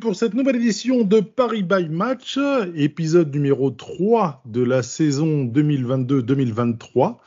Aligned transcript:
pour 0.00 0.16
cette 0.16 0.34
nouvelle 0.34 0.56
édition 0.56 1.04
de 1.04 1.20
Paris 1.20 1.62
by 1.62 1.88
Match, 1.88 2.38
épisode 2.74 3.34
numéro 3.34 3.70
3 3.70 4.42
de 4.46 4.62
la 4.62 4.82
saison 4.82 5.44
2022-2023, 5.44 7.18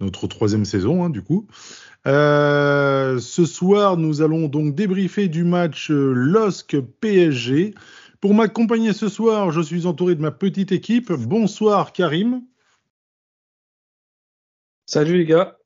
notre 0.00 0.26
troisième 0.26 0.64
saison 0.64 1.04
hein, 1.04 1.10
du 1.10 1.22
coup. 1.22 1.46
Euh, 2.06 3.20
ce 3.20 3.44
soir, 3.44 3.98
nous 3.98 4.22
allons 4.22 4.48
donc 4.48 4.74
débriefer 4.74 5.28
du 5.28 5.44
match 5.44 5.90
euh, 5.90 6.12
LOSC 6.14 6.80
PSG. 7.00 7.74
Pour 8.20 8.34
m'accompagner 8.34 8.92
ce 8.92 9.08
soir, 9.08 9.50
je 9.52 9.60
suis 9.60 9.86
entouré 9.86 10.14
de 10.14 10.22
ma 10.22 10.30
petite 10.30 10.72
équipe. 10.72 11.12
Bonsoir 11.12 11.92
Karim. 11.92 12.42
Salut 14.86 15.18
les 15.18 15.26
gars. 15.26 15.58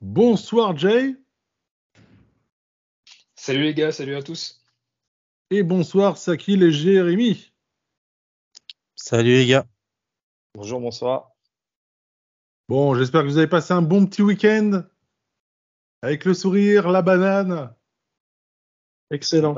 Bonsoir 0.00 0.76
Jay. 0.76 1.16
Salut 3.34 3.62
les 3.64 3.74
gars, 3.74 3.92
salut 3.92 4.14
à 4.14 4.22
tous. 4.22 4.63
Et 5.50 5.62
bonsoir 5.62 6.16
Sakil 6.16 6.62
et 6.62 6.72
Jérémy. 6.72 7.52
Salut 8.94 9.32
les 9.32 9.46
gars. 9.46 9.66
Bonjour, 10.54 10.80
bonsoir. 10.80 11.32
Bon, 12.68 12.94
j'espère 12.94 13.22
que 13.22 13.26
vous 13.26 13.36
avez 13.36 13.46
passé 13.46 13.74
un 13.74 13.82
bon 13.82 14.06
petit 14.06 14.22
week-end 14.22 14.84
avec 16.00 16.24
le 16.24 16.32
sourire, 16.32 16.88
la 16.88 17.02
banane. 17.02 17.74
Excellent. 19.10 19.56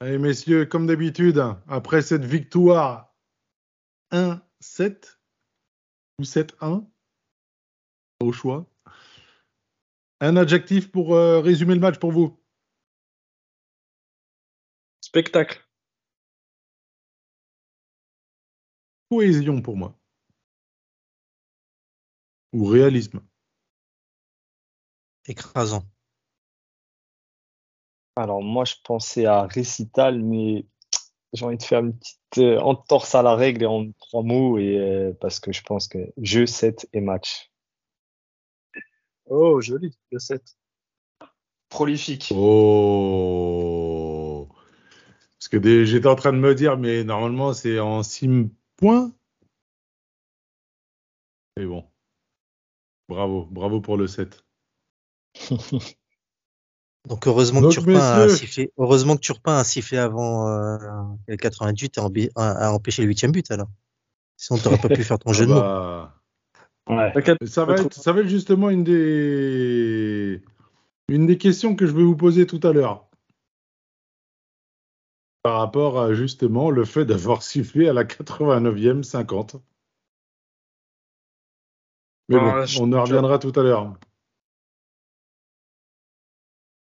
Allez 0.00 0.18
messieurs, 0.18 0.66
comme 0.66 0.86
d'habitude, 0.86 1.42
après 1.68 2.02
cette 2.02 2.24
victoire 2.24 3.14
1-7 4.12 5.16
ou 6.18 6.24
7-1 6.24 6.86
au 8.20 8.32
choix. 8.32 8.66
Un 10.20 10.36
adjectif 10.36 10.90
pour 10.90 11.14
euh, 11.14 11.40
résumer 11.40 11.74
le 11.74 11.80
match 11.80 11.98
pour 11.98 12.12
vous. 12.12 12.38
Spectacle. 15.16 15.66
Cohésion 19.10 19.62
pour 19.62 19.74
moi. 19.74 19.94
Ou 22.52 22.66
réalisme. 22.66 23.22
Écrasant. 25.26 25.84
Alors 28.16 28.42
moi 28.42 28.66
je 28.66 28.74
pensais 28.84 29.24
à 29.24 29.46
récital, 29.46 30.22
mais 30.22 30.66
j'ai 31.32 31.46
envie 31.46 31.56
de 31.56 31.62
faire 31.62 31.80
une 31.80 31.96
petite 31.98 32.18
euh, 32.36 32.58
entorse 32.58 33.14
à 33.14 33.22
la 33.22 33.34
règle 33.34 33.62
et 33.62 33.66
en 33.66 33.90
trois 33.92 34.22
mots, 34.22 34.58
et, 34.58 34.76
euh, 34.76 35.14
parce 35.18 35.40
que 35.40 35.50
je 35.50 35.62
pense 35.62 35.88
que 35.88 36.12
jeu, 36.18 36.44
7 36.44 36.90
et 36.92 37.00
match. 37.00 37.50
Oh, 39.24 39.62
joli, 39.62 39.96
le 40.12 40.18
7. 40.18 40.42
Prolifique. 41.70 42.34
Oh 42.36 43.75
Parce 45.48 45.62
que 45.62 45.84
j'étais 45.84 46.08
en 46.08 46.16
train 46.16 46.32
de 46.32 46.38
me 46.38 46.56
dire, 46.56 46.76
mais 46.76 47.04
normalement 47.04 47.52
c'est 47.52 47.78
en 47.78 48.02
6 48.02 48.50
points. 48.76 49.12
Mais 51.56 51.66
bon. 51.66 51.84
Bravo, 53.08 53.46
bravo 53.48 53.80
pour 53.80 53.96
le 53.96 54.08
7. 54.08 54.44
Donc 57.08 57.28
heureusement 57.28 57.60
Donc, 57.60 57.70
que 57.70 57.74
Turpin 57.74 58.00
a 58.00 58.28
sifflé. 58.28 58.72
Heureusement 58.76 59.14
que 59.14 59.20
Turpin 59.20 59.56
a 59.56 59.62
sifflé 59.62 59.98
avant 59.98 60.48
euh, 60.48 60.78
le 61.28 61.36
88 61.36 61.96
et 61.96 62.30
a, 62.34 62.66
a 62.66 62.72
empêché 62.72 63.02
le 63.02 63.08
huitième 63.08 63.30
but 63.30 63.48
alors. 63.52 63.68
Sinon 64.36 64.58
t'aurais 64.58 64.78
pas 64.78 64.88
pu 64.88 65.04
faire 65.04 65.20
ton 65.20 65.32
jeu 65.32 65.46
de 65.46 65.52
mots. 65.52 65.60
bah, 65.60 66.12
Ouais. 66.88 67.12
ça, 67.46 67.64
va 67.64 67.74
être, 67.74 67.94
ça 67.94 68.12
va 68.12 68.22
être 68.22 68.28
justement 68.28 68.68
une 68.68 68.82
des, 68.82 70.42
une 71.08 71.26
des 71.28 71.38
questions 71.38 71.76
que 71.76 71.86
je 71.86 71.92
vais 71.92 72.02
vous 72.02 72.16
poser 72.16 72.46
tout 72.48 72.60
à 72.64 72.72
l'heure. 72.72 73.05
Par 75.46 75.58
rapport 75.60 76.00
à 76.00 76.12
justement 76.12 76.70
le 76.72 76.84
fait 76.84 77.04
d'avoir 77.04 77.40
sifflé 77.44 77.88
à 77.88 77.92
la 77.92 78.02
89e 78.02 79.04
50. 79.04 79.54
Mais 82.28 82.36
bon, 82.36 82.50
Ah, 82.52 82.66
je- 82.66 82.80
on 82.80 82.92
en 82.92 83.02
reviendra 83.02 83.38
tout 83.38 83.52
à 83.54 83.62
l'heure. 83.62 83.94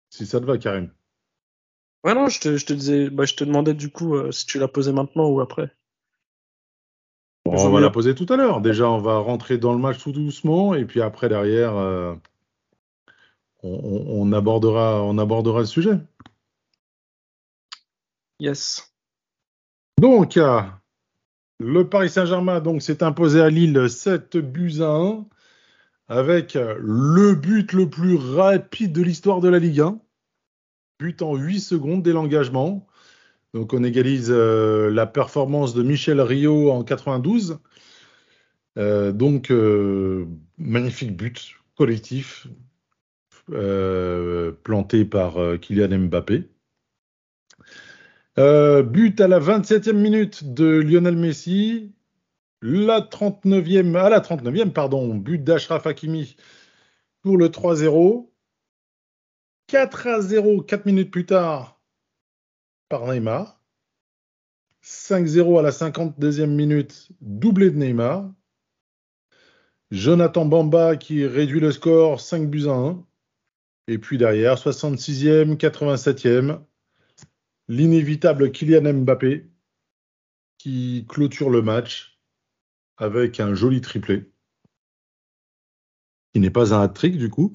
Si 0.10 0.26
ça 0.26 0.40
te 0.40 0.46
va, 0.46 0.58
Karim. 0.58 0.90
Ouais, 2.04 2.16
non, 2.16 2.28
je 2.28 2.40
te, 2.40 2.58
je 2.58 2.66
te 2.66 2.74
disais, 2.74 3.12
bah, 3.12 3.26
je 3.26 3.36
te 3.36 3.44
demandais 3.44 3.76
du 3.76 3.92
coup 3.92 4.16
euh, 4.16 4.32
si 4.32 4.48
tu 4.48 4.58
l'as 4.58 4.68
posé 4.68 4.92
maintenant 4.92 5.28
ou 5.30 5.42
après. 5.42 5.70
Bon, 7.46 7.52
on 7.52 7.70
va 7.70 7.82
la 7.82 7.92
poser 7.92 8.16
tout 8.16 8.26
à 8.30 8.36
l'heure. 8.36 8.62
Déjà, 8.62 8.90
on 8.90 8.98
va 8.98 9.20
rentrer 9.20 9.60
dans 9.60 9.74
le 9.74 9.80
match 9.80 10.00
tout 10.02 10.12
doucement, 10.12 10.74
et 10.74 10.86
puis 10.86 11.04
après, 11.04 11.30
derrière, 11.30 11.76
euh, 11.78 12.16
on, 13.62 13.70
on- 13.70 14.22
on 14.24 14.32
abordera, 14.34 15.04
on 15.04 15.20
abordera 15.20 15.60
le 15.60 15.66
sujet. 15.68 16.00
Yes. 18.40 18.94
Donc, 20.00 20.38
euh, 20.38 20.62
le 21.60 21.88
Paris 21.88 22.10
Saint-Germain 22.10 22.62
s'est 22.80 23.02
imposé 23.02 23.42
à 23.42 23.50
Lille 23.50 23.90
7 23.90 24.38
buts 24.38 24.82
à 24.82 24.90
1 24.90 25.26
avec 26.08 26.56
euh, 26.56 26.76
le 26.80 27.34
but 27.34 27.74
le 27.74 27.90
plus 27.90 28.16
rapide 28.16 28.92
de 28.92 29.02
l'histoire 29.02 29.42
de 29.42 29.50
la 29.50 29.60
Ligue 29.60 29.82
1. 29.82 30.00
But 31.00 31.22
en 31.22 31.36
8 31.36 31.60
secondes 31.60 32.04
dès 32.04 32.14
l'engagement. 32.14 32.88
Donc, 33.54 33.74
on 33.74 33.84
égalise 33.84 34.32
euh, 34.32 34.90
la 34.90 35.06
performance 35.06 35.74
de 35.74 35.84
Michel 35.84 36.22
Rio 36.22 36.72
en 36.72 36.84
92. 36.84 37.60
Euh, 38.78 39.12
donc, 39.14 39.52
magnifique 40.58 41.16
but 41.16 41.56
collectif 41.76 42.48
planté 44.64 45.06
par 45.06 45.36
Kylian 45.62 46.00
Mbappé. 46.08 46.50
Euh, 48.38 48.84
but 48.84 49.22
à 49.22 49.28
la 49.28 49.40
27e 49.40 49.94
minute 49.94 50.54
de 50.54 50.66
Lionel 50.66 51.16
Messi. 51.16 51.94
La 52.62 53.00
39e, 53.00 53.96
à 53.96 54.10
la 54.10 54.20
39e, 54.20 54.72
pardon, 54.72 55.14
but 55.14 55.44
d'Ashraf 55.44 55.86
Hakimi 55.86 56.36
pour 57.22 57.38
le 57.38 57.50
3-0. 57.50 58.30
4 59.68 60.08
à 60.08 60.22
0, 60.22 60.62
4 60.62 60.86
minutes 60.86 61.12
plus 61.12 61.26
tard, 61.26 61.80
par 62.90 63.06
Neymar. 63.08 63.62
5-0 64.84 65.60
à 65.60 65.62
la 65.62 65.72
52e 65.72 66.48
minute, 66.48 67.10
doublé 67.22 67.72
de 67.72 67.78
Neymar. 67.78 68.32
Jonathan 69.92 70.46
Bamba 70.46 70.96
qui 70.98 71.26
réduit 71.26 71.60
le 71.60 71.72
score 71.72 72.20
5 72.20 72.50
buts 72.50 72.68
à 72.68 72.74
1. 72.74 73.06
Et 73.88 73.98
puis 73.98 74.18
derrière, 74.18 74.56
66e, 74.56 75.58
87e, 75.58 76.62
l'inévitable 77.68 78.52
Kylian 78.52 78.94
Mbappé 78.94 79.50
qui 80.58 81.06
clôture 81.08 81.50
le 81.50 81.62
match 81.62 82.20
avec 82.98 83.40
un 83.40 83.54
joli 83.54 83.82
triplé. 83.82 84.32
Qui 86.34 86.40
n'est 86.40 86.50
pas 86.50 86.74
un 86.74 86.82
hat-trick 86.82 87.18
du 87.18 87.30
coup. 87.30 87.52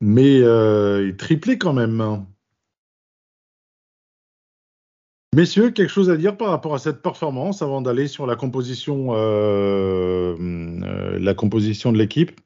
Mais 0.00 0.40
euh, 0.40 1.12
triplé 1.16 1.58
quand 1.58 1.72
même. 1.72 2.00
hein. 2.00 2.26
Messieurs, 5.34 5.70
quelque 5.70 5.90
chose 5.90 6.08
à 6.08 6.16
dire 6.16 6.36
par 6.36 6.48
rapport 6.48 6.74
à 6.74 6.78
cette 6.78 7.02
performance 7.02 7.60
avant 7.60 7.82
d'aller 7.82 8.08
sur 8.08 8.26
la 8.26 8.36
composition, 8.36 9.08
euh, 9.14 10.34
euh, 10.38 11.18
la 11.18 11.34
composition 11.34 11.92
de 11.92 11.98
l'équipe? 11.98 12.40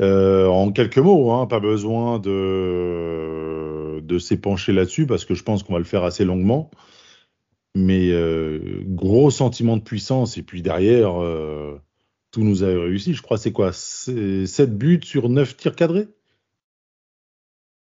Euh, 0.00 0.46
En 0.46 0.72
quelques 0.72 0.98
mots, 0.98 1.32
hein, 1.32 1.46
pas 1.46 1.60
besoin 1.60 2.18
de, 2.18 4.00
de 4.02 4.18
s'épancher 4.18 4.72
là-dessus 4.72 5.06
parce 5.06 5.24
que 5.24 5.34
je 5.34 5.42
pense 5.42 5.62
qu'on 5.62 5.74
va 5.74 5.78
le 5.78 5.84
faire 5.84 6.04
assez 6.04 6.24
longuement. 6.24 6.70
Mais 7.74 8.10
euh, 8.10 8.82
gros 8.86 9.30
sentiment 9.30 9.76
de 9.76 9.82
puissance 9.82 10.36
et 10.36 10.42
puis 10.42 10.62
derrière, 10.62 11.22
euh, 11.22 11.80
tout 12.30 12.42
nous 12.42 12.64
a 12.64 12.66
réussi. 12.66 13.14
Je 13.14 13.22
crois 13.22 13.38
c'est 13.38 13.52
quoi? 13.52 13.72
7 13.72 14.76
buts 14.76 15.00
sur 15.02 15.28
9 15.28 15.56
tirs 15.56 15.76
cadrés? 15.76 16.08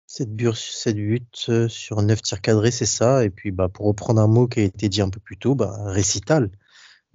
7 0.07 0.35
buts, 0.35 0.53
7 0.55 0.97
buts 0.97 1.69
sur 1.69 2.03
9 2.03 2.23
tirs 2.23 2.41
cadrés, 2.41 2.71
c'est 2.71 2.87
ça. 2.87 3.25
Et 3.25 3.31
puis, 3.31 3.51
bah, 3.51 3.69
pour 3.69 3.87
reprendre 3.87 4.21
un 4.21 4.29
mot 4.29 4.47
qui 4.47 4.61
a 4.61 4.63
été 4.63 4.89
dit 4.89 5.01
un 5.03 5.11
peu 5.11 5.21
plus 5.21 5.37
tôt, 5.37 5.55
bah, 5.55 5.75
récital. 5.87 6.51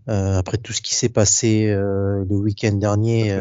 Après 0.08 0.58
tout 0.58 0.74
ce 0.74 0.82
qui 0.82 0.96
s'est 0.96 1.10
passé 1.10 1.68
le 1.68 2.26
week-end 2.36 2.74
dernier, 2.74 3.40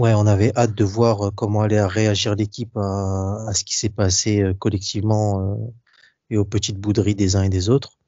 ouais, 0.00 0.14
on 0.14 0.26
avait 0.26 0.52
hâte 0.56 0.74
de 0.74 0.84
voir 0.84 1.28
euh, 1.28 1.30
comment 1.30 1.60
allait 1.60 1.84
réagir 1.84 2.34
l'équipe 2.34 2.74
à, 2.76 3.52
ce 3.54 3.64
qui 3.64 3.76
s'est 3.76 3.90
passé 3.90 4.40
euh, 4.40 4.54
collectivement 4.54 5.40
euh, 5.40 5.56
et 6.30 6.38
aux 6.38 6.46
petites 6.46 6.78
bouderies 6.78 7.14
des 7.14 7.36
uns 7.36 7.42
et 7.42 7.50
des 7.50 7.68
autres. 7.68 7.98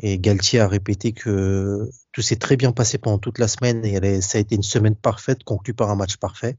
Et 0.00 0.18
Galtier 0.20 0.60
a 0.60 0.68
répété 0.68 1.12
que 1.12 1.90
tout 2.12 2.22
s'est 2.22 2.36
très 2.36 2.56
bien 2.56 2.70
passé 2.70 2.98
pendant 2.98 3.18
toute 3.18 3.38
la 3.40 3.48
semaine 3.48 3.84
et 3.84 4.20
ça 4.20 4.38
a 4.38 4.40
été 4.40 4.54
une 4.54 4.62
semaine 4.62 4.94
parfaite, 4.94 5.42
conclue 5.42 5.74
par 5.74 5.90
un 5.90 5.96
match 5.96 6.18
parfait. 6.18 6.56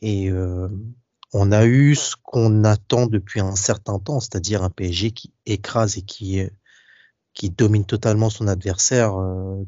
Et 0.00 0.30
on 1.32 1.50
a 1.50 1.66
eu 1.66 1.96
ce 1.96 2.14
qu'on 2.22 2.62
attend 2.62 3.06
depuis 3.06 3.40
un 3.40 3.56
certain 3.56 3.98
temps, 3.98 4.20
c'est-à-dire 4.20 4.62
un 4.62 4.70
PSG 4.70 5.10
qui 5.10 5.32
écrase 5.44 5.98
et 5.98 6.02
qui, 6.02 6.40
qui 7.34 7.50
domine 7.50 7.84
totalement 7.84 8.30
son 8.30 8.46
adversaire 8.46 9.14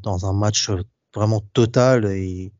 dans 0.01 0.25
un 0.25 0.33
match 0.33 0.71
vraiment 1.13 1.41
total 1.53 2.05
et 2.05 2.53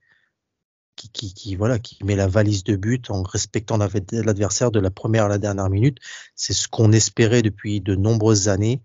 qui, 0.95 1.09
qui, 1.09 1.33
qui, 1.33 1.56
voilà, 1.56 1.80
qui 1.80 2.03
met 2.03 2.15
la 2.15 2.27
valise 2.27 2.63
de 2.63 2.75
but 2.75 3.09
en 3.09 3.24
respectant 3.24 3.77
la- 3.77 3.89
l'adversaire 4.12 4.71
de 4.71 4.80
la 4.80 4.92
première 4.92 5.25
à 5.25 5.27
la 5.30 5.38
dernière 5.38 5.69
minute. 5.69 5.97
C'est 6.36 6.53
ce 6.53 6.68
qu'on 6.68 6.92
espérait 6.92 7.42
depuis 7.42 7.81
de 7.81 7.95
nombreuses 7.95 8.47
années, 8.47 8.81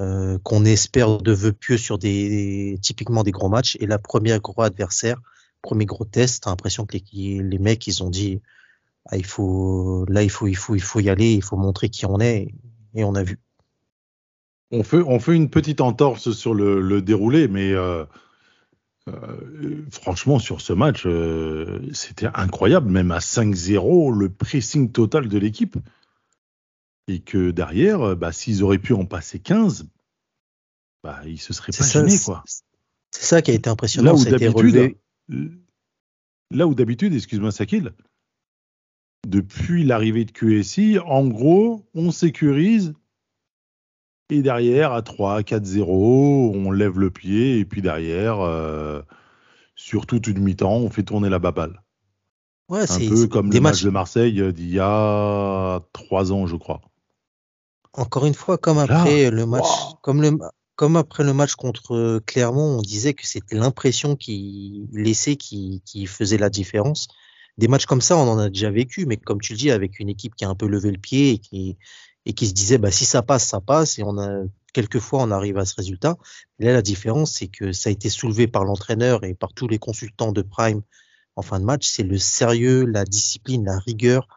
euh, 0.00 0.38
qu'on 0.42 0.64
espère 0.64 1.18
de 1.18 1.32
vœux 1.32 1.52
pieux 1.52 1.78
sur 1.78 1.98
des 1.98 2.78
typiquement 2.82 3.22
des 3.22 3.32
gros 3.32 3.48
matchs. 3.48 3.76
Et 3.80 3.86
la 3.86 3.98
première 3.98 4.40
gros 4.40 4.62
adversaire, 4.62 5.20
premier 5.62 5.86
gros 5.86 6.04
test, 6.04 6.44
t'as 6.44 6.50
l'impression 6.50 6.86
que 6.86 6.96
les, 6.96 7.42
les 7.42 7.58
mecs 7.58 7.86
ils 7.86 8.02
ont 8.02 8.10
dit 8.10 8.40
ah, 9.06 9.16
il 9.16 9.24
faut 9.24 10.04
là 10.08 10.22
il 10.22 10.30
faut 10.30 10.46
il 10.46 10.56
faut 10.56 10.74
il 10.74 10.82
faut 10.82 11.00
y 11.00 11.08
aller, 11.08 11.32
il 11.32 11.42
faut 11.42 11.56
montrer 11.56 11.88
qui 11.88 12.06
on 12.06 12.20
est 12.20 12.54
et 12.94 13.04
on 13.04 13.14
a 13.14 13.22
vu. 13.22 13.38
On 14.70 14.82
fait, 14.82 14.98
on 14.98 15.18
fait 15.18 15.34
une 15.34 15.48
petite 15.48 15.80
entorse 15.80 16.32
sur 16.32 16.52
le, 16.52 16.82
le 16.82 17.00
déroulé, 17.00 17.48
mais 17.48 17.72
euh, 17.72 18.04
euh, 19.08 19.84
franchement, 19.90 20.38
sur 20.38 20.60
ce 20.60 20.72
match, 20.72 21.04
euh, 21.06 21.80
c'était 21.92 22.28
incroyable. 22.34 22.90
Même 22.90 23.10
à 23.10 23.18
5-0, 23.18 24.12
le 24.12 24.28
pressing 24.28 24.92
total 24.92 25.28
de 25.28 25.38
l'équipe. 25.38 25.76
Et 27.08 27.20
que 27.20 27.50
derrière, 27.50 28.02
euh, 28.02 28.14
bah, 28.14 28.32
s'ils 28.32 28.62
auraient 28.62 28.78
pu 28.78 28.92
en 28.92 29.06
passer 29.06 29.38
15, 29.38 29.88
bah, 31.02 31.20
ils 31.26 31.40
se 31.40 31.52
seraient 31.52 31.72
pas 31.72 31.84
ça, 31.84 32.00
gênés. 32.00 32.10
c'est- 32.10 32.24
Quoi. 32.24 32.44
C'est 33.10 33.24
ça 33.24 33.42
qui 33.42 33.50
a 33.50 33.54
été 33.54 33.70
impressionnant. 33.70 34.12
Là 34.12 34.18
où 34.18 34.24
d'habitude, 34.24 34.96
là 36.50 36.66
où 36.66 36.74
d'habitude, 36.74 37.14
excuse-moi 37.14 37.50
Sakil, 37.50 37.92
depuis 39.26 39.84
l'arrivée 39.84 40.24
de 40.24 40.30
QSI, 40.30 40.98
en 40.98 41.26
gros, 41.26 41.86
on 41.94 42.10
sécurise 42.10 42.94
et 44.30 44.42
derrière 44.42 44.92
à 44.92 45.02
3, 45.02 45.42
4, 45.42 45.64
0, 45.64 46.52
on 46.54 46.70
lève 46.70 46.98
le 46.98 47.10
pied 47.10 47.58
et 47.58 47.64
puis 47.64 47.82
derrière, 47.82 48.40
euh, 48.40 49.02
sur 49.74 50.06
toute 50.06 50.26
une 50.26 50.38
mi-temps, 50.40 50.76
on 50.76 50.90
fait 50.90 51.02
tourner 51.02 51.28
la 51.28 51.38
baballe. 51.38 51.82
Ouais, 52.68 52.82
Un 52.82 52.86
c'est 52.86 53.08
peu 53.08 53.26
comme 53.28 53.48
des 53.48 53.56
le 53.58 53.62
match 53.62 53.74
matchs. 53.76 53.84
de 53.84 53.90
Marseille 53.90 54.40
euh, 54.40 54.52
d'il 54.52 54.70
y 54.70 54.78
a 54.80 55.80
3 55.92 56.32
ans, 56.32 56.46
je 56.46 56.56
crois. 56.56 56.80
Encore 57.94 58.26
une 58.26 58.34
fois, 58.34 58.58
comme 58.58 58.76
Là, 58.76 58.82
après 59.00 59.30
le 59.30 59.46
match, 59.46 59.64
Wow. 59.64 59.94
comme 60.02 60.20
le, 60.22 60.38
comme 60.76 60.96
après 60.96 61.24
le 61.24 61.32
match 61.32 61.54
contre 61.54 62.20
Clermont, 62.26 62.78
on 62.78 62.82
disait 62.82 63.14
que 63.14 63.26
c'était 63.26 63.56
l'impression 63.56 64.14
qui 64.14 64.86
laissait 64.92 65.36
qui, 65.36 65.82
qui 65.86 66.06
faisait 66.06 66.38
la 66.38 66.50
différence. 66.50 67.08
Des 67.56 67.66
matchs 67.66 67.86
comme 67.86 68.02
ça, 68.02 68.16
on 68.16 68.28
en 68.28 68.38
a 68.38 68.50
déjà 68.50 68.70
vécu, 68.70 69.04
mais 69.06 69.16
comme 69.16 69.40
tu 69.40 69.54
le 69.54 69.58
dis, 69.58 69.70
avec 69.72 69.98
une 69.98 70.08
équipe 70.08 70.36
qui 70.36 70.44
a 70.44 70.48
un 70.48 70.54
peu 70.54 70.68
levé 70.68 70.92
le 70.92 70.98
pied 70.98 71.30
et 71.32 71.38
qui, 71.38 71.76
et 72.28 72.34
qui 72.34 72.46
se 72.46 72.52
disait, 72.52 72.78
bah, 72.78 72.90
si 72.90 73.06
ça 73.06 73.22
passe, 73.22 73.46
ça 73.46 73.60
passe, 73.60 73.98
et 73.98 74.02
on 74.04 74.18
a, 74.18 74.42
quelquefois, 74.74 75.22
on 75.22 75.30
arrive 75.30 75.56
à 75.56 75.64
ce 75.64 75.74
résultat. 75.74 76.18
Là, 76.58 76.74
la 76.74 76.82
différence, 76.82 77.32
c'est 77.32 77.48
que 77.48 77.72
ça 77.72 77.88
a 77.88 77.92
été 77.92 78.10
soulevé 78.10 78.46
par 78.46 78.64
l'entraîneur 78.64 79.24
et 79.24 79.34
par 79.34 79.54
tous 79.54 79.66
les 79.66 79.78
consultants 79.78 80.30
de 80.30 80.42
Prime 80.42 80.82
en 81.36 81.42
fin 81.42 81.58
de 81.58 81.64
match. 81.64 81.88
C'est 81.88 82.02
le 82.02 82.18
sérieux, 82.18 82.84
la 82.84 83.06
discipline, 83.06 83.64
la 83.64 83.78
rigueur, 83.78 84.28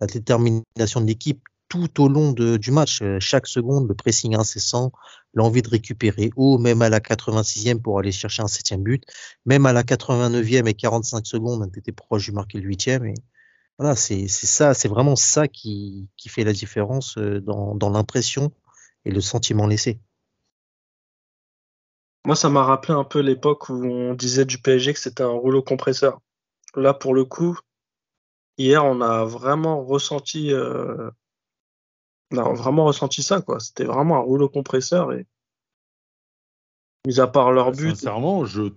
la 0.00 0.06
détermination 0.06 1.00
de 1.00 1.06
l'équipe 1.06 1.42
tout 1.68 2.00
au 2.00 2.08
long 2.08 2.32
du 2.32 2.70
match. 2.70 3.02
Euh, 3.02 3.18
Chaque 3.20 3.48
seconde, 3.48 3.88
le 3.88 3.94
pressing 3.94 4.36
incessant, 4.36 4.92
l'envie 5.34 5.62
de 5.62 5.68
récupérer 5.68 6.30
haut, 6.36 6.56
même 6.58 6.82
à 6.82 6.88
la 6.88 7.00
86e 7.00 7.80
pour 7.80 7.98
aller 7.98 8.12
chercher 8.12 8.42
un 8.42 8.48
septième 8.48 8.84
but, 8.84 9.04
même 9.44 9.66
à 9.66 9.72
la 9.72 9.82
89e 9.82 10.68
et 10.68 10.74
45 10.74 11.26
secondes, 11.26 11.62
on 11.62 11.78
était 11.78 11.92
proche 11.92 12.26
du 12.26 12.32
marquer 12.32 12.58
le 12.58 12.68
huitième. 12.68 13.12
Voilà, 13.80 13.96
c'est 13.96 14.28
c'est 14.28 14.46
ça, 14.46 14.74
c'est 14.74 14.88
vraiment 14.88 15.16
ça 15.16 15.48
qui, 15.48 16.10
qui 16.18 16.28
fait 16.28 16.44
la 16.44 16.52
différence 16.52 17.16
dans, 17.16 17.74
dans 17.74 17.88
l'impression 17.88 18.52
et 19.06 19.10
le 19.10 19.22
sentiment 19.22 19.66
laissé. 19.66 19.98
Moi, 22.26 22.36
ça 22.36 22.50
m'a 22.50 22.62
rappelé 22.62 22.92
un 22.92 23.04
peu 23.04 23.20
l'époque 23.20 23.70
où 23.70 23.82
on 23.82 24.12
disait 24.12 24.44
du 24.44 24.58
PSG 24.58 24.92
que 24.92 25.00
c'était 25.00 25.22
un 25.22 25.28
rouleau 25.30 25.62
compresseur. 25.62 26.20
Là, 26.76 26.92
pour 26.92 27.14
le 27.14 27.24
coup, 27.24 27.58
hier, 28.58 28.84
on 28.84 29.00
a 29.00 29.24
vraiment 29.24 29.82
ressenti, 29.82 30.52
euh, 30.52 31.10
on 32.32 32.36
a 32.36 32.52
vraiment 32.52 32.84
ressenti 32.84 33.22
ça, 33.22 33.40
quoi. 33.40 33.60
C'était 33.60 33.84
vraiment 33.84 34.16
un 34.16 34.20
rouleau 34.20 34.50
compresseur 34.50 35.14
et, 35.14 35.26
mis 37.06 37.18
à 37.18 37.26
part 37.26 37.50
leur 37.50 37.72
but, 37.72 37.96
Sincèrement, 37.96 38.44
je 38.44 38.74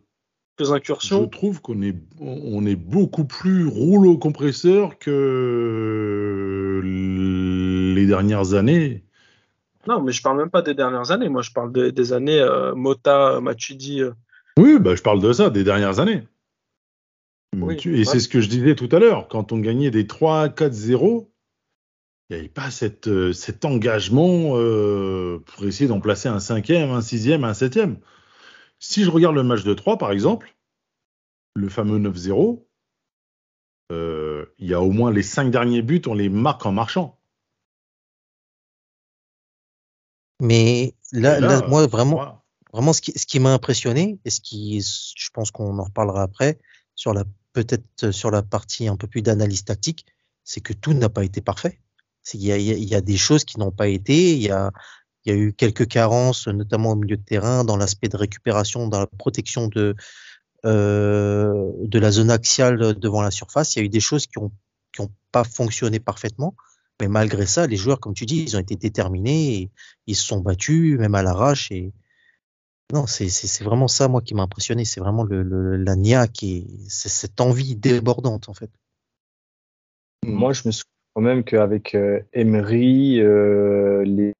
Je 0.59 1.25
trouve 1.25 1.61
qu'on 1.61 1.81
est, 1.81 1.95
on 2.19 2.65
est 2.65 2.75
beaucoup 2.75 3.25
plus 3.25 3.65
rouleau 3.67 4.17
compresseur 4.17 4.99
que 4.99 6.81
les 7.95 8.05
dernières 8.05 8.53
années. 8.53 9.03
Non, 9.87 10.01
mais 10.01 10.11
je 10.11 10.21
parle 10.21 10.37
même 10.37 10.51
pas 10.51 10.61
des 10.61 10.75
dernières 10.75 11.09
années. 11.11 11.27
Moi, 11.27 11.41
je 11.41 11.51
parle 11.51 11.73
des, 11.73 11.91
des 11.91 12.13
années 12.13 12.39
euh, 12.39 12.75
Mota, 12.75 13.41
Matuidi. 13.41 14.01
euh. 14.01 14.11
Oui, 14.57 14.77
bah, 14.79 14.95
je 14.95 15.01
parle 15.01 15.21
de 15.21 15.33
ça, 15.33 15.49
des 15.49 15.63
dernières 15.63 15.99
années. 15.99 16.23
Oui, 17.55 17.75
et 17.85 17.89
ouais. 17.89 18.05
c'est 18.05 18.19
ce 18.19 18.29
que 18.29 18.39
je 18.39 18.47
disais 18.47 18.75
tout 18.75 18.89
à 18.91 18.99
l'heure. 18.99 19.27
Quand 19.27 19.51
on 19.51 19.57
gagnait 19.57 19.91
des 19.91 20.07
3 20.07 20.49
4 20.49 20.71
0 20.71 21.29
il 22.29 22.35
n'y 22.35 22.39
avait 22.39 22.49
pas 22.49 22.71
cette, 22.71 23.09
euh, 23.09 23.33
cet 23.33 23.65
engagement 23.65 24.53
euh, 24.55 25.39
pour 25.45 25.65
essayer 25.65 25.87
d'en 25.87 25.99
placer 25.99 26.29
un 26.29 26.39
cinquième, 26.39 26.89
un 26.89 27.01
sixième, 27.01 27.43
un 27.43 27.53
septième. 27.53 27.97
Si 28.85 29.05
je 29.05 29.09
regarde 29.09 29.35
le 29.35 29.43
match 29.43 29.63
de 29.63 29.73
3, 29.73 29.97
par 29.97 30.11
exemple, 30.11 30.57
le 31.55 31.69
fameux 31.69 31.99
9-0, 31.99 32.67
euh, 33.93 34.45
il 34.59 34.67
y 34.67 34.73
a 34.73 34.81
au 34.81 34.91
moins 34.91 35.09
les 35.09 35.23
cinq 35.23 35.49
derniers 35.51 35.81
buts, 35.81 36.01
on 36.05 36.13
les 36.13 36.27
marque 36.27 36.65
en 36.65 36.73
marchant. 36.73 37.17
Mais 40.41 40.95
là, 41.13 41.37
Et 41.37 41.41
là, 41.41 41.47
là, 41.61 41.67
moi, 41.67 41.87
vraiment, 41.87 42.15
voilà. 42.15 42.43
Vraiment, 42.73 42.91
ce 42.91 42.99
qui, 43.01 43.17
ce 43.17 43.25
qui 43.25 43.39
m'a 43.39 43.53
impressionné, 43.53 44.19
et 44.25 44.29
ce 44.29 44.41
qui, 44.41 44.81
je 44.81 45.29
pense 45.31 45.51
qu'on 45.51 45.79
en 45.79 45.83
reparlera 45.83 46.23
après, 46.23 46.59
sur 46.95 47.13
la, 47.13 47.23
peut-être 47.53 48.11
sur 48.11 48.31
la 48.31 48.41
partie 48.41 48.89
un 48.89 48.97
peu 48.97 49.07
plus 49.07 49.21
d'analyse 49.21 49.63
tactique, 49.63 50.05
c'est 50.43 50.59
que 50.59 50.73
tout 50.73 50.93
n'a 50.93 51.07
pas 51.07 51.23
été 51.23 51.39
parfait. 51.39 51.79
Y 52.33 52.37
il 52.37 52.43
y 52.47 52.51
a- 52.51 52.57
il 52.57 52.83
y 52.83 52.95
a 52.95 53.01
des 53.01 53.15
choses 53.15 53.45
qui 53.45 53.59
n'ont 53.59 53.71
pas 53.71 53.87
été, 53.87 54.33
il 54.33 54.41
y 54.41 54.49
a, 54.49 54.71
il 55.25 55.33
y 55.33 55.35
a 55.35 55.39
eu 55.39 55.53
quelques 55.53 55.87
carences, 55.87 56.47
notamment 56.47 56.91
au 56.91 56.95
milieu 56.95 57.17
de 57.17 57.23
terrain, 57.23 57.63
dans 57.63 57.77
l'aspect 57.77 58.09
de 58.09 58.17
récupération, 58.17 58.87
dans 58.87 58.99
la 58.99 59.07
protection 59.07 59.67
de, 59.67 59.95
euh, 60.65 61.71
de 61.79 61.99
la 61.99 62.11
zone 62.11 62.29
axiale 62.29 62.99
devant 62.99 63.21
la 63.21 63.31
surface. 63.31 63.75
Il 63.75 63.79
y 63.79 63.81
a 63.81 63.85
eu 63.85 63.89
des 63.89 63.99
choses 63.99 64.27
qui 64.27 64.37
ont, 64.39 64.51
qui 64.91 65.01
ont 65.01 65.11
pas 65.31 65.43
fonctionné 65.43 65.99
parfaitement. 65.99 66.55
Mais 67.01 67.07
malgré 67.07 67.45
ça, 67.45 67.67
les 67.67 67.77
joueurs, 67.77 67.99
comme 67.99 68.13
tu 68.13 68.25
dis, 68.25 68.43
ils 68.43 68.55
ont 68.55 68.59
été 68.59 68.75
déterminés, 68.75 69.55
et 69.55 69.71
ils 70.07 70.15
se 70.15 70.25
sont 70.25 70.39
battus, 70.39 70.99
même 70.99 71.15
à 71.15 71.23
l'arrache, 71.23 71.71
et, 71.71 71.93
non, 72.91 73.07
c'est 73.07 73.63
vraiment 73.63 73.87
ça, 73.87 74.07
moi, 74.07 74.21
qui 74.21 74.35
m'a 74.35 74.43
impressionné. 74.43 74.85
C'est 74.85 74.99
vraiment 74.99 75.23
le, 75.23 75.41
le, 75.41 75.77
la 75.77 75.95
niaque 75.95 76.43
et 76.43 76.67
cette 76.87 77.41
envie 77.41 77.75
débordante, 77.75 78.49
en 78.49 78.53
fait. 78.53 78.69
Moi, 80.25 80.53
je 80.53 80.61
me 80.67 80.71
souviens 80.71 80.91
quand 81.15 81.21
même 81.21 81.43
qu'avec 81.43 81.95
euh, 81.95 82.19
Emery, 82.33 83.19
euh, 83.19 84.03
les 84.03 84.33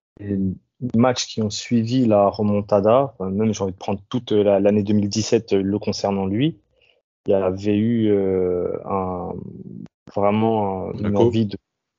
matchs 0.96 1.28
qui 1.28 1.42
ont 1.42 1.50
suivi 1.50 2.06
la 2.06 2.28
remontada, 2.30 3.14
même 3.20 3.54
j'ai 3.54 3.62
envie 3.64 3.72
de 3.74 3.78
prendre 3.78 4.02
toute 4.10 4.32
la- 4.32 4.60
l'année 4.60 4.84
2017 4.84 5.54
euh, 5.54 5.62
le 5.62 5.80
concernant 5.80 6.26
lui, 6.26 6.60
il 7.26 7.32
y 7.32 7.34
avait 7.34 7.78
eu 7.78 8.10
euh, 8.12 8.78
un, 8.86 9.34
vraiment 10.16 10.90
un- 10.90 10.94
une 11.08 11.18
envie 11.28 11.46
de, 11.46 11.58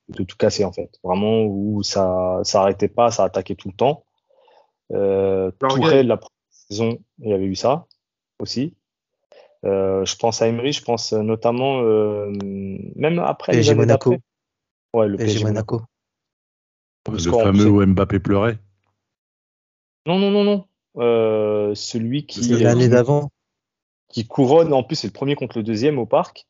de 0.09 0.23
tout 0.23 0.37
casser 0.37 0.63
en 0.65 0.71
fait. 0.71 0.91
Vraiment 1.03 1.43
où 1.45 1.81
ça 1.83 2.41
ça 2.43 2.61
arrêtait 2.61 2.87
pas, 2.87 3.09
ça 3.11 3.23
attaquait 3.23 3.55
tout 3.55 3.69
le 3.69 3.73
temps. 3.75 4.03
Euh. 4.93 5.51
Tourelle, 5.75 6.07
la 6.07 6.17
première 6.17 6.31
saison, 6.51 6.99
il 7.19 7.29
y 7.29 7.33
avait 7.33 7.45
eu 7.45 7.55
ça 7.55 7.87
aussi. 8.39 8.75
Euh, 9.65 10.05
je 10.05 10.15
pense 10.15 10.43
à 10.43 10.47
Emery, 10.47 10.73
je 10.73 10.83
pense 10.83 11.11
notamment 11.13 11.81
euh, 11.81 12.31
même 12.95 13.17
après 13.17 13.53
les 13.53 13.57
PSG 13.59 13.71
Monaco. 13.87 14.09
Ouais, 14.93 15.07
le 15.07 15.17
PSG 15.25 15.39
Monaco. 15.53 15.81
Le 17.13 17.17
fameux 17.45 17.63
où 17.69 17.85
Mbappé 17.85 18.19
pleurait. 18.19 18.57
Non, 20.05 20.19
non, 20.19 20.31
non, 20.31 20.43
non. 20.43 20.65
Euh, 20.97 21.73
celui 21.75 22.25
qui, 22.25 22.43
C'est 22.43 22.59
L'année 22.59 22.83
qui, 22.83 22.89
d'avant, 22.89 23.31
qui 24.09 24.25
couronne, 24.25 24.73
en 24.73 24.83
plus, 24.83 24.95
c'est 24.95 25.07
le 25.07 25.13
premier 25.13 25.35
contre 25.35 25.57
le 25.57 25.63
deuxième 25.63 25.99
au 25.99 26.05
parc. 26.05 26.47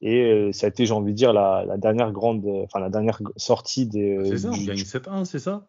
Et 0.00 0.20
euh, 0.20 0.52
ça 0.52 0.66
a 0.66 0.68
été, 0.68 0.84
j'ai 0.84 0.94
envie 0.94 1.12
de 1.12 1.16
dire, 1.16 1.32
la, 1.32 1.64
la 1.64 1.76
dernière 1.76 2.12
grande, 2.12 2.44
euh, 2.44 2.64
enfin, 2.64 2.80
la 2.80 2.90
dernière 2.90 3.20
sortie 3.36 3.86
des, 3.86 4.18
C'est 4.24 4.38
ça, 4.38 4.48
on 4.50 4.52
du, 4.52 4.66
gagne 4.66 4.76
du 4.76 4.84
7-1, 4.84 5.24
c'est 5.24 5.38
ça? 5.38 5.68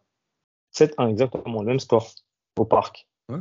7-1, 0.74 1.08
exactement, 1.08 1.60
le 1.60 1.66
même 1.66 1.80
score 1.80 2.10
au 2.58 2.64
parc. 2.64 3.08
Ouais. 3.28 3.38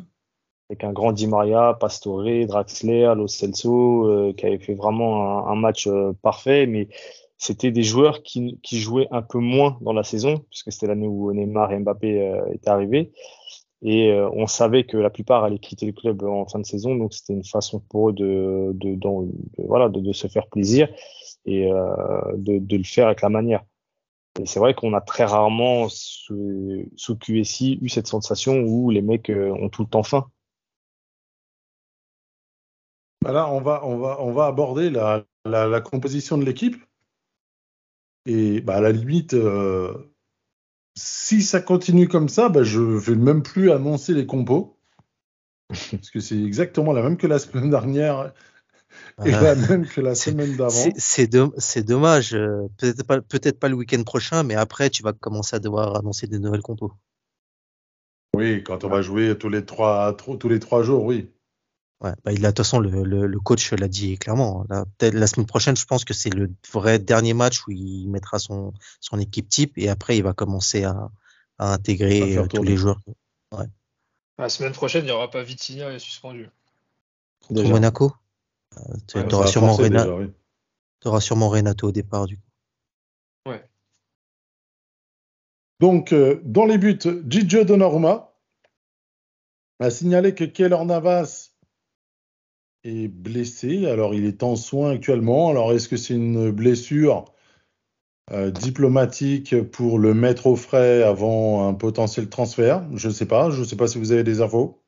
Avec 0.69 0.83
un 0.83 0.93
grand 0.93 1.11
Di 1.11 1.27
Maria, 1.27 1.75
Pastore, 1.79 2.45
Draxler, 2.47 3.13
Lo 3.15 3.27
Celso, 3.27 4.07
euh, 4.07 4.33
qui 4.33 4.45
avait 4.45 4.59
fait 4.59 4.75
vraiment 4.75 5.47
un, 5.47 5.51
un 5.51 5.55
match 5.55 5.87
euh, 5.87 6.13
parfait, 6.21 6.67
mais 6.67 6.89
c'était 7.37 7.71
des 7.71 7.83
joueurs 7.83 8.23
qui, 8.23 8.59
qui 8.63 8.79
jouaient 8.79 9.07
un 9.11 9.21
peu 9.21 9.39
moins 9.39 9.77
dans 9.81 9.93
la 9.93 10.03
saison, 10.03 10.45
puisque 10.49 10.71
c'était 10.71 10.87
l'année 10.87 11.07
où 11.07 11.31
Neymar 11.33 11.71
et 11.73 11.79
Mbappé 11.79 12.21
euh, 12.21 12.45
étaient 12.53 12.69
arrivés. 12.69 13.11
Et 13.85 14.13
euh, 14.13 14.29
on 14.31 14.47
savait 14.47 14.85
que 14.85 14.95
la 14.95 15.09
plupart 15.09 15.43
allaient 15.43 15.59
quitter 15.59 15.85
le 15.85 15.91
club 15.91 16.23
en 16.23 16.45
fin 16.45 16.57
de 16.57 16.65
saison, 16.65 16.95
donc 16.95 17.13
c'était 17.13 17.33
une 17.33 17.43
façon 17.43 17.81
pour 17.81 18.09
eux 18.09 18.13
de, 18.13 18.73
voilà, 19.57 19.89
de, 19.89 20.13
se 20.13 20.27
faire 20.27 20.47
plaisir 20.47 20.87
et 21.45 21.69
euh, 21.69 21.93
de, 22.37 22.77
le 22.77 22.83
faire 22.83 23.07
avec 23.07 23.21
la 23.21 23.27
manière. 23.27 23.65
Et 24.39 24.45
c'est 24.45 24.59
vrai 24.59 24.73
qu'on 24.73 24.93
a 24.93 25.01
très 25.01 25.25
rarement 25.25 25.89
sous, 25.89 27.17
QSI 27.19 27.77
eu 27.81 27.89
cette 27.89 28.07
sensation 28.07 28.61
où 28.61 28.89
les 28.89 29.01
mecs 29.01 29.29
euh, 29.29 29.51
ont 29.51 29.67
tout 29.67 29.83
le 29.83 29.89
temps 29.89 30.03
faim. 30.03 30.29
Là, 33.25 33.49
on 33.51 33.59
va, 33.59 33.85
on 33.85 33.97
va, 33.97 34.21
on 34.21 34.31
va 34.31 34.45
aborder 34.45 34.89
la, 34.89 35.81
composition 35.81 36.37
de 36.37 36.45
l'équipe. 36.45 36.77
Et 38.25 38.61
bah, 38.61 38.77
à 38.77 38.81
la 38.81 38.93
limite, 38.93 39.35
si 40.95 41.41
ça 41.41 41.61
continue 41.61 42.07
comme 42.07 42.29
ça, 42.29 42.49
bah, 42.49 42.63
je 42.63 42.79
vais 42.79 43.15
même 43.15 43.43
plus 43.43 43.71
annoncer 43.71 44.13
les 44.13 44.25
compos. 44.25 44.77
Parce 45.91 46.09
que 46.11 46.19
c'est 46.19 46.41
exactement 46.41 46.93
la 46.93 47.01
même 47.01 47.17
que 47.17 47.27
la 47.27 47.39
semaine 47.39 47.69
dernière 47.69 48.33
et 49.25 49.31
la 49.31 49.55
même 49.55 49.87
que 49.87 50.01
la 50.01 50.15
semaine 50.15 50.55
d'avant. 50.55 50.91
C'est 50.97 51.27
dommage. 51.83 52.33
euh, 52.35 52.67
Peut-être 52.77 53.05
pas, 53.05 53.21
peut 53.21 53.39
pas 53.59 53.69
le 53.69 53.75
week-end 53.75 54.03
prochain, 54.03 54.43
mais 54.43 54.55
après, 54.55 54.89
tu 54.89 55.03
vas 55.03 55.13
commencer 55.13 55.55
à 55.55 55.59
devoir 55.59 55.95
annoncer 55.97 56.27
des 56.27 56.39
nouvelles 56.39 56.61
compos. 56.61 56.91
Oui, 58.35 58.63
quand 58.63 58.83
on 58.83 58.89
va 58.89 59.01
jouer 59.01 59.37
tous 59.37 59.49
les 59.49 59.63
trois, 59.63 60.15
tous 60.15 60.49
les 60.49 60.59
trois 60.59 60.83
jours, 60.83 61.03
oui. 61.05 61.31
Ouais, 62.03 62.11
bah, 62.25 62.33
il 62.33 62.45
a, 62.45 62.49
de 62.49 62.53
toute 62.55 62.65
façon, 62.65 62.79
le, 62.79 63.03
le, 63.03 63.27
le 63.27 63.39
coach 63.39 63.71
l'a 63.71 63.87
dit 63.87 64.17
clairement. 64.17 64.65
Là, 64.69 64.85
peut-être 64.97 65.13
la 65.13 65.25
semaine 65.25 65.45
prochaine, 65.47 65.77
je 65.77 65.85
pense 65.85 66.03
que 66.03 66.13
c'est 66.13 66.29
le 66.29 66.51
vrai 66.73 66.99
dernier 66.99 67.33
match 67.33 67.65
où 67.65 67.71
il 67.71 68.09
mettra 68.09 68.39
son, 68.39 68.73
son 68.99 69.19
équipe 69.19 69.47
type 69.47 69.77
et 69.77 69.87
après, 69.87 70.17
il 70.17 70.23
va 70.23 70.33
commencer 70.33 70.83
à, 70.83 71.09
à 71.57 71.71
intégrer 71.71 72.37
euh, 72.37 72.41
tous 72.43 72.57
tourner. 72.57 72.71
les 72.71 72.77
joueurs. 72.77 72.99
La 74.37 74.49
semaine 74.49 74.73
prochaine, 74.73 75.03
il 75.03 75.07
n'y 75.07 75.11
aura 75.11 75.29
pas 75.29 75.43
Vitinha 75.43 75.91
est 75.91 75.99
suspendu. 75.99 76.49
Déjà. 77.49 77.69
Monaco, 77.69 78.11
euh, 78.77 78.81
tu 79.07 79.17
Ouais, 79.19 79.33
auras 79.33 79.47
sûrement, 79.47 79.67
forcé 79.75 79.83
Rena- 79.83 80.03
déjà, 80.03 80.15
oui. 80.15 80.31
t'auras 80.99 81.21
sûrement 81.21 81.49
Renato 81.49 81.87
au 81.87 81.91
départ. 81.91 82.25
Du 82.25 82.37
coup. 82.37 83.51
Donc, 85.79 86.13
euh, 86.13 86.41
dans 86.43 86.65
les 86.65 86.77
buts, 86.77 86.99
Gigio 87.27 87.63
Donnarumma 87.63 88.33
a 89.79 89.89
signalé 89.89 90.33
que 90.33 90.43
Keylor 90.45 90.85
Navas 90.85 91.52
est 92.83 93.07
blessé. 93.07 93.85
Alors, 93.87 94.13
il 94.13 94.25
est 94.25 94.43
en 94.43 94.55
soins 94.55 94.91
actuellement. 94.91 95.49
Alors, 95.49 95.73
est-ce 95.73 95.87
que 95.87 95.97
c'est 95.97 96.13
une 96.13 96.51
blessure 96.51 97.25
euh, 98.31 98.51
diplomatique 98.51 99.61
pour 99.71 99.99
le 99.99 100.13
mettre 100.13 100.47
au 100.47 100.55
frais 100.55 101.03
avant 101.03 101.67
un 101.67 101.73
potentiel 101.73 102.29
transfert? 102.29 102.85
Je 102.95 103.07
ne 103.07 103.13
sais 103.13 103.27
pas. 103.27 103.49
Je 103.49 103.59
ne 103.59 103.65
sais 103.65 103.75
pas 103.75 103.87
si 103.87 103.97
vous 103.97 104.11
avez 104.11 104.23
des 104.23 104.41
infos. 104.41 104.83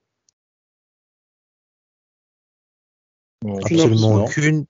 Absolument 3.46 4.24
aucune. 4.24 4.66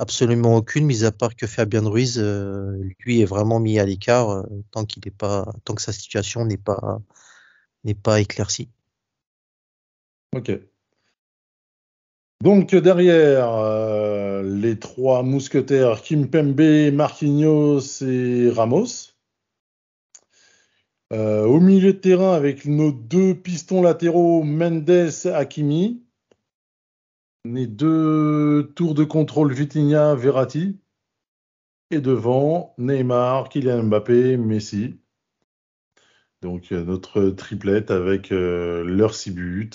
Absolument 0.00 0.54
aucune, 0.54 0.86
mis 0.86 1.04
à 1.04 1.10
part 1.10 1.34
que 1.34 1.48
Fabien 1.48 1.82
Ruiz, 1.82 2.20
euh, 2.20 2.70
lui, 3.00 3.20
est 3.20 3.24
vraiment 3.24 3.58
mis 3.58 3.80
à 3.80 3.84
l'écart 3.84 4.30
euh, 4.30 4.42
tant 4.70 4.84
qu'il 4.84 5.02
n'est 5.04 5.10
pas, 5.10 5.52
tant 5.64 5.74
que 5.74 5.82
sa 5.82 5.92
situation 5.92 6.44
n'est 6.44 6.56
pas, 6.56 7.00
n'est 7.82 7.96
pas 7.96 8.20
éclaircie. 8.20 8.70
Ok. 10.36 10.52
Donc 12.40 12.72
derrière 12.74 13.52
euh, 13.52 14.42
les 14.44 14.78
trois 14.78 15.24
mousquetaires 15.24 16.02
Kimpembe, 16.02 16.92
Marquinhos 16.92 18.02
et 18.02 18.48
Ramos. 18.50 19.12
Euh, 21.12 21.44
au 21.44 21.58
milieu 21.58 21.94
de 21.94 21.98
terrain 21.98 22.34
avec 22.34 22.64
nos 22.64 22.92
deux 22.92 23.34
pistons 23.34 23.82
latéraux 23.82 24.44
Mendes, 24.44 25.10
Hakimi. 25.24 26.04
Les 27.44 27.66
deux 27.66 28.72
tours 28.76 28.94
de 28.94 29.04
contrôle 29.04 29.52
Vitinha, 29.52 30.14
Verratti. 30.14 30.78
Et 31.90 32.00
devant 32.00 32.74
Neymar, 32.78 33.48
Kylian 33.48 33.84
Mbappé, 33.84 34.36
Messi. 34.36 35.00
Donc 36.42 36.70
euh, 36.70 36.84
notre 36.84 37.30
triplette 37.30 37.90
avec 37.90 38.30
euh, 38.30 38.84
leurs 38.84 39.14
six 39.14 39.32
buts. 39.32 39.70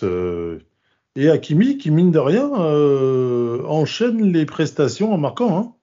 Et 1.15 1.29
Hakimi 1.29 1.77
qui, 1.77 1.91
mine 1.91 2.11
de 2.11 2.19
rien, 2.19 2.49
euh, 2.61 3.63
enchaîne 3.65 4.31
les 4.31 4.45
prestations 4.45 5.13
en 5.13 5.17
marquant. 5.17 5.57
Hein. 5.57 5.75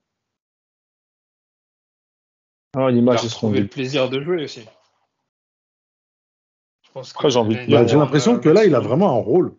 Ah, 2.75 2.87
Il 2.89 2.95
l'image 2.95 3.23
le 3.23 3.67
plaisir 3.67 4.09
de 4.09 4.21
jouer 4.21 4.43
aussi. 4.43 4.61
Je 6.83 6.91
pense 6.91 7.11
que 7.13 7.17
Après, 7.17 7.29
j'ai 7.29 7.39
envie 7.39 7.55
de 7.55 7.59
l'année 7.59 7.67
dire- 7.67 7.81
Bah, 7.81 7.87
J'ai 7.87 7.97
l'impression 7.97 8.39
que 8.39 8.49
là, 8.49 8.65
il 8.65 8.75
a 8.75 8.79
vraiment 8.79 9.09
un 9.09 9.21
rôle. 9.21 9.55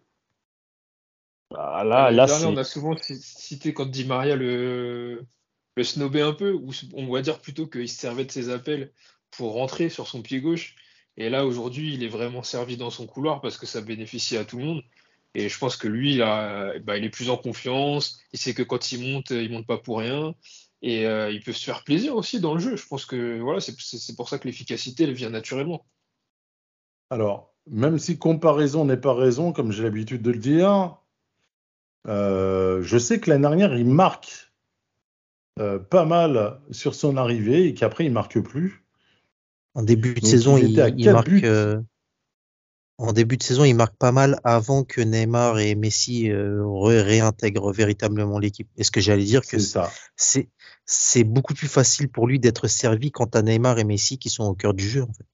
Ah, 1.54 1.84
là, 1.84 2.10
là, 2.10 2.26
dernière, 2.26 2.48
on 2.48 2.56
a 2.56 2.64
souvent 2.64 2.96
ci- 2.96 3.20
cité 3.20 3.74
quand 3.74 3.86
Di 3.86 4.06
Maria 4.06 4.36
le, 4.36 5.26
le 5.76 5.84
snobait 5.84 6.22
un 6.22 6.32
peu, 6.32 6.52
ou 6.52 6.70
on 6.94 7.10
va 7.12 7.20
dire 7.20 7.40
plutôt 7.40 7.66
qu'il 7.66 7.88
se 7.88 7.98
servait 7.98 8.24
de 8.24 8.30
ses 8.30 8.48
appels 8.48 8.92
pour 9.30 9.52
rentrer 9.52 9.90
sur 9.90 10.06
son 10.06 10.22
pied 10.22 10.40
gauche. 10.40 10.74
Et 11.18 11.28
là, 11.28 11.44
aujourd'hui, 11.44 11.92
il 11.92 12.02
est 12.02 12.08
vraiment 12.08 12.42
servi 12.42 12.78
dans 12.78 12.88
son 12.90 13.06
couloir 13.06 13.42
parce 13.42 13.58
que 13.58 13.66
ça 13.66 13.82
bénéficie 13.82 14.38
à 14.38 14.46
tout 14.46 14.56
le 14.56 14.64
monde. 14.64 14.82
Et 15.34 15.48
je 15.48 15.58
pense 15.58 15.76
que 15.76 15.88
lui, 15.88 16.14
il, 16.14 16.22
a- 16.22 16.78
bah, 16.80 16.96
il 16.98 17.04
est 17.04 17.10
plus 17.10 17.30
en 17.30 17.36
confiance. 17.36 18.20
Il 18.32 18.38
sait 18.38 18.54
que 18.54 18.62
quand 18.62 18.92
il 18.92 19.12
monte, 19.12 19.30
il 19.30 19.50
monte 19.50 19.66
pas 19.66 19.78
pour 19.78 19.98
rien. 19.98 20.34
Et 20.82 21.06
euh, 21.06 21.30
il 21.30 21.42
peut 21.42 21.52
se 21.52 21.64
faire 21.64 21.84
plaisir 21.84 22.16
aussi 22.16 22.40
dans 22.40 22.54
le 22.54 22.60
jeu. 22.60 22.76
Je 22.76 22.86
pense 22.86 23.06
que 23.06 23.38
voilà, 23.40 23.60
c'est 23.60 24.16
pour 24.16 24.28
ça 24.28 24.38
que 24.38 24.46
l'efficacité, 24.48 25.04
elle 25.04 25.12
vient 25.14 25.30
naturellement. 25.30 25.86
Alors, 27.10 27.54
même 27.70 27.98
si 27.98 28.18
comparaison 28.18 28.84
n'est 28.84 28.96
pas 28.96 29.14
raison, 29.14 29.52
comme 29.52 29.70
j'ai 29.72 29.84
l'habitude 29.84 30.22
de 30.22 30.32
le 30.32 30.38
dire, 30.38 30.96
euh, 32.08 32.82
je 32.82 32.98
sais 32.98 33.20
que 33.20 33.30
l'année 33.30 33.42
dernière, 33.42 33.76
il 33.76 33.86
marque 33.86 34.52
euh, 35.60 35.78
pas 35.78 36.04
mal 36.04 36.60
sur 36.70 36.94
son 36.94 37.16
arrivée 37.16 37.66
et 37.68 37.74
qu'après, 37.74 38.04
il 38.06 38.12
marque 38.12 38.40
plus. 38.40 38.84
En 39.74 39.82
début 39.82 40.14
de 40.14 40.20
Donc, 40.20 40.30
saison, 40.30 40.56
il 40.56 40.64
il, 40.64 40.72
était 40.72 40.82
à 40.82 40.88
il 40.88 41.04
quatre 41.04 41.12
marque. 41.12 41.28
buts. 41.28 41.42
Euh, 43.00 43.04
en 43.04 43.12
début 43.12 43.36
de 43.36 43.42
saison, 43.42 43.64
il 43.64 43.74
marque 43.74 43.96
pas 43.96 44.12
mal 44.12 44.38
avant 44.44 44.84
que 44.84 45.00
Neymar 45.00 45.58
et 45.58 45.74
Messi 45.74 46.30
euh, 46.30 46.62
ré- 46.66 47.02
réintègrent 47.02 47.72
véritablement 47.72 48.38
l'équipe. 48.38 48.68
Et 48.76 48.84
ce 48.84 48.90
que 48.90 49.00
j'allais 49.00 49.24
dire 49.24 49.42
que 49.42 49.58
C'est 50.86 51.24
beaucoup 51.24 51.54
plus 51.54 51.68
facile 51.68 52.08
pour 52.08 52.26
lui 52.26 52.38
d'être 52.38 52.68
servi 52.68 53.10
quand 53.10 53.28
t'as 53.28 53.42
Neymar 53.42 53.78
et 53.78 53.84
Messi 53.84 54.18
qui 54.18 54.30
sont 54.30 54.44
au 54.44 54.54
cœur 54.54 54.74
du 54.74 54.88
jeu. 54.88 55.02
En 55.02 55.12
fait? 55.12 55.26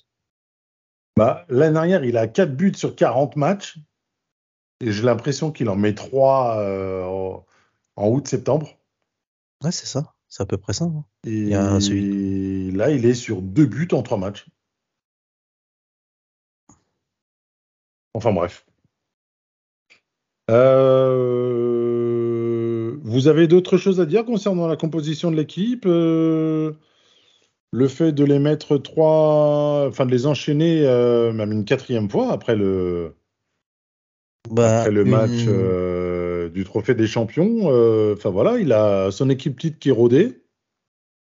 Bah, 1.17 1.45
l'année 1.49 1.73
dernière, 1.75 2.05
il 2.05 2.17
a 2.17 2.29
4 2.29 2.55
buts 2.55 2.75
sur 2.75 2.95
40 2.95 3.37
matchs. 3.37 3.79
Et 4.81 4.93
j'ai 4.93 5.03
l'impression 5.03 5.51
qu'il 5.51 5.69
en 5.69 5.77
met 5.77 5.95
3 5.95 6.57
en 7.05 7.45
en 7.97 8.09
août-septembre. 8.11 8.79
Ouais, 9.65 9.73
c'est 9.73 9.87
ça. 9.87 10.15
C'est 10.29 10.43
à 10.43 10.47
peu 10.47 10.57
près 10.57 10.73
ça. 10.73 10.85
hein. 10.85 11.05
Et 11.27 11.49
y 11.49 11.55
a 11.55 11.65
un 11.65 11.81
là, 11.81 12.91
il 12.91 13.05
est 13.05 13.15
sur 13.15 13.43
2 13.43 13.67
buts 13.67 13.89
en 13.91 14.03
3 14.03 14.19
matchs. 14.19 14.47
Enfin 18.15 18.33
bref. 18.33 18.65
Euh, 21.59 22.97
Vous 23.03 23.29
avez 23.29 23.47
d'autres 23.47 23.77
choses 23.77 24.01
à 24.01 24.07
dire 24.07 24.25
concernant 24.25 24.67
la 24.67 24.77
composition 24.77 25.31
de 25.31 25.37
l'équipe 25.37 25.85
Euh, 25.87 26.73
Le 27.73 27.87
fait 27.89 28.13
de 28.13 28.25
les 28.25 28.39
mettre 28.39 28.79
trois, 28.79 29.85
enfin 29.89 30.07
de 30.07 30.11
les 30.11 30.25
enchaîner 30.27 30.87
euh, 30.87 31.33
même 31.35 31.53
une 31.53 31.65
quatrième 31.67 32.09
fois 32.09 32.33
après 32.33 32.57
le, 32.57 33.15
Bah, 34.51 34.81
après 34.81 34.91
le 34.93 35.05
match 35.05 35.45
du 36.55 36.65
Trophée 36.65 36.95
des 36.95 37.07
Champions. 37.07 37.67
Enfin 38.15 38.31
voilà, 38.31 38.59
il 38.59 38.73
a 38.73 39.11
son 39.11 39.29
équipe 39.29 39.57
petite 39.57 39.79
qui 39.79 39.91
est 39.91 39.93
rodée. 39.93 40.41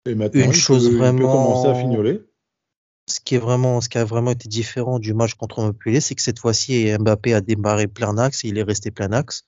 Et 0.07 0.13
maintenant, 0.13 0.41
Une 0.43 0.49
il, 0.51 0.55
chose 0.55 0.83
peut, 0.87 0.93
il 0.93 0.97
peut 0.97 1.03
vraiment- 1.03 1.31
commencer 1.31 1.67
à 1.69 1.73
fignoler. 1.75 2.21
Ce 3.07 3.19
qui 3.19 3.35
est 3.35 3.39
vraiment, 3.39 3.81
ce 3.81 3.89
qui 3.89 3.97
a 3.97 4.05
vraiment 4.05 4.31
été 4.31 4.47
différent 4.49 4.99
du 4.99 5.13
match 5.13 5.35
contre 5.35 5.61
Montpellier, 5.61 6.01
c'est 6.01 6.15
que 6.15 6.21
cette 6.21 6.39
fois-ci, 6.39 6.91
Mbappé 6.97 7.33
a 7.33 7.41
démarré 7.41 7.87
plein 7.87 8.17
axe 8.17 8.43
et 8.43 8.47
il 8.49 8.57
est 8.57 8.63
resté 8.63 8.91
plein 8.91 9.11
axe. 9.11 9.47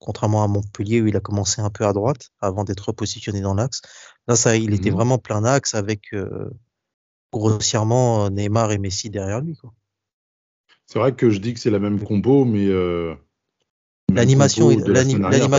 Contrairement 0.00 0.42
à 0.42 0.48
Montpellier 0.48 1.00
où 1.00 1.06
il 1.06 1.16
a 1.16 1.20
commencé 1.20 1.60
un 1.62 1.70
peu 1.70 1.86
à 1.86 1.92
droite 1.92 2.30
avant 2.40 2.64
d'être 2.64 2.92
positionné 2.92 3.40
dans 3.40 3.54
l'axe. 3.54 3.80
Là, 4.26 4.36
ça, 4.36 4.56
il 4.56 4.74
était 4.74 4.90
Mhm. 4.90 4.96
vraiment 4.96 5.18
plein 5.18 5.44
axe 5.44 5.74
avec 5.74 6.12
euh, 6.12 6.50
grossièrement 7.32 8.26
euh, 8.26 8.30
Neymar 8.30 8.72
et 8.72 8.78
Messi 8.78 9.08
derrière 9.08 9.40
lui. 9.40 9.56
C'est 10.86 10.98
vrai 10.98 11.14
que 11.14 11.30
je 11.30 11.38
dis 11.38 11.54
que 11.54 11.60
c'est 11.60 11.70
la 11.70 11.78
même 11.78 12.02
compo, 12.02 12.44
mais 12.44 12.66
euh, 12.66 13.14
L'animation 14.12 14.68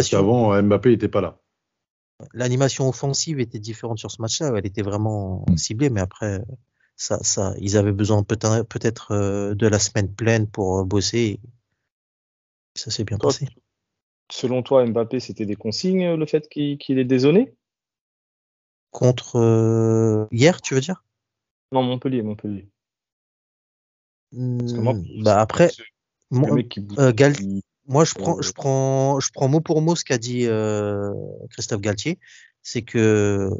qu'avant 0.09 0.61
Mbappé 0.61 0.89
n'était 0.91 1.07
pas 1.09 1.21
là. 1.21 1.39
L'animation 2.33 2.87
offensive 2.87 3.39
était 3.39 3.59
différente 3.59 3.97
sur 3.99 4.11
ce 4.11 4.21
match-là. 4.21 4.53
Elle 4.55 4.65
était 4.65 4.83
vraiment 4.83 5.43
Mm. 5.49 5.57
ciblée, 5.57 5.89
mais 5.89 6.01
après, 6.01 6.41
ça, 6.95 7.19
ça, 7.23 7.53
ils 7.59 7.77
avaient 7.77 7.91
besoin 7.91 8.23
peut-être 8.23 9.11
euh, 9.11 9.53
de 9.55 9.67
la 9.67 9.79
semaine 9.79 10.13
pleine 10.13 10.47
pour 10.47 10.79
euh, 10.79 10.83
bosser. 10.83 11.39
Ça 12.75 12.91
s'est 12.91 13.03
bien 13.03 13.17
Toi, 13.17 13.31
passé. 13.31 13.47
Selon 14.31 14.63
toi, 14.63 14.85
Mbappé, 14.85 15.19
c'était 15.19 15.45
des 15.45 15.55
consignes, 15.55 16.15
le 16.15 16.25
fait 16.25 16.47
qu'il 16.49 16.99
ait 16.99 17.05
dézonné? 17.05 17.53
Contre 18.91 19.35
euh, 19.37 20.25
hier, 20.31 20.61
tu 20.61 20.73
veux 20.73 20.81
dire? 20.81 21.03
Non, 21.71 21.83
Montpellier, 21.83 22.23
Montpellier. 22.23 22.67
que 24.31 24.81
moi, 24.81 24.93
Hmm, 24.93 25.23
bah 25.23 25.39
après, 25.39 25.71
moi, 26.31 26.49
euh, 26.97 27.11
Gal- 27.11 27.35
je 27.35 28.13
prends, 28.15 28.37
Euh, 28.37 28.41
je 28.41 28.51
prends, 28.51 29.19
je 29.19 29.29
prends 29.31 29.47
mot 29.47 29.61
pour 29.61 29.81
mot 29.81 29.95
ce 29.95 30.03
qu'a 30.03 30.17
dit 30.17 30.45
euh, 30.47 31.13
Christophe 31.51 31.81
Galtier, 31.81 32.19
c'est 32.63 32.81
que 32.81 33.51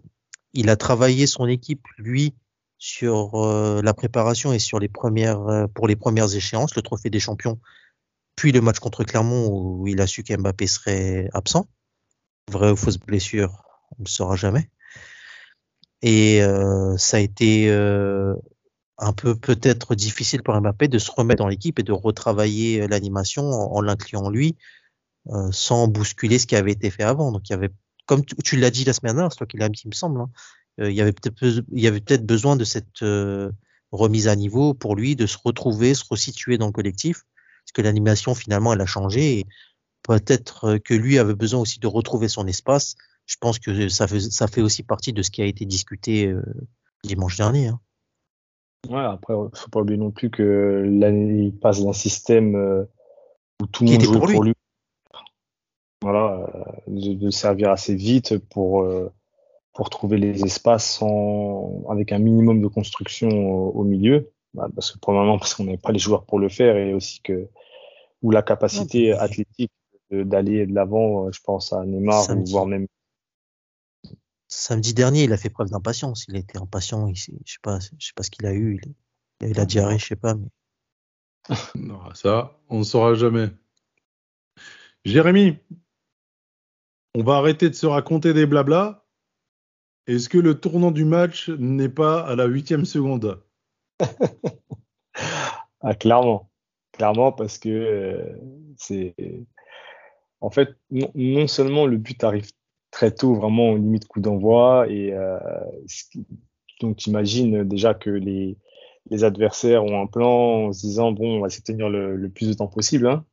il 0.53 0.69
a 0.69 0.75
travaillé 0.77 1.27
son 1.27 1.47
équipe 1.47 1.83
lui 1.97 2.33
sur 2.77 3.35
euh, 3.35 3.81
la 3.81 3.93
préparation 3.93 4.53
et 4.53 4.59
sur 4.59 4.79
les 4.79 4.89
premières 4.89 5.47
euh, 5.47 5.67
pour 5.67 5.87
les 5.87 5.95
premières 5.95 6.33
échéances, 6.35 6.75
le 6.75 6.81
trophée 6.81 7.09
des 7.09 7.19
champions, 7.19 7.59
puis 8.35 8.51
le 8.51 8.61
match 8.61 8.79
contre 8.79 9.03
Clermont 9.03 9.47
où 9.49 9.87
il 9.87 10.01
a 10.01 10.07
su 10.07 10.23
qu'Mbappé 10.23 10.67
serait 10.67 11.29
absent. 11.33 11.67
Vraie 12.51 12.71
ou 12.71 12.75
fausse 12.75 12.97
blessure, 12.97 13.63
on 13.91 14.01
ne 14.01 14.05
le 14.05 14.09
saura 14.09 14.35
jamais. 14.35 14.69
Et 16.01 16.43
euh, 16.43 16.95
ça 16.97 17.17
a 17.17 17.19
été 17.21 17.69
un 18.97 19.13
peu 19.13 19.35
peut-être 19.35 19.95
difficile 19.95 20.43
pour 20.43 20.59
Mbappé 20.59 20.87
de 20.87 20.99
se 20.99 21.09
remettre 21.11 21.39
dans 21.39 21.47
l'équipe 21.47 21.79
et 21.79 21.83
de 21.83 21.91
retravailler 21.91 22.87
l'animation 22.87 23.49
en, 23.49 23.81
l'incluant 23.81 24.29
lui, 24.29 24.55
sans 25.51 25.87
bousculer 25.87 26.37
ce 26.37 26.45
qui 26.45 26.55
avait 26.55 26.73
été 26.73 26.91
fait 26.91 27.03
avant. 27.03 27.31
Donc 27.31 27.49
il 27.49 27.53
y 27.53 27.55
avait, 27.55 27.71
comme 28.05 28.23
tu, 28.23 28.57
l'as 28.57 28.69
dit 28.69 28.83
la 28.83 28.93
semaine 28.93 29.15
dernière, 29.15 29.31
c'est 29.31 29.39
toi 29.39 29.47
qui 29.47 29.57
l'as 29.57 29.69
dit, 29.69 29.81
il 29.85 29.89
me 29.89 29.95
semble, 29.95 30.21
hein, 30.21 30.29
il 30.79 30.91
y 30.91 31.01
avait 31.01 31.13
peut-être 31.13 31.41
be- 31.41 31.65
il 31.71 31.81
y 31.81 31.87
avait 31.87 32.01
peut-être 32.01 32.25
besoin 32.25 32.55
de 32.55 32.63
cette 32.63 33.01
euh, 33.01 33.51
remise 33.91 34.27
à 34.27 34.35
niveau 34.35 34.73
pour 34.73 34.95
lui, 34.95 35.15
de 35.15 35.25
se 35.25 35.37
retrouver, 35.43 35.93
se 35.93 36.03
resituer 36.09 36.57
dans 36.57 36.67
le 36.67 36.71
collectif, 36.71 37.23
parce 37.63 37.71
que 37.73 37.81
l'animation 37.81 38.35
finalement 38.35 38.73
elle 38.73 38.81
a 38.81 38.85
changé. 38.85 39.39
Et 39.39 39.45
peut-être 40.03 40.65
euh, 40.65 40.77
que 40.79 40.93
lui 40.93 41.17
avait 41.17 41.35
besoin 41.35 41.61
aussi 41.61 41.79
de 41.79 41.87
retrouver 41.87 42.27
son 42.27 42.45
espace. 42.47 42.95
Je 43.25 43.37
pense 43.39 43.57
que 43.57 43.89
ça 43.89 44.07
fait, 44.07 44.19
ça 44.19 44.47
fait 44.47 44.61
aussi 44.61 44.83
partie 44.83 45.13
de 45.13 45.23
ce 45.23 45.31
qui 45.31 45.41
a 45.41 45.45
été 45.45 45.65
discuté 45.65 46.27
euh, 46.27 46.43
dimanche 47.03 47.37
dernier. 47.37 47.67
hein. 47.69 47.79
Ouais, 48.87 49.03
après, 49.03 49.33
faut 49.33 49.69
pas 49.71 49.79
oublier 49.79 49.97
non 49.97 50.11
plus 50.11 50.29
que 50.29 50.85
là, 50.87 51.09
il 51.09 51.57
passe 51.57 51.83
d'un 51.83 51.93
système 51.93 52.55
euh, 52.55 52.83
où 53.59 53.65
tout 53.65 53.83
le 53.83 53.93
monde 53.93 54.01
jouait 54.03 54.19
pour 54.19 54.43
lui. 54.43 54.49
lui. 54.49 54.55
Voilà, 56.03 56.47
euh, 56.55 56.63
de, 56.85 57.15
de 57.15 57.29
servir 57.31 57.71
assez 57.71 57.95
vite 57.95 58.37
pour, 58.37 58.83
euh, 58.83 59.11
pour 59.75 59.89
trouver 59.89 60.17
les 60.17 60.43
espaces 60.43 60.89
sans, 60.97 61.83
avec 61.89 62.11
un 62.11 62.19
minimum 62.19 62.61
de 62.61 62.67
construction 62.67 63.29
au, 63.29 63.71
au 63.71 63.83
milieu. 63.83 64.31
Bah, 64.53 64.67
parce 64.73 64.91
que 64.91 64.97
probablement 64.97 65.37
parce 65.39 65.53
qu'on 65.53 65.65
n'avait 65.65 65.77
pas 65.77 65.91
les 65.91 65.99
joueurs 65.99 66.25
pour 66.25 66.39
le 66.39 66.49
faire 66.49 66.77
et 66.77 66.93
aussi 66.93 67.21
que 67.21 67.47
ou 68.21 68.31
la 68.31 68.41
capacité 68.41 69.11
athlétique 69.11 69.71
d'aller 70.09 70.65
de 70.65 70.73
l'avant, 70.73 71.27
euh, 71.27 71.31
je 71.31 71.41
pense 71.41 71.73
à 71.73 71.85
Neymar 71.85 72.23
ou 72.23 72.25
Samedi. 72.25 72.51
voire 72.51 72.65
même 72.65 72.87
Samedi 74.47 74.93
dernier, 74.93 75.23
il 75.23 75.33
a 75.33 75.37
fait 75.37 75.49
preuve 75.49 75.69
d'impatience. 75.69 76.25
Il 76.27 76.37
était 76.37 76.57
impatient. 76.57 77.07
Il, 77.07 77.15
je 77.15 77.23
sais 77.23 77.59
pas, 77.61 77.79
je 77.79 78.05
sais 78.05 78.13
pas 78.15 78.23
ce 78.23 78.31
qu'il 78.31 78.45
a 78.45 78.53
eu. 78.53 78.79
Il, 78.81 78.93
il 79.41 79.47
a 79.47 79.49
eu 79.49 79.53
la 79.53 79.65
diarrhée, 79.65 79.99
je 79.99 80.05
sais 80.05 80.15
pas. 80.15 80.35
Mais... 80.35 80.47
Non, 81.75 81.99
ça, 82.13 82.57
on 82.69 82.79
ne 82.79 82.83
saura 82.83 83.15
jamais. 83.15 83.49
Jérémy, 85.03 85.57
on 87.15 87.23
va 87.23 87.35
arrêter 87.35 87.69
de 87.69 87.75
se 87.75 87.85
raconter 87.85 88.33
des 88.33 88.45
blablas. 88.45 89.04
Est-ce 90.07 90.29
que 90.29 90.37
le 90.37 90.59
tournant 90.59 90.91
du 90.91 91.05
match 91.05 91.49
n'est 91.49 91.89
pas 91.89 92.21
à 92.21 92.35
la 92.35 92.45
huitième 92.45 92.85
seconde? 92.85 93.41
Ah, 95.81 95.93
clairement. 95.93 96.49
Clairement, 96.93 97.31
parce 97.31 97.57
que 97.59 97.69
euh, 97.69 98.37
c'est. 98.77 99.15
En 100.41 100.49
fait, 100.49 100.69
non, 100.91 101.47
seulement 101.47 101.85
le 101.85 101.97
but 101.97 102.23
arrive 102.23 102.51
très 102.91 103.11
tôt, 103.13 103.35
vraiment 103.35 103.71
au 103.71 103.77
limite 103.77 104.07
coup 104.07 104.21
d'envoi, 104.21 104.87
et 104.89 105.13
euh, 105.13 105.39
donc 106.81 106.97
t'imagines 106.97 107.63
déjà 107.63 107.93
que 107.93 108.09
les, 108.09 108.57
adversaires 109.23 109.83
ont 109.83 110.01
un 110.01 110.07
plan 110.07 110.67
en 110.67 110.73
se 110.73 110.81
disant 110.81 111.11
bon, 111.11 111.37
on 111.37 111.41
va 111.41 111.49
de 111.49 111.61
tenir 111.63 111.89
le, 111.89 112.15
le 112.15 112.29
plus 112.29 112.47
de 112.49 112.53
temps 112.53 112.67
possible. 112.67 113.07
hein. 113.07 113.25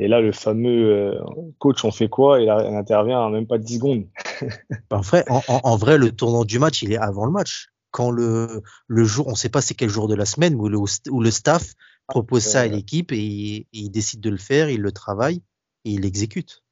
Et 0.00 0.08
là, 0.08 0.20
le 0.20 0.32
fameux 0.32 1.12
euh, 1.14 1.20
coach, 1.58 1.84
on 1.84 1.90
fait 1.92 2.08
quoi? 2.08 2.40
Il, 2.40 2.48
a- 2.48 2.66
il 2.68 2.74
intervient 2.74 3.20
en 3.20 3.30
même 3.30 3.46
pas 3.46 3.58
10 3.58 3.76
secondes. 3.76 4.06
En 4.90 5.00
vrai, 5.00 5.24
en, 5.28 5.76
vrai, 5.76 5.98
le 5.98 6.10
tournant 6.12 6.44
du 6.44 6.58
match, 6.58 6.82
il 6.82 6.92
est 6.92 6.96
avant 6.98 7.24
le 7.26 7.32
match. 7.32 7.68
Quand 7.92 8.10
le, 8.10 8.62
le 8.88 9.04
jour, 9.04 9.26
on 9.28 9.32
ne 9.32 9.36
sait 9.36 9.48
pas 9.48 9.60
c'est 9.60 9.74
quel 9.74 9.88
jour 9.88 10.08
de 10.08 10.14
la 10.14 10.24
semaine 10.24 10.54
où 10.54 10.68
le, 10.68 10.78
où 11.10 11.20
le 11.22 11.30
staff 11.30 11.74
propose 12.06 12.42
ça 12.42 12.60
à 12.62 12.66
l'équipe 12.66 13.12
et, 13.12 13.18
il- 13.18 13.56
et 13.60 13.66
il 13.72 13.90
décide 13.90 14.20
de 14.20 14.30
le 14.30 14.36
faire, 14.36 14.70
il 14.70 14.80
le 14.80 14.92
travaille 14.92 15.42
et 15.84 15.90
il 15.92 16.00
l'exécute. 16.02 16.62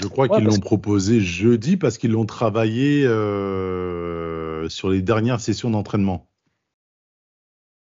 Je 0.00 0.06
crois 0.06 0.28
Ouais, 0.28 0.36
qu'ils 0.36 0.44
l'ont 0.44 0.60
proposé 0.60 1.20
jeudi 1.20 1.76
parce 1.76 1.98
qu'ils 1.98 2.10
l'ont 2.12 2.26
travaillé 2.26 3.04
euh, 3.06 4.68
sur 4.68 4.90
les 4.90 5.02
dernières 5.02 5.40
sessions 5.40 5.70
d'entraînement. 5.70 6.27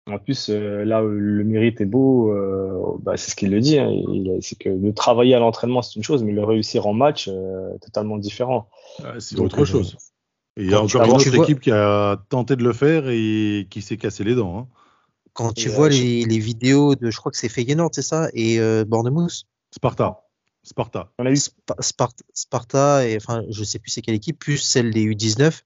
En 0.06 0.18
plus, 0.18 0.50
euh, 0.50 0.84
là 0.84 1.02
où 1.02 1.08
le 1.08 1.44
mérite 1.44 1.80
est 1.80 1.86
beau, 1.86 2.30
euh, 2.30 2.98
bah, 3.00 3.16
c'est 3.16 3.30
ce 3.30 3.36
qu'il 3.36 3.50
le 3.50 3.60
dit. 3.60 3.78
hein, 3.78 3.90
c'est 4.42 4.58
que 4.58 4.68
de 4.68 4.90
travailler 4.90 5.34
à 5.34 5.38
l'entraînement, 5.38 5.80
c'est 5.80 5.96
une 5.96 6.02
chose, 6.02 6.22
mais 6.22 6.32
le 6.32 6.44
réussir 6.44 6.86
en 6.86 6.92
match, 6.92 7.28
euh, 7.32 7.70
totalement 7.80 8.18
différent. 8.18 8.68
Ah, 9.02 9.14
C'est 9.18 9.38
autre 9.40 9.64
chose. 9.64 9.96
Il 10.58 10.70
y 10.70 10.74
a 10.74 10.82
encore 10.82 11.04
une 11.04 11.10
autre 11.12 11.30
vois- 11.30 11.44
équipe 11.44 11.60
qui 11.60 11.70
a 11.70 12.18
tenté 12.28 12.54
de 12.54 12.62
le 12.62 12.72
faire 12.74 13.08
et 13.08 13.66
qui 13.70 13.80
s'est 13.82 13.96
cassé 13.96 14.24
les 14.24 14.34
dents. 14.34 14.58
hein. 14.58 14.66
Quand 15.32 15.52
tu 15.52 15.68
Et, 15.68 15.72
vois 15.72 15.86
euh, 15.86 15.90
je- 15.90 16.02
les, 16.02 16.24
les 16.26 16.38
vidéos 16.38 16.94
de, 16.94 17.10
je 17.10 17.16
crois 17.16 17.32
que 17.32 17.38
c'est 17.38 17.48
Feyenoord, 17.48 17.90
c'est 17.92 18.02
ça, 18.02 18.28
et 18.34 18.60
euh, 18.60 18.84
Bournemouth, 18.84 19.44
Sparta. 19.74 20.20
Sparta. 20.62 21.10
On 21.18 21.26
a 21.26 21.30
eu 21.30 21.36
Spa- 21.36 21.74
Spart- 21.80 22.22
Sparta, 22.34 23.08
et 23.08 23.16
enfin, 23.16 23.42
je 23.50 23.64
sais 23.64 23.78
plus 23.78 23.90
c'est 23.90 24.00
quelle 24.02 24.14
équipe, 24.14 24.38
plus 24.38 24.58
celle 24.58 24.92
des 24.92 25.02
U19, 25.04 25.62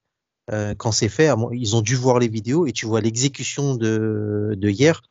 euh, 0.51 0.73
quand 0.75 0.91
c'est 0.91 1.09
fait, 1.09 1.29
ils 1.53 1.75
ont 1.75 1.81
dû 1.81 1.95
voir 1.95 2.19
les 2.19 2.27
vidéos 2.27 2.65
et 2.65 2.71
tu 2.71 2.85
vois 2.85 3.01
l'exécution 3.01 3.75
de, 3.75 4.55
de 4.57 4.69
hier. 4.69 5.01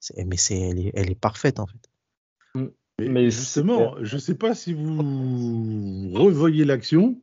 C'est- 0.00 0.24
Mais 0.24 0.36
c'est, 0.36 0.58
elle 0.58 0.78
est, 0.78 0.90
elle 0.94 1.10
est 1.10 1.14
parfaite 1.20 1.58
en 1.60 1.66
fait. 1.66 1.90
Mais, 2.98 3.08
Mais 3.08 3.30
justement, 3.30 3.94
je 4.02 4.14
ne 4.14 4.20
sais 4.20 4.34
pas 4.36 4.54
si 4.54 4.72
vous 4.72 6.12
revoyez 6.14 6.64
l'action. 6.64 7.20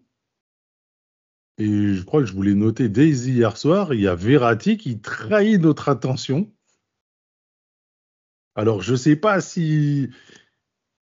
Et 1.59 1.93
je 1.93 2.03
crois 2.03 2.21
que 2.21 2.25
je 2.27 2.33
voulais 2.33 2.55
noter 2.55 2.89
dès 2.89 3.09
hier 3.09 3.57
soir, 3.57 3.93
il 3.93 4.01
y 4.01 4.07
a 4.07 4.15
Verratti 4.15 4.77
qui 4.77 4.99
trahit 4.99 5.61
notre 5.61 5.87
attention. 5.89 6.51
Alors, 8.55 8.81
je 8.81 8.91
ne 8.93 8.97
sais 8.97 9.15
pas 9.15 9.41
si 9.41 10.09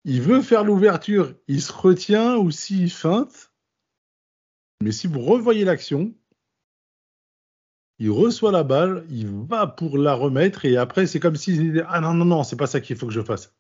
il 0.05 0.23
veut 0.23 0.43
faire 0.43 0.65
l'ouverture, 0.65 1.35
il 1.49 1.61
se 1.63 1.73
retient 1.73 2.37
ou 2.37 2.51
s'il 2.51 2.91
feinte. 2.91 3.53
Mais 4.83 4.93
si 4.93 5.07
vous 5.07 5.21
revoyez 5.21 5.65
l'action, 5.65 6.15
il 7.99 8.11
reçoit 8.11 8.53
la 8.53 8.63
balle, 8.65 9.05
il 9.11 9.27
va 9.29 9.67
pour 9.67 9.99
la 9.99 10.15
remettre 10.15 10.65
et 10.65 10.77
après 10.77 11.07
c'est 11.07 11.21
comme 11.21 11.37
s'il 11.37 11.59
disait 11.59 11.83
ah 11.89 12.01
non 12.01 12.15
non 12.15 12.25
non 12.25 12.45
c'est 12.45 12.57
pas 12.57 12.67
ça 12.67 12.81
qu'il 12.81 12.97
faut 12.97 13.07
que 13.07 13.13
je 13.13 13.23
fasse. 13.23 13.55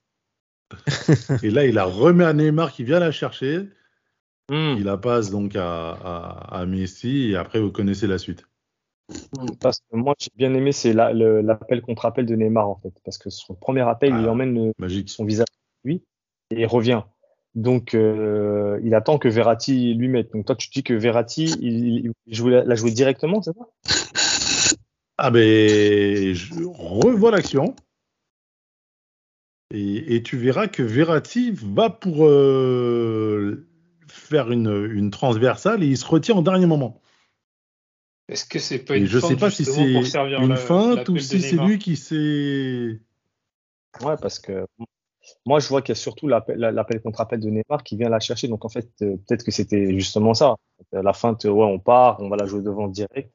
et 1.42 1.50
là 1.50 1.64
il 1.66 1.74
la 1.74 1.84
remet 1.84 2.24
à 2.24 2.32
Neymar 2.32 2.72
qui 2.72 2.84
vient 2.84 2.98
la 3.00 3.10
chercher, 3.12 3.68
Hmm, 4.50 4.76
il 4.78 4.84
la 4.84 4.96
passe 4.96 5.30
donc 5.30 5.56
à, 5.56 5.90
à, 5.90 6.60
à 6.60 6.64
Messi 6.64 7.32
et 7.32 7.36
après 7.36 7.60
vous 7.60 7.70
connaissez 7.70 8.06
la 8.06 8.16
suite. 8.16 8.46
parce 9.60 9.80
que 9.80 9.96
moi, 9.96 10.14
j'ai 10.18 10.30
bien 10.36 10.54
aimé, 10.54 10.72
c'est 10.72 10.94
la- 10.94 11.12
l'appel 11.12 11.82
contre 11.82 12.06
appel 12.06 12.24
de 12.24 12.34
Neymar, 12.34 12.66
en 12.66 12.76
fait. 12.76 12.94
Parce 13.04 13.18
que 13.18 13.28
son 13.28 13.54
premier 13.54 13.82
appel, 13.82 14.08
il 14.18 14.24
Ah. 14.24 14.30
emmène 14.30 14.72
le- 14.78 15.06
son 15.06 15.26
visage 15.26 15.46
lui 15.84 16.02
et 16.50 16.62
il 16.62 16.66
revient. 16.66 17.02
Donc, 17.54 17.94
euh, 17.94 18.78
il 18.84 18.94
attend 18.94 19.18
que 19.18 19.28
Verratti 19.28 19.94
lui 19.94 20.08
mette. 20.08 20.32
Donc, 20.32 20.46
toi, 20.46 20.54
tu 20.54 20.68
dis 20.70 20.82
que 20.82 20.94
Verratti, 20.94 21.44
il, 21.60 22.12
il 22.26 22.34
jouait- 22.34 22.64
l'a 22.64 22.74
joué 22.74 22.90
directement, 22.90 23.42
c'est 23.42 23.52
ça? 23.54 23.66
Ah 25.20 25.32
ben 25.32 26.32
je 26.32 26.54
revois 26.64 27.32
l'action 27.32 27.74
et, 29.74 30.14
et 30.14 30.22
tu 30.22 30.36
verras 30.36 30.68
que 30.68 30.84
Verratti 30.84 31.50
va 31.52 31.90
pour 31.90 32.24
euh, 32.24 33.66
faire 34.06 34.52
une, 34.52 34.88
une 34.92 35.10
transversale 35.10 35.82
et 35.82 35.88
il 35.88 35.96
se 35.96 36.06
retient 36.06 36.36
au 36.36 36.42
dernier 36.42 36.66
moment. 36.66 37.02
Est-ce 38.28 38.44
que 38.44 38.60
c'est 38.60 38.78
pas 38.78 38.94
Et 38.94 39.00
une 39.00 39.06
je 39.06 39.18
sais 39.18 39.26
feinte 39.30 39.40
pas 39.40 39.50
si 39.50 39.64
c'est 39.64 39.90
une 40.38 40.48
la- 40.50 40.56
feinte 40.56 41.08
ou 41.08 41.18
si 41.18 41.40
c'est 41.40 41.56
lui 41.56 41.78
qui 41.80 41.96
s'est 41.96 43.00
Ouais, 44.00 44.14
parce 44.22 44.38
que 44.38 44.66
moi, 45.46 45.60
je 45.60 45.68
vois 45.68 45.82
qu'il 45.82 45.90
y 45.90 45.98
a 45.98 46.00
surtout 46.00 46.28
l'appel 46.28 46.58
la- 46.58 46.72
l'appel 46.72 47.00
contre 47.00 47.20
appel 47.20 47.40
de 47.40 47.48
Neymar 47.50 47.82
qui 47.84 47.96
vient 47.96 48.08
la 48.08 48.20
chercher. 48.20 48.48
Donc, 48.48 48.64
en 48.64 48.68
fait, 48.68 48.88
euh, 49.02 49.16
peut-être 49.26 49.44
que 49.44 49.50
c'était 49.50 49.92
justement 49.98 50.34
ça. 50.34 50.56
À 50.94 51.02
la 51.02 51.12
fin, 51.12 51.36
ouais, 51.44 51.50
on 51.50 51.78
part, 51.78 52.20
on 52.20 52.28
va 52.28 52.36
la 52.36 52.46
jouer 52.46 52.62
devant 52.62 52.88
direct 52.88 53.32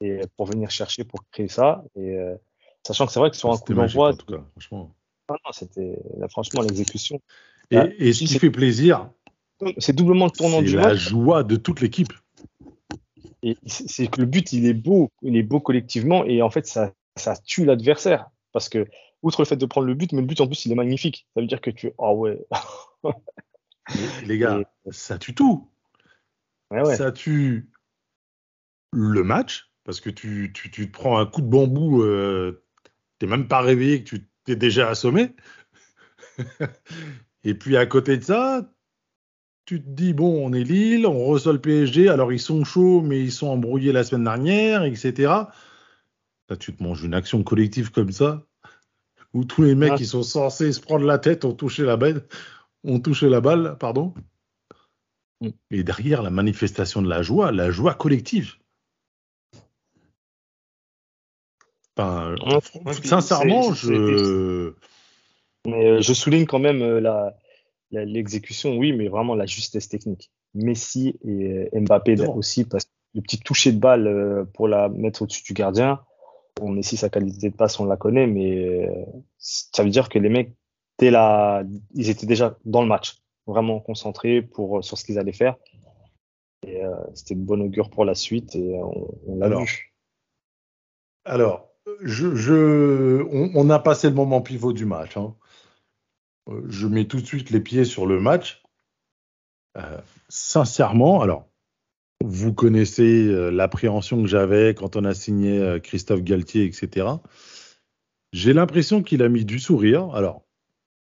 et 0.00 0.20
pour 0.36 0.46
venir 0.46 0.70
chercher 0.70 1.04
pour 1.04 1.20
créer 1.30 1.48
ça. 1.48 1.82
Et 1.96 2.16
euh, 2.18 2.34
sachant 2.86 3.06
que 3.06 3.12
c'est 3.12 3.20
vrai 3.20 3.30
que 3.30 3.36
sur 3.36 3.50
un 3.50 3.56
coup 3.58 3.74
d'envoi, 3.74 4.10
en 4.10 4.16
tout 4.16 4.26
cas, 4.26 4.42
franchement. 4.52 4.94
ah 5.28 5.34
non, 5.44 5.52
c'était 5.52 5.98
franchement 6.28 6.62
l'exécution. 6.62 7.20
Et, 7.70 7.78
et 7.98 8.12
ce 8.12 8.20
qui 8.20 8.28
c'est- 8.28 8.38
fait 8.38 8.50
plaisir, 8.50 9.10
C'est 9.78 9.94
doublement 9.94 10.26
le 10.26 10.30
tournant 10.30 10.58
c'est 10.58 10.64
du 10.66 10.76
la 10.76 10.88
match. 10.88 10.98
joie 10.98 11.42
de 11.42 11.56
toute 11.56 11.80
l'équipe. 11.80 12.12
Et 13.42 13.56
c'est 13.66 13.88
c'est 13.88 14.06
que 14.08 14.20
le 14.20 14.26
but, 14.26 14.52
il 14.52 14.66
est 14.66 14.74
beau, 14.74 15.10
il 15.22 15.36
est 15.36 15.42
beau 15.42 15.60
collectivement, 15.60 16.24
et 16.24 16.42
en 16.42 16.50
fait, 16.50 16.66
ça, 16.66 16.92
ça 17.16 17.34
tue 17.36 17.64
l'adversaire. 17.64 18.28
Parce 18.52 18.68
que, 18.68 18.86
outre 19.26 19.40
le 19.40 19.46
fait 19.46 19.56
de 19.56 19.66
prendre 19.66 19.86
le 19.86 19.94
but, 19.94 20.12
mais 20.12 20.20
le 20.20 20.26
but 20.26 20.40
en 20.40 20.46
plus, 20.46 20.64
il 20.66 20.72
est 20.72 20.76
magnifique. 20.76 21.26
Ça 21.34 21.40
veut 21.40 21.46
dire 21.46 21.60
que 21.60 21.70
tu. 21.70 21.90
Ah 21.98 22.14
ouais. 22.14 22.38
Les, 24.24 24.38
gars, 24.38 24.60
ça 24.90 25.18
tue 25.18 25.34
tout. 25.34 25.68
ouais, 26.70 26.82
ouais. 26.82 26.96
Ça 26.96 27.12
tue 27.12 27.70
le 28.92 29.22
match, 29.22 29.70
parce 29.84 30.00
que 30.00 30.10
tu, 30.10 30.52
tu, 30.54 30.70
tu 30.70 30.90
te 30.90 30.92
prends 30.92 31.18
un 31.18 31.26
coup 31.26 31.40
de 31.40 31.48
bambou, 31.48 32.02
euh, 32.02 32.64
t'es 33.18 33.26
même 33.26 33.48
pas 33.48 33.60
réveillé, 33.60 34.02
que 34.02 34.16
tu 34.16 34.28
t'es 34.44 34.56
déjà 34.56 34.88
assommé. 34.88 35.34
Et 37.44 37.54
puis 37.54 37.76
à 37.76 37.86
côté 37.86 38.16
de 38.16 38.24
ça, 38.24 38.72
tu 39.66 39.82
te 39.82 39.88
dis, 39.88 40.14
bon, 40.14 40.46
on 40.46 40.52
est 40.52 40.64
Lille, 40.64 41.06
on 41.06 41.26
reçoit 41.26 41.52
le 41.52 41.60
PSG, 41.60 42.08
alors 42.08 42.32
ils 42.32 42.40
sont 42.40 42.64
chauds, 42.64 43.02
mais 43.02 43.20
ils 43.20 43.32
sont 43.32 43.48
embrouillés 43.48 43.92
la 43.92 44.04
semaine 44.04 44.24
dernière, 44.24 44.84
etc. 44.84 45.12
Là, 46.48 46.56
tu 46.58 46.74
te 46.74 46.82
manges 46.82 47.02
une 47.02 47.14
action 47.14 47.42
collective 47.42 47.90
comme 47.90 48.12
ça, 48.12 48.46
où 49.36 49.44
tous 49.44 49.62
les 49.62 49.74
mecs 49.74 49.92
Ah. 49.92 49.96
qui 49.96 50.06
sont 50.06 50.22
censés 50.22 50.72
se 50.72 50.80
prendre 50.80 51.04
la 51.04 51.18
tête 51.18 51.44
ont 51.44 51.52
touché 51.52 51.82
la 51.82 51.96
balle, 51.98 52.22
ont 52.84 53.00
touché 53.00 53.28
la 53.28 53.40
balle, 53.42 53.76
pardon. 53.78 54.14
Mm. 55.42 55.48
Et 55.70 55.84
derrière, 55.84 56.22
la 56.22 56.30
manifestation 56.30 57.02
de 57.02 57.08
la 57.08 57.20
joie, 57.22 57.52
la 57.52 57.70
joie 57.70 57.94
collective. 57.94 58.54
Enfin, 61.98 62.34
Ouais, 62.46 62.58
fr- 62.58 62.82
ouais, 62.86 62.92
sincèrement, 62.94 63.72
je. 63.74 64.72
Mais 65.66 65.86
euh, 65.86 66.00
je 66.00 66.12
souligne 66.12 66.46
quand 66.46 66.58
même 66.58 66.80
euh, 66.82 67.00
la, 67.00 67.36
l'exécution, 67.90 68.76
oui, 68.76 68.92
mais 68.92 69.08
vraiment 69.08 69.34
la 69.34 69.46
justesse 69.46 69.88
technique. 69.88 70.30
Messi 70.54 71.18
et 71.24 71.68
euh, 71.74 71.80
Mbappé 71.80 72.20
aussi, 72.28 72.64
parce 72.64 72.84
que 72.84 72.90
le 73.14 73.20
petit 73.22 73.38
toucher 73.40 73.72
de 73.72 73.78
balle 73.78 74.06
euh, 74.06 74.44
pour 74.44 74.68
la 74.68 74.88
mettre 74.88 75.22
au-dessus 75.22 75.42
du 75.42 75.52
gardien, 75.54 76.00
bon, 76.56 76.70
Messi, 76.70 76.96
sa 76.96 77.08
qualité 77.08 77.50
de 77.50 77.56
passe, 77.56 77.78
on 77.80 77.84
la 77.84 77.96
connaît, 77.96 78.26
mais 78.26 78.86
euh, 78.86 79.04
ça 79.38 79.82
veut 79.82 79.90
dire 79.90 80.08
que 80.08 80.18
les 80.18 80.28
mecs, 80.28 80.54
dès 80.98 81.10
la, 81.10 81.62
ils 81.94 82.10
étaient 82.10 82.26
déjà 82.26 82.58
dans 82.64 82.82
le 82.82 82.88
match, 82.88 83.22
vraiment 83.46 83.80
concentrés 83.80 84.42
pour, 84.42 84.84
sur 84.84 84.98
ce 84.98 85.04
qu'ils 85.04 85.18
allaient 85.18 85.32
faire. 85.32 85.56
Et 86.66 86.84
euh, 86.84 86.94
c'était 87.14 87.34
de 87.34 87.44
bon 87.44 87.62
augure 87.62 87.90
pour 87.90 88.04
la 88.04 88.14
suite, 88.14 88.56
et 88.56 88.74
on, 88.74 89.14
on 89.28 89.36
l'a 89.36 89.46
Alors, 89.46 89.62
vu. 89.64 89.92
Alors, 91.24 91.70
je, 92.02 92.34
je, 92.34 93.22
on, 93.30 93.50
on 93.54 93.70
a 93.70 93.78
passé 93.78 94.08
le 94.08 94.14
moment 94.14 94.40
pivot 94.40 94.72
du 94.72 94.84
match. 94.84 95.16
hein. 95.16 95.34
Euh, 96.48 96.62
Je 96.68 96.86
mets 96.86 97.06
tout 97.06 97.20
de 97.20 97.26
suite 97.26 97.50
les 97.50 97.60
pieds 97.60 97.84
sur 97.84 98.06
le 98.06 98.20
match. 98.20 98.62
Euh, 99.76 100.00
sincèrement, 100.28 101.20
alors, 101.20 101.46
vous 102.24 102.52
connaissez 102.52 103.28
euh, 103.28 103.50
l'appréhension 103.50 104.22
que 104.22 104.28
j'avais 104.28 104.74
quand 104.74 104.96
on 104.96 105.04
a 105.04 105.14
signé 105.14 105.60
euh, 105.60 105.78
Christophe 105.78 106.22
Galtier, 106.22 106.64
etc. 106.64 107.06
J'ai 108.32 108.52
l'impression 108.52 109.02
qu'il 109.02 109.22
a 109.22 109.28
mis 109.28 109.44
du 109.44 109.58
sourire. 109.58 110.14
Alors, 110.14 110.44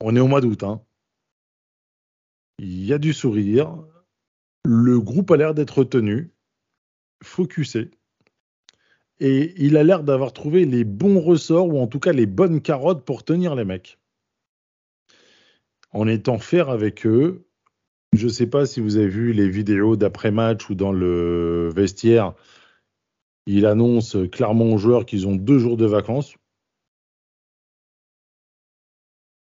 on 0.00 0.14
est 0.16 0.20
au 0.20 0.28
mois 0.28 0.40
d'août. 0.40 0.62
hein. 0.62 0.82
Il 2.58 2.84
y 2.84 2.92
a 2.92 2.98
du 2.98 3.12
sourire. 3.12 3.82
Le 4.64 5.00
groupe 5.00 5.30
a 5.30 5.36
l'air 5.36 5.54
d'être 5.54 5.84
tenu, 5.84 6.32
focusé. 7.22 7.90
Et 9.18 9.54
il 9.62 9.76
a 9.76 9.82
l'air 9.82 10.02
d'avoir 10.02 10.32
trouvé 10.32 10.64
les 10.64 10.84
bons 10.84 11.20
ressorts, 11.20 11.68
ou 11.68 11.78
en 11.80 11.86
tout 11.86 12.00
cas 12.00 12.12
les 12.12 12.26
bonnes 12.26 12.60
carottes 12.62 13.04
pour 13.04 13.24
tenir 13.24 13.54
les 13.54 13.64
mecs. 13.64 13.98
En 15.92 16.06
étant 16.06 16.38
faire 16.38 16.70
avec 16.70 17.06
eux, 17.06 17.49
je 18.12 18.26
ne 18.26 18.30
sais 18.30 18.46
pas 18.46 18.66
si 18.66 18.80
vous 18.80 18.96
avez 18.96 19.08
vu 19.08 19.32
les 19.32 19.48
vidéos 19.48 19.96
d'après-match 19.96 20.68
ou 20.68 20.74
dans 20.74 20.92
le 20.92 21.70
vestiaire, 21.74 22.34
il 23.46 23.66
annonce 23.66 24.16
clairement 24.32 24.72
aux 24.72 24.78
joueurs 24.78 25.06
qu'ils 25.06 25.26
ont 25.26 25.36
deux 25.36 25.58
jours 25.58 25.76
de 25.76 25.86
vacances. 25.86 26.34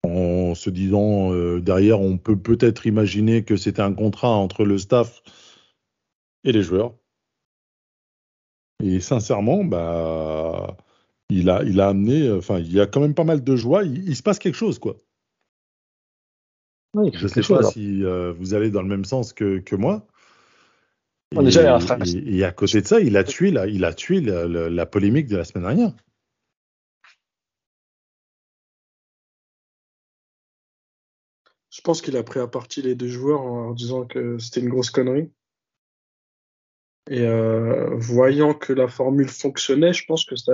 En 0.03 0.55
se 0.55 0.69
disant, 0.69 1.33
euh, 1.33 1.59
derrière, 1.59 1.99
on 1.99 2.17
peut 2.17 2.37
peut-être 2.37 2.85
imaginer 2.85 3.43
que 3.43 3.55
c'était 3.55 3.81
un 3.81 3.93
contrat 3.93 4.29
entre 4.29 4.63
le 4.63 4.77
staff 4.77 5.21
et 6.43 6.51
les 6.51 6.61
joueurs. 6.61 6.93
Et 8.83 8.99
sincèrement, 8.99 9.63
bah, 9.63 10.77
il 11.29 11.49
a, 11.49 11.87
amené, 11.87 12.31
enfin, 12.31 12.59
il 12.59 12.71
y 12.71 12.79
a 12.79 12.85
quand 12.85 12.99
même 12.99 13.15
pas 13.15 13.23
mal 13.23 13.43
de 13.43 13.55
joie. 13.55 13.83
Il, 13.83 14.07
il 14.07 14.15
se 14.15 14.23
passe 14.23 14.37
quelque 14.37 14.55
chose, 14.55 14.79
quoi. 14.79 14.95
Il 17.03 17.17
Je 17.17 17.23
ne 17.23 17.27
sais 17.27 17.41
chose, 17.41 17.59
pas 17.61 17.67
hein. 17.67 17.71
si 17.71 18.03
euh, 18.03 18.31
vous 18.33 18.53
allez 18.53 18.71
dans 18.71 18.81
le 18.81 18.87
même 18.87 19.05
sens 19.05 19.33
que, 19.33 19.59
que 19.59 19.75
moi. 19.75 20.07
Est 21.31 21.43
déjà 21.43 21.63
la 21.63 21.79
phrase. 21.79 22.15
et, 22.15 22.37
et 22.37 22.43
à 22.45 22.51
côté 22.51 22.81
de 22.81 22.87
ça, 22.87 22.99
il 23.01 23.17
a 23.17 23.23
tué 23.23 23.51
la, 23.51 23.67
il 23.67 23.83
a 23.83 23.93
tué 23.93 24.21
la, 24.21 24.47
la- 24.47 24.69
la 24.69 24.85
polémique 24.85 25.27
de 25.27 25.35
la 25.37 25.43
semaine 25.43 25.65
dernière. 25.65 25.91
Je 31.71 31.81
pense 31.81 32.01
qu'il 32.01 32.15
a 32.15 32.23
pris 32.23 32.39
à 32.39 32.47
partie 32.47 32.81
les 32.81 32.95
deux 32.95 33.09
joueurs 33.09 33.41
en 33.41 33.65
leur 33.65 33.75
disant 33.75 34.05
que 34.05 34.37
c'était 34.39 34.61
une 34.61 34.69
grosse 34.69 34.89
connerie. 34.89 35.29
Et 37.09 37.21
euh, 37.21 37.89
voyant 37.97 38.53
que 38.53 38.71
la 38.71 38.87
formule 38.87 39.27
fonctionnait, 39.27 39.93
je 39.93 40.05
pense 40.05 40.25
que 40.25 40.35
ça. 40.35 40.53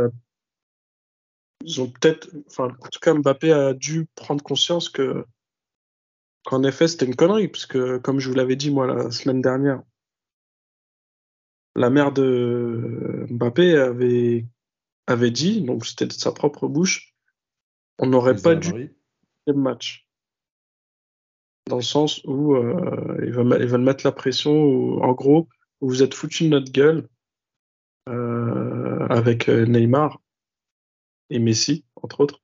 Ils 1.63 1.80
ont 1.80 1.89
peut-être. 1.89 2.27
Enfin, 2.47 2.69
en 2.82 2.88
tout 2.89 2.99
cas, 2.99 3.13
Mbappé 3.13 3.51
a 3.54 3.73
dû 3.73 4.08
prendre 4.15 4.43
conscience 4.43 4.89
que 4.89 5.25
qu'en 6.45 6.63
effet, 6.63 6.88
c'était 6.88 7.06
une 7.06 7.15
connerie. 7.15 7.47
Puisque, 7.47 7.99
comme 7.99 8.19
je 8.19 8.30
vous 8.30 8.36
l'avais 8.36 8.56
dit, 8.56 8.71
moi, 8.71 8.88
la 8.88 9.12
semaine 9.12 9.41
dernière, 9.41 9.82
la 11.75 11.89
mère 11.89 12.12
de 12.12 13.25
Mbappé 13.30 13.77
avait, 13.77 14.45
avait 15.08 15.32
dit, 15.32 15.62
donc 15.62 15.86
c'était 15.86 16.08
de 16.08 16.13
sa 16.13 16.32
propre 16.32 16.67
bouche, 16.67 17.13
on 17.97 18.08
n'aurait 18.08 18.36
pas 18.36 18.56
dû 18.56 18.71
deuxième 19.45 19.63
match. 19.63 20.08
Dans 21.67 21.77
le 21.77 21.82
sens 21.82 22.21
où 22.25 22.56
euh, 22.56 23.17
ils, 23.23 23.32
veulent, 23.32 23.58
ils 23.62 23.67
veulent 23.67 23.82
mettre 23.82 24.06
la 24.06 24.12
pression, 24.12 24.51
où, 24.51 25.01
en 25.01 25.13
gros, 25.13 25.47
vous 25.80 26.04
êtes 26.04 26.13
foutu 26.13 26.45
de 26.45 26.49
notre 26.49 26.71
gueule 26.71 27.08
euh, 28.10 29.08
avec 29.10 29.47
euh, 29.47 29.65
Neymar 29.65 30.19
et 31.30 31.39
Messi, 31.39 31.86
entre 31.95 32.21
autres. 32.21 32.41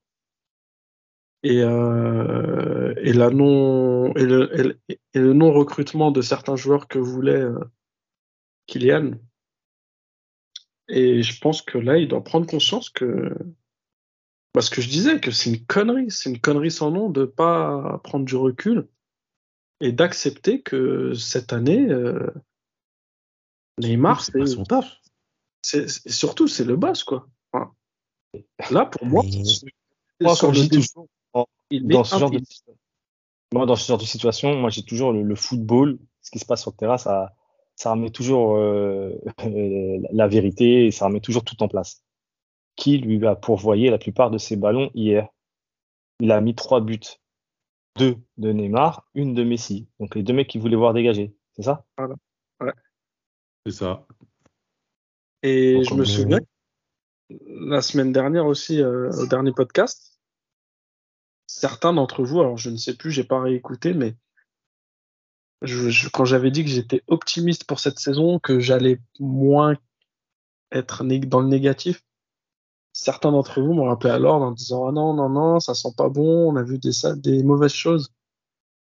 Et, 1.44 1.62
euh, 1.62 2.94
et, 2.98 3.14
la 3.14 3.30
non, 3.30 4.14
et, 4.16 4.26
le, 4.26 4.60
et 4.60 4.64
le- 4.64 4.80
et 4.90 5.20
le 5.20 5.34
non-recrutement 5.34 6.12
de 6.12 6.22
certains 6.22 6.56
joueurs 6.56 6.88
que 6.88 7.00
voulait 7.00 7.34
euh, 7.42 7.60
Kylian. 8.66 9.12
Et 10.90 11.22
je 11.22 11.40
pense 11.40 11.62
que 11.62 11.78
là, 11.78 11.98
il 11.98 12.08
doit 12.08 12.24
prendre 12.24 12.48
conscience 12.48 12.90
que 12.90 13.36
parce 14.54 14.70
que 14.70 14.82
je 14.82 14.90
disais 14.90 15.20
que 15.20 15.30
c'est 15.32 15.52
une 15.52 15.66
connerie, 15.66 16.10
c'est 16.10 16.30
une 16.32 16.40
connerie 16.40 16.72
sans 16.72 16.90
nom 16.90 17.10
de 17.10 17.26
pas 17.26 18.02
prendre 18.04 18.26
du 18.26 18.36
recul 18.36 18.88
et 19.82 19.92
d'accepter 19.92 20.62
que 20.62 21.14
cette 21.14 21.54
année, 21.54 21.88
euh, 21.92 22.32
Neymar, 23.80 24.24
c'est 24.24 24.46
son 24.48 24.64
taf. 24.64 24.98
c'est- 25.62 26.10
surtout 26.10 26.48
c'est 26.48 26.64
le 26.64 26.76
boss 26.78 27.04
quoi. 27.04 27.28
Enfin, 27.52 27.72
là 28.72 28.86
pour 28.86 29.06
moi, 29.06 29.24
Moi, 30.20 30.36
comme 30.40 30.54
je 30.54 30.62
dis 30.64 30.70
toujours, 30.70 31.08
il 31.70 31.88
dans 31.88 32.04
ce 32.04 32.18
genre 32.18 32.32
de 32.32 32.38
impliqué. 32.38 32.72
moi 33.54 33.66
dans 33.66 33.76
ce 33.76 33.88
genre 33.88 33.98
de 33.98 34.06
situation, 34.06 34.56
moi 34.56 34.70
j'ai 34.70 34.84
toujours 34.84 35.12
le, 35.12 35.24
le 35.24 35.36
football, 35.36 36.00
ce 36.22 36.32
qui 36.32 36.40
se 36.40 36.46
passe 36.46 36.62
sur 36.62 36.72
le 36.72 36.78
terrain, 36.78 36.98
ça 36.98 37.34
ça 37.76 37.92
remet 37.92 38.10
toujours 38.10 38.56
euh, 38.58 39.14
la 40.12 40.28
vérité 40.28 40.88
et 40.88 40.92
ça 40.92 41.06
remet 41.06 41.22
toujours 41.22 41.44
tout 41.44 41.62
en 41.64 41.68
place. 41.68 42.04
Qui 42.76 42.98
lui 42.98 43.26
a 43.26 43.36
pourvoyé 43.36 43.90
la 43.90 43.98
plupart 43.98 44.30
de 44.32 44.38
ses 44.38 44.56
ballons 44.56 44.92
hier? 44.94 45.28
Il 46.20 46.32
a 46.32 46.42
mis 46.42 46.56
trois 46.56 46.82
buts, 46.82 47.00
deux 47.98 48.18
de 48.38 48.52
Neymar, 48.52 49.08
une 49.14 49.34
de 49.34 49.44
Messi. 49.44 49.88
Donc 50.00 50.16
les 50.16 50.24
deux 50.24 50.34
mecs 50.34 50.48
qui 50.48 50.58
voulaient 50.58 50.76
voir 50.76 50.94
dégager, 50.94 51.36
c'est 51.56 51.64
ça? 51.64 51.86
C'est 53.66 53.74
ça. 53.74 54.06
Et 55.44 55.76
Donc, 55.76 55.84
je 55.90 55.94
me 55.94 56.06
souviens 56.06 56.40
la 57.30 57.82
semaine 57.82 58.12
dernière 58.12 58.46
aussi 58.46 58.82
euh, 58.82 59.12
au 59.12 59.28
dernier 59.28 59.52
podcast, 59.52 60.17
certains 61.48 61.94
d'entre 61.94 62.24
vous, 62.24 62.40
alors 62.42 62.58
je 62.58 62.70
ne 62.70 62.78
sais 62.78 62.96
plus, 62.96 63.12
j'ai 63.12 63.24
pas 63.24 63.42
réécouté, 63.42 63.94
mais 63.94 64.16
je, 65.62 65.90
je- 65.90 66.10
quand 66.10 66.26
j'avais 66.26 66.52
dit 66.52 66.64
que 66.64 66.70
j'étais 66.70 67.04
optimiste 67.08 67.64
pour 67.66 67.80
cette 67.80 68.00
saison, 68.00 68.40
que 68.40 68.60
j'allais 68.60 69.00
moins 69.20 69.76
être 70.72 71.04
dans 71.04 71.40
le 71.40 71.48
négatif, 71.48 72.04
certains 72.94 73.32
d'entre 73.32 73.62
vous 73.62 73.74
m'ont 73.74 73.86
rappelé 73.86 74.12
à 74.12 74.20
l'ordre 74.20 74.46
en 74.46 74.52
disant 74.52 74.88
ah 74.88 74.92
non 74.92 75.14
non 75.14 75.30
non 75.30 75.60
ça 75.60 75.74
sent 75.74 75.94
pas 75.96 76.10
bon, 76.10 76.52
on 76.52 76.56
a 76.56 76.64
vu 76.64 76.78
des 76.78 76.92
des 77.16 77.44
mauvaises 77.44 77.74
choses, 77.74 78.14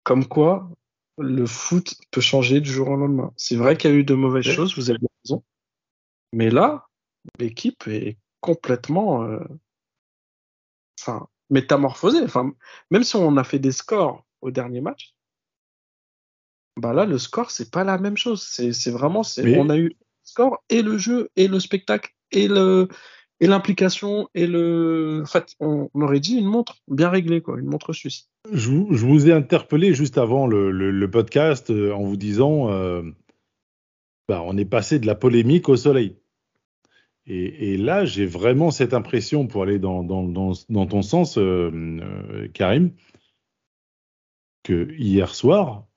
comme 0.04 0.26
quoi 0.28 0.70
le 1.18 1.46
foot 1.46 1.96
peut 2.12 2.22
changer 2.22 2.60
du 2.62 2.70
jour 2.70 2.90
au 2.90 2.96
lendemain. 2.98 3.32
C'est 3.38 3.56
vrai 3.56 3.78
qu'il 3.78 3.90
y 3.90 3.94
a 3.94 3.98
eu 3.98 4.04
de 4.04 4.16
mauvaises 4.16 4.46
Ouais. 4.48 4.54
choses, 4.54 4.76
vous 4.76 4.90
avez 4.90 5.08
raison, 5.26 5.44
mais 6.34 6.50
là 6.50 6.88
l'équipe 7.40 7.88
est 7.88 8.18
complètement 8.42 9.24
euh, 9.24 9.40
enfin 11.02 11.28
métamorphosée. 11.50 12.22
Enfin 12.24 12.52
même 12.92 13.04
si 13.04 13.16
on 13.16 13.38
a 13.38 13.44
fait 13.44 13.60
des 13.60 13.72
scores 13.72 14.26
au 14.42 14.52
dernier 14.52 14.82
match 14.82 15.14
bah 16.78 16.92
là, 16.92 17.06
le 17.06 17.18
score, 17.18 17.52
c'est 17.52 17.72
pas 17.72 17.86
la 17.86 17.98
même 17.98 18.18
chose. 18.18 18.42
C'est 18.44 18.92
vraiment, 18.92 19.22
Mais- 19.42 19.58
on 19.58 19.70
a 19.70 19.78
eu 19.78 19.88
le 19.90 19.96
score 20.24 20.62
et 20.70 20.82
le 20.82 20.98
jeu 20.98 21.30
et 21.38 21.48
le 21.48 21.60
spectacle 21.62 22.14
et 22.32 22.48
le 22.50 22.90
et 23.40 23.48
l'implication 23.48 24.28
et 24.36 24.46
le. 24.46 25.22
En 25.24 25.26
fait, 25.26 25.56
on, 25.62 25.90
on 25.94 26.02
aurait 26.02 26.20
dit 26.20 26.36
une 26.36 26.48
montre 26.48 26.76
bien 26.90 27.10
réglée, 27.10 27.42
quoi, 27.42 27.58
une 27.60 27.66
montre 27.68 27.94
suisse. 27.94 28.30
Je, 28.52 28.70
vous- 28.72 28.88
je 28.92 29.06
vous 29.06 29.30
ai 29.30 29.32
interpellé 29.32 29.94
juste 29.94 30.18
avant 30.18 30.48
le, 30.48 30.70
le- 30.72 30.92
le 30.92 31.12
podcast 31.12 31.70
euh, 31.70 31.94
en 31.94 32.04
vous 32.04 32.18
disant 32.18 32.70
euh, 32.72 33.04
bah, 34.28 34.42
on 34.46 34.58
est 34.58 34.66
passé 34.66 35.00
de 35.00 35.06
la 35.08 35.16
polémique 35.16 35.70
au 35.70 35.78
soleil. 35.78 36.18
Et, 37.28 37.74
et 37.74 37.78
là, 37.78 38.06
j'ai 38.06 38.26
vraiment 38.26 38.72
cette 38.72 38.94
impression, 38.94 39.48
pour 39.48 39.64
aller 39.64 39.80
dans, 39.80 40.04
dans, 40.04 40.24
dans, 40.24 40.54
dans 40.70 40.86
ton 40.86 41.02
sens, 41.02 41.38
euh, 41.38 41.72
euh, 41.74 42.48
Karim, 42.54 42.92
que 44.64 44.94
hier 44.98 45.34
soir, 45.34 45.88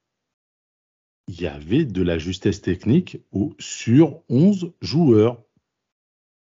il 1.28 1.40
y 1.40 1.46
avait 1.46 1.84
de 1.84 2.02
la 2.02 2.18
justesse 2.18 2.60
technique 2.62 3.18
au, 3.32 3.54
sur 3.58 4.22
11 4.28 4.72
joueurs. 4.80 5.42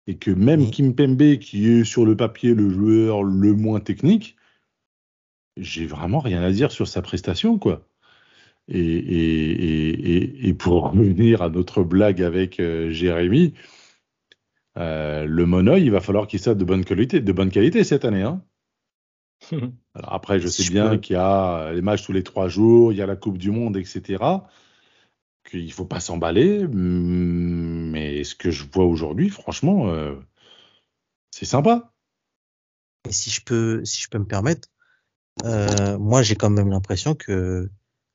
Et 0.06 0.16
que 0.16 0.30
même. 0.30 0.70
Kim 0.70 0.94
Pembe, 0.94 1.38
qui 1.38 1.68
est 1.68 1.84
sur 1.84 2.04
le 2.04 2.16
papier 2.16 2.54
le 2.54 2.68
joueur 2.70 3.22
le 3.22 3.52
moins 3.54 3.80
technique, 3.80 4.36
j'ai 5.56 5.86
vraiment 5.86 6.18
rien 6.20 6.42
à 6.42 6.50
dire 6.50 6.72
sur 6.72 6.88
sa 6.88 7.02
prestation, 7.02 7.58
quoi. 7.58 7.86
Et, 8.68 8.80
et, 8.80 9.50
et, 9.52 10.16
et- 10.16 10.48
et 10.48 10.54
pour 10.54 10.84
revenir 10.92 11.42
à 11.42 11.50
notre 11.50 11.84
blague 11.84 12.22
avec 12.22 12.60
euh, 12.60 12.90
Jérémy, 12.90 13.54
euh, 14.78 15.24
le 15.24 15.46
monoï, 15.46 15.82
il 15.82 15.90
va 15.90 16.00
falloir 16.00 16.26
qu'il 16.26 16.40
soit 16.40 16.54
de 16.54 16.64
bonne 16.64 16.84
qualité, 16.84 17.20
de 17.20 17.32
bonne 17.32 17.50
qualité 17.50 17.84
cette 17.84 18.04
année. 18.04 18.22
Hein. 18.22 18.42
Alors 19.94 20.12
après, 20.12 20.40
je 20.40 20.48
sais 20.48 20.62
je 20.62 20.72
bien 20.72 20.98
qu'il 20.98 21.14
y 21.14 21.18
a 21.18 21.72
les 21.72 21.82
matchs 21.82 22.04
tous 22.04 22.12
les 22.12 22.22
trois 22.22 22.48
jours, 22.48 22.92
il 22.92 22.98
y 22.98 23.02
a 23.02 23.06
la 23.06 23.16
Coupe 23.16 23.38
du 23.38 23.50
Monde, 23.50 23.76
etc. 23.76 24.22
Qu'il 25.48 25.72
faut 25.72 25.84
pas 25.84 26.00
s'emballer, 26.00 26.66
mais 26.68 28.24
ce 28.24 28.34
que 28.34 28.50
je 28.50 28.64
vois 28.72 28.84
aujourd'hui, 28.84 29.28
franchement, 29.28 29.88
euh, 29.88 30.14
c'est 31.30 31.46
sympa. 31.46 31.92
Et 33.08 33.12
si 33.12 33.30
je 33.30 33.42
peux, 33.44 33.84
si 33.84 34.00
je 34.00 34.08
peux 34.08 34.18
me 34.18 34.26
permettre, 34.26 34.68
euh, 35.44 35.98
moi 35.98 36.22
j'ai 36.22 36.36
quand 36.36 36.50
même 36.50 36.70
l'impression 36.70 37.14
que 37.14 37.70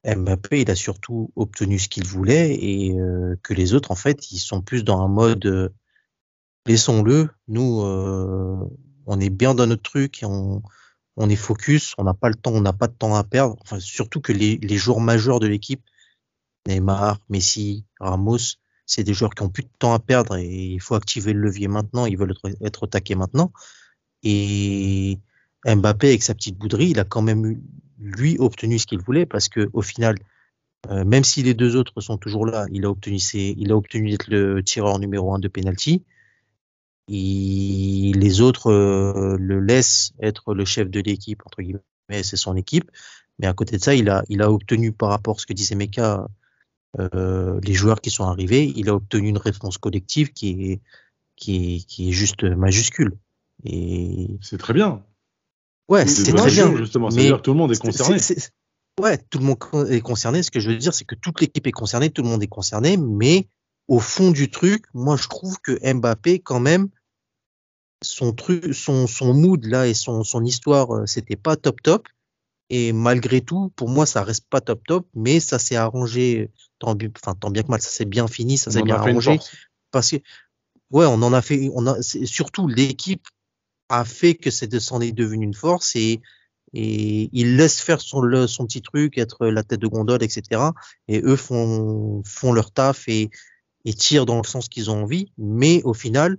Mbappé 0.05 0.61
il 0.61 0.71
a 0.71 0.75
surtout 0.75 1.31
obtenu 1.35 1.79
ce 1.79 1.89
qu'il 1.89 2.05
voulait 2.05 2.55
et 2.55 2.93
euh, 2.97 3.35
que 3.43 3.53
les 3.53 3.73
autres 3.73 3.91
en 3.91 3.95
fait 3.95 4.31
ils 4.31 4.39
sont 4.39 4.61
plus 4.61 4.83
dans 4.83 5.01
un 5.01 5.07
mode 5.07 5.45
euh, 5.45 5.69
laissons-le, 6.67 7.29
nous 7.47 7.81
euh, 7.81 8.69
on 9.05 9.19
est 9.19 9.29
bien 9.29 9.55
dans 9.55 9.65
notre 9.65 9.83
truc, 9.83 10.23
on, 10.23 10.61
est 11.29 11.35
focus, 11.35 11.95
on 11.97 12.03
n'a 12.03 12.13
pas 12.13 12.29
le 12.29 12.35
temps, 12.35 12.51
on 12.51 12.61
n'a 12.61 12.73
pas 12.73 12.87
de 12.87 12.93
temps 12.93 13.15
à 13.15 13.23
perdre. 13.23 13.57
Surtout 13.79 14.21
que 14.21 14.33
les, 14.33 14.77
joueurs 14.77 14.99
majeurs 14.99 15.39
de 15.39 15.47
l'équipe, 15.47 15.81
Neymar, 16.67 17.19
Messi, 17.29 17.85
Ramos, 17.99 18.57
c'est 18.85 19.03
des 19.03 19.13
joueurs 19.13 19.33
qui 19.33 19.43
ont 19.43 19.49
plus 19.49 19.63
de 19.63 19.69
temps 19.79 19.93
à 19.93 19.99
perdre 19.99 20.35
et 20.37 20.47
il 20.47 20.79
faut 20.79 20.95
activer 20.95 21.33
le 21.33 21.39
levier 21.39 21.67
maintenant, 21.67 22.05
ils 22.05 22.17
veulent 22.17 22.31
être, 22.31 22.55
être 22.61 22.83
attaqués 22.85 23.15
maintenant. 23.15 23.51
Et 24.23 25.19
Mbappé, 25.65 26.09
avec 26.09 26.23
sa 26.23 26.33
petite 26.33 26.57
bouderie, 26.57 26.89
il 26.89 26.99
a 26.99 27.03
quand 27.03 27.21
même 27.21 27.61
lui, 27.99 28.37
obtenu 28.39 28.77
ce 28.79 28.85
qu'il 28.85 28.99
voulait 28.99 29.25
parce 29.25 29.49
que 29.49 29.69
au 29.73 29.81
final, 29.81 30.15
euh, 30.89 31.03
même 31.03 31.23
si 31.23 31.43
les 31.43 31.53
deux 31.53 31.75
autres 31.75 31.99
sont 32.01 32.17
toujours 32.17 32.45
là, 32.45 32.65
il 32.71 32.85
a 32.85 32.89
obtenu 32.89 33.19
ses, 33.19 33.55
il 33.57 33.71
a 33.71 33.75
obtenu 33.75 34.11
d'être 34.11 34.27
le 34.29 34.63
tireur 34.63 34.99
numéro 34.99 35.33
un 35.33 35.39
de 35.39 35.47
penalty. 35.47 36.03
Et 37.09 38.11
les 38.15 38.41
autres 38.41 38.71
euh, 38.71 39.37
le 39.39 39.59
laissent 39.59 40.11
être 40.21 40.53
le 40.53 40.65
chef 40.65 40.89
de 40.89 40.99
l'équipe 40.99 41.41
entre 41.45 41.61
guillemets, 41.61 42.23
c'est 42.23 42.35
son 42.37 42.55
équipe. 42.55 42.91
Mais 43.39 43.47
à 43.47 43.53
côté 43.53 43.77
de 43.77 43.81
ça, 43.81 43.93
il 43.95 44.09
a, 44.09 44.23
il 44.29 44.41
a 44.41 44.51
obtenu 44.51 44.91
par 44.91 45.09
rapport 45.09 45.35
à 45.37 45.39
ce 45.39 45.45
que 45.45 45.53
disait 45.53 45.75
Meka, 45.75 46.27
euh, 46.99 47.59
les 47.63 47.73
joueurs 47.73 48.01
qui 48.01 48.09
sont 48.09 48.23
arrivés, 48.25 48.73
il 48.75 48.89
a 48.89 48.95
obtenu 48.95 49.29
une 49.29 49.37
réponse 49.37 49.77
collective 49.77 50.33
qui 50.33 50.49
est, 50.71 50.81
qui 51.35 51.75
est, 51.75 51.79
qui 51.85 52.09
est 52.09 52.13
juste 52.13 52.43
majuscule. 52.43 53.13
Et 53.63 54.27
C'est 54.41 54.57
très 54.57 54.73
bien. 54.73 55.03
ouais, 55.89 56.05
C'est 56.07 56.33
très 56.33 56.49
bien. 56.51 56.75
justement. 56.77 57.07
mais 57.07 57.13
C'est-à-dire 57.13 57.37
que 57.37 57.41
tout 57.43 57.51
le 57.53 57.57
monde 57.57 57.71
est 57.71 57.81
concerné. 57.81 58.19
c'est- 58.19 58.51
Ouais, 58.99 59.19
tout 59.29 59.37
le 59.37 59.45
monde 59.45 59.57
est 59.91 60.01
concerné. 60.01 60.41
Ce 60.41 60.49
que 60.49 60.59
je 60.59 60.71
veux 60.71 60.77
dire, 60.77 60.91
c'est 60.93 61.05
que 61.05 61.13
toute 61.13 61.39
l'équipe 61.39 61.67
est 61.67 61.71
concernée, 61.71 62.09
tout 62.09 62.23
le 62.23 62.29
monde 62.29 62.41
est 62.41 62.47
concerné, 62.47 62.97
mais 62.97 63.47
au 63.87 63.99
fond 63.99 64.31
du 64.31 64.49
truc, 64.49 64.85
moi, 64.95 65.15
je 65.17 65.27
trouve 65.27 65.59
que 65.61 65.77
Mbappé, 65.93 66.39
quand 66.39 66.59
même, 66.59 66.89
son 68.03 68.33
truc, 68.33 68.73
son, 68.73 69.07
son 69.07 69.33
mood 69.33 69.65
là 69.65 69.87
et 69.87 69.93
son, 69.93 70.23
son 70.23 70.43
histoire, 70.45 70.91
euh, 70.95 71.05
c'était 71.05 71.35
pas 71.35 71.55
top 71.55 71.81
top. 71.81 72.07
Et 72.69 72.93
malgré 72.93 73.41
tout, 73.41 73.71
pour 73.75 73.89
moi, 73.89 74.05
ça 74.05 74.23
reste 74.23 74.45
pas 74.49 74.61
top 74.61 74.81
top, 74.87 75.07
mais 75.15 75.39
ça 75.39 75.59
s'est 75.59 75.77
arrangé, 75.77 76.51
tant, 76.79 76.95
bi- 76.95 77.11
enfin, 77.23 77.35
tant 77.35 77.49
bien 77.49 77.63
que 77.63 77.69
mal, 77.69 77.81
ça 77.81 77.89
s'est 77.89 78.05
bien 78.05 78.27
fini, 78.27 78.57
ça 78.57 78.71
s'est 78.71 78.81
en 78.81 78.83
bien 78.85 78.95
arrangé 78.97 79.39
parce 79.91 80.11
que 80.11 80.17
ouais, 80.91 81.05
on 81.05 81.21
en 81.21 81.33
a 81.33 81.41
fait, 81.41 81.69
on 81.73 81.87
a, 81.87 82.01
surtout 82.01 82.67
l'équipe 82.67 83.27
a 83.89 84.05
fait 84.05 84.35
que 84.35 84.51
c'est 84.51 84.67
de 84.67 84.79
s'en 84.79 85.01
est 85.01 85.11
devenu 85.11 85.45
une 85.45 85.53
force 85.53 85.95
et 85.95 86.21
et 86.73 87.29
il 87.31 87.55
laisse 87.55 87.79
faire 87.79 88.01
son 88.01 88.19
le- 88.21 88.45
son 88.47 88.65
petit 88.67 88.81
truc, 88.81 89.17
être 89.17 89.47
la 89.47 89.63
tête 89.63 89.79
de 89.79 89.87
gondole, 89.87 90.21
etc. 90.23 90.73
Et 91.07 91.21
eux 91.23 91.37
font 91.37 92.21
font 92.25 92.51
leur 92.53 92.71
taf 92.71 93.07
et 93.07 93.29
et 93.85 93.93
tirent 93.93 94.25
dans 94.25 94.37
le 94.37 94.47
sens 94.47 94.67
qu'ils 94.69 94.91
ont 94.91 95.03
envie, 95.03 95.31
mais 95.37 95.81
au 95.83 95.93
final, 95.93 96.37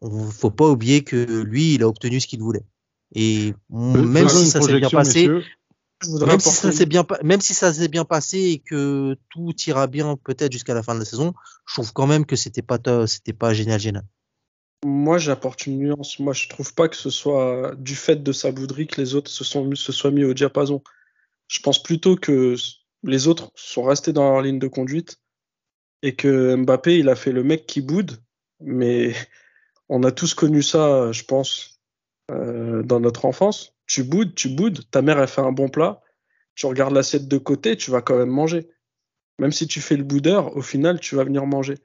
on 0.00 0.30
faut 0.30 0.50
pas 0.50 0.68
oublier 0.68 1.04
que 1.04 1.42
lui, 1.42 1.74
il 1.74 1.82
a 1.82 1.88
obtenu 1.88 2.20
ce 2.20 2.26
qu'il 2.26 2.40
voulait. 2.40 2.64
Et 3.14 3.54
même 3.70 4.28
si 4.28 4.46
ça 4.46 4.60
s'est 4.60 4.78
bien 4.78 4.90
passé, 4.90 5.28
messieurs. 5.28 5.44
Même 6.26 6.38
si 6.38 6.50
ça 6.50 6.70
s'est 6.70 6.86
bien, 6.86 7.02
pa- 7.02 7.18
même 7.24 7.40
si 7.40 7.54
ça 7.54 7.72
s'est 7.74 7.88
bien 7.88 8.04
passé 8.04 8.38
et 8.38 8.58
que 8.60 9.16
tout 9.30 9.52
ira 9.66 9.88
bien 9.88 10.16
peut-être 10.16 10.52
jusqu'à 10.52 10.74
la 10.74 10.82
fin 10.84 10.94
de 10.94 11.00
la 11.00 11.04
saison, 11.04 11.34
je 11.66 11.74
trouve 11.74 11.92
quand 11.92 12.06
même 12.06 12.24
que 12.24 12.36
c'était 12.36 12.62
pas, 12.62 12.78
to- 12.78 13.08
c'était 13.08 13.32
pas 13.32 13.52
génial, 13.52 13.80
génial. 13.80 14.04
Moi, 14.84 15.18
j'apporte 15.18 15.66
une 15.66 15.78
nuance. 15.78 16.20
Moi, 16.20 16.34
je 16.34 16.48
trouve 16.48 16.72
pas 16.72 16.88
que 16.88 16.94
ce 16.94 17.10
soit 17.10 17.74
du 17.76 17.96
fait 17.96 18.22
de 18.22 18.30
sa 18.30 18.52
bouderie 18.52 18.86
que 18.86 19.00
les 19.00 19.16
autres 19.16 19.30
se, 19.30 19.42
sont, 19.42 19.74
se 19.74 19.90
soient 19.90 20.12
mis 20.12 20.22
au 20.22 20.34
diapason. 20.34 20.84
Je 21.48 21.58
pense 21.60 21.82
plutôt 21.82 22.14
que 22.14 22.54
les 23.02 23.26
autres 23.26 23.50
sont 23.56 23.82
restés 23.82 24.12
dans 24.12 24.30
leur 24.30 24.42
ligne 24.42 24.60
de 24.60 24.68
conduite 24.68 25.18
et 26.02 26.14
que 26.14 26.54
Mbappé, 26.54 26.98
il 26.98 27.08
a 27.08 27.16
fait 27.16 27.32
le 27.32 27.42
mec 27.42 27.66
qui 27.66 27.80
boude. 27.80 28.18
Mais 28.60 29.14
on 29.88 30.02
a 30.02 30.12
tous 30.12 30.34
connu 30.34 30.62
ça, 30.62 31.12
je 31.12 31.24
pense, 31.24 31.80
euh, 32.30 32.82
dans 32.82 33.00
notre 33.00 33.24
enfance. 33.24 33.74
Tu 33.86 34.04
boudes, 34.04 34.34
tu 34.34 34.48
boudes. 34.48 34.88
Ta 34.90 35.02
mère, 35.02 35.18
elle 35.18 35.28
fait 35.28 35.40
un 35.40 35.52
bon 35.52 35.68
plat. 35.68 36.02
Tu 36.54 36.66
regardes 36.66 36.92
l'assiette 36.92 37.28
de 37.28 37.38
côté, 37.38 37.76
tu 37.76 37.90
vas 37.90 38.02
quand 38.02 38.18
même 38.18 38.28
manger. 38.28 38.68
Même 39.38 39.52
si 39.52 39.66
tu 39.66 39.80
fais 39.80 39.96
le 39.96 40.04
boudeur, 40.04 40.56
au 40.56 40.62
final, 40.62 41.00
tu 41.00 41.14
vas 41.14 41.24
venir 41.24 41.46
manger. 41.46 41.76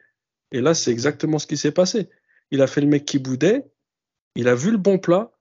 Et 0.52 0.62
là, 0.62 0.74
c'est 0.74 0.92
exactement 0.92 1.40
ce 1.40 1.48
qui 1.48 1.58
s'est 1.58 1.72
passé. 1.72 2.10
Il 2.52 2.62
a 2.62 2.68
fait 2.68 2.82
le 2.82 2.88
mec 2.88 3.06
qui 3.06 3.20
boudait, 3.20 3.66
il 4.36 4.48
a 4.48 4.56
vu 4.56 4.72
le 4.72 4.78
bon 4.78 4.98
plat 4.98 5.32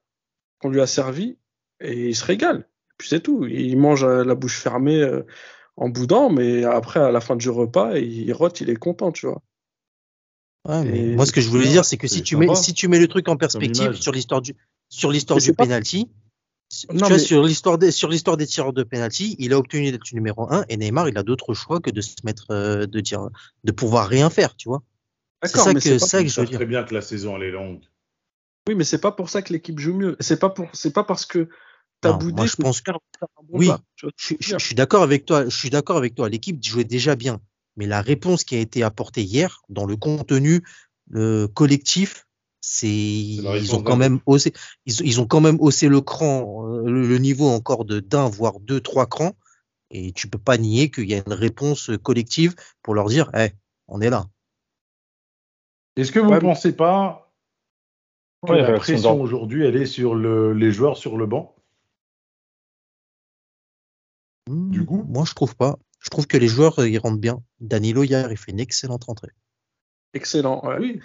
qu'on 0.58 0.70
lui 0.70 0.80
a 0.80 0.86
servi 0.86 1.38
et 1.80 2.08
il 2.08 2.16
se 2.16 2.24
régale. 2.24 2.68
Puis 2.98 3.08
c'est 3.08 3.20
tout. 3.20 3.46
Il 3.46 3.78
mange 3.78 4.04
euh, 4.04 4.22
la 4.24 4.34
bouche 4.34 4.58
fermée 4.58 5.00
euh, 5.02 5.22
en 5.76 5.88
boudant, 5.88 6.30
mais 6.30 6.64
après, 6.64 7.00
à 7.00 7.10
la 7.10 7.20
fin 7.20 7.36
du 7.36 7.50
repas, 7.50 7.96
il 7.96 8.32
rote, 8.32 8.60
il 8.60 8.70
est 8.70 8.76
content, 8.76 9.10
tu 9.10 9.26
vois. 9.26 9.42
Ouais, 10.68 10.84
mais 10.84 10.98
Et 10.98 11.16
moi, 11.16 11.26
ce 11.26 11.32
que 11.32 11.40
je 11.40 11.48
voulais 11.48 11.68
dire, 11.68 11.84
c'est 11.84 11.96
que 11.96 12.06
si 12.06 12.22
tu 12.22 12.36
mets, 12.36 12.54
si 12.54 12.72
tu 12.72 12.88
mets 12.88 12.98
le 13.00 13.08
truc 13.08 13.28
en 13.28 13.36
perspective 13.36 13.94
sur 13.94 14.12
l'histoire 14.12 14.40
du, 14.40 14.54
sur 14.88 15.10
l'histoire 15.10 15.38
Mais 15.38 15.44
du 15.44 15.54
penalty, 15.54 16.08
tu 16.68 16.86
vois, 16.96 17.10
mais- 17.10 17.18
sur 17.18 17.42
l'histoire 17.42 17.78
des, 17.78 17.90
sur 17.90 18.08
l'histoire 18.08 18.36
des 18.36 18.46
tireurs 18.46 18.72
de 18.72 18.82
penalty, 18.82 19.36
il 19.38 19.52
a 19.52 19.58
obtenu 19.58 19.90
d'être 19.90 20.12
numéro 20.12 20.50
un 20.52 20.64
et 20.68 20.76
Neymar, 20.76 21.08
il 21.08 21.18
a 21.18 21.22
d'autres 21.22 21.52
choix 21.54 21.80
que 21.80 21.90
de 21.90 22.00
se 22.00 22.14
mettre, 22.24 22.46
euh, 22.50 22.86
de 22.86 23.00
dire, 23.00 23.28
de 23.64 23.72
pouvoir 23.72 24.08
rien 24.08 24.30
faire, 24.30 24.56
tu 24.56 24.68
vois. 24.68 24.82
C'est 25.42 25.52
D'accord, 25.52 25.66
ça 25.66 25.74
mais 25.74 25.80
que, 25.80 25.98
ça 25.98 26.22
que 26.22 26.28
je 26.28 26.40
veux 26.40 26.46
dire. 26.46 26.58
très 26.58 26.66
bien 26.66 26.84
que 26.84 26.94
la 26.94 27.02
saison 27.02 27.36
elle 27.36 27.42
est 27.42 27.50
longue. 27.50 27.82
Oui, 28.68 28.76
mais 28.76 28.84
c'est 28.84 29.00
pas 29.00 29.10
pour 29.10 29.28
ça 29.28 29.42
que 29.42 29.52
l'équipe 29.52 29.78
joue 29.80 29.94
mieux. 29.94 30.16
C'est 30.20 30.38
pas 30.38 30.48
pour, 30.48 30.68
c'est 30.72 30.92
pas 30.92 31.02
parce 31.02 31.26
que 31.26 31.48
t'as 32.00 32.12
boudé 32.12 32.32
moi, 32.32 32.46
je 32.46 32.54
que 32.56 32.62
pense 32.62 32.82
bon 32.84 33.00
Oui, 33.48 33.70
je 34.40 34.56
suis 34.58 34.74
d'accord 34.76 35.02
avec 35.02 35.24
toi. 35.26 35.44
Je 35.44 35.56
suis 35.56 35.70
d'accord 35.70 35.96
avec 35.96 36.14
toi. 36.14 36.28
L'équipe 36.28 36.62
jouait 36.64 36.84
déjà 36.84 37.16
bien, 37.16 37.40
mais 37.76 37.86
la 37.86 38.02
réponse 38.02 38.44
qui 38.44 38.56
a 38.56 38.60
été 38.60 38.82
apportée 38.82 39.22
hier 39.22 39.62
dans 39.68 39.86
le 39.86 39.96
contenu 39.96 40.62
euh, 41.14 41.48
collectif, 41.48 42.26
c'est 42.60 42.88
ils 42.88 43.74
ont 43.74 43.82
quand 43.82 43.96
même 43.96 44.20
haussé, 44.26 44.52
ils, 44.86 45.00
ils 45.02 45.20
ont 45.20 45.26
quand 45.26 45.40
même 45.40 45.58
haussé 45.60 45.88
le 45.88 46.00
cran, 46.00 46.66
euh, 46.68 46.90
le, 46.90 47.06
le 47.08 47.18
niveau 47.18 47.48
encore 47.48 47.84
de 47.84 48.00
d'un 48.00 48.28
voire 48.28 48.60
deux 48.60 48.80
trois 48.80 49.06
crans. 49.06 49.32
Et 49.90 50.12
tu 50.12 50.28
peux 50.28 50.38
pas 50.38 50.56
nier 50.58 50.90
qu'il 50.90 51.08
y 51.10 51.14
a 51.14 51.22
une 51.26 51.32
réponse 51.34 51.90
collective 52.02 52.54
pour 52.82 52.94
leur 52.94 53.08
dire, 53.08 53.30
eh, 53.36 53.50
on 53.88 54.00
est 54.00 54.10
là. 54.10 54.26
Est-ce 55.96 56.12
que 56.12 56.18
vous 56.18 56.30
Ouais, 56.30 56.36
ne 56.36 56.40
pensez 56.40 56.76
pas 56.76 57.32
que 58.46 58.52
Ouais, 58.52 58.62
la 58.62 58.72
pression 58.78 59.20
aujourd'hui 59.20 59.64
elle 59.64 59.76
est 59.76 59.86
sur 59.86 60.14
le- 60.14 60.52
les 60.52 60.70
joueurs 60.70 60.96
sur 60.96 61.16
le 61.16 61.26
banc? 61.26 61.54
Du 64.70 64.80
Hmm, 64.80 64.84
coup? 64.84 65.04
moi 65.08 65.24
je 65.24 65.34
trouve 65.34 65.56
pas. 65.56 65.76
Je 66.02 66.10
trouve 66.10 66.26
que 66.26 66.36
les 66.36 66.48
joueurs 66.48 66.78
euh, 66.80 66.88
ils 66.88 66.98
rentrent 66.98 67.20
bien. 67.20 67.42
Danilo 67.60 68.02
hier, 68.02 68.30
il 68.30 68.36
fait 68.36 68.50
une 68.52 68.60
excellente 68.60 69.04
rentrée. 69.04 69.30
Excellent. 70.14 70.64
ouais. 70.66 70.76
Oui. 70.78 71.00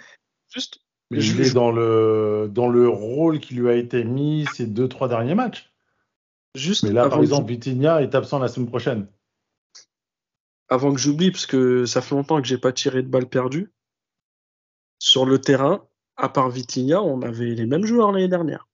Juste, 0.52 0.80
Mais 1.10 1.20
Je- 1.20 1.34
il 1.34 1.46
est 1.46 1.54
dans 1.54 1.70
le, 1.70 2.48
dans 2.52 2.68
le 2.68 2.88
rôle 2.88 3.38
qui 3.40 3.54
lui 3.54 3.68
a 3.70 3.74
été 3.74 4.04
mis 4.04 4.46
ces 4.54 4.66
deux, 4.66 4.88
trois 4.88 5.08
derniers 5.08 5.34
matchs. 5.34 5.72
juste 6.54 6.82
Mais 6.84 6.92
là, 6.92 7.08
par 7.08 7.20
exemple, 7.20 7.48
Vitinha 7.48 8.02
est 8.02 8.14
absent 8.14 8.38
la 8.38 8.48
semaine 8.48 8.68
prochaine. 8.68 9.06
avant 10.70 10.92
que 10.92 10.98
j'oublie, 11.00 11.30
parce 11.30 11.46
que 11.46 11.86
ça 11.86 12.02
fait 12.02 12.14
longtemps 12.14 12.42
que 12.42 12.46
j'ai 12.48 12.58
pas 12.58 12.72
tiré 12.72 13.02
de 13.02 13.08
balle 13.08 13.28
perdue. 13.28 13.72
Sur 14.98 15.24
le 15.24 15.40
terrain, 15.40 15.86
à 16.16 16.28
part 16.28 16.50
Vitinha, 16.50 17.00
on 17.00 17.22
avait 17.22 17.54
les 17.54 17.66
mêmes 17.66 17.84
joueurs 17.86 18.10
l'année 18.12 18.28
dernière. 18.28 18.68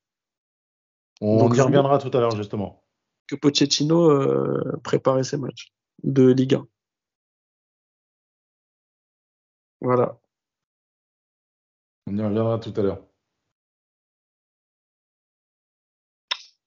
On 1.20 1.38
Donc, 1.38 1.56
y 1.56 1.60
reviendra 1.60 1.98
tout 1.98 2.10
à 2.16 2.20
l'heure, 2.20 2.34
justement. 2.34 2.82
Que 3.28 3.36
Pochettino 3.36 4.10
euh, 4.10 4.80
préparait 4.82 5.22
ses 5.22 5.36
matchs 5.36 5.72
de 6.02 6.30
Ligue 6.32 6.54
1. 6.54 6.66
Voilà. 9.80 10.18
On 12.06 12.16
y 12.16 12.22
reviendra 12.22 12.58
tout 12.58 12.72
à 12.76 12.82
l'heure. 12.82 13.00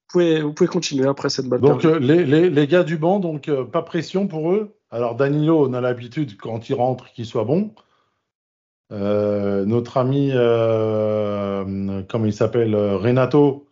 Vous 0.10 0.12
pouvez, 0.12 0.42
vous 0.42 0.54
pouvez 0.54 0.68
continuer 0.70 1.06
après 1.08 1.30
cette 1.30 1.48
balle 1.48 1.60
Donc, 1.62 1.84
euh, 1.86 2.00
les, 2.00 2.26
les- 2.26 2.50
les 2.50 2.68
gars 2.68 2.84
du 2.84 2.98
banc, 2.98 3.20
donc 3.20 3.50
euh, 3.50 3.66
pas 3.66 3.82
pression 3.82 4.28
pour 4.28 4.52
eux. 4.54 4.80
Alors, 4.90 5.16
Danilo, 5.16 5.68
on 5.68 5.74
a 5.74 5.82
l'habitude, 5.82 6.38
quand 6.38 6.70
il 6.70 6.76
rentre, 6.76 7.12
qu'il 7.12 7.26
soit 7.26 7.44
bon. 7.44 7.76
Euh, 8.94 9.66
notre 9.66 9.98
ami, 9.98 10.32
euh, 10.34 12.04
comment 12.10 12.26
il 12.26 12.34
s'appelle, 12.34 12.74
Renato, 12.74 13.68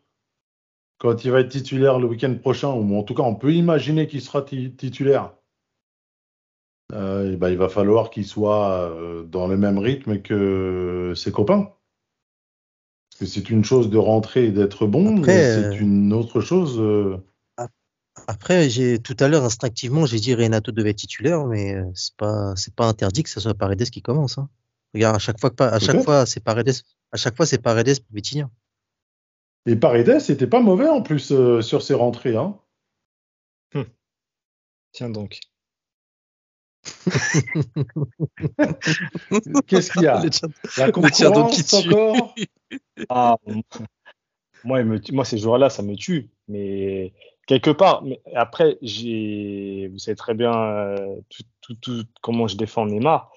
quand 0.97 1.23
il 1.23 1.31
va 1.31 1.39
être 1.39 1.49
titulaire 1.51 1.99
le 1.99 2.07
week-end 2.07 2.35
prochain, 2.35 2.73
ou 2.73 2.97
en 2.97 3.03
tout 3.03 3.13
cas, 3.15 3.23
on 3.23 3.35
peut 3.35 3.53
imaginer 3.53 4.07
qu'il 4.07 4.21
sera 4.21 4.41
ti- 4.41 4.75
titulaire. 4.75 5.33
Euh, 6.93 7.31
eh 7.33 7.37
ben, 7.37 7.49
il 7.49 7.57
va 7.57 7.69
falloir 7.69 8.09
qu'il 8.09 8.25
soit 8.25 8.89
euh, 8.91 9.23
dans 9.23 9.47
le 9.47 9.57
même 9.57 9.77
rythme 9.79 10.21
que 10.21 11.13
ses 11.15 11.31
copains. 11.31 11.71
Parce 13.09 13.19
que 13.19 13.25
c'est 13.25 13.49
une 13.49 13.63
chose 13.63 13.89
de 13.89 13.97
rentrer 13.97 14.45
et 14.45 14.51
d'être 14.51 14.85
bon, 14.87 15.17
Après, 15.17 15.27
mais 15.35 15.43
euh, 15.45 15.71
c'est 15.71 15.77
une 15.77 16.11
autre 16.13 16.41
chose. 16.41 16.79
euh, 16.79 17.17
Après, 18.27 18.69
j'ai 18.69 18.99
tout 18.99 19.15
à 19.19 19.27
l'heure 19.27 19.43
instinctivement, 19.45 20.05
j'ai 20.05 20.19
dit 20.19 20.35
Renato 20.35 20.71
devait 20.71 20.89
être 20.91 20.97
titulaire, 20.97 21.45
mais 21.45 21.75
euh, 21.75 21.85
c'est 21.93 22.15
pas 22.15 22.53
c'est 22.55 22.75
pas 22.75 22.87
interdit 22.87 23.23
que 23.23 23.29
ce 23.29 23.39
soit 23.39 23.53
Paredes 23.53 23.89
qui 23.89 24.01
commence. 24.01 24.37
Hein. 24.37 24.49
Regarde, 24.93 25.15
à 25.15 25.19
chaque 25.19 25.39
fois 25.39 25.49
que 25.49 25.55
pa- 25.55 25.67
à 25.69 25.79
chaque 25.79 25.91
Peut-être. 25.95 26.03
fois 26.05 26.25
c'est 26.25 26.39
Paredes, 26.43 26.71
à 27.11 27.17
chaque 27.17 27.35
fois 27.35 27.45
c'est 27.45 27.57
Paredes 27.61 27.99
pour 28.05 28.13
Vitinha. 28.15 28.49
Et 29.65 29.75
Paredes 29.75 30.19
c'était 30.19 30.47
pas 30.47 30.61
mauvais 30.61 30.87
en 30.87 31.01
plus 31.01 31.31
euh, 31.31 31.61
sur 31.61 31.81
ses 31.81 31.93
rentrées. 31.93 32.35
Hein. 32.35 32.57
Tiens 34.91 35.09
donc. 35.09 35.39
Qu'est-ce 39.67 39.91
qu'il 39.91 40.03
y 40.03 40.07
a 40.07 40.21
La 40.77 40.91
concurrence 40.91 41.73
encore 41.73 42.33
Ah, 43.09 43.37
moi, 44.63 44.79
il 44.79 44.85
me 44.85 44.99
tue- 44.99 45.11
moi, 45.13 45.25
ces 45.25 45.37
joueurs-là, 45.37 45.69
ça 45.69 45.83
me 45.83 45.95
tue. 45.95 46.29
Mais 46.47 47.13
quelque 47.47 47.71
part, 47.71 48.03
mais 48.03 48.21
après, 48.33 48.77
j'ai, 48.81 49.89
vous 49.91 49.99
savez 49.99 50.15
très 50.15 50.33
bien 50.33 50.53
euh, 50.53 51.15
tout, 51.29 51.43
tout- 51.61 51.75
tout- 51.75 52.05
comment 52.21 52.47
je 52.47 52.57
défends 52.57 52.85
Neymar, 52.85 53.31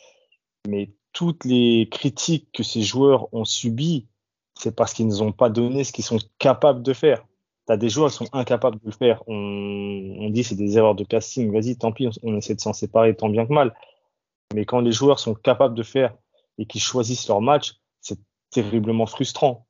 mais 0.67 0.91
toutes 1.13 1.45
les 1.45 1.89
critiques 1.91 2.49
que 2.53 2.63
ces 2.63 2.83
joueurs 2.83 3.33
ont 3.35 3.45
subies, 3.45 4.07
c'est 4.55 4.75
parce 4.75 4.93
qu'ils 4.95 5.09
ne 5.09 5.21
ont 5.21 5.33
pas 5.33 5.51
donné 5.51 5.85
ce 5.85 5.93
qu'ils 5.93 6.05
sont 6.05 6.19
capables 6.39 6.83
de 6.83 6.93
faire. 6.93 7.27
Tu 7.69 7.73
as 7.73 7.77
des 7.77 7.91
joueurs 7.91 8.11
qui 8.11 8.17
sont 8.17 8.29
incapables 8.33 8.79
de 8.79 8.87
le 8.87 8.93
faire. 8.93 9.23
On, 9.27 9.35
on 9.35 10.31
dit 10.31 10.43
c'est 10.43 10.55
des 10.55 10.79
erreurs 10.79 10.95
de 10.95 11.05
casting. 11.05 11.53
Vas-y, 11.53 11.77
tant 11.77 11.93
pis, 11.93 12.09
on, 12.23 12.35
essaie 12.35 12.55
de 12.55 12.61
s'en 12.61 12.73
séparer 12.73 13.15
tant 13.15 13.29
bien 13.29 13.47
que 13.47 13.53
mal. 13.53 13.75
Mais 14.55 14.65
quand 14.65 14.81
les 14.81 14.93
joueurs 14.93 15.19
sont 15.19 15.35
capables 15.35 15.75
de 15.75 15.83
faire 15.83 16.17
et 16.57 16.65
qu'ils 16.65 16.81
choisissent 16.81 17.29
leur 17.29 17.43
match, 17.43 17.75
c'est 18.01 18.19
terriblement 18.51 19.05
frustrant. 19.05 19.67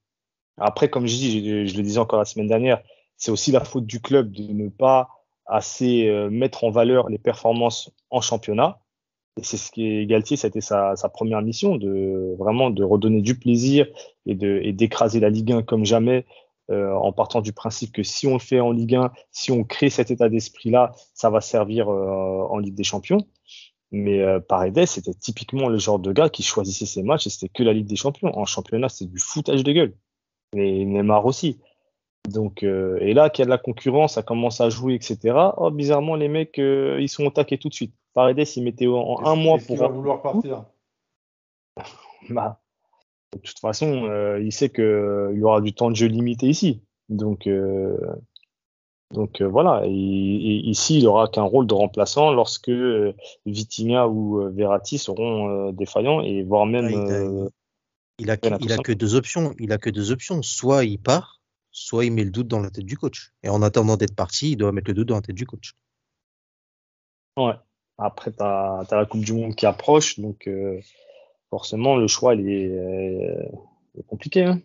Après, 0.58 0.88
comme 0.88 1.08
je 1.08 1.16
dis, 1.16 1.66
je, 1.66 1.76
le 1.76 1.82
disais 1.82 1.98
encore 1.98 2.20
la 2.20 2.24
semaine 2.24 2.46
dernière, 2.46 2.80
c'est 3.16 3.32
aussi 3.32 3.50
la 3.50 3.64
faute 3.64 3.86
du 3.86 4.00
club 4.00 4.30
de 4.30 4.52
ne 4.52 4.68
pas 4.68 5.08
assez 5.46 6.06
euh, 6.06 6.30
mettre 6.30 6.62
en 6.62 6.70
valeur 6.70 7.08
les 7.08 7.18
performances 7.18 7.90
en 8.10 8.20
championnat. 8.20 8.78
Et 9.40 9.42
c'est 9.42 9.56
ce 9.56 9.72
qui 9.72 9.86
est 9.86 10.06
Galtier, 10.06 10.36
c'était 10.36 10.60
sa, 10.60 10.94
sa 10.94 11.08
première 11.08 11.42
mission, 11.42 11.74
de 11.76 12.36
vraiment 12.38 12.70
de 12.70 12.84
redonner 12.84 13.22
du 13.22 13.36
plaisir 13.36 13.88
et 14.26 14.36
et 14.40 14.72
d'écraser 14.72 15.18
la 15.18 15.30
Ligue 15.30 15.52
1 15.52 15.62
comme 15.62 15.84
jamais, 15.84 16.26
euh, 16.70 16.92
en 16.92 17.12
partant 17.12 17.40
du 17.40 17.52
principe 17.52 17.92
que 17.92 18.02
si 18.02 18.26
on 18.26 18.34
le 18.34 18.38
fait 18.38 18.60
en 18.60 18.72
Ligue 18.72 18.94
1, 18.94 19.10
si 19.30 19.50
on 19.50 19.64
crée 19.64 19.88
cet 19.88 20.10
état 20.10 20.28
d'esprit-là, 20.28 20.92
ça 21.14 21.30
va 21.30 21.40
servir 21.40 21.88
euh, 21.88 22.46
en 22.50 22.58
Ligue 22.58 22.74
des 22.74 22.84
Champions. 22.84 23.26
Mais 23.90 24.20
euh, 24.20 24.38
Paredes, 24.38 24.84
c'était 24.84 25.14
typiquement 25.14 25.68
le 25.68 25.78
genre 25.78 25.98
de 25.98 26.12
gars 26.12 26.28
qui 26.28 26.42
choisissait 26.42 26.84
ses 26.84 27.02
matchs 27.02 27.26
et 27.26 27.30
c'était 27.30 27.48
que 27.48 27.62
la 27.62 27.72
Ligue 27.72 27.86
des 27.86 27.96
Champions. 27.96 28.36
En 28.36 28.44
championnat, 28.44 28.90
c'était 28.90 29.10
du 29.10 29.18
foutage 29.18 29.64
de 29.64 29.72
gueule. 29.72 29.94
Et 30.54 30.84
Neymar 30.84 31.24
aussi. 31.24 31.58
Donc, 32.28 32.62
et 32.62 33.14
là, 33.14 33.30
qu'il 33.30 33.42
y 33.42 33.44
a 33.44 33.46
de 33.46 33.50
la 33.50 33.56
concurrence, 33.56 34.14
ça 34.14 34.22
commence 34.22 34.60
à 34.60 34.68
jouer, 34.68 34.94
etc. 34.94 35.34
Oh, 35.56 35.70
bizarrement, 35.70 36.14
les 36.14 36.28
mecs, 36.28 36.58
ils 36.58 37.08
sont 37.08 37.24
au 37.24 37.30
taquet 37.30 37.56
tout 37.56 37.70
de 37.70 37.74
suite. 37.74 37.94
Paredes, 38.12 38.46
il 38.56 38.64
mettait 38.64 38.86
en, 38.86 38.96
en 38.96 39.24
un 39.24 39.36
mois 39.36 39.56
pour. 39.56 39.66
qu'il 39.68 39.78
va 39.78 39.88
vouloir 39.88 40.20
partir? 40.20 40.64
Bah, 42.28 42.60
de 43.34 43.38
toute 43.40 43.58
façon, 43.58 44.04
euh, 44.06 44.40
il 44.42 44.52
sait 44.52 44.68
que 44.70 45.30
il 45.32 45.38
y 45.40 45.42
aura 45.44 45.60
du 45.60 45.72
temps 45.74 45.90
de 45.90 45.96
jeu 45.96 46.06
limité 46.06 46.46
ici. 46.48 46.82
Donc, 47.08 47.46
euh, 47.46 47.96
donc 49.12 49.40
euh, 49.40 49.48
voilà. 49.48 49.82
Et, 49.86 49.90
et 49.90 50.56
ici, 50.68 50.98
il 50.98 51.06
aura 51.06 51.28
qu'un 51.28 51.42
rôle 51.42 51.66
de 51.66 51.74
remplaçant 51.74 52.32
lorsque 52.32 52.68
euh, 52.68 53.12
Vitinha 53.46 54.08
ou 54.08 54.40
euh, 54.40 54.50
Verratti 54.50 54.98
seront 54.98 55.68
euh, 55.68 55.72
défaillants 55.72 56.20
et 56.22 56.42
voire 56.42 56.66
même. 56.66 56.86
Ah, 56.86 56.90
il 56.90 56.96
a- 56.96 57.14
euh, 57.14 57.48
Il 58.20 58.30
a, 58.30 58.36
que- 58.36 58.46
Renato 58.46 58.64
il 58.64 58.72
a 58.72 58.76
Santos. 58.76 58.82
que 58.84 58.92
deux 58.92 59.14
options. 59.14 59.54
Il 59.58 59.72
a 59.72 59.78
que 59.78 59.90
deux 59.90 60.10
options. 60.10 60.42
Soit 60.42 60.84
il 60.84 60.98
part, 60.98 61.40
soit 61.70 62.04
il 62.04 62.12
met 62.12 62.24
le 62.24 62.30
doute 62.30 62.48
dans 62.48 62.60
la 62.60 62.70
tête 62.70 62.84
du 62.86 62.96
coach. 62.96 63.32
Et 63.42 63.48
en 63.48 63.62
attendant 63.62 63.96
d'être 63.96 64.16
parti, 64.16 64.52
il 64.52 64.56
doit 64.56 64.72
mettre 64.72 64.88
le 64.88 64.94
doute 64.94 65.08
dans 65.08 65.14
la 65.16 65.22
tête 65.22 65.36
du 65.36 65.46
coach. 65.46 65.74
Ouais. 67.36 67.54
Après, 67.96 68.32
tu 68.32 68.42
as, 68.42 68.84
la 68.90 69.06
Coupe 69.06 69.24
du 69.24 69.32
Monde 69.32 69.54
qui 69.54 69.66
approche, 69.66 70.18
donc 70.18 70.46
euh, 70.48 70.80
forcément, 71.50 71.96
le 71.96 72.06
choix, 72.06 72.34
il 72.34 72.48
est, 72.48 72.68
euh, 72.70 73.42
il 73.94 74.00
est 74.00 74.06
compliqué. 74.06 74.44
Hein. 74.44 74.60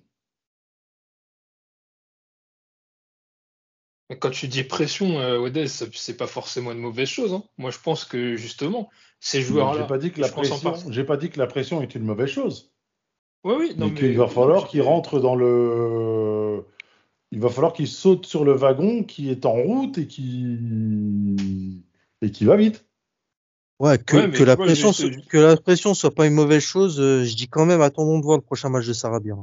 Mais 4.09 4.17
Quand 4.19 4.31
tu 4.31 4.47
dis 4.47 4.63
pression, 4.63 5.19
euh, 5.19 5.37
Odez, 5.39 5.67
c'est 5.67 6.17
pas 6.17 6.27
forcément 6.27 6.71
une 6.71 6.79
mauvaise 6.79 7.07
chose. 7.07 7.33
hein. 7.33 7.43
Moi, 7.57 7.71
je 7.71 7.79
pense 7.79 8.05
que 8.05 8.35
justement, 8.35 8.89
ces 9.19 9.41
joueurs-là. 9.41 9.81
J'ai 9.81 9.87
pas 9.87 9.97
dit 9.97 10.11
que 10.11 10.21
la 10.21 10.29
pression. 10.29 10.73
J'ai 10.89 11.03
pas 11.03 11.17
dit 11.17 11.29
que 11.29 11.39
la 11.39 11.47
pression 11.47 11.81
est 11.81 11.95
une 11.95 12.03
mauvaise 12.03 12.29
chose. 12.29 12.73
Oui, 13.45 13.55
oui, 13.57 13.73
non, 13.77 13.87
mais 13.87 13.93
mais 13.93 13.99
qu'il 13.99 14.17
va 14.17 14.27
falloir 14.27 14.63
j'ai- 14.63 14.67
qu'il 14.69 14.81
rentre 14.81 15.19
dans 15.19 15.35
le. 15.35 16.65
Il 17.31 17.39
va 17.39 17.49
falloir 17.49 17.73
qu'il 17.73 17.87
saute 17.87 18.25
sur 18.25 18.45
le 18.45 18.53
wagon 18.53 19.03
qui 19.03 19.31
est 19.31 19.45
en 19.45 19.53
route 19.53 19.97
et 19.97 20.07
qui 20.07 21.83
et 22.21 22.31
qui 22.31 22.45
va 22.45 22.55
vite. 22.55 22.85
Ouais, 23.83 23.97
que, 23.97 24.15
Ouais, 24.15 24.27
mais 24.27 24.37
que, 24.37 24.43
la 24.45 24.55
vois, 24.55 24.65
pression, 24.65 24.93
j'ai- 24.93 25.11
so- 25.11 25.19
que 25.27 25.37
la 25.37 25.57
pression 25.57 25.93
soit 25.93 26.11
pas 26.15 26.25
une 26.25 26.33
mauvaise 26.33 26.63
chose, 26.63 27.01
euh, 27.01 27.25
je 27.25 27.35
dis 27.35 27.49
quand 27.49 27.65
même 27.65 27.81
attendons 27.81 28.17
de 28.17 28.23
voir 28.23 28.37
le 28.37 28.41
prochain 28.41 28.69
match 28.69 28.87
de 28.87 28.93
Sarabia. 28.93 29.35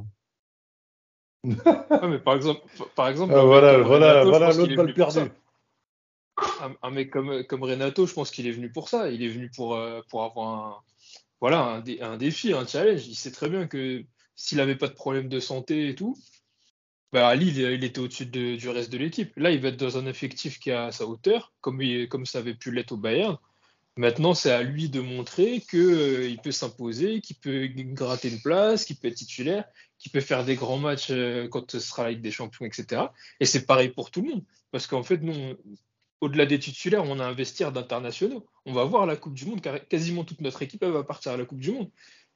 Ouais, 1.44 2.08
mais 2.08 2.18
par 2.18 2.36
exemple, 2.36 2.62
par 2.96 3.08
exemple, 3.08 3.34
Ah, 3.34 3.38
un 3.38 3.42
mec 3.42 3.46
voilà, 3.48 3.74
comme 3.74 3.86
voilà, 3.86 4.06
Renato, 4.22 4.24
je 4.24 4.28
voilà 4.30 4.46
pense 4.46 4.54
qu'il 4.54 4.60
l'autre 4.62 4.72
est 4.72 4.76
balle 4.76 4.86
venu 4.86 4.94
pour 4.94 5.12
perdue. 5.12 5.30
ça. 6.58 6.64
Un, 6.66 6.74
un 6.82 6.90
mec 6.90 7.10
comme, 7.10 7.44
comme 7.44 7.62
Renato, 7.64 8.06
je 8.06 8.14
pense 8.14 8.30
qu'il 8.30 8.46
est 8.46 8.50
venu 8.52 8.70
pour 8.72 8.88
ça. 8.88 9.10
Il 9.10 9.22
est 9.22 9.28
venu 9.28 9.50
pour, 9.54 9.74
euh, 9.74 10.00
pour 10.08 10.22
avoir 10.24 10.48
un, 10.48 10.76
voilà, 11.42 11.62
un, 11.62 11.80
dé- 11.80 12.00
un 12.00 12.16
défi, 12.16 12.54
un 12.54 12.66
challenge. 12.66 13.06
Il 13.08 13.14
sait 13.16 13.32
très 13.32 13.50
bien 13.50 13.66
que 13.66 14.02
s'il 14.36 14.56
n'avait 14.56 14.76
pas 14.76 14.88
de 14.88 14.94
problème 14.94 15.28
de 15.28 15.38
santé 15.38 15.88
et 15.88 15.94
tout, 15.94 16.16
bah, 17.12 17.28
à 17.28 17.34
Lille, 17.34 17.58
il 17.58 17.84
était 17.84 18.00
au-dessus 18.00 18.24
de- 18.26 18.56
du 18.56 18.68
reste 18.70 18.90
de 18.90 18.96
l'équipe. 18.96 19.32
Là, 19.36 19.50
il 19.50 19.60
va 19.60 19.68
être 19.68 19.76
dans 19.76 19.98
un 19.98 20.06
effectif 20.06 20.58
qui 20.60 20.70
est 20.70 20.74
à 20.74 20.92
sa 20.92 21.04
hauteur, 21.06 21.52
comme, 21.60 21.82
il- 21.82 22.08
comme 22.08 22.24
ça 22.24 22.38
avait 22.38 22.54
pu 22.54 22.70
l'être 22.70 22.92
au 22.92 22.96
Bayern. 22.96 23.36
Maintenant, 23.96 24.34
c'est 24.34 24.50
à 24.50 24.62
lui 24.62 24.88
de 24.88 25.00
montrer 25.00 25.60
qu'il 25.60 26.38
peut 26.42 26.52
s'imposer, 26.52 27.20
qu'il 27.20 27.36
peut 27.36 27.68
gratter 27.74 28.30
une 28.30 28.40
place, 28.40 28.84
qu'il 28.84 28.96
peut 28.96 29.08
être 29.08 29.14
titulaire, 29.14 29.64
qu'il 29.98 30.12
peut 30.12 30.20
faire 30.20 30.44
des 30.44 30.56
grands 30.56 30.78
matchs 30.78 31.08
euh, 31.10 31.48
quand 31.48 31.70
ce 31.70 31.80
sera 31.80 32.04
la 32.04 32.14
des 32.14 32.30
Champions, 32.30 32.64
etc. 32.64 33.02
Et 33.40 33.46
c'est 33.46 33.66
pareil 33.66 33.90
pour 33.90 34.10
tout 34.10 34.22
le 34.22 34.30
monde. 34.30 34.44
Parce 34.70 34.86
qu'en 34.86 35.02
fait, 35.02 35.18
nous, 35.18 35.56
au-delà 36.20 36.46
des 36.46 36.58
titulaires, 36.58 37.04
on 37.04 37.18
a 37.18 37.26
un 37.26 37.32
vestiaire 37.32 37.72
d'internationaux. 37.72 38.46
On 38.66 38.72
va 38.72 38.84
voir 38.84 39.06
la 39.06 39.16
Coupe 39.16 39.34
du 39.34 39.46
Monde, 39.46 39.60
car 39.60 39.86
quasiment 39.88 40.24
toute 40.24 40.40
notre 40.40 40.62
équipe 40.62 40.84
va 40.84 41.02
partir 41.02 41.32
à 41.32 41.36
la 41.36 41.44
Coupe 41.44 41.60
du 41.60 41.72
Monde. 41.72 41.90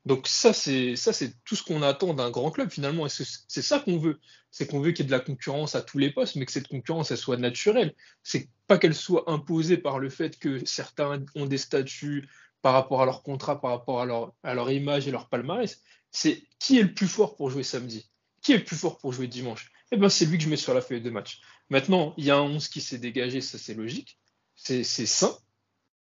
Donc 0.04 0.28
ça, 0.28 0.52
c'est 0.52 0.96
ça, 0.96 1.12
c'est 1.12 1.32
tout 1.44 1.56
ce 1.56 1.62
qu'on 1.62 1.82
attend 1.82 2.12
d'un 2.12 2.30
grand 2.30 2.50
club 2.50 2.70
finalement. 2.70 3.06
Et 3.06 3.10
c'est 3.10 3.62
ça 3.62 3.80
qu'on 3.80 3.98
veut. 3.98 4.20
C'est 4.50 4.66
qu'on 4.66 4.80
veut 4.80 4.92
qu'il 4.92 5.04
y 5.04 5.06
ait 5.06 5.10
de 5.10 5.16
la 5.16 5.20
concurrence 5.20 5.74
à 5.74 5.82
tous 5.82 5.98
les 5.98 6.10
postes, 6.10 6.36
mais 6.36 6.44
que 6.44 6.52
cette 6.52 6.68
concurrence, 6.68 7.10
elle 7.10 7.16
soit 7.16 7.38
naturelle. 7.38 7.94
C'est 8.22 8.48
pas 8.66 8.78
qu'elle 8.78 8.94
soit 8.94 9.30
imposée 9.30 9.78
par 9.78 9.98
le 9.98 10.10
fait 10.10 10.38
que 10.38 10.64
certains 10.66 11.24
ont 11.34 11.46
des 11.46 11.58
statuts 11.58 12.28
par 12.60 12.74
rapport 12.74 13.02
à 13.02 13.06
leur 13.06 13.22
contrat, 13.22 13.60
par 13.60 13.70
rapport 13.70 14.00
à 14.00 14.04
leur, 14.04 14.34
à 14.42 14.54
leur 14.54 14.70
image 14.70 15.08
et 15.08 15.10
leur 15.10 15.28
palmarès. 15.28 15.82
C'est 16.10 16.42
qui 16.58 16.78
est 16.78 16.82
le 16.82 16.94
plus 16.94 17.08
fort 17.08 17.36
pour 17.36 17.50
jouer 17.50 17.62
samedi? 17.62 18.10
Qui 18.42 18.52
est 18.52 18.58
le 18.58 18.64
plus 18.64 18.76
fort 18.76 18.98
pour 18.98 19.12
jouer 19.12 19.26
dimanche? 19.26 19.70
Eh 19.90 19.96
ben, 19.96 20.08
c'est 20.08 20.26
lui 20.26 20.38
que 20.38 20.44
je 20.44 20.48
mets 20.48 20.56
sur 20.56 20.74
la 20.74 20.80
feuille 20.80 21.02
de 21.02 21.10
match. 21.10 21.40
Maintenant, 21.70 22.14
il 22.18 22.24
y 22.24 22.30
a 22.30 22.36
un 22.36 22.42
11 22.42 22.68
qui 22.68 22.80
s'est 22.80 22.98
dégagé, 22.98 23.40
ça 23.40 23.58
c'est 23.58 23.74
logique, 23.74 24.18
c'est 24.54 24.84
sain. 24.84 25.36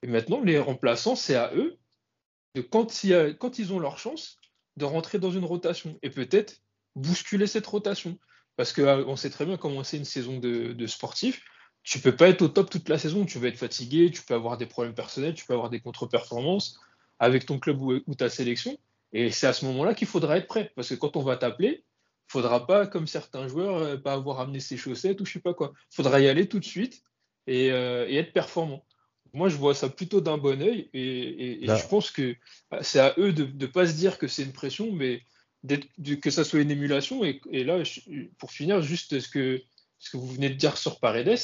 Et 0.02 0.08
maintenant, 0.08 0.40
les 0.40 0.58
remplaçants, 0.58 1.16
c'est 1.16 1.36
à 1.36 1.52
eux 1.54 1.78
de 2.56 2.62
quand, 2.62 3.04
il 3.04 3.36
ils 3.58 3.72
ont 3.72 3.78
leur 3.78 3.98
chance 3.98 4.38
de 4.76 4.84
rentrer 4.84 5.18
dans 5.18 5.30
une 5.30 5.44
rotation 5.44 5.98
et 6.02 6.10
peut-être 6.10 6.62
bousculer 6.94 7.46
cette 7.46 7.66
rotation. 7.66 8.18
Parce 8.56 8.72
qu'on 8.72 9.16
sait 9.16 9.30
très 9.30 9.44
bien 9.44 9.58
comment 9.58 9.84
c'est 9.84 9.98
une 9.98 10.06
saison 10.06 10.38
de, 10.38 10.86
sportif. 10.86 11.44
Tu 11.82 12.00
peux 12.00 12.16
pas 12.16 12.28
être 12.28 12.42
au 12.42 12.48
top 12.48 12.70
toute 12.70 12.88
la 12.88 12.98
saison, 12.98 13.26
tu 13.26 13.38
vas 13.38 13.48
être 13.48 13.58
fatigué, 13.58 14.10
tu 14.10 14.22
peux 14.22 14.34
avoir 14.34 14.56
des 14.56 14.66
problèmes 14.66 14.94
personnels, 14.94 15.34
tu 15.34 15.44
peux 15.44 15.52
avoir 15.52 15.68
des 15.68 15.80
contre-performances 15.80 16.80
avec 17.18 17.44
ton 17.46 17.58
club 17.58 17.80
ou, 17.80 18.14
ta 18.14 18.30
sélection. 18.30 18.76
Et 19.12 19.30
c'est 19.30 19.46
à 19.46 19.52
ce 19.52 19.66
moment-là 19.66 19.94
qu'il 19.94 20.08
faudra 20.08 20.38
être 20.38 20.46
prêt. 20.46 20.72
Parce 20.74 20.88
que 20.88 20.94
quand 20.94 21.16
on 21.16 21.22
va 21.22 21.36
t'appeler, 21.36 21.84
faudra 22.26 22.66
pas, 22.66 22.86
comme 22.86 23.06
certains 23.06 23.46
joueurs, 23.46 23.76
euh, 23.76 23.96
pas 23.98 24.14
avoir 24.14 24.40
amené 24.40 24.60
ses 24.60 24.76
chaussettes 24.76 25.20
ou 25.20 25.26
je 25.26 25.34
sais 25.34 25.40
pas 25.40 25.54
quoi. 25.54 25.72
faudra 25.90 26.20
y 26.20 26.28
aller 26.28 26.48
tout 26.48 26.58
de 26.58 26.64
suite 26.64 27.02
et, 27.46 27.70
euh, 27.70 28.08
et 28.08 28.16
être 28.16 28.32
performant. 28.32 28.84
Moi, 29.36 29.50
je 29.50 29.56
vois 29.56 29.74
ça 29.74 29.90
plutôt 29.90 30.22
d'un 30.22 30.38
bon 30.38 30.62
œil 30.62 30.88
et, 30.94 31.00
et- 31.02 31.62
et 31.64 31.66
Là. 31.66 31.76
je 31.76 31.86
pense 31.86 32.10
que 32.10 32.34
bah, 32.70 32.78
c'est 32.82 33.00
à 33.00 33.14
eux 33.18 33.34
de 33.34 33.44
ne 33.44 33.66
pas 33.66 33.86
se 33.86 33.92
dire 33.92 34.16
que 34.16 34.26
c'est 34.28 34.42
une 34.42 34.54
pression, 34.54 34.90
mais 34.90 35.22
que 36.22 36.30
ça 36.30 36.42
soit 36.42 36.60
une 36.60 36.70
émulation. 36.70 37.22
Et, 37.22 37.64
là, 37.64 37.82
pour 38.38 38.50
finir, 38.50 38.80
juste 38.80 39.20
ce 39.20 39.28
que, 39.28 39.62
ce 39.98 40.08
que 40.10 40.16
vous 40.16 40.26
venez 40.26 40.48
de 40.48 40.54
dire 40.54 40.78
sur 40.78 41.00
Paredes, 41.00 41.38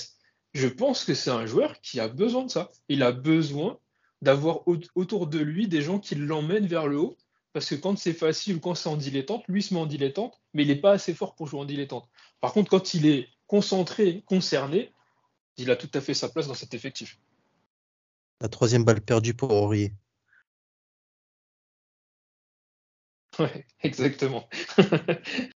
je 0.55 0.69
pense 0.69 1.05
que 1.05 1.13
c'est 1.13 1.31
un 1.31 1.45
joueur 1.45 1.81
qui 1.83 2.01
a 2.01 2.09
besoin 2.09 2.45
de 2.47 2.51
ça. 2.51 2.71
Il 2.89 3.03
a 3.03 3.13
besoin 3.13 3.79
d'avoir 4.23 4.61
autour 4.95 5.27
de 5.27 5.39
lui 5.41 5.69
des 5.69 5.83
gens 5.83 5.99
qui 5.99 6.15
l'emmènent 6.15 6.67
vers 6.67 6.87
le 6.87 6.99
haut. 6.99 7.19
Parce 7.53 7.69
que 7.69 7.75
quand 7.75 7.99
c'est 7.99 8.15
facile 8.15 8.57
ou 8.57 8.61
quand 8.61 8.75
c'est 8.75 8.89
en 8.89 8.97
dilettante, 8.97 9.45
lui 9.49 9.63
se 9.63 9.75
met 9.75 9.81
en 9.81 9.85
dilettante, 9.85 10.41
mais 10.55 10.63
il 10.63 10.69
n'est 10.69 10.77
pas 10.77 10.93
assez 10.93 11.13
fort 11.13 11.35
pour 11.35 11.47
jouer 11.47 11.61
en 11.61 11.67
dilettante. 11.67 12.09
Par 12.41 12.55
contre, 12.55 12.71
quand 12.71 12.95
il 12.95 13.05
est 13.05 13.29
concentré, 13.47 14.23
concerné, 14.25 14.91
il 15.59 15.71
a 15.71 15.77
tout 15.77 15.91
à 15.93 16.01
fait 16.01 16.15
sa 16.15 16.31
place 16.31 16.49
dans 16.49 16.55
cet 16.55 16.73
effectif. 16.73 17.19
La 18.43 18.49
troisième 18.49 18.85
balle 18.85 19.01
perdue 19.01 19.35
pour 19.35 19.53
Aurier. 19.53 19.95
Ouais, 23.39 23.67
exactement. 23.81 24.47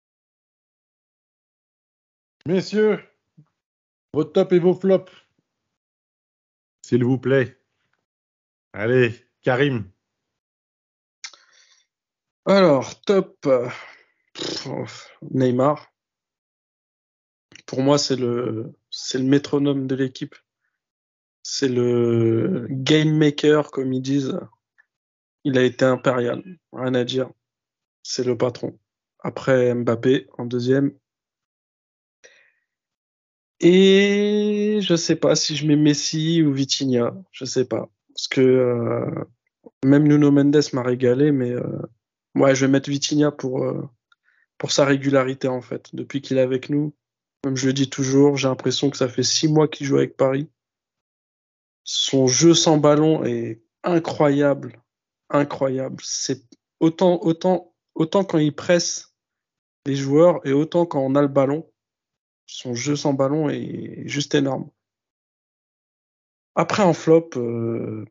Messieurs, 2.45 3.03
vos 4.13 4.23
top 4.23 4.53
et 4.53 4.59
vos 4.59 4.73
flops. 4.73 5.11
S'il 6.83 7.03
vous 7.03 7.17
plaît. 7.17 7.59
Allez, 8.71 9.13
Karim. 9.41 9.91
Alors, 12.45 13.01
top. 13.01 13.45
Neymar. 15.31 15.91
Pour 17.65 17.81
moi, 17.81 17.97
c'est 17.97 18.15
le, 18.15 18.73
c'est 18.89 19.17
le 19.17 19.25
métronome 19.25 19.85
de 19.85 19.95
l'équipe. 19.95 20.35
C'est 21.47 21.67
le 21.67 22.65
game 22.71 23.15
maker, 23.15 23.69
comme 23.69 23.93
ils 23.93 24.01
disent. 24.01 24.39
Il 25.43 25.59
a 25.59 25.63
été 25.63 25.85
impérial. 25.85 26.43
Rien 26.73 26.95
à 26.95 27.03
dire 27.03 27.29
c'est 28.01 28.23
le 28.23 28.35
patron. 28.35 28.79
Après 29.19 29.75
Mbappé 29.75 30.25
en 30.39 30.45
deuxième. 30.45 30.91
Et 33.59 34.79
je 34.81 34.95
sais 34.95 35.15
pas 35.15 35.35
si 35.35 35.55
je 35.55 35.67
mets 35.67 35.75
Messi 35.75 36.41
ou 36.41 36.51
Vitinha, 36.51 37.13
je 37.31 37.45
sais 37.45 37.65
pas. 37.65 37.91
Parce 38.15 38.27
que 38.27 38.41
euh, 38.41 39.23
même 39.85 40.07
Nuno 40.07 40.31
Mendes 40.31 40.73
m'a 40.73 40.81
régalé, 40.81 41.31
mais 41.31 41.51
euh, 41.51 41.61
ouais, 42.33 42.55
je 42.55 42.65
vais 42.65 42.71
mettre 42.71 42.89
Vitinha 42.89 43.29
pour, 43.29 43.63
euh, 43.63 43.87
pour 44.57 44.71
sa 44.71 44.83
régularité 44.83 45.47
en 45.47 45.61
fait. 45.61 45.93
Depuis 45.93 46.21
qu'il 46.21 46.39
est 46.39 46.41
avec 46.41 46.69
nous, 46.69 46.95
comme 47.43 47.55
je 47.55 47.67
le 47.67 47.73
dis 47.73 47.87
toujours, 47.87 48.35
j'ai 48.35 48.47
l'impression 48.47 48.89
que 48.89 48.97
ça 48.97 49.07
fait 49.07 49.21
six 49.21 49.47
mois 49.47 49.67
qu'il 49.67 49.85
joue 49.85 49.97
avec 49.97 50.17
Paris. 50.17 50.49
Son 51.85 52.27
jeu 52.27 52.53
sans 52.53 52.77
ballon 52.77 53.23
est 53.23 53.61
incroyable, 53.83 54.83
incroyable. 55.29 56.03
C'est 56.03 56.43
autant, 56.79 57.21
autant 57.21 57.75
autant 57.95 58.23
quand 58.25 58.37
il 58.37 58.53
presse 58.53 59.15
les 59.85 59.95
joueurs 59.95 60.45
et 60.45 60.51
autant 60.51 60.85
quand 60.85 60.99
on 60.99 61.15
a 61.15 61.21
le 61.21 61.27
ballon. 61.27 61.69
Son 62.45 62.75
jeu 62.75 62.95
sans 62.95 63.13
ballon 63.13 63.49
est 63.49 64.07
juste 64.07 64.35
énorme. 64.35 64.69
Après 66.53 66.83
en 66.83 66.93
flop, 66.93 67.29
euh, 67.37 68.05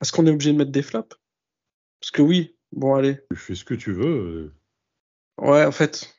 est-ce 0.00 0.12
qu'on 0.12 0.26
est 0.26 0.30
obligé 0.30 0.52
de 0.52 0.58
mettre 0.58 0.70
des 0.70 0.82
flops? 0.82 1.16
Parce 2.00 2.10
que 2.10 2.22
oui, 2.22 2.56
bon 2.72 2.94
allez. 2.94 3.18
Tu 3.30 3.36
fais 3.36 3.54
ce 3.54 3.64
que 3.64 3.74
tu 3.74 3.92
veux. 3.92 4.54
Ouais, 5.38 5.64
en 5.64 5.72
fait, 5.72 6.14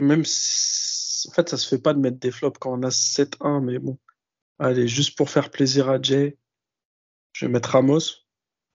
même 0.00 0.24
si... 0.24 1.28
en 1.28 1.32
fait, 1.32 1.48
ça 1.48 1.56
se 1.56 1.68
fait 1.68 1.82
pas 1.82 1.92
de 1.92 1.98
mettre 1.98 2.18
des 2.18 2.30
flops 2.30 2.58
quand 2.58 2.78
on 2.78 2.82
a 2.82 2.90
7-1, 2.90 3.62
mais 3.62 3.78
bon. 3.78 3.98
Allez, 4.58 4.88
juste 4.88 5.16
pour 5.16 5.30
faire 5.30 5.50
plaisir 5.50 5.88
à 5.88 6.00
Jay, 6.00 6.36
je 7.32 7.46
vais 7.46 7.52
mettre 7.52 7.70
Ramos 7.70 8.00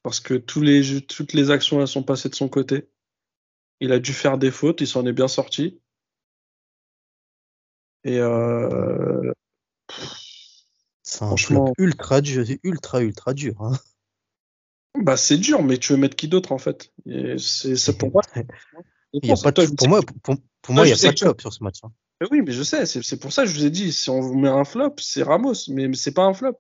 parce 0.03 0.21
que 0.21 0.35
tous 0.35 0.61
les, 0.61 1.03
toutes 1.03 1.33
les 1.33 1.51
actions 1.51 1.81
elles 1.81 1.89
sont 1.89 2.03
passées 2.03 2.29
de 2.29 2.35
son 2.35 2.49
côté. 2.49 2.89
Il 3.81 3.93
a 3.93 3.99
dû 3.99 4.13
faire 4.13 4.39
des 4.39 4.51
fautes, 4.51 4.81
il 4.81 4.87
s'en 4.87 5.07
est 5.07 5.13
bien 5.13 5.29
sorti. 5.29 5.81
Et 8.05 8.19
euh, 8.19 9.33
c'est 11.03 11.19
franchement 11.19 11.73
ultra 11.79 12.21
dur, 12.21 12.45
ultra 12.63 13.03
ultra 13.03 13.35
dur. 13.35 13.61
Hein. 13.63 13.73
Bah 15.01 15.17
c'est 15.17 15.39
dur, 15.39 15.63
mais 15.63 15.79
tu 15.79 15.93
veux 15.93 15.99
mettre 15.99 16.17
qui 16.17 16.29
d'autre 16.29 16.53
en 16.53 16.59
fait? 16.59 16.93
C'est 17.39 17.99
pour 17.99 18.13
moi. 18.13 18.23
Pour, 19.11 19.89
moi, 19.89 20.03
pour, 20.23 20.75
moi, 20.75 20.87
il 20.87 20.93
n'y 20.93 20.93
a 20.93 21.03
pas 21.03 21.13
de 21.13 21.19
flop 21.19 21.37
sur 21.41 21.51
ce 21.51 21.65
match. 21.65 21.79
Hein. 21.83 21.91
Oui, 22.31 22.43
mais 22.43 22.53
je 22.53 22.63
sais, 22.63 22.85
c'est 22.87 23.21
pour 23.21 23.33
ça 23.33 23.45
que 23.45 23.49
je 23.49 23.55
vous 23.55 23.65
ai 23.65 23.71
dit, 23.71 23.93
si 23.93 24.11
on 24.11 24.21
vous 24.21 24.37
met 24.37 24.49
un 24.49 24.65
flop, 24.65 24.95
c'est 24.99 25.23
Ramos, 25.23 25.55
mais, 25.69 25.93
c'est 25.95 26.15
pas 26.15 26.25
un 26.25 26.35
flop. 26.35 26.59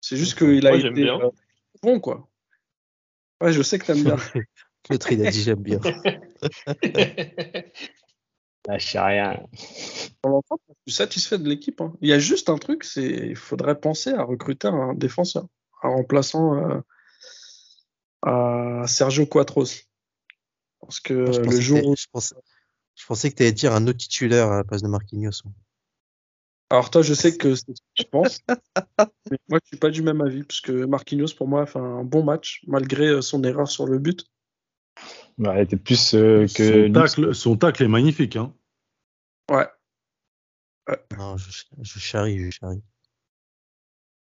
C'est 0.00 0.16
juste 0.16 0.38
qu'il 0.38 0.66
a 0.66 0.74
été 0.74 1.08
euh, 1.08 1.30
bon, 1.82 2.00
quoi. 2.00 2.28
Ouais, 3.40 3.52
je 3.52 3.62
sais 3.62 3.78
que 3.78 3.86
t'aimes 3.86 4.04
bien. 4.04 4.16
L'autre, 4.90 5.12
il 5.12 5.26
a 5.26 5.30
dit 5.30 5.42
j'aime 5.42 5.62
bien. 5.62 5.80
Lâche 8.66 8.96
rien. 8.96 9.40
je 9.52 10.40
suis 10.86 10.96
satisfait 10.96 11.38
de 11.38 11.48
l'équipe. 11.48 11.80
Hein. 11.80 11.94
Il 12.00 12.08
y 12.08 12.12
a 12.12 12.18
juste 12.18 12.48
un 12.50 12.58
truc, 12.58 12.84
c'est 12.84 13.02
il 13.02 13.36
faudrait 13.36 13.80
penser 13.80 14.12
à 14.12 14.22
recruter 14.22 14.68
un 14.68 14.94
défenseur, 14.94 15.46
en 15.82 15.96
remplaçant 15.96 16.54
euh, 16.54 16.80
à 18.22 18.84
Sergio 18.86 19.26
Quatros. 19.26 19.88
Parce 20.80 21.00
que 21.00 21.14
le 21.14 21.60
jour 21.60 21.84
où... 21.86 21.96
je, 21.96 22.06
pensais, 22.12 22.34
je 22.98 23.06
pensais 23.06 23.30
que 23.30 23.36
tu 23.36 23.42
allais 23.44 23.52
dire 23.52 23.72
un 23.72 23.86
autre 23.86 23.98
titulaire 23.98 24.50
à 24.50 24.56
la 24.56 24.64
place 24.64 24.82
de 24.82 24.88
Marquinhos. 24.88 25.42
Alors 26.70 26.90
toi, 26.90 27.00
je 27.00 27.14
sais 27.14 27.36
que 27.36 27.54
c'est 27.54 27.74
ce 27.74 27.80
que 27.80 28.02
je 28.02 28.04
pense. 28.04 28.40
mais 29.30 29.38
moi, 29.48 29.60
je 29.62 29.68
suis 29.68 29.76
pas 29.78 29.90
du 29.90 30.02
même 30.02 30.20
avis, 30.20 30.42
parce 30.42 30.60
que 30.60 30.84
Marquinhos, 30.84 31.32
pour 31.36 31.48
moi, 31.48 31.62
a 31.62 31.66
fait 31.66 31.78
un 31.78 32.04
bon 32.04 32.24
match, 32.24 32.62
malgré 32.66 33.06
euh, 33.06 33.22
son 33.22 33.42
erreur 33.44 33.68
sur 33.68 33.86
le 33.86 33.98
but. 33.98 34.26
Bah, 35.38 35.60
était 35.60 35.76
plus 35.76 36.14
euh, 36.14 36.46
que... 36.46 36.86
Son 36.86 36.92
tacle, 36.92 37.34
son 37.34 37.56
tacle, 37.56 37.84
est 37.84 37.88
magnifique. 37.88 38.36
Hein. 38.36 38.52
Ouais. 39.50 39.66
Non, 41.16 41.36
je, 41.36 41.50
je, 41.80 41.98
charrie, 41.98 42.38
je 42.38 42.50
charrie. 42.50 42.82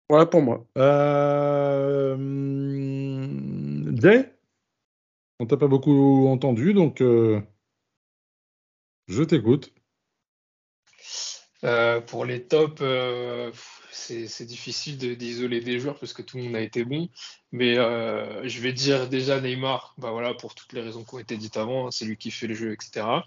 Voilà 0.10 0.26
pour 0.26 0.42
moi. 0.42 0.66
Euh... 0.78 2.18
Jay? 3.96 4.34
On 5.40 5.46
t'a 5.46 5.58
pas 5.58 5.68
beaucoup 5.68 6.28
entendu, 6.28 6.74
donc 6.74 7.02
euh, 7.02 7.42
je 9.08 9.24
t'écoute. 9.24 9.74
Euh, 11.64 12.02
pour 12.02 12.26
les 12.26 12.44
tops, 12.44 12.82
euh, 12.82 13.52
c'est 13.92 14.46
difficile 14.46 14.98
d'isoler 15.18 15.62
des 15.62 15.80
joueurs 15.80 15.98
parce 15.98 16.14
que 16.14 16.22
tout 16.22 16.38
le 16.38 16.44
monde 16.44 16.56
a 16.56 16.62
été 16.62 16.84
bon. 16.84 17.10
Mais 17.52 17.78
euh, 17.78 18.48
je 18.48 18.60
vais 18.60 18.74
dire 18.74 19.10
déjà 19.10 19.42
Neymar, 19.42 19.96
bah 19.98 20.12
voilà, 20.12 20.34
pour 20.34 20.54
toutes 20.54 20.74
les 20.74 20.82
raisons 20.82 21.04
qui 21.04 21.16
ont 21.16 21.20
été 21.20 21.38
dites 21.38 21.58
avant, 21.58 21.88
hein, 21.88 21.92
c'est 21.92 22.06
lui 22.06 22.18
qui 22.18 22.30
fait 22.32 22.48
le 22.48 22.54
jeu, 22.54 22.72
etc. 22.74 23.24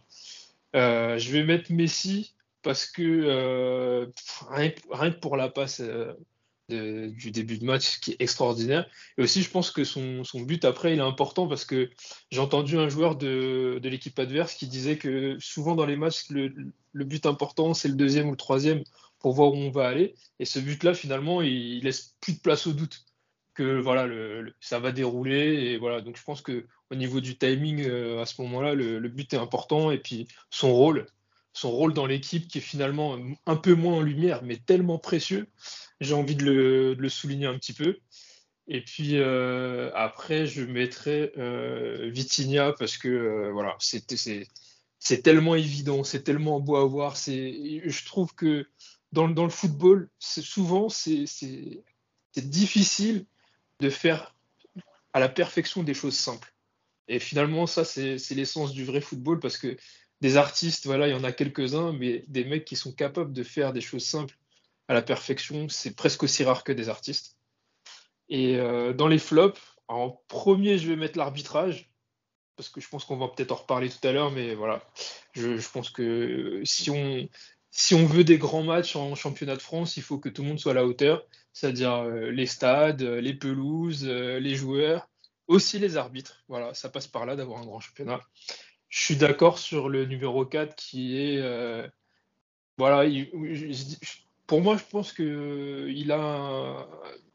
je 0.74 1.31
vais 1.33 1.45
mettre 1.45 1.72
Messi 1.72 2.35
parce 2.62 2.87
que 2.87 4.07
rien, 4.51 4.72
rien, 4.91 5.11
que 5.11 5.18
pour 5.18 5.37
la 5.37 5.49
passe 5.49 5.83
du 6.69 7.31
début 7.31 7.59
de 7.59 7.64
match 7.64 7.99
qui 8.01 8.12
est 8.12 8.21
extraordinaire. 8.21 8.87
Et 9.16 9.23
aussi, 9.23 9.43
je 9.43 9.51
pense 9.51 9.71
que 9.71 9.85
son, 9.85 10.23
but 10.35 10.64
après, 10.64 10.93
il 10.93 10.99
est 10.99 11.03
important 11.03 11.49
parce 11.49 11.64
que 11.64 11.91
j'ai 12.31 12.41
entendu 12.41 12.79
un 12.79 12.89
joueur 12.89 13.16
de, 13.16 13.81
l'équipe 13.83 14.19
adverse 14.19 14.55
qui 14.55 14.66
disait 14.66 14.99
que 14.99 15.37
souvent 15.41 15.75
dans 15.75 15.87
les 15.87 15.97
matchs, 15.97 16.29
le, 16.31 16.53
but 16.93 17.27
important, 17.27 17.75
c'est 17.75 17.89
le 17.89 17.95
deuxième 17.95 18.29
ou 18.29 18.33
le 18.33 18.37
troisième 18.37 18.83
pour 19.19 19.33
voir 19.33 19.53
où 19.53 19.57
on 19.57 19.71
va 19.71 19.89
aller. 19.89 20.14
Et 20.41 20.45
ce 20.45 20.59
but-là, 20.59 20.95
finalement, 20.95 21.41
il, 21.43 21.81
laisse 21.81 22.14
plus 22.21 22.35
de 22.35 22.41
place 22.41 22.66
au 22.66 22.73
doute 22.73 23.05
que 23.55 23.81
voilà, 23.81 24.07
le, 24.07 24.53
ça 24.61 24.79
va 24.79 24.93
dérouler. 24.93 25.73
Et 25.73 25.79
voilà, 25.79 26.01
donc 26.03 26.16
je 26.16 26.23
pense 26.23 26.43
que 26.43 26.66
au 26.91 26.95
niveau 26.95 27.21
du 27.21 27.37
timing, 27.37 27.83
euh, 27.89 28.21
à 28.21 28.27
ce 28.27 28.41
moment-là, 28.43 28.75
le, 28.75 28.99
le 28.99 29.09
but 29.09 29.33
est 29.33 29.39
important. 29.39 29.91
Et 29.91 29.99
puis 29.99 30.29
son 30.51 30.73
rôle, 30.75 31.07
son 31.53 31.70
rôle 31.70 31.92
dans 31.92 32.07
l'équipe 32.07 32.46
qui 32.46 32.59
est 32.59 32.62
finalement 32.62 33.18
un 33.46 33.57
peu 33.57 33.74
moins 33.74 33.96
en 33.96 34.01
lumière, 34.03 34.42
mais 34.42 34.57
tellement 34.57 34.99
précieux 34.99 35.49
j'ai 36.01 36.14
envie 36.14 36.36
de 36.36 36.96
le, 36.99 37.09
souligner 37.09 37.46
un 37.46 37.59
petit 37.59 37.72
peu. 37.72 37.99
Et 38.66 38.82
puis 38.82 39.16
euh, 39.16 39.90
après, 39.94 40.46
je 40.46 40.62
mettrai 40.62 41.32
euh, 41.38 42.11
Vitinha 42.11 42.74
parce 42.78 42.99
que 42.99 43.09
euh, 43.09 43.51
voilà, 43.53 43.76
c'est 43.80 45.22
tellement 45.22 45.55
évident, 45.55 46.05
c'est 46.05 46.22
tellement 46.22 46.61
beau 46.61 46.76
à 46.76 46.84
voir. 46.84 47.16
Je 47.16 48.05
trouve 48.05 48.34
que 48.34 48.66
dans, 49.12 49.28
dans 49.28 49.44
le 49.44 49.51
football, 49.51 50.11
souvent, 50.18 50.88
c'est 50.88 51.24
difficile 52.36 53.24
de 53.80 53.90
faire 53.90 54.34
à 55.14 55.20
la 55.20 55.28
perfection 55.28 55.82
des 55.82 55.94
choses 55.94 56.16
simples. 56.16 56.53
Et 57.11 57.18
finalement, 57.18 57.66
ça, 57.66 57.86
c'est 57.86 58.18
l'essence 58.32 58.74
du 58.74 58.84
vrai 58.84 59.01
football 59.01 59.40
parce 59.40 59.57
que 59.57 59.78
des 60.21 60.37
artistes, 60.37 60.87
voilà, 60.87 61.09
il 61.09 61.12
y 61.12 61.14
en 61.14 61.25
a 61.25 61.33
quelques-uns, 61.33 61.93
mais 61.93 62.25
des 62.29 62.45
mecs 62.45 62.64
qui 62.64 62.77
sont 62.77 62.93
capables 62.93 63.33
de 63.33 63.43
faire 63.43 63.73
des 63.73 63.81
choses 63.81 64.05
simples 64.05 64.37
à 64.89 64.95
la 64.95 65.03
perfection. 65.03 65.69
C'est 65.69 65.95
presque 65.95 66.23
aussi 66.23 66.45
rare 66.45 66.64
que 66.64 66.73
des 66.73 66.89
artistes. 66.89 67.37
Et 68.29 68.57
euh, 68.57 68.93
dans 68.93 69.09
les 69.09 69.19
flops, 69.19 69.61
en 69.87 70.11
premier, 70.29 70.79
je 70.79 70.89
vais 70.89 70.97
mettre 70.97 71.19
l'arbitrage, 71.19 71.91
parce 72.57 72.69
que 72.69 72.81
je 72.81 72.89
pense 72.89 73.05
qu'on 73.05 73.16
va 73.16 73.29
peut-être 73.29 73.53
en 73.53 73.57
reparler 73.57 73.89
tout 73.89 74.07
à 74.07 74.12
l'heure, 74.12 74.31
mais 74.31 74.55
voilà, 74.55 74.83
je, 75.33 75.69
pense 75.71 75.91
que 75.91 76.61
si 76.64 76.91
on, 76.91 77.29
si 77.71 77.95
on 77.95 78.05
veut 78.05 78.25
des 78.25 78.39
grands 78.39 78.64
matchs 78.64 78.97
en 78.97 79.14
championnat 79.14 79.57
de 79.57 79.62
France, 79.62 79.97
il 79.97 80.03
faut 80.03 80.19
que 80.19 80.29
tout 80.29 80.43
le 80.43 80.49
monde 80.49 80.59
soit 80.59 80.73
à 80.73 80.75
la 80.75 80.85
hauteur, 80.85 81.25
c'est-à-dire 81.53 81.93
euh, 81.93 82.31
les 82.31 82.47
stades, 82.47 83.03
les 83.03 83.35
pelouses, 83.35 84.05
euh, 84.07 84.41
les 84.41 84.57
joueurs 84.57 85.09
aussi 85.49 85.79
les 85.79 85.97
arbitres. 85.97 86.45
Voilà, 86.49 86.75
ça 86.75 86.89
passe 86.89 87.09
par 87.09 87.27
là 87.27 87.35
d'avoir 87.35 87.61
un 87.61 87.64
grand 87.64 87.81
championnat. 87.81 88.21
Je 88.89 89.01
suis 89.05 89.16
d'accord 89.16 89.59
sur 89.59 89.89
le 89.89 90.05
numéro 90.07 90.45
4 90.47 90.74
qui 90.76 91.16
est. 91.18 91.39
euh, 91.39 91.86
voilà, 92.78 93.05
pour 94.47 94.61
moi, 94.62 94.76
je 94.76 94.84
pense 94.91 95.12
que 95.12 95.89
il 95.91 96.11
a, 96.12 96.86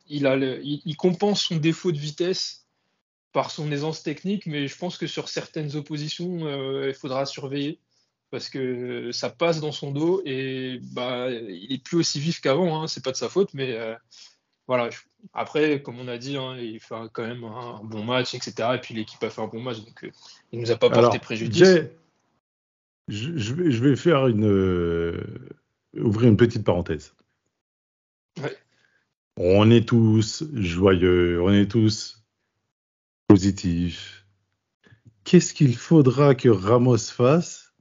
il, 0.07 0.25
a 0.27 0.35
le- 0.35 0.61
il, 0.63 0.81
il 0.85 0.95
compense 0.97 1.43
son 1.43 1.57
défaut 1.57 1.91
de 1.91 1.97
vitesse 1.97 2.67
par 3.33 3.51
son 3.51 3.71
aisance 3.71 4.03
technique, 4.03 4.45
mais 4.47 4.67
je 4.67 4.77
pense 4.77 4.97
que 4.97 5.07
sur 5.07 5.29
certaines 5.29 5.75
oppositions, 5.75 6.45
euh, 6.47 6.89
il 6.89 6.95
faudra 6.95 7.25
surveiller 7.25 7.79
parce 8.31 8.49
que 8.49 9.11
ça 9.13 9.29
passe 9.31 9.61
dans 9.61 9.71
son 9.73 9.91
dos 9.91 10.21
et 10.25 10.79
bah, 10.93 11.29
il 11.31 11.73
est 11.73 11.83
plus 11.83 11.97
aussi 11.97 12.19
vif 12.19 12.41
qu'avant. 12.41 12.81
Hein, 12.83 12.87
c'est 12.87 13.03
pas 13.03 13.11
de 13.11 13.17
sa 13.17 13.29
faute, 13.29 13.53
mais 13.55 13.73
euh, 13.73 13.95
voilà. 14.67 14.89
je- 14.89 14.99
Après, 15.33 15.81
comme 15.81 15.99
on 15.99 16.07
a 16.07 16.17
dit, 16.17 16.37
hein, 16.37 16.55
il 16.57 16.79
fait 16.79 16.95
quand 17.13 17.25
même 17.25 17.43
un, 17.43 17.81
bon 17.83 18.03
match, 18.03 18.33
etc. 18.35 18.75
Et 18.75 18.77
puis 18.79 18.93
l'équipe 18.93 19.23
a 19.23 19.29
fait 19.29 19.41
un 19.41 19.47
bon 19.47 19.61
match, 19.61 19.79
donc 19.79 20.03
euh, 20.03 20.11
il 20.51 20.59
nous 20.59 20.71
a 20.71 20.75
pas 20.75 20.89
porté 20.89 20.99
Alors, 20.99 21.19
préjudice. 21.21 21.77
je, 23.07 23.37
je 23.37 23.53
vais, 23.53 23.71
je 23.71 23.83
vais 23.83 23.95
faire 23.95 24.27
une. 24.27 24.45
euh, 24.45 25.23
ouvrir 25.95 26.29
une 26.29 26.37
petite 26.37 26.63
parenthèse. 26.63 27.13
Ouais. 28.41 28.57
On 29.37 29.69
est 29.71 29.87
tous 29.87 30.43
joyeux, 30.53 31.41
on 31.41 31.51
est 31.51 31.69
tous 31.69 32.23
positifs. 33.27 34.25
Qu'est-ce 35.23 35.53
qu'il 35.53 35.75
faudra 35.75 36.35
que 36.35 36.49
Ramos 36.49 36.97
fasse, 36.97 37.73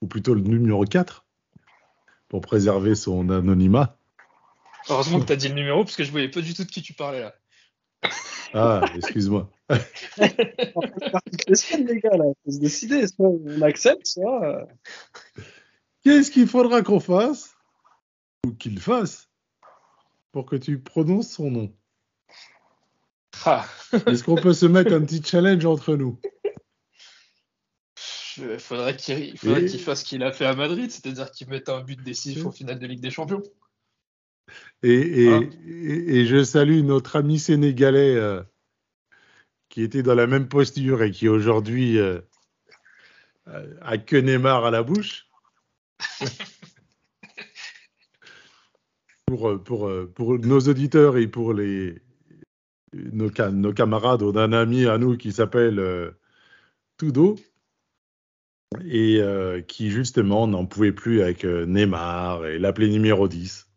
ou 0.00 0.06
plutôt 0.06 0.34
le 0.34 0.40
numéro 0.40 0.84
4, 0.84 1.26
pour 2.28 2.40
préserver 2.40 2.94
son 2.94 3.28
anonymat? 3.30 3.99
Heureusement 4.88 5.20
que 5.20 5.26
tu 5.26 5.32
as 5.32 5.36
dit 5.36 5.48
le 5.48 5.54
numéro 5.54 5.84
parce 5.84 5.96
que 5.96 6.04
je 6.04 6.10
voyais 6.10 6.28
pas 6.30 6.40
du 6.40 6.54
tout 6.54 6.64
de 6.64 6.70
qui 6.70 6.82
tu 6.82 6.94
parlais 6.94 7.20
là. 7.20 7.34
Ah, 8.54 8.82
excuse-moi. 8.96 9.50
Semaines, 11.54 11.86
les 11.86 12.00
gars, 12.00 12.16
là, 12.16 12.24
faut 12.44 12.50
se 12.50 12.58
décider. 12.58 13.06
Soit 13.06 13.28
on 13.28 13.62
accepte, 13.62 14.06
soit. 14.06 14.44
euh, 14.44 14.64
Qu'est-ce 16.02 16.30
qu'il 16.30 16.48
faudra 16.48 16.82
qu'on 16.82 16.98
fasse, 17.00 17.54
ou 18.46 18.52
qu'il 18.54 18.80
fasse, 18.80 19.28
pour 20.32 20.46
que 20.46 20.56
tu 20.56 20.80
prononces 20.80 21.30
son 21.30 21.50
nom? 21.50 21.72
Ah, 23.44 23.66
Est-ce 24.06 24.24
qu'on 24.24 24.34
peut 24.36 24.54
se 24.54 24.66
mettre 24.66 24.92
un 24.92 25.02
petit 25.04 25.22
challenge 25.22 25.64
entre 25.66 25.94
nous? 25.96 26.18
Il 28.38 28.58
faudrait 28.58 28.96
qu'il 28.96 29.18
il 29.20 29.38
faudrait 29.38 29.62
Et- 29.64 29.66
qu'il 29.66 29.80
fasse 29.80 30.00
ce 30.00 30.04
qu'il 30.06 30.22
a 30.22 30.32
fait 30.32 30.46
à 30.46 30.54
Madrid, 30.54 30.90
c'est-à-dire 30.90 31.30
qu'il 31.30 31.48
mette 31.48 31.68
un 31.68 31.82
but 31.82 32.02
décisif 32.02 32.46
au 32.46 32.50
final 32.50 32.78
de 32.78 32.86
Ligue 32.86 33.00
des 33.00 33.10
Champions. 33.10 33.42
Et, 34.82 35.24
et, 35.24 35.28
Ah. 35.28 35.40
et- 35.66 36.16
et 36.20 36.26
je 36.26 36.42
salue 36.44 36.80
notre 36.82 37.16
ami 37.16 37.38
sénégalais 37.38 38.14
euh, 38.16 38.42
qui 39.68 39.82
était 39.82 40.02
dans 40.02 40.14
la 40.14 40.26
même 40.26 40.48
posture 40.48 41.02
et 41.02 41.10
qui 41.10 41.28
aujourd'hui 41.28 41.98
euh, 41.98 42.20
euh, 43.48 43.74
a 43.82 43.98
que 43.98 44.16
Neymar 44.16 44.64
à 44.64 44.70
la 44.70 44.82
bouche. 44.82 45.26
pour, 49.26 49.62
pour, 49.62 49.90
pour 50.14 50.38
nos 50.38 50.60
auditeurs 50.60 51.16
et 51.16 51.26
pour 51.28 51.54
les, 51.54 52.00
nos, 52.92 53.30
ca- 53.32 53.50
nos 53.50 53.72
camarades, 53.72 54.22
on 54.22 54.34
a 54.36 54.42
un 54.42 54.52
ami 54.52 54.86
à 54.86 54.98
nous 54.98 55.16
qui 55.16 55.32
s'appelle 55.32 55.78
euh, 55.78 56.10
Tudo 56.98 57.36
et 58.84 59.20
qui 59.66 59.90
justement 59.90 60.46
n'en 60.46 60.64
pouvait 60.64 60.92
plus 60.92 61.22
avec 61.22 61.44
Neymar 61.44 62.46
et 62.46 62.58
l'appelait 62.58 62.88
numéro 62.88 63.26
10. 63.28 63.69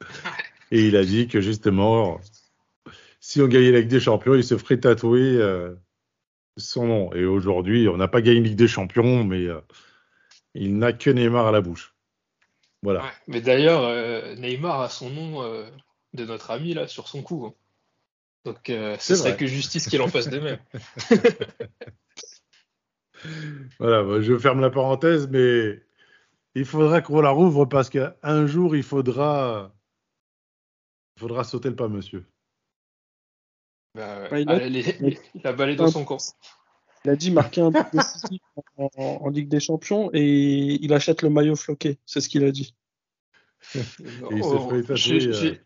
Et 0.72 0.88
il 0.88 0.96
a 0.96 1.04
dit 1.04 1.28
que 1.28 1.40
justement, 1.40 2.20
si 3.20 3.40
on 3.40 3.46
gagnait 3.46 3.70
la 3.70 3.80
Ligue 3.80 3.88
des 3.88 4.00
Champions, 4.00 4.34
il 4.34 4.44
se 4.44 4.56
ferait 4.58 4.78
tatouer 4.80 5.20
euh, 5.20 5.74
son 6.56 6.86
nom. 6.86 7.12
Et 7.12 7.24
aujourd'hui, 7.24 7.88
on 7.88 7.96
n'a 7.96 8.08
pas 8.08 8.20
gagné 8.20 8.40
la 8.40 8.48
Ligue 8.48 8.58
des 8.58 8.68
Champions, 8.68 9.24
mais 9.24 9.46
euh, 9.46 9.60
il 10.54 10.78
n'a 10.78 10.92
que 10.92 11.10
Neymar 11.10 11.46
à 11.46 11.52
la 11.52 11.60
bouche. 11.60 11.94
Voilà. 12.82 13.04
Ouais. 13.04 13.10
Mais 13.28 13.40
d'ailleurs, 13.40 13.82
euh, 13.84 14.34
Neymar 14.36 14.80
a 14.80 14.88
son 14.88 15.10
nom 15.10 15.42
de 16.14 16.24
notre 16.24 16.50
ami 16.50 16.74
là 16.74 16.88
sur 16.88 17.08
son 17.08 17.22
cou. 17.22 17.46
hein. 17.46 17.54
Donc 18.44 18.60
ce 18.66 19.16
serait 19.16 19.30
vrai. 19.30 19.38
que 19.38 19.46
justice 19.46 19.88
qu'il 19.88 20.00
en 20.02 20.08
fasse 20.08 20.28
de 20.28 20.38
même. 20.38 20.58
Voilà, 23.78 24.02
bah, 24.02 24.20
je 24.20 24.36
ferme 24.38 24.60
la 24.60 24.70
parenthèse, 24.70 25.28
mais 25.28 25.80
il 26.54 26.64
faudra 26.64 27.00
qu'on 27.00 27.20
la 27.20 27.30
rouvre 27.30 27.66
parce 27.66 27.90
qu'un 27.90 28.46
jour, 28.46 28.76
il 28.76 28.82
faudra, 28.82 29.74
il 31.16 31.20
faudra 31.20 31.44
sauter 31.44 31.70
le 31.70 31.76
pas, 31.76 31.88
monsieur. 31.88 32.24
Bah, 33.94 34.22
ouais. 34.22 34.30
Ouais, 34.30 34.42
il 34.42 34.48
a- 34.50 34.52
Allez, 34.54 34.70
les- 34.70 34.82
les- 35.00 35.18
la 35.42 35.52
balle 35.52 35.70
est 35.70 35.76
dans 35.76 35.90
son 35.90 36.04
camp. 36.04 36.18
Il 37.04 37.10
a 37.10 37.16
dit 37.16 37.30
marquer 37.30 37.60
un 37.60 37.70
but 37.70 37.86
décisif 37.92 38.40
en, 38.76 38.90
en- 38.96 39.18
en 39.22 39.28
Ligue 39.30 39.48
des 39.48 39.60
Champions 39.60 40.10
et 40.12 40.74
il 40.82 40.92
achète 40.92 41.22
le 41.22 41.30
maillot 41.30 41.56
floqué. 41.56 41.98
C'est 42.04 42.20
ce 42.20 42.28
qu'il 42.28 42.44
a 42.44 42.50
dit. 42.50 42.74
Et 43.74 43.82
il 44.30 44.44
se 44.44 44.48
Oh, 44.56 44.82
tatouer 44.82 44.94
j'ai- 44.94 45.62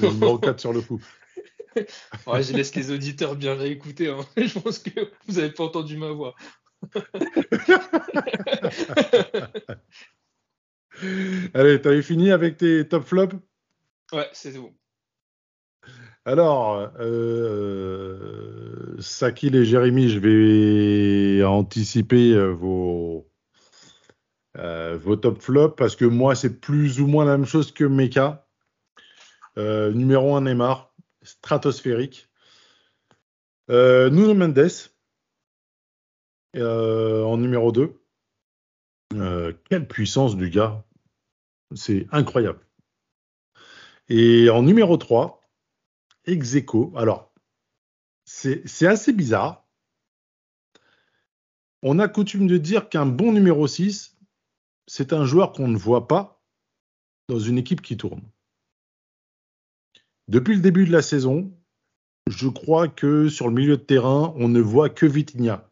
euh, 0.00 0.10
numéro 0.12 0.38
4 0.38 0.60
sur 0.60 0.72
le 0.72 0.80
cou. 0.82 1.00
Ouais, 2.26 2.42
je 2.42 2.54
laisse 2.54 2.74
les 2.74 2.90
auditeurs 2.90 3.36
bien 3.36 3.54
réécouter. 3.54 4.08
hein. 4.08 4.20
Je 4.38 4.58
pense 4.58 4.78
que 4.78 5.10
vous 5.26 5.34
n'avez 5.34 5.50
pas 5.52 5.64
entendu 5.64 5.98
ma 5.98 6.10
voix. 6.10 6.34
Allez, 11.52 11.80
t'avais 11.82 12.02
fini 12.02 12.30
avec 12.30 12.56
tes 12.56 12.88
top 12.88 13.04
flops? 13.04 13.36
Ouais, 14.12 14.28
c'est 14.32 14.56
bon. 14.56 14.72
Alors, 16.24 16.90
euh, 16.98 18.96
Sakil 18.98 19.54
et 19.54 19.64
Jérémy, 19.64 20.08
je 20.08 20.18
vais 20.18 21.44
anticiper 21.44 22.32
euh, 22.32 22.48
vos, 22.48 23.28
euh, 24.56 24.96
vos 24.96 25.16
top 25.16 25.40
flops 25.40 25.76
parce 25.76 25.94
que 25.96 26.04
moi, 26.04 26.34
c'est 26.34 26.60
plus 26.60 27.00
ou 27.00 27.06
moins 27.06 27.24
la 27.24 27.36
même 27.36 27.46
chose 27.46 27.72
que. 27.72 27.84
Euh, 29.58 29.92
numéro 29.92 30.34
1, 30.34 30.42
Neymar, 30.42 30.92
stratosphérique. 31.22 32.28
Nuno 33.68 34.34
Mendes, 34.34 34.70
en 36.56 37.36
numéro 37.36 37.72
2. 37.72 38.00
Euh, 39.14 39.52
quelle 39.68 39.86
puissance 39.86 40.36
du 40.36 40.50
gars! 40.50 40.84
C'est 41.74 42.06
incroyable. 42.12 42.65
Et 44.08 44.48
en 44.50 44.62
numéro 44.62 44.96
3, 44.96 45.42
Execo. 46.26 46.92
Alors, 46.96 47.32
c'est 48.24 48.86
assez 48.86 49.12
bizarre. 49.12 49.66
On 51.82 51.98
a 51.98 52.08
coutume 52.08 52.46
de 52.46 52.58
dire 52.58 52.88
qu'un 52.88 53.06
bon 53.06 53.32
numéro 53.32 53.66
6, 53.66 54.16
c'est 54.86 55.12
un 55.12 55.24
joueur 55.24 55.52
qu'on 55.52 55.68
ne 55.68 55.76
voit 55.76 56.08
pas 56.08 56.42
dans 57.28 57.38
une 57.38 57.58
équipe 57.58 57.82
qui 57.82 57.96
tourne. 57.96 58.22
Depuis 60.28 60.54
le 60.54 60.60
début 60.60 60.86
de 60.86 60.92
la 60.92 61.02
saison, 61.02 61.52
je 62.28 62.48
crois 62.48 62.88
que 62.88 63.28
sur 63.28 63.46
le 63.48 63.54
milieu 63.54 63.76
de 63.76 63.82
terrain, 63.82 64.32
on 64.36 64.48
ne 64.48 64.60
voit 64.60 64.90
que 64.90 65.06
Vitinha. 65.06 65.70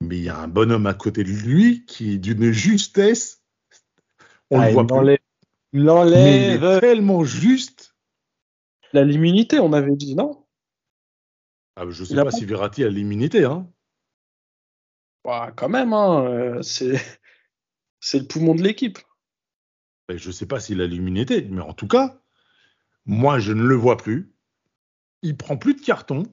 Mais 0.00 0.18
il 0.18 0.24
y 0.24 0.28
a 0.28 0.38
un 0.38 0.48
bonhomme 0.48 0.86
à 0.86 0.94
côté 0.94 1.24
de 1.24 1.30
lui 1.30 1.84
qui 1.86 2.14
est 2.14 2.18
d'une 2.18 2.52
justesse. 2.52 3.42
On 4.50 4.60
Ah, 4.60 4.66
le 4.68 4.72
voit 4.74 4.86
plus. 4.86 4.94
l'enlève. 4.94 5.18
L'enlève. 5.74 6.80
tellement 6.80 7.24
juste. 7.24 7.94
Il 8.92 8.98
a 9.00 9.04
l'immunité, 9.04 9.58
on 9.58 9.72
avait 9.72 9.96
dit, 9.96 10.14
non? 10.14 10.46
Ah, 11.76 11.82
je 11.90 12.00
ne 12.00 12.06
sais 12.06 12.14
Il 12.14 12.22
pas 12.22 12.30
si 12.30 12.44
Verratti 12.44 12.84
a 12.84 12.88
l'immunité. 12.88 13.44
Hein. 13.44 13.68
Bah, 15.24 15.52
Quand 15.54 15.68
même, 15.68 15.92
hein, 15.92 16.24
euh, 16.24 16.62
c'est 16.62 16.96
c'est 18.00 18.20
le 18.20 18.26
poumon 18.26 18.54
de 18.54 18.62
l'équipe. 18.62 18.98
Je 20.10 20.28
ne 20.28 20.32
sais 20.32 20.46
pas 20.46 20.60
s'il 20.60 20.82
a 20.82 20.86
l'immunité, 20.86 21.42
mais 21.50 21.62
en 21.62 21.72
tout 21.72 21.88
cas, 21.88 22.20
moi, 23.06 23.38
je 23.38 23.52
ne 23.52 23.62
le 23.62 23.74
vois 23.74 23.96
plus. 23.96 24.34
Il 25.22 25.36
prend 25.36 25.56
plus 25.56 25.74
de 25.74 25.80
carton. 25.80 26.24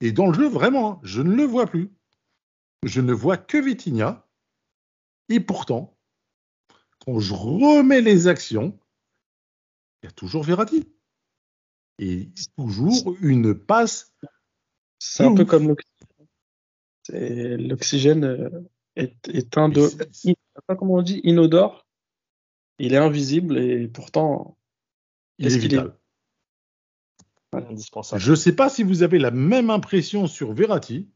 Et 0.00 0.12
dans 0.12 0.28
le 0.28 0.34
jeu, 0.34 0.48
vraiment, 0.48 0.92
hein, 0.92 1.00
je 1.02 1.22
ne 1.22 1.34
le 1.34 1.42
vois 1.42 1.66
plus. 1.66 1.92
Je 2.84 3.00
ne 3.00 3.12
vois 3.12 3.36
que 3.36 3.58
Vitinha. 3.58 4.28
Et 5.28 5.40
pourtant, 5.40 5.97
quand 7.04 7.18
je 7.20 7.34
remets 7.34 8.00
les 8.00 8.26
actions, 8.26 8.78
il 10.02 10.06
y 10.06 10.08
a 10.08 10.12
toujours 10.12 10.44
Verratti. 10.44 10.88
Et 12.00 12.28
toujours 12.56 13.16
une 13.20 13.54
passe. 13.54 14.12
C'est 15.00 15.24
un 15.24 15.30
Ouf. 15.32 15.38
peu 15.38 15.44
comme 15.44 15.68
l'oxygène. 15.68 16.28
C'est- 17.04 17.56
L'oxygène 17.56 18.24
euh, 18.24 18.50
est, 18.94 19.28
est 19.28 19.58
un 19.58 19.68
de. 19.68 19.80
In- 20.26 20.34
pas 20.66 20.76
comment 20.76 20.94
on 20.94 21.02
dit, 21.02 21.20
inodore. 21.24 21.86
Il 22.78 22.92
est 22.94 22.98
invisible 22.98 23.58
et 23.58 23.88
pourtant. 23.88 24.56
Il 25.38 25.46
est 25.46 25.58
vital. 25.58 25.96
Indispensable. 27.52 28.20
Je 28.22 28.30
ne 28.32 28.36
sais 28.36 28.54
pas 28.54 28.68
si 28.68 28.82
vous 28.82 29.02
avez 29.02 29.18
la 29.18 29.30
même 29.30 29.70
impression 29.70 30.26
sur 30.26 30.52
Verratti, 30.52 31.08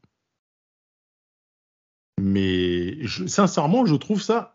mais 2.19 3.05
je- 3.05 3.27
sincèrement, 3.27 3.85
je 3.85 3.95
trouve 3.95 4.21
ça 4.21 4.52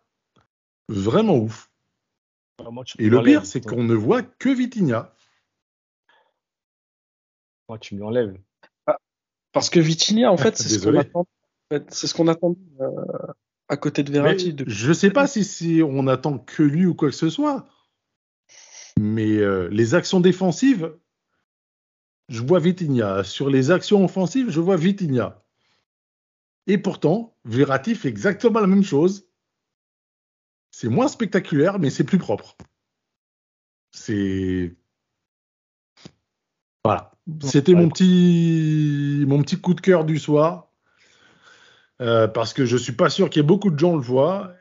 vraiment 0.88 1.36
ouf. 1.36 1.70
Moi, 2.70 2.84
tu 2.84 3.00
Et 3.00 3.08
le 3.08 3.22
pire, 3.22 3.46
c'est 3.46 3.60
qu'on 3.60 3.84
ne 3.84 3.94
voit 3.94 4.22
que 4.22 4.48
Vitinha. 4.48 5.14
Moi, 7.68 7.78
tu 7.78 7.94
me 7.94 8.00
l'enlèves. 8.00 8.36
Parce 9.52 9.70
que 9.70 9.80
Vitinha, 9.80 10.30
en 10.32 10.36
fait, 10.36 10.56
c'est 10.56 10.68
ce 10.68 10.78
qu'on 10.84 10.96
attend. 10.98 11.20
en 11.20 11.26
fait, 11.70 11.92
C'est 11.92 12.06
ce 12.06 12.14
qu'on 12.14 12.28
attend 12.28 12.56
euh, 12.80 13.32
à 13.68 13.76
côté 13.76 14.02
de 14.02 14.10
Verratti. 14.10 14.54
Depuis- 14.54 14.72
je 14.72 14.92
sais 14.92 15.10
pas 15.10 15.26
si, 15.26 15.44
si 15.44 15.82
on 15.84 16.06
attend 16.06 16.38
que 16.38 16.62
lui 16.62 16.86
ou 16.86 16.94
quoi 16.94 17.10
que 17.10 17.14
ce 17.16 17.30
soit. 17.30 17.66
Mais 18.98 19.36
euh, 19.36 19.68
les 19.70 19.94
actions 19.94 20.20
défensives, 20.20 20.92
je 22.28 22.42
vois 22.42 22.58
Vitinha. 22.58 23.22
Sur 23.22 23.48
les 23.50 23.70
actions 23.70 24.04
offensives, 24.04 24.50
je 24.50 24.60
vois 24.60 24.76
Vitinha. 24.76 25.42
Et 26.66 26.76
pourtant, 26.78 27.36
Verratti 27.44 27.94
fait 27.94 28.08
exactement 28.08 28.60
la 28.60 28.66
même 28.66 28.84
chose. 28.84 29.27
C'est 30.80 30.88
moins 30.88 31.08
spectaculaire, 31.08 31.80
mais 31.80 31.90
c'est 31.90 32.04
plus 32.04 32.18
propre. 32.18 32.56
C'est. 33.90 34.76
Voilà. 36.84 37.10
C'était 37.42 37.74
mon 37.74 37.88
petit, 37.88 39.24
mon 39.26 39.42
petit 39.42 39.60
coup 39.60 39.74
de 39.74 39.80
cœur 39.80 40.04
du 40.04 40.20
soir. 40.20 40.70
Euh, 42.00 42.28
parce 42.28 42.54
que 42.54 42.64
je 42.64 42.76
suis 42.76 42.92
pas 42.92 43.10
sûr 43.10 43.28
qu'il 43.28 43.40
y 43.40 43.44
ait 43.44 43.46
beaucoup 43.48 43.72
de 43.72 43.78
gens 43.78 43.96
le 43.96 44.02
voient. 44.02 44.54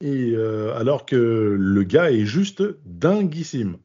Et 0.00 0.32
euh, 0.32 0.74
alors 0.78 1.04
que 1.04 1.56
le 1.60 1.82
gars 1.82 2.10
est 2.10 2.24
juste 2.24 2.62
dinguissime. 2.86 3.76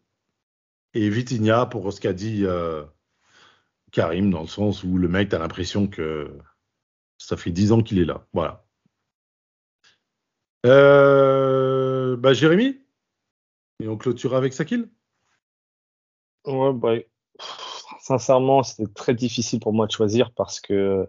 Et 0.93 1.09
Vitinha, 1.09 1.65
pour 1.65 1.91
ce 1.91 1.99
qu'a 1.99 2.13
dit 2.13 2.45
euh, 2.45 2.85
Karim, 3.91 4.31
dans 4.31 4.43
le 4.43 4.47
sens 4.47 4.85
où 4.85 4.97
le 4.97 5.09
mec, 5.09 5.27
t'as 5.27 5.39
l'impression 5.39 5.89
que 5.89 6.37
ça 7.17 7.35
fait 7.35 7.51
10 7.51 7.73
ans 7.73 7.83
qu'il 7.83 7.99
est 7.99 8.05
là. 8.05 8.25
Voilà. 8.31 8.62
Euh, 10.65 12.15
bah, 12.17 12.33
Jérémy 12.33 12.79
Et 13.81 13.87
on 13.87 13.97
clôture 13.97 14.35
avec 14.35 14.53
Sakil 14.53 14.89
Ouais, 16.45 16.73
bah, 16.73 16.95
sincèrement, 18.01 18.63
c'était 18.63 18.91
très 18.91 19.13
difficile 19.13 19.59
pour 19.59 19.73
moi 19.73 19.87
de 19.87 19.91
choisir 19.91 20.31
parce 20.33 20.59
que 20.59 21.07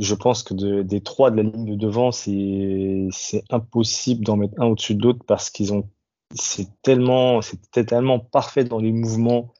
je 0.00 0.14
pense 0.14 0.42
que 0.42 0.54
de- 0.54 0.82
des 0.82 1.00
trois 1.00 1.30
de 1.30 1.36
la 1.36 1.42
ligne 1.44 1.66
de 1.66 1.74
devant, 1.76 2.10
c'est 2.12 3.08
impossible 3.50 4.24
d'en 4.24 4.36
mettre 4.36 4.60
un 4.60 4.66
au-dessus 4.66 4.94
de 4.94 5.02
l'autre 5.02 5.24
parce 5.26 5.50
qu'ils 5.50 5.72
ont 5.72 5.88
c'est 6.34 6.66
tellement 6.82 7.42
c'était 7.42 7.84
tellement 7.84 8.18
parfait 8.18 8.64
dans 8.64 8.78
les 8.78 8.90
mouvements 8.90 9.52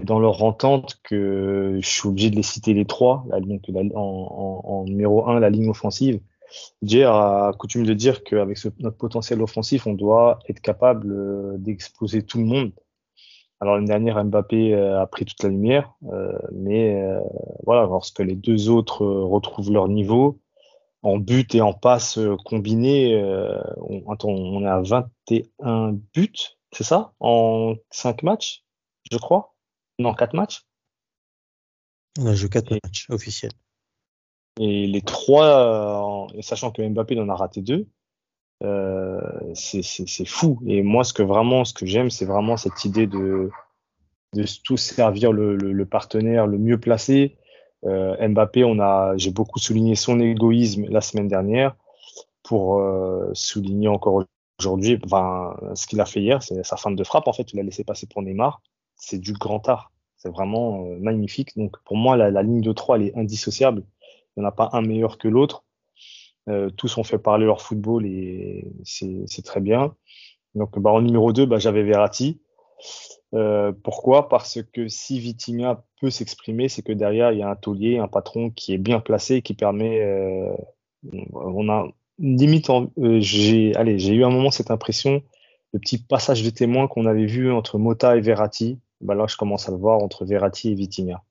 et 0.00 0.04
dans 0.04 0.18
leur 0.18 0.42
entente 0.42 0.98
que 1.04 1.78
je 1.80 1.88
suis 1.88 2.08
obligé 2.08 2.30
de 2.30 2.36
les 2.36 2.42
citer 2.42 2.74
les 2.74 2.86
trois. 2.86 3.24
Donc 3.40 3.62
en 3.94 4.84
numéro 4.84 5.28
un, 5.28 5.38
la 5.38 5.50
ligne 5.50 5.68
offensive. 5.68 6.20
Jay 6.82 7.04
a 7.04 7.52
coutume 7.58 7.84
de 7.84 7.94
dire 7.94 8.22
qu'avec 8.24 8.58
notre 8.80 8.96
potentiel 8.96 9.42
offensif, 9.42 9.86
on 9.86 9.94
doit 9.94 10.38
être 10.48 10.60
capable 10.60 11.12
euh, 11.12 11.56
d'exploser 11.58 12.22
tout 12.24 12.38
le 12.38 12.44
monde. 12.44 12.72
Alors 13.60 13.74
l'année 13.74 13.88
dernière, 13.88 14.22
Mbappé 14.24 14.74
euh, 14.74 15.00
a 15.00 15.06
pris 15.06 15.24
toute 15.24 15.42
la 15.42 15.48
lumière, 15.48 15.92
euh, 16.12 16.32
mais 16.52 17.02
voilà, 17.64 17.82
lorsque 17.82 18.20
les 18.20 18.36
deux 18.36 18.68
autres 18.70 19.04
retrouvent 19.04 19.72
leur 19.72 19.88
niveau, 19.88 20.40
en 21.02 21.18
but 21.18 21.54
et 21.54 21.60
en 21.60 21.72
passe 21.72 22.18
combiné, 22.44 23.14
euh, 23.20 23.60
on, 23.78 24.10
attends, 24.10 24.28
on 24.30 24.62
est 24.64 24.68
à 24.68 24.80
21 24.80 25.92
buts, 26.14 26.32
c'est 26.72 26.84
ça? 26.84 27.12
En 27.20 27.74
5 27.90 28.22
matchs, 28.22 28.64
je 29.10 29.18
crois? 29.18 29.54
Non, 29.98 30.14
4 30.14 30.34
matchs? 30.34 30.64
On 32.18 32.26
a 32.26 32.34
joué 32.34 32.48
4 32.48 32.72
Et- 32.72 32.80
matchs 32.84 33.06
officiels. 33.10 33.52
Et 34.58 34.86
les 34.86 35.02
trois, 35.02 36.28
euh, 36.34 36.42
sachant 36.42 36.70
que 36.70 36.82
Mbappé 36.86 37.18
en 37.20 37.28
a 37.28 37.34
raté 37.34 37.62
deux, 37.62 37.86
euh, 38.64 39.20
c'est 39.54 40.26
fou. 40.26 40.60
Et 40.66 40.82
moi, 40.82 41.04
ce 41.04 41.12
que 41.12 41.22
vraiment, 41.22 41.64
ce 41.64 41.74
que 41.74 41.86
j'aime, 41.86 42.10
c'est 42.10 42.24
vraiment 42.24 42.56
cette 42.56 42.84
idée 42.84 43.06
de 43.06 43.50
de 44.34 44.44
tous 44.62 44.76
servir 44.76 45.32
le, 45.32 45.56
le, 45.56 45.72
le 45.72 45.86
partenaire 45.86 46.46
le 46.46 46.58
mieux 46.58 46.78
placé. 46.78 47.36
Euh, 47.84 48.28
Mbappé, 48.28 48.64
on 48.64 48.78
a, 48.80 49.16
j'ai 49.16 49.30
beaucoup 49.30 49.58
souligné 49.58 49.94
son 49.94 50.20
égoïsme 50.20 50.86
la 50.88 51.00
semaine 51.00 51.28
dernière 51.28 51.76
pour 52.42 52.78
euh, 52.78 53.30
souligner 53.34 53.88
encore 53.88 54.24
aujourd'hui, 54.58 54.98
enfin, 55.04 55.56
ce 55.74 55.86
qu'il 55.86 56.00
a 56.00 56.04
fait 56.04 56.20
hier, 56.20 56.42
c'est 56.42 56.64
sa 56.64 56.76
fin 56.76 56.90
de 56.90 57.04
frappe 57.04 57.28
en 57.28 57.32
fait, 57.32 57.52
il 57.52 57.60
a 57.60 57.62
laissé 57.62 57.84
passer 57.84 58.06
pour 58.06 58.22
Neymar. 58.22 58.60
C'est 58.96 59.18
du 59.18 59.32
grand 59.32 59.66
art. 59.68 59.92
C'est 60.16 60.30
vraiment 60.30 60.84
euh, 60.84 60.98
magnifique. 60.98 61.56
Donc 61.56 61.76
pour 61.84 61.96
moi, 61.96 62.16
la, 62.16 62.30
la 62.30 62.42
ligne 62.42 62.60
de 62.60 62.72
3, 62.72 62.96
elle 62.96 63.06
est 63.06 63.16
indissociable. 63.16 63.84
N'y 64.38 64.44
en 64.44 64.48
a 64.48 64.52
pas 64.52 64.70
un 64.72 64.82
meilleur 64.82 65.18
que 65.18 65.26
l'autre. 65.26 65.64
Euh, 66.48 66.70
tous 66.70 66.96
ont 66.96 67.04
fait 67.04 67.18
parler 67.18 67.44
leur 67.44 67.60
football 67.60 68.06
et 68.06 68.72
c'est 68.84 69.44
très 69.44 69.60
bien. 69.60 69.94
Donc 70.54 70.78
bah, 70.78 70.90
en 70.90 71.02
numéro 71.02 71.32
2, 71.32 71.44
bah, 71.44 71.58
j'avais 71.58 71.82
Verratti. 71.82 72.40
Euh, 73.34 73.72
pourquoi? 73.82 74.28
Parce 74.28 74.60
que 74.72 74.88
si 74.88 75.18
Vitinha 75.18 75.84
peut 76.00 76.10
s'exprimer, 76.10 76.68
c'est 76.68 76.82
que 76.82 76.92
derrière, 76.92 77.32
il 77.32 77.38
y 77.38 77.42
a 77.42 77.50
un 77.50 77.56
taulier, 77.56 77.98
un 77.98 78.08
patron 78.08 78.50
qui 78.50 78.72
est 78.72 78.78
bien 78.78 79.00
placé, 79.00 79.42
qui 79.42 79.54
permet... 79.54 80.00
euh, 80.00 80.56
on 81.32 81.68
a 81.68 81.88
limite... 82.18 82.70
j'ai 83.18 83.72
eu 83.72 84.24
un 84.24 84.30
moment 84.30 84.50
cette 84.50 84.70
impression, 84.70 85.22
le 85.72 85.80
petit 85.80 85.98
passage 85.98 86.42
de 86.42 86.50
témoin 86.50 86.88
qu'on 86.88 87.06
avait 87.06 87.26
vu 87.26 87.52
entre 87.52 87.78
Mota 87.78 88.16
et 88.16 88.20
Verratti, 88.20 88.78
bah 89.00 89.14
là, 89.14 89.26
je 89.28 89.36
commence 89.36 89.68
à 89.68 89.72
le 89.72 89.78
voir 89.78 89.98
entre 89.98 90.24
Verratti 90.24 90.70
et 90.70 90.74
Vitinha. 90.74 91.22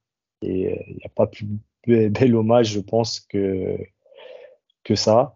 Et 0.42 0.86
il 0.88 0.96
n'y 0.98 1.06
a 1.06 1.10
pas 1.10 1.26
plus 1.26 1.48
be- 1.88 2.10
bel 2.10 2.36
hommage, 2.36 2.72
je 2.74 2.80
pense, 2.80 3.20
que, 3.20 3.78
ça. 4.96 5.36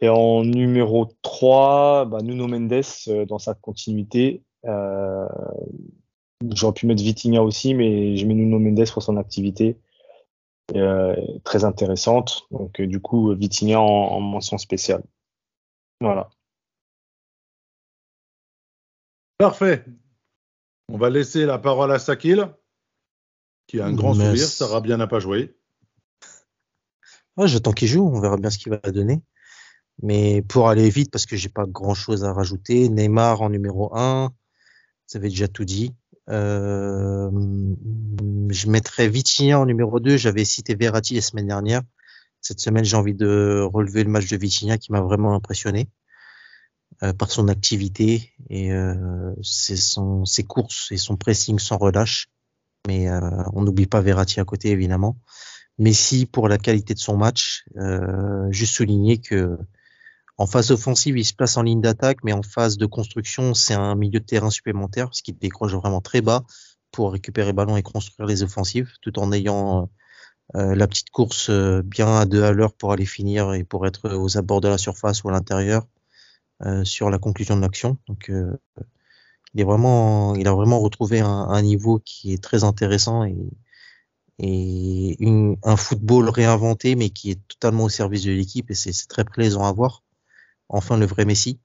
Et 0.00 0.08
en 0.08 0.42
numéro 0.42 1.06
3, 1.22 2.06
bah, 2.06 2.18
Nuno 2.22 2.46
Mendes, 2.48 2.82
euh, 3.08 3.26
dans 3.26 3.38
sa 3.38 3.54
continuité, 3.54 4.42
euh, 4.64 5.26
j'aurais 6.54 6.72
pu 6.72 6.86
mettre 6.86 7.02
Vitinha 7.02 7.42
aussi, 7.42 7.74
mais 7.74 8.16
je 8.16 8.26
mets 8.26 8.34
Nuno 8.34 8.58
Mendes 8.58 8.90
pour 8.90 9.02
son 9.02 9.16
activité 9.16 9.78
euh, 10.74 11.14
très 11.44 11.64
intéressante. 11.64 12.46
Donc, 12.50 12.80
du 12.80 13.00
coup, 13.00 13.34
Vitinha 13.34 13.80
en, 13.80 13.84
en 13.84 14.20
mention 14.20 14.58
spéciale. 14.58 15.02
Voilà. 16.00 16.30
Parfait. 19.38 19.84
On 20.88 20.98
va 20.98 21.10
laisser 21.10 21.46
la 21.46 21.58
parole 21.58 21.92
à 21.92 21.98
Sakil, 21.98 22.48
qui 23.66 23.80
a 23.80 23.86
un 23.86 23.92
grand 23.92 24.14
Mais- 24.14 24.26
sourire. 24.26 24.46
Sarabia 24.46 24.96
n'a 24.96 25.06
pas 25.06 25.20
joué. 25.20 25.56
Ouais, 27.36 27.48
j'attends 27.48 27.72
qu'il 27.72 27.88
joue, 27.88 28.06
on 28.06 28.20
verra 28.20 28.36
bien 28.36 28.50
ce 28.50 28.58
qu'il 28.58 28.70
va 28.70 28.78
donner. 28.78 29.20
Mais 30.02 30.42
pour 30.42 30.68
aller 30.68 30.88
vite, 30.90 31.10
parce 31.10 31.26
que 31.26 31.36
j'ai 31.36 31.48
pas 31.48 31.66
grand 31.66 31.94
chose 31.94 32.24
à 32.24 32.32
rajouter, 32.32 32.88
Neymar 32.88 33.42
en 33.42 33.50
numéro 33.50 33.94
1, 33.96 34.28
vous 34.28 35.16
avez 35.16 35.28
déjà 35.28 35.48
tout 35.48 35.64
dit. 35.64 35.94
Euh, 36.30 37.30
je 38.48 38.68
mettrais 38.68 39.08
Vitinha 39.08 39.58
en 39.60 39.66
numéro 39.66 40.00
2, 40.00 40.16
j'avais 40.16 40.44
cité 40.44 40.74
Verratti 40.74 41.14
la 41.14 41.20
semaine 41.20 41.46
dernière. 41.46 41.82
Cette 42.40 42.60
semaine, 42.60 42.84
j'ai 42.84 42.96
envie 42.96 43.14
de 43.14 43.66
relever 43.72 44.04
le 44.04 44.10
match 44.10 44.28
de 44.28 44.36
Vitinha 44.36 44.78
qui 44.78 44.92
m'a 44.92 45.00
vraiment 45.00 45.34
impressionné 45.34 45.88
euh, 47.02 47.12
par 47.12 47.30
son 47.30 47.48
activité 47.48 48.32
et 48.50 48.72
euh, 48.72 49.32
son, 49.42 50.24
ses 50.24 50.44
courses 50.44 50.90
et 50.92 50.96
son 50.96 51.16
pressing 51.16 51.58
sans 51.58 51.78
relâche. 51.78 52.28
Mais 52.86 53.08
euh, 53.08 53.20
on 53.52 53.62
n'oublie 53.62 53.86
pas 53.86 54.00
Verratti 54.00 54.40
à 54.40 54.44
côté, 54.44 54.70
évidemment. 54.70 55.16
Messi 55.78 56.26
pour 56.26 56.48
la 56.48 56.58
qualité 56.58 56.94
de 56.94 56.98
son 56.98 57.16
match. 57.16 57.64
Euh, 57.76 58.50
juste 58.50 58.74
souligner 58.74 59.18
que 59.18 59.58
en 60.36 60.46
phase 60.46 60.72
offensive, 60.72 61.16
il 61.16 61.24
se 61.24 61.32
place 61.32 61.56
en 61.56 61.62
ligne 61.62 61.80
d'attaque, 61.80 62.18
mais 62.24 62.32
en 62.32 62.42
phase 62.42 62.76
de 62.76 62.86
construction, 62.86 63.54
c'est 63.54 63.74
un 63.74 63.94
milieu 63.94 64.18
de 64.18 64.24
terrain 64.24 64.50
supplémentaire, 64.50 65.06
parce 65.06 65.22
qu'il 65.22 65.38
décroche 65.38 65.72
vraiment 65.74 66.00
très 66.00 66.22
bas 66.22 66.44
pour 66.90 67.12
récupérer 67.12 67.52
ballon 67.52 67.76
et 67.76 67.82
construire 67.82 68.26
les 68.26 68.42
offensives, 68.42 68.92
tout 69.00 69.18
en 69.20 69.32
ayant 69.32 69.88
euh, 70.56 70.74
la 70.74 70.86
petite 70.86 71.10
course 71.10 71.50
euh, 71.50 71.82
bien 71.82 72.16
à 72.18 72.26
deux 72.26 72.42
à 72.42 72.52
l'heure 72.52 72.74
pour 72.74 72.92
aller 72.92 73.06
finir 73.06 73.54
et 73.54 73.64
pour 73.64 73.86
être 73.86 74.10
aux 74.10 74.36
abords 74.36 74.60
de 74.60 74.68
la 74.68 74.78
surface 74.78 75.24
ou 75.24 75.28
à 75.28 75.32
l'intérieur 75.32 75.86
euh, 76.62 76.84
sur 76.84 77.10
la 77.10 77.18
conclusion 77.18 77.56
de 77.56 77.62
l'action. 77.62 77.98
Donc, 78.08 78.28
euh, 78.30 78.56
il 79.54 79.62
a 79.62 79.64
vraiment 80.54 80.80
retrouvé 80.80 81.20
un, 81.20 81.62
niveau 81.62 82.00
qui 82.04 82.32
est 82.32 82.42
très 82.42 82.64
intéressant 82.64 83.24
et 83.24 85.16
un 85.62 85.76
football 85.76 86.28
réinventé, 86.28 86.96
mais 86.96 87.10
qui 87.10 87.30
est 87.30 87.48
totalement 87.48 87.84
au 87.84 87.88
service 87.88 88.24
de 88.24 88.32
l'équipe 88.32 88.70
et 88.70 88.74
c'est 88.74 88.92
très 89.08 89.24
plaisant 89.24 89.64
à 89.64 89.72
voir. 89.72 90.02
Enfin, 90.68 90.96
le 90.96 91.06
vrai 91.06 91.24
Messi. 91.24 91.60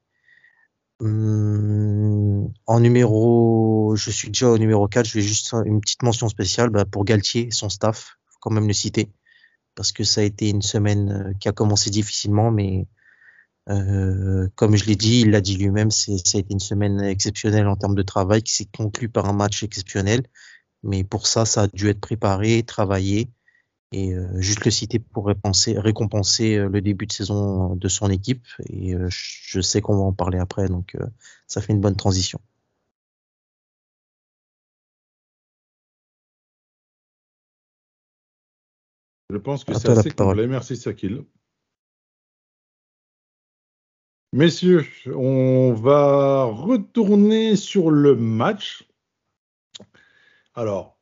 Hum, 1.02 2.52
en 2.66 2.80
numéro, 2.82 3.96
je 3.96 4.12
suis 4.12 4.30
déjà 4.30 4.50
au 4.50 4.58
numéro 4.58 4.88
4, 4.88 5.08
je 5.08 5.14
vais 5.14 5.22
juste 5.22 5.54
une 5.54 5.80
petite 5.80 6.04
mention 6.04 6.28
spéciale 6.28 6.70
bah, 6.70 6.84
pour 6.86 7.06
Galtier 7.06 7.52
son 7.52 7.70
staff, 7.70 8.18
faut 8.26 8.38
quand 8.42 8.52
même 8.52 8.68
le 8.68 8.74
citer, 8.74 9.10
parce 9.76 9.94
que 9.94 10.04
ça 10.04 10.20
a 10.22 10.26
été 10.26 10.50
une 10.50 10.62
semaine 10.62 11.10
euh, 11.30 11.34
qui 11.40 11.48
a 11.48 11.54
commencé 11.54 11.90
difficilement, 11.90 12.52
mais 12.52 12.86
euh, 13.70 14.47
comme 14.55 14.76
je 14.76 14.86
l'ai 14.86 14.95
dit, 14.95 15.22
il 15.22 15.32
l'a 15.32 15.41
dit 15.41 15.57
lui-même, 15.57 15.91
c'est- 15.91 16.17
ça 16.28 16.38
a 16.38 16.41
été 16.41 16.53
une 16.53 16.59
semaine 16.59 17.01
exceptionnelle 17.01 17.67
en 17.67 17.76
termes 17.76 17.95
de 17.95 18.01
travail 18.03 18.41
qui 18.43 18.53
s'est 18.53 18.67
conclue 18.76 19.09
par 19.09 19.26
un 19.28 19.34
match 19.34 19.63
exceptionnel. 19.63 20.24
Mais 20.84 21.03
pour 21.03 21.28
ça, 21.28 21.45
ça 21.45 21.63
a 21.63 21.67
dû 21.67 21.89
être 21.89 21.99
préparé, 21.99 22.63
travaillé, 22.63 23.30
et 23.91 24.13
euh, 24.13 24.39
juste 24.39 24.65
le 24.65 24.72
citer 24.72 24.99
pour 24.99 25.28
répenser- 25.28 25.78
récompenser 25.78 26.55
euh, 26.55 26.70
le 26.70 26.82
début 26.82 27.05
de 27.07 27.11
saison 27.11 27.76
de 27.76 27.88
son 27.88 28.09
équipe. 28.09 28.45
Et 28.70 28.93
euh, 28.95 29.07
je 29.09 29.61
sais 29.61 29.82
qu'on 29.82 29.95
va 29.97 30.03
en 30.03 30.13
parler 30.13 30.39
après, 30.39 30.67
donc 30.67 30.95
euh, 30.95 31.05
ça 31.47 31.61
fait 31.61 31.74
une 31.74 31.82
bonne 31.82 31.95
transition. 31.95 32.39
Je 39.32 39.38
pense 39.38 39.63
que 39.63 39.74
c'est 39.74 39.89
assez 39.89 40.09
complet. 40.11 40.47
Merci 40.47 40.76
Sakil. 40.76 41.24
Messieurs, 44.32 44.86
on 45.08 45.74
va 45.74 46.44
retourner 46.44 47.56
sur 47.56 47.90
le 47.90 48.16
match. 48.16 48.88
Alors, 50.54 51.00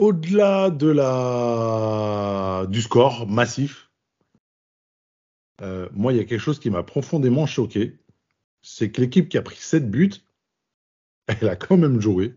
au-delà 0.00 0.70
de 0.70 0.88
la 0.88 2.66
du 2.68 2.82
score 2.82 3.28
massif, 3.28 3.88
euh, 5.60 5.88
moi, 5.92 6.12
il 6.12 6.16
y 6.16 6.20
a 6.20 6.24
quelque 6.24 6.40
chose 6.40 6.58
qui 6.58 6.70
m'a 6.70 6.82
profondément 6.82 7.46
choqué. 7.46 8.00
C'est 8.62 8.90
que 8.90 9.00
l'équipe 9.00 9.28
qui 9.28 9.38
a 9.38 9.42
pris 9.42 9.56
7 9.56 9.88
buts, 9.88 10.14
elle 11.28 11.48
a 11.48 11.54
quand 11.54 11.76
même 11.76 12.00
joué. 12.00 12.34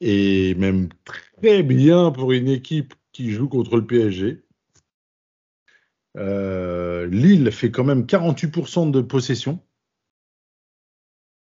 Et 0.00 0.54
même 0.56 0.90
très 1.04 1.62
bien 1.62 2.10
pour 2.10 2.32
une 2.32 2.48
équipe 2.48 2.94
qui 3.12 3.30
joue 3.30 3.48
contre 3.48 3.76
le 3.76 3.86
PSG. 3.86 4.41
Euh, 6.18 7.06
Lille 7.06 7.50
fait 7.52 7.70
quand 7.70 7.84
même 7.84 8.04
48% 8.04 8.90
de 8.90 9.00
possession. 9.00 9.60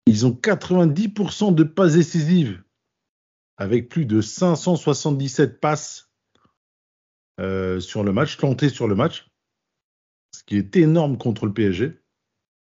Ils 0.05 0.26
ont 0.26 0.32
90% 0.32 1.53
de 1.53 1.63
passes 1.63 1.93
décisives 1.93 2.63
avec 3.57 3.89
plus 3.89 4.05
de 4.05 4.22
577 4.22 5.59
passes 5.59 6.11
euh, 7.39 7.80
sur 7.80 8.03
le 8.03 8.11
match, 8.11 8.38
tentées 8.38 8.69
sur 8.69 8.88
le 8.88 8.95
match, 8.95 9.30
ce 10.36 10.43
qui 10.43 10.57
est 10.57 10.76
énorme 10.78 11.17
contre 11.17 11.45
le 11.45 11.53
PSG. 11.53 11.99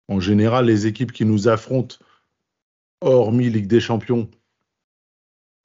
En 0.09 0.21
général, 0.21 0.67
les 0.67 0.87
équipes 0.87 1.13
qui 1.13 1.25
nous 1.25 1.49
affrontent, 1.49 1.97
hormis 3.01 3.49
Ligue 3.49 3.69
des 3.69 3.81
Champions, 3.81 4.31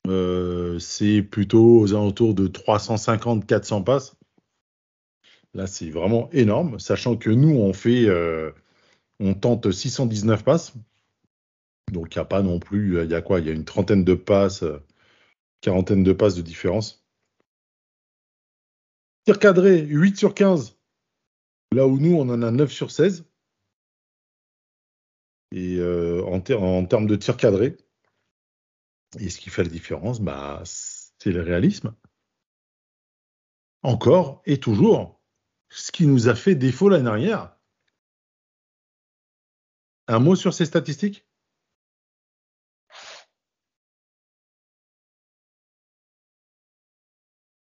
euh, 0.07 0.79
c'est 0.79 1.21
plutôt 1.21 1.81
aux 1.81 1.93
alentours 1.93 2.33
de 2.33 2.47
350-400 2.47 3.83
passes. 3.83 4.15
Là, 5.57 5.65
c'est 5.65 5.89
vraiment 5.89 6.29
énorme, 6.33 6.79
sachant 6.79 7.17
que 7.17 7.31
nous, 7.31 7.49
on 7.49 7.73
fait, 7.73 8.05
euh, 8.07 8.51
on 9.19 9.33
tente 9.33 9.71
619 9.71 10.43
passes. 10.43 10.73
Donc, 11.91 12.13
il 12.13 12.19
n'y 12.19 12.21
a 12.21 12.25
pas 12.25 12.43
non 12.43 12.59
plus, 12.59 13.03
il 13.03 13.09
y 13.09 13.15
a 13.15 13.23
quoi? 13.23 13.39
Il 13.39 13.47
y 13.47 13.49
a 13.49 13.53
une 13.53 13.65
trentaine 13.65 14.03
de 14.03 14.13
passes, 14.13 14.61
euh, 14.61 14.85
quarantaine 15.61 16.03
de 16.03 16.13
passes 16.13 16.35
de 16.35 16.43
différence. 16.43 17.03
Tir 19.25 19.39
cadré, 19.39 19.81
8 19.81 20.17
sur 20.17 20.35
15. 20.35 20.77
Là 21.71 21.87
où 21.87 21.97
nous, 21.97 22.15
on 22.15 22.29
en 22.29 22.43
a 22.43 22.51
9 22.51 22.71
sur 22.71 22.91
16. 22.91 23.25
Et 25.53 25.77
euh, 25.77 26.23
en 26.23 26.39
termes 26.39 27.07
de 27.07 27.15
tir 27.15 27.35
cadré, 27.35 27.77
et 29.19 29.29
ce 29.29 29.39
qui 29.39 29.49
fait 29.49 29.63
la 29.63 29.69
différence, 29.69 30.21
bah, 30.21 30.61
c'est 30.65 31.31
le 31.31 31.41
réalisme. 31.41 31.95
Encore 33.81 34.43
et 34.45 34.59
toujours, 34.59 35.16
ce 35.69 35.91
qui 35.91 36.07
nous 36.07 36.29
a 36.29 36.35
fait 36.35 36.55
défaut 36.55 36.89
l'année 36.89 37.03
dernière. 37.03 37.55
Un 40.07 40.19
mot 40.19 40.35
sur 40.35 40.53
ces 40.53 40.65
statistiques? 40.65 41.25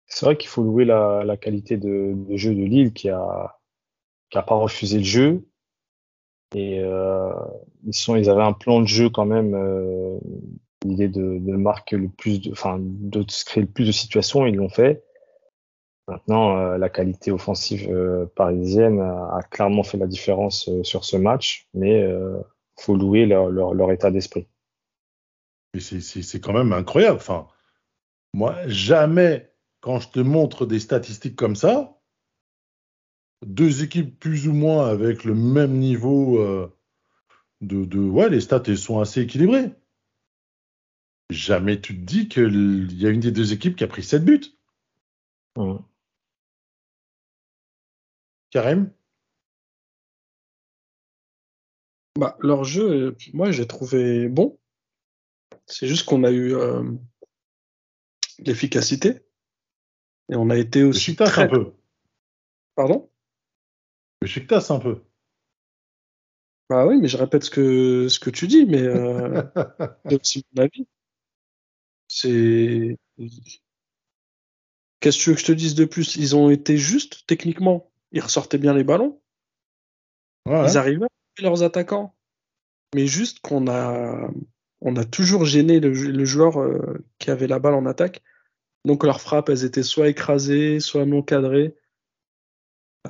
C'est 0.07 0.25
vrai 0.25 0.37
qu'il 0.37 0.49
faut 0.49 0.63
louer 0.63 0.85
la, 0.85 1.37
qualité 1.37 1.77
de, 1.77 2.15
jeu 2.35 2.53
de 2.53 2.63
Lille 2.63 2.93
qui 2.93 3.09
a 3.09 3.57
qui 4.29 4.37
a 4.37 4.43
pas 4.43 4.55
refusé 4.55 4.97
le 4.97 5.03
jeu. 5.03 5.47
Et 6.55 6.79
euh, 6.79 7.33
ils 7.83 8.29
avaient 8.29 8.43
un 8.43 8.53
plan 8.53 8.81
de 8.81 8.87
jeu 8.87 9.09
quand 9.09 9.25
même 9.25 9.55
euh, 9.55 10.19
l'idée 10.85 11.07
de, 11.07 11.37
de 11.39 11.55
marquer 11.55 11.97
le 11.97 12.09
plus 12.09 12.41
de 12.41 12.51
enfin 12.51 12.77
de 12.79 13.23
créer 13.45 13.63
le 13.63 13.69
plus 13.69 13.87
de 13.87 13.91
situations 13.91 14.45
ils 14.45 14.55
l'ont 14.55 14.69
fait 14.69 15.03
maintenant 16.07 16.57
euh, 16.57 16.77
la 16.77 16.89
qualité 16.89 17.31
offensive 17.31 17.89
euh, 17.89 18.25
parisienne 18.35 18.99
a, 18.99 19.35
a 19.37 19.41
clairement 19.43 19.83
fait 19.83 19.97
la 19.97 20.07
différence 20.07 20.67
euh, 20.69 20.83
sur 20.83 21.05
ce 21.05 21.17
match 21.17 21.67
mais 21.73 22.01
euh, 22.03 22.39
faut 22.79 22.95
louer 22.95 23.25
leur, 23.25 23.49
leur, 23.49 23.73
leur 23.73 23.91
état 23.91 24.11
d'esprit 24.11 24.47
c'est- 25.79 26.39
quand 26.41 26.53
même 26.53 26.73
incroyable. 26.73 27.15
Enfin, 27.17 27.47
moi, 28.33 28.55
jamais, 28.67 29.53
quand 29.79 29.99
je 29.99 30.09
te 30.09 30.19
montre 30.19 30.65
des 30.65 30.79
statistiques 30.79 31.35
comme 31.35 31.55
ça, 31.55 31.97
deux 33.45 33.83
équipes 33.83 34.19
plus 34.19 34.47
ou 34.47 34.53
moins 34.53 34.87
avec 34.87 35.23
le 35.23 35.33
même 35.33 35.77
niveau 35.77 36.39
de, 37.61 37.85
de. 37.85 37.99
Ouais, 37.99 38.29
les 38.29 38.41
stats 38.41 38.63
elles 38.67 38.77
sont 38.77 38.99
assez 38.99 39.21
équilibrées. 39.21 39.71
Jamais 41.29 41.79
tu 41.79 41.95
te 41.95 42.01
dis 42.01 42.27
qu'il 42.27 42.91
y 43.01 43.07
a 43.07 43.09
une 43.09 43.21
des 43.21 43.31
deux 43.31 43.53
équipes 43.53 43.75
qui 43.77 43.83
a 43.83 43.87
pris 43.87 44.03
7 44.03 44.25
buts. 44.25 44.41
Mm. 45.55 45.77
Karim? 48.51 48.91
Bah, 52.19 52.37
leur 52.41 52.65
jeu, 52.65 53.15
moi, 53.33 53.51
j'ai 53.51 53.65
trouvé 53.65 54.27
bon. 54.27 54.59
C'est 55.65 55.87
juste 55.87 56.05
qu'on 56.05 56.23
a 56.25 56.31
eu 56.31 56.53
euh, 56.53 56.83
l'efficacité. 58.39 59.25
Et 60.29 60.35
on 60.35 60.49
a 60.49 60.57
été 60.57 60.81
Le 60.81 60.87
aussi 60.87 61.11
Beşiktaş 61.11 61.29
très... 61.29 61.43
un 61.43 61.47
peu. 61.47 61.73
Pardon? 62.75 63.09
Le 64.21 64.27
Beşiktaş 64.27 64.69
un 64.71 64.79
peu. 64.79 65.01
Bah 66.69 66.85
oui, 66.85 66.97
mais 67.01 67.07
je 67.09 67.17
répète 67.17 67.43
ce 67.43 67.49
que, 67.49 68.07
ce 68.07 68.19
que 68.19 68.29
tu 68.29 68.47
dis, 68.47 68.65
mais 68.65 68.81
euh, 68.81 69.43
c'est 70.05 70.21
aussi 70.21 70.45
mon 70.53 70.63
avis. 70.63 70.87
C'est. 72.07 72.97
Qu'est-ce 74.99 75.17
que 75.17 75.23
tu 75.23 75.29
veux 75.29 75.35
que 75.35 75.41
je 75.41 75.45
te 75.47 75.51
dise 75.51 75.75
de 75.75 75.85
plus? 75.85 76.15
Ils 76.15 76.35
ont 76.35 76.49
été 76.49 76.77
justes 76.77 77.25
techniquement? 77.27 77.90
Ils 78.11 78.21
ressortaient 78.21 78.57
bien 78.57 78.73
les 78.73 78.83
ballons. 78.83 79.21
Ouais, 80.47 80.65
Ils 80.69 80.77
arrivaient 80.77 81.05
à 81.05 81.41
leurs 81.41 81.63
attaquants. 81.63 82.15
Mais 82.95 83.07
juste 83.07 83.39
qu'on 83.39 83.67
a, 83.67 84.29
on 84.81 84.95
a 84.95 85.05
toujours 85.05 85.45
gêné 85.45 85.79
le, 85.79 85.91
le 85.91 86.25
joueur 86.25 86.59
euh, 86.59 87.05
qui 87.19 87.31
avait 87.31 87.47
la 87.47 87.59
balle 87.59 87.75
en 87.75 87.85
attaque. 87.85 88.21
Donc 88.85 89.03
leurs 89.03 89.21
frappes, 89.21 89.49
elles 89.49 89.63
étaient 89.63 89.83
soit 89.83 90.09
écrasées, 90.09 90.79
soit 90.79 91.05
non 91.05 91.21
cadrées. 91.21 91.75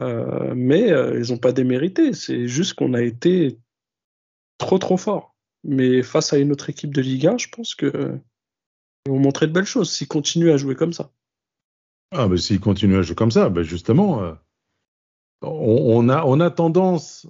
Euh, 0.01 0.53
mais 0.55 0.91
euh, 0.91 1.19
ils 1.19 1.31
n'ont 1.31 1.37
pas 1.37 1.51
démérité. 1.51 2.13
C'est 2.13 2.47
juste 2.47 2.75
qu'on 2.75 2.93
a 2.93 3.01
été 3.01 3.57
trop 4.57 4.77
trop 4.77 4.97
fort. 4.97 5.35
Mais 5.63 6.01
face 6.01 6.33
à 6.33 6.37
une 6.37 6.51
autre 6.51 6.69
équipe 6.69 6.93
de 6.93 7.01
Ligue 7.01 7.27
1, 7.27 7.37
je 7.37 7.47
pense 7.49 7.75
que 7.75 7.85
euh, 7.85 8.17
ils 9.05 9.11
vont 9.11 9.19
montrer 9.19 9.47
de 9.47 9.51
belles 9.51 9.65
choses 9.65 9.91
s'ils 9.91 10.07
continuent 10.07 10.51
à 10.51 10.57
jouer 10.57 10.75
comme 10.75 10.93
ça. 10.93 11.11
Ah, 12.11 12.27
mais 12.27 12.37
s'ils 12.37 12.59
continuent 12.59 12.97
à 12.97 13.01
jouer 13.01 13.15
comme 13.15 13.31
ça, 13.31 13.49
ben 13.49 13.63
justement, 13.63 14.23
euh, 14.23 14.33
on, 15.41 16.05
on 16.05 16.09
a, 16.09 16.23
on 16.25 16.39
a 16.39 16.49
tendance, 16.49 17.27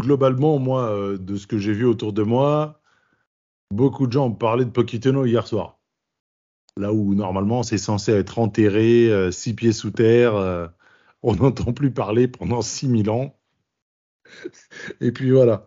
globalement, 0.00 0.58
moi, 0.58 0.90
euh, 0.90 1.18
de 1.18 1.36
ce 1.36 1.46
que 1.46 1.58
j'ai 1.58 1.72
vu 1.72 1.84
autour 1.84 2.12
de 2.12 2.22
moi, 2.22 2.80
beaucoup 3.70 4.06
de 4.06 4.12
gens 4.12 4.26
ont 4.26 4.34
parlé 4.34 4.64
de 4.64 4.70
Pochettino 4.70 5.24
hier 5.26 5.46
soir. 5.46 5.78
Là 6.76 6.92
où 6.92 7.14
normalement 7.14 7.62
c'est 7.62 7.78
censé 7.78 8.12
être 8.12 8.38
enterré, 8.38 9.10
euh, 9.10 9.30
six 9.30 9.54
pieds 9.54 9.72
sous 9.72 9.90
terre, 9.90 10.34
euh, 10.36 10.68
on 11.22 11.34
n'entend 11.36 11.72
plus 11.72 11.92
parler 11.92 12.28
pendant 12.28 12.62
6000 12.62 13.10
ans. 13.10 13.36
Et 15.00 15.12
puis 15.12 15.30
voilà. 15.32 15.64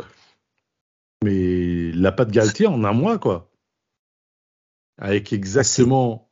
Mais 1.23 1.91
la 1.91 2.11
patte 2.11 2.31
Galtier 2.31 2.67
en 2.67 2.83
un 2.83 2.93
mois, 2.93 3.17
quoi. 3.17 3.49
Avec 4.97 5.33
exactement 5.33 6.29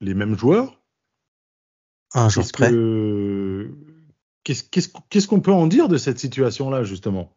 les 0.00 0.14
mêmes 0.14 0.36
joueurs. 0.36 0.80
Un 2.14 2.28
jour 2.28 2.44
près. 2.52 2.70
que- 2.70 3.43
qu'est-ce- 4.44 5.28
qu'on 5.28 5.40
peut 5.40 5.52
en 5.52 5.66
dire 5.66 5.88
de 5.88 5.98
cette 5.98 6.18
situation-là, 6.18 6.84
justement? 6.84 7.36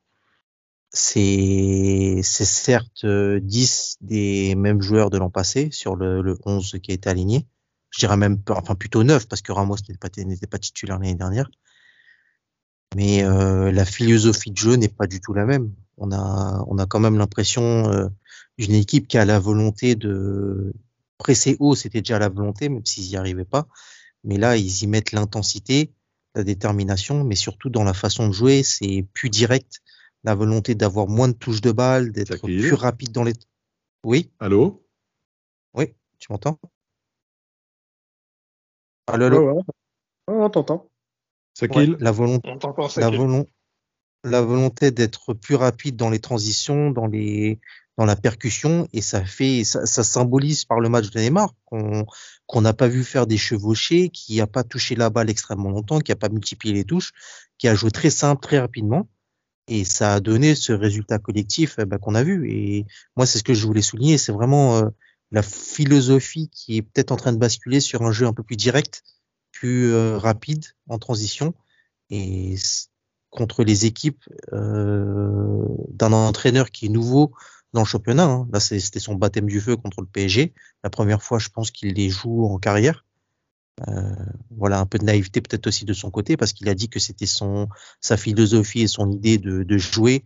C'est 0.92 2.22
certes 2.24 3.04
euh, 3.04 3.40
10 3.42 3.98
des 4.02 4.56
mêmes 4.56 4.82
joueurs 4.82 5.10
de 5.10 5.18
l'an 5.18 5.30
passé 5.30 5.70
sur 5.72 5.96
le, 5.96 6.22
le 6.22 6.38
11 6.46 6.78
qui 6.82 6.92
a 6.92 6.94
été 6.94 7.10
aligné. 7.10 7.46
Je 7.90 8.00
dirais 8.00 8.18
même, 8.18 8.42
enfin 8.50 8.76
plutôt 8.76 9.04
9 9.04 9.28
parce 9.28 9.42
que 9.42 9.52
Ramos 9.52 9.76
n'était 9.88 9.98
pas, 9.98 10.10
pas 10.50 10.58
titulaire 10.60 10.98
l'année 11.00 11.16
dernière. 11.16 11.50
Mais 12.96 13.24
euh, 13.24 13.72
la 13.72 13.86
philosophie 13.86 14.52
de 14.52 14.58
jeu 14.58 14.76
n'est 14.76 14.88
pas 14.88 15.08
du 15.08 15.20
tout 15.20 15.34
la 15.34 15.46
même. 15.46 15.74
On 15.98 16.12
a, 16.12 16.64
on 16.68 16.78
a 16.78 16.86
quand 16.86 17.00
même 17.00 17.18
l'impression 17.18 17.92
euh, 17.92 18.08
d'une 18.58 18.74
équipe 18.74 19.08
qui 19.08 19.18
a 19.18 19.26
la 19.26 19.40
volonté 19.40 19.96
de 19.96 20.74
presser 21.18 21.58
haut, 21.60 21.76
c'était 21.76 22.02
déjà 22.02 22.20
la 22.20 22.30
volonté, 22.30 22.70
même 22.70 22.86
s'ils 22.86 23.08
n'y 23.10 23.18
arrivaient 23.18 23.46
pas. 23.46 23.68
Mais 24.24 24.38
là, 24.38 24.58
ils 24.58 24.84
y 24.84 24.88
mettent 24.88 25.12
l'intensité, 25.12 25.94
la 26.38 26.44
détermination, 26.44 27.24
mais 27.24 27.36
surtout 27.36 27.70
dans 27.70 27.84
la 27.84 27.94
façon 27.96 28.28
de 28.28 28.34
jouer, 28.34 28.62
c'est 28.64 29.06
plus 29.14 29.30
direct 29.30 29.82
la 30.24 30.36
volonté 30.36 30.76
d'avoir 30.76 31.08
moins 31.08 31.28
de 31.28 31.34
touches 31.34 31.62
de 31.62 31.72
balle, 31.72 32.12
d'être 32.12 32.38
plus 32.38 32.74
rapide 32.74 33.12
dans 33.12 33.24
les. 33.24 33.34
Oui, 34.04 34.32
Allô? 34.40 34.86
Oui, 35.74 35.96
tu 36.20 36.32
m'entends? 36.32 36.60
Allô, 39.08 39.26
allô? 39.26 39.40
Ouais, 39.40 39.52
ouais. 39.54 39.64
Ouais, 40.28 40.44
on 40.46 40.50
t'entend. 40.50 40.90
Sakil? 41.56 41.92
Ouais, 41.92 41.98
la 42.00 42.12
volonté, 42.12 42.50
On 42.50 42.58
t'entend, 42.60 42.88
ça. 42.88 43.02
la, 43.02 43.10
volon- 43.10 43.48
la 44.24 44.42
volonté 44.42 44.92
d'être 44.92 45.34
plus 45.34 45.56
rapide 45.56 45.96
dans 45.96 46.12
les 46.12 46.20
transitions, 46.20 46.92
dans 46.92 47.08
les, 47.08 47.60
dans 47.98 48.06
la 48.06 48.16
percussion 48.16 48.88
et 48.94 49.02
ça 49.02 49.26
fait 49.26 49.64
ça, 49.64 49.86
ça 49.86 50.04
symbolise 50.04 50.66
par 50.66 50.80
le 50.80 50.88
match 50.88 51.10
de 51.10 51.20
Neymar 51.20 51.54
qu'on 51.66 52.06
qu'on 52.46 52.62
n'a 52.62 52.74
pas 52.74 52.88
vu 52.88 53.04
faire 53.04 53.28
des 53.28 53.38
chevauchés, 53.38 54.10
qui 54.10 54.40
a 54.40 54.48
pas 54.48 54.64
touché 54.64 54.96
la 54.96 55.10
balle 55.10 55.30
extrêmement 55.30 55.70
longtemps, 55.70 56.00
qui 56.00 56.14
a 56.14 56.16
pas 56.16 56.30
multiplié 56.30 56.74
les 56.74 56.86
touches, 56.86 57.12
qui 57.58 57.68
a 57.68 57.76
joué 57.76 57.92
très 57.92 58.10
simple 58.10 58.42
très 58.42 58.60
rapidement. 58.60 59.10
Et 59.68 59.84
ça 59.84 60.14
a 60.14 60.20
donné 60.22 60.56
ce 60.56 60.72
résultat 60.72 61.20
collectif 61.20 61.78
bah, 61.78 61.98
qu'on 61.98 62.16
a 62.16 62.24
vu. 62.24 62.50
Et 62.50 62.86
moi 63.18 63.26
c'est 63.26 63.40
ce 63.40 63.44
que 63.44 63.54
je 63.54 63.66
voulais 63.66 63.82
souligner, 63.82 64.18
c'est 64.18 64.32
vraiment 64.32 64.78
euh, 64.78 64.90
la 65.32 65.42
philosophie 65.42 66.50
qui 66.50 66.78
est 66.78 66.82
peut-être 66.82 67.12
en 67.12 67.18
train 67.18 67.34
de 67.34 67.38
basculer 67.38 67.82
sur 67.82 68.04
un 68.04 68.12
jeu 68.12 68.28
un 68.28 68.34
peu 68.34 68.44
plus 68.44 68.56
direct, 68.56 69.04
plus 69.52 69.92
euh, 69.92 70.18
rapide 70.18 70.66
en 70.88 71.00
transition 71.00 71.54
et 72.10 72.56
contre 73.30 73.64
les 73.64 73.86
équipes 73.86 74.24
euh, 74.54 75.66
d'un 75.90 76.14
entraîneur 76.14 76.72
qui 76.72 76.86
est 76.86 76.90
nouveau 76.90 77.34
dans 77.74 77.82
le 77.82 77.86
championnat. 77.86 78.26
Hein. 78.26 78.48
Là, 78.52 78.60
c'était 78.60 79.00
son 79.00 79.16
baptême 79.16 79.48
du 79.48 79.62
feu 79.62 79.76
contre 79.76 80.02
le 80.02 80.08
PSG. 80.08 80.54
La 80.84 80.90
première 80.90 81.22
fois, 81.22 81.40
je 81.40 81.50
pense 81.50 81.72
qu'il 81.72 81.94
les 81.94 82.10
joue 82.10 82.46
en 82.46 82.58
carrière. 82.58 83.06
Euh, 83.88 84.16
voilà, 84.50 84.80
un 84.80 84.86
peu 84.88 84.98
de 84.98 85.06
naïveté 85.06 85.40
peut-être 85.42 85.68
aussi 85.68 85.86
de 85.86 85.94
son 85.94 86.10
côté 86.10 86.36
parce 86.36 86.52
qu'il 86.52 86.68
a 86.68 86.74
dit 86.74 86.90
que 86.90 86.98
c'était 86.98 87.28
son 87.28 87.68
sa 88.02 88.18
philosophie 88.18 88.82
et 88.82 88.88
son 88.88 89.12
idée 89.12 89.38
de, 89.38 89.62
de 89.62 89.78
jouer 89.78 90.26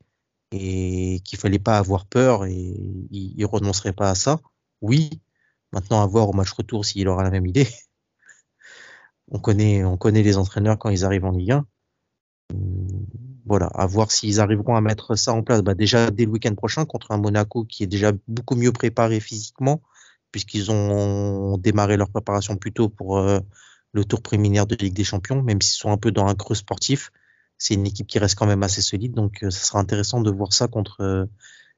et 0.54 1.20
qu'il 1.26 1.38
fallait 1.38 1.60
pas 1.60 1.78
avoir 1.78 2.06
peur 2.06 2.46
et 2.46 2.54
il, 2.56 3.34
il 3.38 3.46
renoncerait 3.46 3.92
pas 3.92 4.10
à 4.10 4.16
ça. 4.16 4.40
Oui, 4.80 5.22
maintenant 5.74 6.02
à 6.02 6.08
voir 6.08 6.30
au 6.30 6.34
match 6.34 6.52
retour 6.52 6.86
s'il 6.86 7.08
aura 7.10 7.24
la 7.24 7.30
même 7.30 7.46
idée. 7.46 7.68
On 9.34 9.40
connaît, 9.40 9.86
on 9.86 9.96
connaît 9.96 10.24
les 10.24 10.36
entraîneurs 10.36 10.78
quand 10.78 10.90
ils 10.90 11.06
arrivent 11.06 11.24
en 11.24 11.32
Ligue 11.32 11.54
1 11.54 11.66
voilà, 13.52 13.66
à 13.76 13.86
voir 13.86 14.12
s'ils 14.12 14.40
arriveront 14.40 14.78
à 14.78 14.82
mettre 14.82 15.16
ça 15.18 15.34
en 15.34 15.44
place. 15.44 15.62
Bah, 15.62 15.74
déjà 15.74 16.10
dès 16.10 16.24
le 16.24 16.32
week-end 16.32 16.56
prochain 16.56 16.86
contre 16.86 17.12
un 17.12 17.18
Monaco 17.18 17.66
qui 17.66 17.84
est 17.84 17.88
déjà 17.88 18.14
beaucoup 18.30 18.56
mieux 18.56 18.72
préparé 18.72 19.20
physiquement, 19.20 19.82
puisqu'ils 20.32 20.72
ont 20.72 21.58
démarré 21.58 21.98
leur 21.98 22.10
préparation 22.10 22.56
plus 22.56 22.72
tôt 22.72 22.88
pour 22.88 23.18
euh, 23.18 23.40
le 23.92 24.06
tour 24.06 24.22
préliminaire 24.22 24.68
de 24.68 24.76
Ligue 24.76 24.94
des 24.94 25.04
Champions, 25.04 25.44
même 25.44 25.62
s'ils 25.62 25.82
sont 25.82 25.92
un 25.92 25.98
peu 25.98 26.12
dans 26.14 26.28
un 26.28 26.36
creux 26.36 26.56
sportif. 26.56 27.12
C'est 27.58 27.74
une 27.74 27.86
équipe 27.86 28.08
qui 28.08 28.20
reste 28.20 28.36
quand 28.36 28.48
même 28.48 28.64
assez 28.64 28.82
solide, 28.82 29.14
donc 29.14 29.44
euh, 29.44 29.50
ça 29.50 29.66
sera 29.66 29.80
intéressant 29.80 30.22
de 30.22 30.32
voir 30.32 30.54
ça 30.54 30.70
contre 30.70 31.02
euh, 31.02 31.26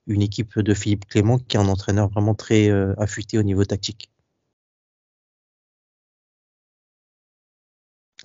une 0.06 0.22
équipe 0.22 0.60
de 0.60 0.74
Philippe 0.76 1.08
Clément 1.08 1.40
qui 1.40 1.58
est 1.58 1.60
un 1.60 1.68
entraîneur 1.70 2.10
vraiment 2.10 2.36
très 2.36 2.70
affûté 3.00 3.40
au 3.40 3.44
niveau 3.44 3.66
tactique. 3.66 4.12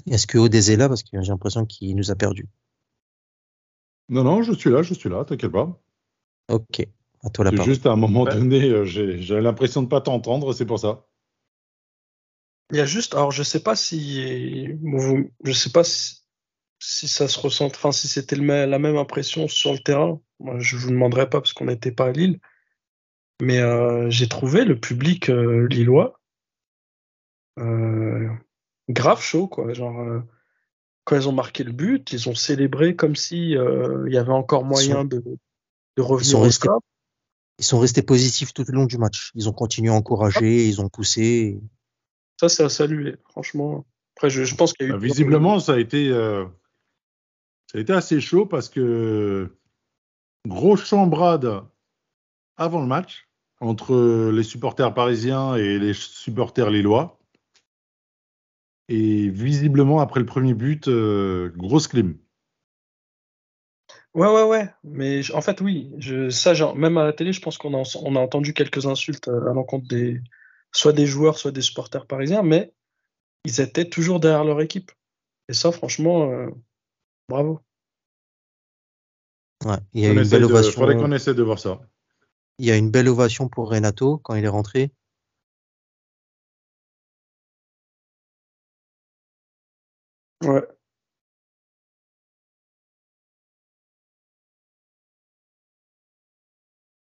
Est-ce 0.07 0.27
que 0.27 0.37
Odez 0.39 0.73
est 0.73 0.77
là 0.77 0.89
Parce 0.89 1.03
que 1.03 1.23
j'ai 1.23 1.31
l'impression 1.31 1.65
qu'il 1.67 1.97
nous 1.97 2.11
a 2.11 2.15
perdu. 2.15 2.47
Non, 4.09 4.25
non, 4.25 4.43
je 4.43 4.53
suis 4.53 4.71
là, 4.71 4.83
je 4.83 4.95
suis 4.95 5.09
là, 5.09 5.25
t'inquiète 5.25 5.53
pas. 5.53 5.81
Ok, 6.49 6.87
à 7.23 7.31
toi 7.31 7.45
la 7.45 7.51
parole. 7.51 7.67
juste 7.67 7.87
à 7.87 7.93
un 7.93 7.97
moment 7.97 8.25
donné, 8.25 8.69
euh, 8.71 8.85
j'ai 8.85 9.41
l'impression 9.41 9.83
de 9.83 9.89
pas 9.89 10.01
t'entendre, 10.01 10.53
c'est 10.53 10.67
pour 10.67 10.79
ça. 10.79 11.05
Il 12.71 12.77
y 12.77 12.81
a 12.81 12.87
juste, 12.87 13.15
alors 13.15 13.31
je 13.31 13.43
sais 13.43 13.63
pas 13.63 13.77
si, 13.77 14.73
vous- 14.83 15.31
je 15.45 15.53
sais 15.53 15.71
pas 15.71 15.85
si, 15.85 16.23
si 16.81 17.09
ça 17.09 17.27
se 17.29 17.39
ressent, 17.39 17.67
enfin 17.67 17.93
si 17.93 18.09
c'était 18.09 18.37
la 18.37 18.79
même 18.79 18.97
impression 18.97 19.49
sur 19.49 19.73
le 19.73 19.79
terrain. 19.79 20.21
Moi, 20.41 20.59
je 20.61 20.77
vous 20.77 20.91
demanderai 20.91 21.29
pas 21.29 21.41
parce 21.41 21.53
qu'on 21.53 21.65
n'était 21.65 21.93
pas 21.93 22.07
à 22.07 22.13
Lille, 22.13 22.41
mais 23.43 23.59
euh, 23.59 24.09
j'ai 24.11 24.29
trouvé 24.29 24.65
le 24.65 24.79
public 24.79 25.31
euh, 25.31 25.67
lillois 25.69 26.21
euh, 27.59 28.29
grave 28.89 29.21
chaud, 29.21 29.49
quoi. 29.49 29.73
Genre 29.73 30.01
euh, 30.01 30.21
quand 31.09 31.17
ils 31.17 31.27
ont 31.27 31.33
marqué 31.33 31.65
le 31.65 31.73
but, 31.73 32.13
ils 32.13 32.29
ont 32.29 32.35
célébré 32.35 32.95
comme 32.95 33.17
si 33.17 33.57
euh, 33.57 34.05
il 34.09 34.13
y 34.13 34.19
avait 34.19 34.31
encore 34.31 34.63
moyen 34.67 35.07
de, 35.07 35.25
de 35.97 36.03
revenir 36.03 36.33
sont 36.33 36.39
au 36.41 36.43
restés- 36.43 36.67
score. 36.67 36.83
Ils 37.59 37.65
sont 37.65 37.81
restés 37.81 38.03
positifs 38.03 38.53
tout 38.53 38.63
le 38.69 38.75
long 38.75 38.85
du 38.85 38.99
match. 38.99 39.33
Ils 39.35 39.49
ont 39.49 39.55
continué 39.55 39.89
à 39.89 39.95
encourager, 39.95 40.69
ils 40.69 40.83
ont 40.83 40.91
poussé. 40.91 41.59
Ça, 42.39 42.51
c'est 42.51 42.63
à 42.63 42.69
saluer, 42.69 43.17
franchement. 43.31 43.87
Après, 44.17 44.29
je, 44.29 44.45
je 44.45 44.55
pense 44.55 44.75
qu'il 44.75 44.87
y 44.87 44.91
a 44.91 44.91
eu 44.91 44.93
Bah, 44.93 44.99
visiblement, 44.99 45.59
ça 45.61 45.73
a 45.73 45.79
été, 45.79 46.11
euh, 46.11 46.45
ça 47.73 47.79
a 47.79 47.81
été 47.81 47.95
assez 47.95 48.21
chaud 48.21 48.45
parce 48.45 48.69
que 48.69 49.51
grosse 50.47 50.85
chambrade 50.85 51.65
avant 52.59 52.83
le 52.83 52.87
match 52.87 53.27
entre 53.61 54.31
les 54.31 54.43
supporters 54.43 54.93
parisiens 54.93 55.57
et 55.57 55.79
les 55.79 55.95
supporters 55.95 56.69
lillois. 56.69 57.18
Et 58.89 59.29
visiblement, 59.29 60.01
après 60.01 60.21
le 60.21 60.27
premier 60.27 60.55
but, 60.55 60.89
euh, 60.89 61.51
grosse 61.57 61.89
clim. 61.89 62.17
Ouais, 64.15 64.29
ouais, 64.29 64.43
ouais. 64.45 64.71
Mais 64.85 65.23
je- 65.23 65.33
en 65.35 65.41
fait, 65.43 65.61
oui. 65.61 65.93
Je, 65.99 66.31
ça, 66.31 66.55
genre, 66.55 66.75
même 66.75 66.97
à 66.99 67.05
la 67.05 67.13
télé, 67.13 67.33
je 67.33 67.41
pense 67.41 67.59
qu'on 67.59 67.75
a, 67.75 67.83
on 68.03 68.17
a 68.17 68.21
entendu 68.21 68.55
quelques 68.55 68.87
insultes 68.87 69.29
euh, 69.29 69.51
à 69.51 69.55
l'encontre 69.55 69.87
des, 69.89 70.21
soit 70.73 70.93
des 70.93 71.07
joueurs, 71.07 71.39
soit 71.39 71.51
des 71.53 71.61
supporters 71.61 72.07
parisiens, 72.07 72.43
mais 72.43 72.73
ils 73.45 73.61
étaient 73.61 73.89
toujours 73.89 74.21
derrière 74.21 74.45
leur 74.45 74.61
équipe. 74.61 74.91
Et 75.49 75.53
ça, 75.53 75.71
franchement, 75.73 76.31
euh, 76.31 76.49
bravo. 77.29 77.61
Ouais, 79.65 79.77
il 79.93 80.03
y 80.03 80.07
a 80.07 80.11
On 80.11 80.17
une 80.17 80.29
belle 80.29 80.41
de- 80.41 80.47
ovation. 80.47 80.81
faudrait 80.81 80.97
qu'on 80.97 81.13
essaie 81.13 81.35
de 81.35 81.43
voir 81.43 81.59
ça. 81.59 81.81
Il 82.59 82.67
y 82.67 82.71
a 82.71 82.77
une 82.77 82.91
belle 82.91 83.09
ovation 83.09 83.49
pour 83.49 83.71
Renato 83.71 84.19
quand 84.19 84.35
il 84.35 84.45
est 84.45 84.49
rentré. 84.49 84.91
Ouais. 90.45 90.63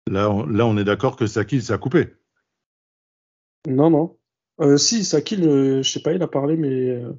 Là, 0.08 0.30
on, 0.30 0.44
là, 0.46 0.66
on 0.66 0.76
est 0.76 0.84
d'accord 0.84 1.16
que 1.16 1.26
Sakil 1.26 1.62
s'est 1.62 1.78
coupé. 1.78 2.14
Non, 3.68 3.90
non. 3.90 4.18
Euh, 4.60 4.76
si, 4.76 5.04
Sakil, 5.04 5.44
euh, 5.46 5.82
je 5.82 5.90
sais 5.90 6.02
pas, 6.02 6.12
il 6.12 6.22
a 6.22 6.28
parlé, 6.28 6.56
mais 6.56 6.68
euh, 6.68 7.12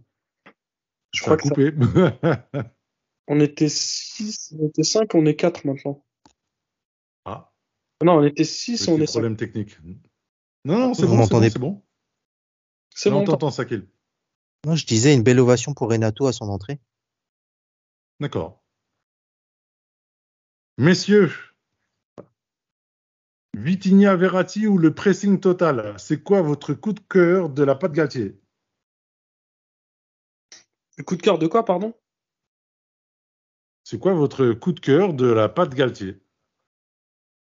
je 1.14 1.22
Ça 1.24 1.32
a 1.34 1.38
crois 1.38 1.38
que 1.38 1.43
ça- 1.43 1.49
coupé. 1.49 1.72
on 3.28 3.39
était 3.39 3.70
6, 3.70 4.53
on 4.59 4.68
était 4.68 4.84
5, 4.84 5.16
on 5.16 5.26
est 5.26 5.36
4 5.36 5.66
maintenant. 5.66 6.05
ah, 7.26 7.51
Non, 8.03 8.18
on 8.18 8.24
était 8.24 8.43
6, 8.43 8.88
on 8.89 8.99
est 8.99 9.05
5. 9.07 9.14
problème 9.14 9.38
technique. 9.38 9.78
Non, 10.66 10.78
non, 10.78 10.93
c'est 10.93 11.03
bon, 11.03 11.07
c'est 11.07 11.07
bon, 11.07 11.18
m'entendez 11.18 11.49
c'est 11.49 11.59
bon. 11.59 11.84
C'est 12.93 13.09
bon, 13.09 13.22
on 13.22 13.24
t'entend, 13.24 13.51
Sakil. 13.51 13.88
Non, 14.66 14.76
je 14.76 14.86
disais 14.86 15.14
une 15.14 15.24
belle 15.24 15.39
ovation 15.39 15.74
pour 15.74 15.89
Renato 15.89 16.28
à 16.28 16.34
son 16.34 16.49
entrée. 16.49 16.80
D'accord. 18.20 18.62
Messieurs, 20.78 21.32
Vitinha 23.55 24.16
Verratti 24.16 24.68
ou 24.68 24.78
le 24.78 24.93
pressing 24.93 25.39
total, 25.39 25.95
c'est 25.99 26.24
quoi 26.24 26.41
votre 26.41 26.74
coup 26.74 26.93
de 26.93 26.99
cœur 26.99 27.49
de 27.49 27.64
la 27.64 27.76
patte 27.76 27.91
Galtier? 27.91 28.39
Le 30.97 31.03
coup 31.03 31.16
de 31.16 31.22
cœur 31.22 31.38
de 31.38 31.47
quoi, 31.47 31.66
pardon? 31.66 31.93
C'est 33.84 33.99
quoi 33.99 34.14
votre 34.14 34.53
coup 34.53 34.72
de 34.72 34.80
cœur 34.80 35.14
de 35.14 35.26
la 35.26 35.49
patte 35.49 35.74
Galtier? 35.74 36.22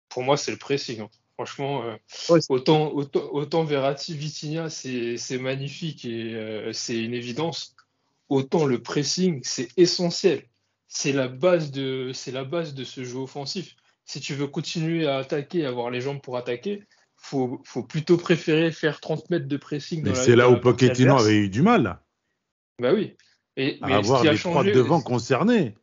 Pour 0.09 0.23
moi, 0.23 0.37
c'est 0.37 0.53
le 0.53 0.59
pressing. 0.59 1.07
Franchement, 1.41 1.83
euh, 1.85 1.97
Ouais, 2.29 2.41
autant, 2.51 2.93
autant, 2.93 3.23
autant 3.33 3.65
Verratti, 3.65 4.15
Vitinha, 4.15 4.69
c'est 4.69 5.39
magnifique 5.39 6.05
et 6.05 6.35
euh, 6.35 6.71
c'est 6.75 7.03
une 7.03 7.15
évidence. 7.15 7.75
Autant 8.29 8.67
le 8.67 8.83
pressing, 8.83 9.41
c'est 9.43 9.69
essentiel. 9.79 10.43
C'est 10.87 11.13
la 11.13 11.29
base 11.29 11.71
de, 11.71 12.11
c'est 12.13 12.31
la 12.31 12.45
base 12.45 12.75
de 12.75 12.85
ce 12.85 13.05
jeu 13.05 13.17
offensif. 13.17 13.75
Si 14.05 14.21
tu 14.21 14.35
veux 14.35 14.49
continuer 14.49 15.07
à 15.07 15.17
attaquer, 15.17 15.65
avoir 15.65 15.89
les 15.89 16.03
jambes 16.03 16.21
pour 16.21 16.37
attaquer, 16.37 16.83
faut, 17.17 17.63
faut 17.65 17.85
plutôt 17.85 18.19
préférer 18.19 18.71
faire 18.71 19.01
30 19.01 19.31
mètres 19.31 19.49
de 19.49 19.57
pressing. 19.57 20.03
Mais 20.05 20.15
c'est 20.15 20.37
là 20.37 20.51
où 20.51 20.61
Pochettino 20.61 21.17
avait 21.17 21.39
eu 21.39 21.49
du 21.49 21.63
mal 21.63 22.01
Bah 22.79 22.93
oui. 22.93 23.17
Et, 23.57 23.79
à 23.81 23.87
mais 23.87 23.93
ce 23.95 23.99
avoir 23.99 24.21
qui 24.21 24.29
a 24.29 24.33
les 24.33 24.39
trois 24.39 24.53
changé, 24.57 24.73
devant 24.73 25.01
concernés. 25.01 25.75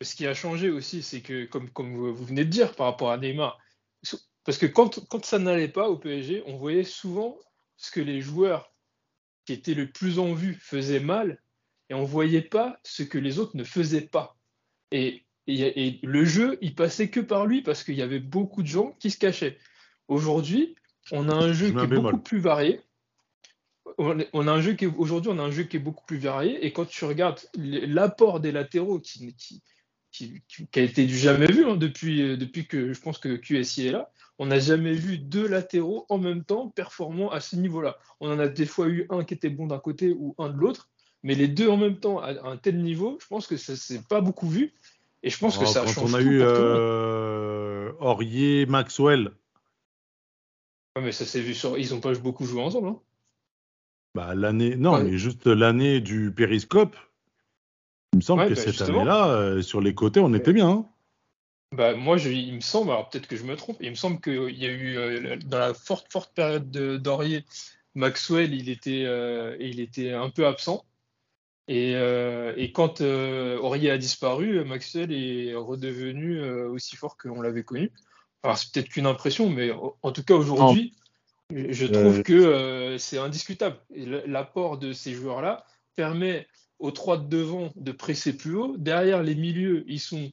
ce 0.00 0.16
qui 0.16 0.26
a 0.26 0.34
changé 0.34 0.70
aussi, 0.70 1.04
c'est 1.04 1.20
que, 1.20 1.44
comme, 1.44 1.68
vous 1.94 2.24
venez 2.24 2.44
de 2.44 2.50
dire 2.50 2.74
par 2.74 2.86
rapport 2.86 3.12
à 3.12 3.16
Neymar, 3.18 3.60
parce 4.44 4.58
que 4.58 4.66
quand, 4.66 5.06
quand 5.08 5.24
ça 5.24 5.38
n'allait 5.38 5.68
pas 5.68 5.88
au 5.88 5.96
PSG, 5.96 6.42
on 6.46 6.56
voyait 6.56 6.84
souvent 6.84 7.38
ce 7.76 7.90
que 7.90 8.00
les 8.00 8.20
joueurs 8.20 8.72
qui 9.44 9.52
étaient 9.52 9.74
le 9.74 9.90
plus 9.90 10.18
en 10.18 10.34
vue 10.34 10.54
faisaient 10.54 11.00
mal, 11.00 11.40
et 11.90 11.94
on 11.94 12.04
voyait 12.04 12.42
pas 12.42 12.78
ce 12.84 13.02
que 13.02 13.18
les 13.18 13.38
autres 13.38 13.56
ne 13.56 13.64
faisaient 13.64 14.06
pas. 14.08 14.36
Et, 14.92 15.24
et- 15.46 15.86
et 15.86 16.00
le 16.02 16.24
jeu, 16.24 16.58
il 16.60 16.74
passait 16.74 17.10
que 17.10 17.20
par 17.20 17.46
lui, 17.46 17.62
parce 17.62 17.82
qu'il 17.84 17.94
y 17.96 18.02
avait 18.02 18.20
beaucoup 18.20 18.62
de 18.62 18.68
gens 18.68 18.92
qui 19.00 19.10
se 19.10 19.18
cachaient. 19.18 19.58
Aujourd'hui, 20.08 20.74
on 21.10 21.28
a 21.28 21.34
un 21.34 21.52
jeu 21.52 21.68
Je 21.68 21.72
qui 21.72 21.84
est 21.84 21.86
beaucoup 21.88 22.18
plus 22.18 22.38
varié. 22.38 22.80
On 23.98 24.48
a 24.48 24.52
un 24.52 24.60
jeu 24.60 24.74
qui 24.74 24.84
est- 24.84 24.94
aujourd'hui, 24.96 25.30
on 25.34 25.38
a 25.38 25.42
un 25.42 25.50
jeu 25.50 25.64
qui 25.64 25.76
est 25.76 25.80
beaucoup 25.80 26.04
plus 26.06 26.18
varié. 26.18 26.64
Et 26.64 26.72
quand 26.72 26.86
tu 26.86 27.04
regardes 27.04 27.40
l'apport 27.56 28.40
des 28.40 28.52
latéraux 28.52 29.00
qui, 29.00 29.34
qui, 29.34 29.62
qui, 30.12 30.42
qui- 30.48 30.66
qui 30.66 30.80
a 30.80 30.82
été 30.82 31.04
du 31.06 31.16
jamais 31.18 31.46
vu 31.46 31.64
hein, 31.66 31.76
depuis, 31.76 32.22
euh, 32.22 32.36
depuis 32.36 32.66
que 32.66 32.92
je 32.92 33.00
pense 33.00 33.18
que 33.18 33.36
QSI 33.36 33.88
est 33.88 33.92
là. 33.92 34.10
On 34.38 34.46
n'a 34.46 34.58
jamais 34.58 34.94
vu 34.94 35.18
deux 35.18 35.46
latéraux 35.46 36.06
en 36.08 36.18
même 36.18 36.42
temps 36.44 36.68
performants 36.70 37.30
à 37.30 37.40
ce 37.40 37.54
niveau-là. 37.56 37.96
On 38.20 38.30
en 38.32 38.38
a 38.38 38.48
des 38.48 38.66
fois 38.66 38.88
eu 38.88 39.06
un 39.10 39.24
qui 39.24 39.34
était 39.34 39.50
bon 39.50 39.66
d'un 39.66 39.78
côté 39.78 40.12
ou 40.18 40.34
un 40.38 40.48
de 40.48 40.56
l'autre, 40.58 40.88
mais 41.22 41.34
les 41.34 41.48
deux 41.48 41.68
en 41.68 41.76
même 41.76 41.98
temps 41.98 42.18
à 42.18 42.32
un 42.48 42.56
tel 42.56 42.82
niveau, 42.82 43.18
je 43.20 43.26
pense 43.28 43.46
que 43.46 43.56
ça 43.56 43.76
s'est 43.76 44.02
pas 44.08 44.20
beaucoup 44.20 44.48
vu. 44.48 44.72
Et 45.22 45.30
je 45.30 45.38
pense 45.38 45.56
que 45.56 45.64
Oh, 45.64 45.66
ça 45.66 45.80
quand 45.82 45.92
change 45.92 46.12
on 46.12 46.16
a 46.16 46.20
tout 46.22 46.28
eu 46.28 46.40
euh, 46.42 47.92
Aurier, 48.00 48.66
Maxwell. 48.66 49.30
Ouais, 50.96 51.02
mais 51.02 51.12
ça 51.12 51.24
s'est 51.24 51.40
vu 51.40 51.54
sur. 51.54 51.78
Ils 51.78 51.94
ont 51.94 52.00
pas 52.00 52.12
beaucoup 52.14 52.44
joué 52.44 52.60
ensemble. 52.62 52.88
Hein. 52.88 52.98
Bah, 54.14 54.34
l'année, 54.34 54.76
non, 54.76 54.94
Ouais. 54.94 55.04
mais 55.04 55.18
juste 55.18 55.46
l'année 55.46 56.00
du 56.00 56.32
périscope. 56.32 56.96
Il 58.12 58.16
me 58.16 58.20
semble 58.22 58.42
Ouais, 58.42 58.48
que 58.48 58.54
bah, 58.54 58.60
cette 58.60 58.82
année-là, 58.82 59.28
euh, 59.28 59.62
sur 59.62 59.80
les 59.80 59.94
côtés, 59.94 60.20
on 60.20 60.34
était 60.34 60.52
bien. 60.52 60.68
hein. 60.68 60.86
Bah, 61.72 61.94
moi, 61.94 62.16
je- 62.18 62.28
il 62.30 62.54
me 62.54 62.60
semble, 62.60 62.90
alors 62.90 63.08
peut-être 63.08 63.26
que 63.26 63.36
je 63.36 63.44
me 63.44 63.56
trompe, 63.56 63.78
il 63.80 63.90
me 63.90 63.94
semble 63.94 64.20
qu'il 64.20 64.56
y 64.56 64.66
a 64.66 64.70
eu, 64.70 64.96
euh, 64.98 65.36
dans 65.46 65.58
la 65.58 65.74
forte, 65.74 66.12
forte 66.12 66.34
période 66.34 66.70
de 66.70 66.98
d'Aurier, 66.98 67.44
Maxwell, 67.94 68.54
il 68.54 68.68
était, 68.68 69.04
euh, 69.06 69.56
il 69.60 69.80
était 69.80 70.12
un 70.12 70.30
peu 70.30 70.46
absent. 70.46 70.84
Et, 71.68 71.94
euh, 71.94 72.52
et 72.56 72.72
quand 72.72 73.00
euh, 73.00 73.56
Aurier 73.58 73.90
a 73.90 73.98
disparu, 73.98 74.64
Maxwell 74.64 75.12
est 75.12 75.54
redevenu 75.54 76.40
euh, 76.40 76.68
aussi 76.68 76.96
fort 76.96 77.16
qu'on 77.16 77.40
l'avait 77.40 77.62
connu. 77.62 77.90
Alors, 78.42 78.58
c'est 78.58 78.72
peut-être 78.72 78.88
qu'une 78.88 79.06
impression, 79.06 79.48
mais 79.48 79.70
en 80.02 80.12
tout 80.12 80.24
cas, 80.24 80.34
aujourd'hui, 80.34 80.94
je 81.50 81.86
trouve 81.86 82.18
Euh, 82.18 82.22
que 82.22 82.32
euh, 82.32 82.98
c'est 82.98 83.18
indiscutable. 83.18 83.76
L'apport 84.26 84.78
de 84.78 84.92
ces 84.92 85.12
joueurs-là 85.12 85.64
permet 85.94 86.46
aux 86.78 86.90
trois 86.90 87.16
de 87.16 87.28
devant 87.28 87.72
de 87.76 87.92
presser 87.92 88.36
plus 88.36 88.56
haut. 88.56 88.76
Derrière, 88.76 89.22
les 89.22 89.36
milieux, 89.36 89.84
ils 89.86 90.00
sont 90.00 90.32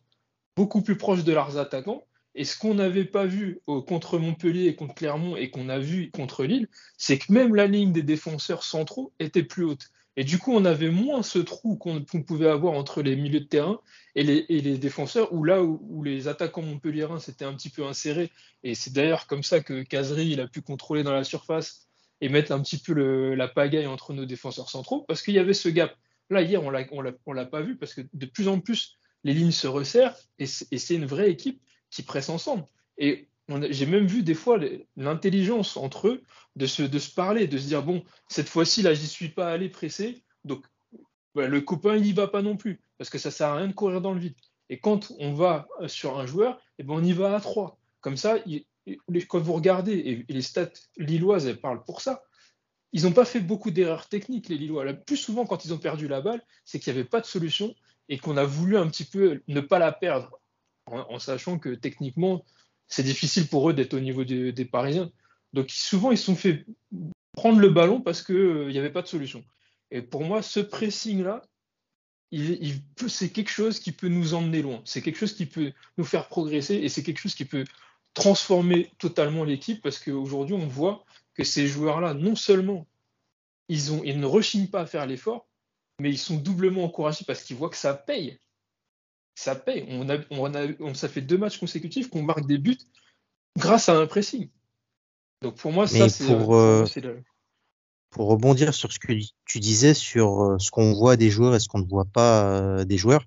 beaucoup 0.55 0.81
plus 0.81 0.97
proches 0.97 1.23
de 1.23 1.33
leurs 1.33 1.57
attaquants. 1.57 2.05
Et 2.35 2.45
ce 2.45 2.57
qu'on 2.57 2.75
n'avait 2.75 3.05
pas 3.05 3.25
vu 3.25 3.59
au- 3.67 3.81
contre 3.81 4.19
Montpellier 4.19 4.67
et 4.67 4.75
contre 4.75 4.95
Clermont 4.95 5.35
et 5.35 5.49
qu'on 5.49 5.67
a 5.69 5.79
vu 5.79 6.11
contre 6.11 6.45
Lille, 6.45 6.67
c'est 6.97 7.17
que 7.17 7.31
même 7.33 7.55
la 7.55 7.67
ligne 7.67 7.91
des 7.91 8.03
défenseurs 8.03 8.63
centraux 8.63 9.11
était 9.19 9.43
plus 9.43 9.63
haute. 9.63 9.89
Et 10.15 10.23
du 10.23 10.37
coup, 10.37 10.51
on 10.53 10.65
avait 10.65 10.89
moins 10.89 11.23
ce 11.23 11.39
trou 11.39 11.77
qu'on 11.77 12.03
pouvait 12.03 12.49
avoir 12.49 12.73
entre 12.73 13.01
les 13.01 13.15
milieux 13.15 13.39
de 13.39 13.45
terrain 13.45 13.79
et 14.15 14.23
les, 14.23 14.77
défenseurs, 14.77 15.31
où 15.33 15.45
là 15.45 15.63
où, 15.63 16.03
les 16.03 16.27
attaquants 16.27 16.61
montpelliérains 16.61 17.19
s'étaient 17.19 17.45
un 17.45 17.53
petit 17.53 17.69
peu 17.69 17.85
insérés. 17.85 18.29
Et 18.63 18.75
c'est 18.75 18.91
d'ailleurs 18.91 19.27
comme 19.27 19.43
ça 19.43 19.61
que 19.61 19.81
Casery 19.81 20.27
il 20.31 20.41
a 20.41 20.47
pu 20.47 20.61
contrôler 20.61 21.03
dans 21.03 21.13
la 21.13 21.23
surface 21.23 21.87
et 22.19 22.27
mettre 22.27 22.51
un 22.51 22.61
petit 22.61 22.79
peu 22.79 23.33
la 23.33 23.47
pagaille 23.47 23.87
entre 23.87 24.11
nos 24.11 24.25
défenseurs 24.25 24.69
centraux, 24.69 25.05
parce 25.07 25.21
qu'il 25.21 25.35
y 25.35 25.39
avait 25.39 25.53
ce 25.53 25.69
gap. 25.69 25.95
Là, 26.29 26.41
hier, 26.41 26.61
on 26.61 26.73
on 27.25 27.33
l'a 27.33 27.45
pas 27.45 27.61
vu, 27.61 27.77
parce 27.77 27.93
que 27.93 28.01
de 28.13 28.25
plus 28.25 28.49
en 28.49 28.59
plus, 28.59 28.97
les 29.23 29.33
lignes 29.33 29.51
se 29.51 29.67
resserrent, 29.67 30.15
et 30.37 30.45
c'est 30.45 30.95
une 30.95 31.05
vraie 31.05 31.31
équipe 31.31 31.61
qui 31.89 32.03
presse 32.03 32.29
ensemble. 32.29 32.65
Et 32.97 33.27
j'ai 33.69 33.85
même 33.85 34.05
vu 34.05 34.23
des 34.23 34.35
fois 34.35 34.59
l'intelligence 34.95 35.77
entre 35.77 36.07
eux 36.07 36.23
de 36.55 36.65
se, 36.67 37.13
parler, 37.13 37.47
de 37.47 37.57
se 37.57 37.67
dire, 37.67 37.83
bon, 37.83 38.03
cette 38.27 38.49
fois-ci, 38.49 38.81
là, 38.81 38.93
j'y 38.93 39.07
suis 39.07 39.29
pas 39.29 39.51
allé 39.51 39.69
presser, 39.69 40.23
donc 40.45 40.65
bah, 41.35 41.47
le 41.47 41.61
copain, 41.61 41.95
il 41.95 42.03
n'y 42.03 42.13
va 42.13 42.27
pas 42.27 42.41
non 42.41 42.57
plus, 42.57 42.81
parce 42.97 43.09
que 43.09 43.17
ça 43.17 43.31
sert 43.31 43.47
à 43.47 43.57
rien 43.57 43.67
de 43.67 43.73
courir 43.73 44.01
dans 44.01 44.13
le 44.13 44.19
vide. 44.19 44.35
Et 44.69 44.79
quand 44.79 45.11
on 45.19 45.33
va 45.33 45.67
euh, 45.81 45.87
sur 45.87 46.19
un 46.19 46.25
joueur, 46.25 46.59
eh 46.77 46.83
ben, 46.83 46.93
on 46.93 47.03
y 47.03 47.13
va 47.13 47.35
à 47.35 47.39
trois. 47.39 47.79
Comme 48.01 48.17
ça, 48.17 48.37
quand 49.27 49.39
vous 49.39 49.53
regardez, 49.53 49.93
et, 49.93 50.25
les 50.31 50.41
stats 50.41 50.69
lilloises, 50.97 51.47
elles 51.47 51.59
parlent 51.59 51.83
pour 51.83 52.01
ça, 52.01 52.23
ils 52.91 53.03
n'ont 53.03 53.11
pas 53.11 53.25
fait 53.25 53.39
beaucoup 53.39 53.71
d'erreurs 53.71 54.07
techniques, 54.07 54.49
les 54.49 54.57
Lillois. 54.57 54.83
Le 54.83 54.99
plus 54.99 55.17
souvent, 55.17 55.45
quand 55.45 55.65
ils 55.65 55.73
ont 55.73 55.77
perdu 55.77 56.07
la 56.07 56.21
balle, 56.21 56.43
c'est 56.65 56.79
qu'il 56.79 56.91
n'y 56.93 56.99
avait 56.99 57.07
pas 57.07 57.21
de 57.21 57.25
solution 57.25 57.75
et 58.09 58.17
qu'on 58.17 58.37
a 58.37 58.43
voulu 58.43 58.77
un 58.77 58.87
petit 58.87 59.05
peu 59.05 59.41
ne 59.47 59.61
pas 59.61 59.79
la 59.79 59.91
perdre, 59.91 60.39
en, 60.87 61.19
sachant 61.19 61.59
que 61.59 61.69
techniquement, 61.69 62.43
c'est 62.87 63.03
difficile 63.03 63.47
pour 63.47 63.69
eux 63.69 63.73
d'être 63.73 63.93
au 63.93 63.99
niveau 63.99 64.23
des, 64.23 64.65
Parisiens. 64.65 65.11
Donc 65.53 65.69
souvent, 65.69 66.11
ils 66.11 66.17
se 66.17 66.25
sont 66.25 66.35
fait 66.35 66.65
prendre 67.33 67.59
le 67.59 67.69
ballon 67.69 68.01
parce 68.01 68.23
qu'il 68.23 68.67
n'y 68.67 68.79
avait 68.79 68.91
pas 68.91 69.03
de 69.03 69.07
solution. 69.07 69.43
Et 69.91 70.01
pour 70.01 70.23
moi, 70.23 70.41
ce 70.41 70.59
pressing-là, 70.59 71.43
c'est 73.07 73.29
quelque 73.29 73.49
chose 73.49 73.79
qui 73.79 73.91
peut 73.91 74.07
nous 74.07 74.33
emmener 74.33 74.63
loin. 74.63 74.81
C'est 74.85 75.01
quelque 75.01 75.17
chose 75.17 75.33
qui 75.33 75.45
peut 75.45 75.71
nous 75.97 76.03
faire 76.03 76.27
progresser 76.27 76.75
et 76.75 76.89
c'est 76.89 77.03
quelque 77.03 77.19
chose 77.19 77.35
qui 77.35 77.45
peut 77.45 77.65
transformer 78.15 78.91
totalement 78.97 79.43
l'équipe 79.43 79.81
parce 79.81 79.99
qu'aujourd'hui, 79.99 80.55
on 80.55 80.67
voit 80.67 81.05
que 81.35 81.43
ces 81.43 81.67
joueurs-là, 81.67 82.15
non 82.15 82.35
seulement 82.35 82.87
ils 83.67 84.19
ne 84.19 84.25
rechignent 84.25 84.67
pas 84.67 84.81
à 84.81 84.85
faire 84.87 85.05
l'effort, 85.05 85.48
mais 85.99 86.09
ils 86.09 86.17
sont 86.17 86.37
doublement 86.37 86.83
encouragés 86.85 87.25
parce 87.25 87.43
qu'ils 87.43 87.55
voient 87.57 87.69
que 87.69 87.77
ça 87.77 87.93
paye. 87.93 88.39
Ça 89.35 89.55
paye. 89.55 89.85
On 89.89 90.09
a, 90.09 90.17
on 90.31 90.53
a, 90.53 90.67
on, 90.79 90.93
ça 90.93 91.07
fait 91.07 91.21
deux 91.21 91.37
matchs 91.37 91.59
consécutifs 91.59 92.09
qu'on 92.09 92.23
marque 92.23 92.45
des 92.45 92.57
buts 92.57 92.77
grâce 93.57 93.89
à 93.89 93.95
un 93.97 94.07
pressing. 94.07 94.49
Donc 95.41 95.55
pour 95.55 95.71
moi, 95.71 95.87
ça, 95.87 96.09
c'est. 96.09 96.25
pour, 96.25 96.55
euh, 96.55 96.85
le- 97.01 97.23
Pour 98.09 98.27
rebondir 98.27 98.73
sur 98.73 98.91
ce 98.91 98.99
que 98.99 99.13
tu 99.45 99.59
disais 99.59 99.93
sur 99.93 100.41
euh, 100.43 100.57
ce 100.59 100.71
qu'on 100.71 100.93
voit 100.93 101.15
des 101.15 101.29
joueurs 101.29 101.55
et 101.55 101.59
ce 101.59 101.67
qu'on 101.69 101.79
ne 101.79 101.87
voit 101.87 102.05
pas 102.05 102.43
euh, 102.45 102.83
des 102.83 102.97
joueurs, 102.97 103.25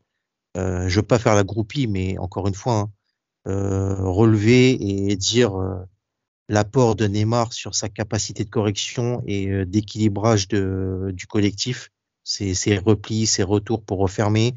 euh, 0.56 0.88
je 0.88 0.96
veux 0.96 1.06
pas 1.06 1.18
faire 1.18 1.34
la 1.34 1.44
groupie, 1.44 1.86
mais 1.86 2.18
encore 2.18 2.46
une 2.48 2.54
fois, 2.54 2.74
hein, 2.74 2.90
euh, 3.46 3.94
relever 4.02 4.70
et 5.10 5.16
dire 5.16 5.58
euh, 5.58 5.76
l'apport 6.48 6.94
de 6.94 7.06
Neymar 7.06 7.52
sur 7.52 7.74
sa 7.74 7.88
capacité 7.88 8.44
de 8.44 8.50
correction 8.50 9.22
et 9.26 9.48
euh, 9.48 9.64
d'équilibrage 9.64 10.48
du 10.48 11.26
collectif, 11.26 11.90
ses 12.24 12.78
replis, 12.78 13.26
ses 13.26 13.42
retours 13.42 13.82
pour 13.84 13.98
refermer, 13.98 14.54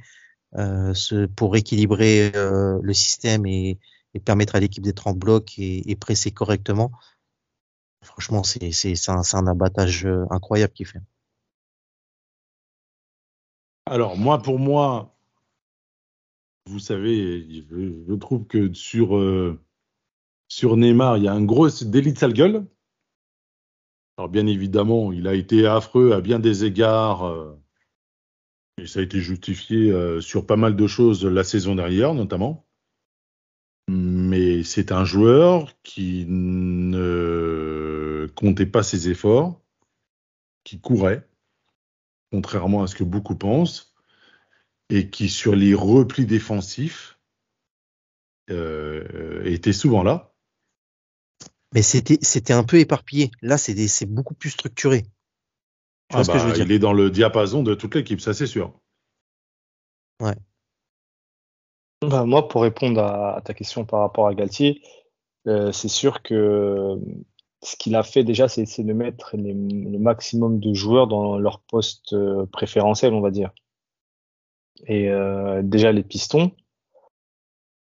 euh, 0.55 0.93
ce, 0.93 1.25
pour 1.25 1.55
équilibrer 1.55 2.31
euh, 2.35 2.79
le 2.81 2.93
système 2.93 3.45
et, 3.45 3.79
et 4.13 4.19
permettre 4.19 4.55
à 4.55 4.59
l'équipe 4.59 4.83
d'être 4.83 5.07
en 5.07 5.13
bloc 5.13 5.57
et, 5.57 5.89
et 5.89 5.95
presser 5.95 6.31
correctement. 6.31 6.91
Franchement, 8.03 8.43
c'est 8.43 8.71
un, 9.09 9.21
un 9.33 9.47
abattage 9.47 10.05
euh, 10.05 10.25
incroyable 10.29 10.73
qu'il 10.73 10.85
fait. 10.85 11.01
Alors, 13.87 14.17
moi, 14.17 14.41
pour 14.41 14.59
moi, 14.59 15.15
vous 16.67 16.79
savez, 16.79 17.65
je, 17.69 18.03
je 18.07 18.13
trouve 18.15 18.45
que 18.45 18.73
sur, 18.73 19.17
euh, 19.17 19.59
sur 20.47 20.77
Neymar, 20.77 21.17
il 21.17 21.23
y 21.23 21.27
a 21.27 21.33
un 21.33 21.43
gros 21.43 21.69
délit 21.83 22.13
de 22.13 22.17
sale 22.17 22.33
gueule. 22.33 22.65
Alors, 24.17 24.29
bien 24.29 24.47
évidemment, 24.47 25.11
il 25.11 25.27
a 25.27 25.33
été 25.33 25.67
affreux 25.67 26.13
à 26.13 26.21
bien 26.21 26.39
des 26.39 26.63
égards. 26.63 27.25
euh, 27.25 27.59
et 28.77 28.87
ça 28.87 28.99
a 28.99 29.03
été 29.03 29.19
justifié 29.19 29.91
euh, 29.91 30.19
sur 30.21 30.45
pas 30.45 30.57
mal 30.57 30.75
de 30.75 30.87
choses 30.87 31.25
la 31.25 31.43
saison 31.43 31.75
dernière, 31.75 32.13
notamment. 32.13 32.65
Mais 33.87 34.63
c'est 34.63 34.91
un 34.91 35.05
joueur 35.05 35.81
qui 35.83 36.25
ne 36.27 37.05
comptait 38.35 38.65
pas 38.65 38.83
ses 38.83 39.09
efforts, 39.09 39.61
qui 40.63 40.79
courait, 40.79 41.27
contrairement 42.31 42.83
à 42.83 42.87
ce 42.87 42.95
que 42.95 43.03
beaucoup 43.03 43.35
pensent, 43.35 43.95
et 44.89 45.09
qui, 45.09 45.29
sur 45.29 45.55
les 45.55 45.73
replis 45.73 46.25
défensifs, 46.25 47.19
euh, 48.49 49.43
était 49.45 49.73
souvent 49.73 50.03
là. 50.03 50.34
Mais 51.75 51.83
c'était 51.83 52.17
c'était 52.23 52.53
un 52.53 52.63
peu 52.63 52.79
éparpillé. 52.79 53.29
Là, 53.43 53.59
c'est 53.59 54.05
beaucoup 54.07 54.33
plus 54.33 54.49
structuré. 54.49 55.03
Tu 56.09 56.15
vois 56.15 56.21
Ah 56.21 56.23
ce 56.23 56.29
que 56.31 56.39
je 56.39 56.45
veux 56.45 56.51
bah, 56.51 56.55
dire? 56.55 56.65
il 56.65 56.71
est 56.71 56.79
dans 56.79 56.93
le 56.93 57.11
diapason 57.11 57.61
de 57.61 57.75
toute 57.75 57.93
l'équipe, 57.93 58.19
ça 58.21 58.33
c'est 58.33 58.47
sûr. 58.47 58.73
Bah, 62.01 62.25
moi, 62.25 62.47
pour 62.47 62.61
répondre 62.61 63.01
à, 63.01 63.37
à 63.37 63.41
ta 63.41 63.53
question 63.53 63.85
par 63.85 63.99
rapport 64.01 64.27
à 64.27 64.35
Galtier, 64.35 64.81
euh, 65.47 65.71
c'est 65.71 65.87
sûr 65.87 66.21
que 66.23 66.99
ce 67.63 67.75
qu'il 67.77 67.95
a 67.95 68.03
fait 68.03 68.23
déjà, 68.23 68.47
c'est 68.47 68.83
de 68.83 68.93
mettre 68.93 69.35
les- 69.37 69.53
le 69.53 69.99
maximum 69.99 70.59
de 70.59 70.73
joueurs 70.73 71.07
dans 71.07 71.37
leur 71.39 71.61
poste 71.61 72.13
euh, 72.13 72.45
préférentiel, 72.47 73.13
on 73.13 73.21
va 73.21 73.31
dire. 73.31 73.51
Et 74.87 75.09
euh, 75.09 75.61
déjà 75.63 75.91
les 75.91 76.03
pistons, 76.03 76.51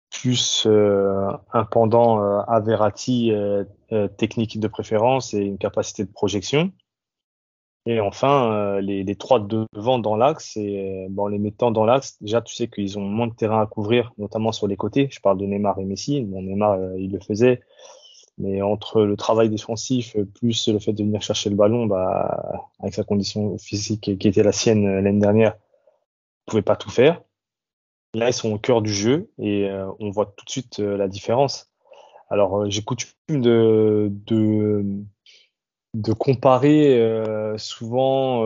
plus 0.09 0.65
euh, 0.65 1.31
un 1.53 1.65
pendant 1.65 2.21
euh, 2.21 2.41
à 2.47 2.59
Verratti, 2.59 3.31
euh, 3.31 3.63
euh, 3.91 4.07
technique 4.07 4.59
de 4.59 4.67
préférence 4.67 5.33
et 5.33 5.39
une 5.39 5.57
capacité 5.57 6.03
de 6.03 6.11
projection. 6.11 6.71
Et 7.85 7.99
enfin, 7.99 8.79
les, 8.81 9.15
trois 9.15 9.39
de 9.39 9.65
devant 9.73 9.97
dans 9.97 10.15
l'axe, 10.15 10.57
et 10.57 11.07
en 11.17 11.27
les 11.27 11.39
mettant 11.39 11.71
dans 11.71 11.85
l'axe, 11.85 12.21
déjà 12.21 12.39
tu 12.41 12.53
sais 12.53 12.67
qu'ils 12.67 12.99
ont 12.99 13.01
moins 13.01 13.25
de 13.25 13.33
terrain 13.33 13.61
à 13.61 13.65
couvrir, 13.65 14.11
notamment 14.19 14.51
sur 14.51 14.67
les 14.67 14.75
côtés. 14.75 15.07
Je 15.11 15.19
parle 15.21 15.39
de 15.39 15.45
Neymar 15.45 15.79
et 15.79 15.85
Messi. 15.85 16.21
Bon, 16.21 16.43
Neymar, 16.43 16.77
il 16.97 17.11
le 17.11 17.19
faisait, 17.19 17.61
mais 18.37 18.61
entre 18.61 19.01
le 19.03 19.15
travail 19.15 19.49
défensif 19.49 20.17
plus 20.35 20.67
le 20.67 20.77
fait 20.77 20.93
de 20.93 21.03
venir 21.03 21.21
chercher 21.23 21.49
le 21.49 21.55
ballon, 21.55 21.87
bah, 21.87 22.69
avec 22.79 22.93
sa 22.93 23.03
condition 23.03 23.57
physique 23.57 24.19
qui 24.19 24.27
était 24.27 24.43
la 24.43 24.51
sienne 24.51 24.85
l'année 25.01 25.21
dernière, 25.21 25.55
il 25.55 26.51
pouvait 26.51 26.61
pas 26.61 26.75
tout 26.75 26.91
faire. 26.91 27.23
Là, 28.15 28.29
ils 28.29 28.33
sont 28.33 28.51
au 28.51 28.57
cœur 28.57 28.81
du 28.81 28.91
jeu 28.91 29.29
et 29.37 29.69
euh, 29.69 29.87
on 29.99 30.09
voit 30.09 30.25
tout 30.25 30.43
de 30.45 30.49
suite 30.49 30.79
euh, 30.79 30.97
la 30.97 31.07
différence. 31.07 31.69
Alors, 32.29 32.61
euh, 32.61 32.69
j'ai 32.69 32.81
coutume 32.81 33.13
de, 33.29 34.11
comparer 36.17 37.55
souvent 37.57 38.43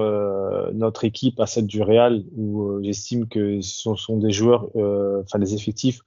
notre 0.73 1.03
équipe 1.05 1.39
à 1.39 1.45
celle 1.45 1.67
du 1.67 1.81
Real, 1.81 2.23
où 2.35 2.81
j'estime 2.83 3.27
que 3.27 3.61
ce 3.61 3.95
sont 3.95 4.17
des 4.17 4.31
joueurs, 4.31 4.69
enfin 4.75 5.39
des 5.39 5.53
effectifs, 5.53 5.99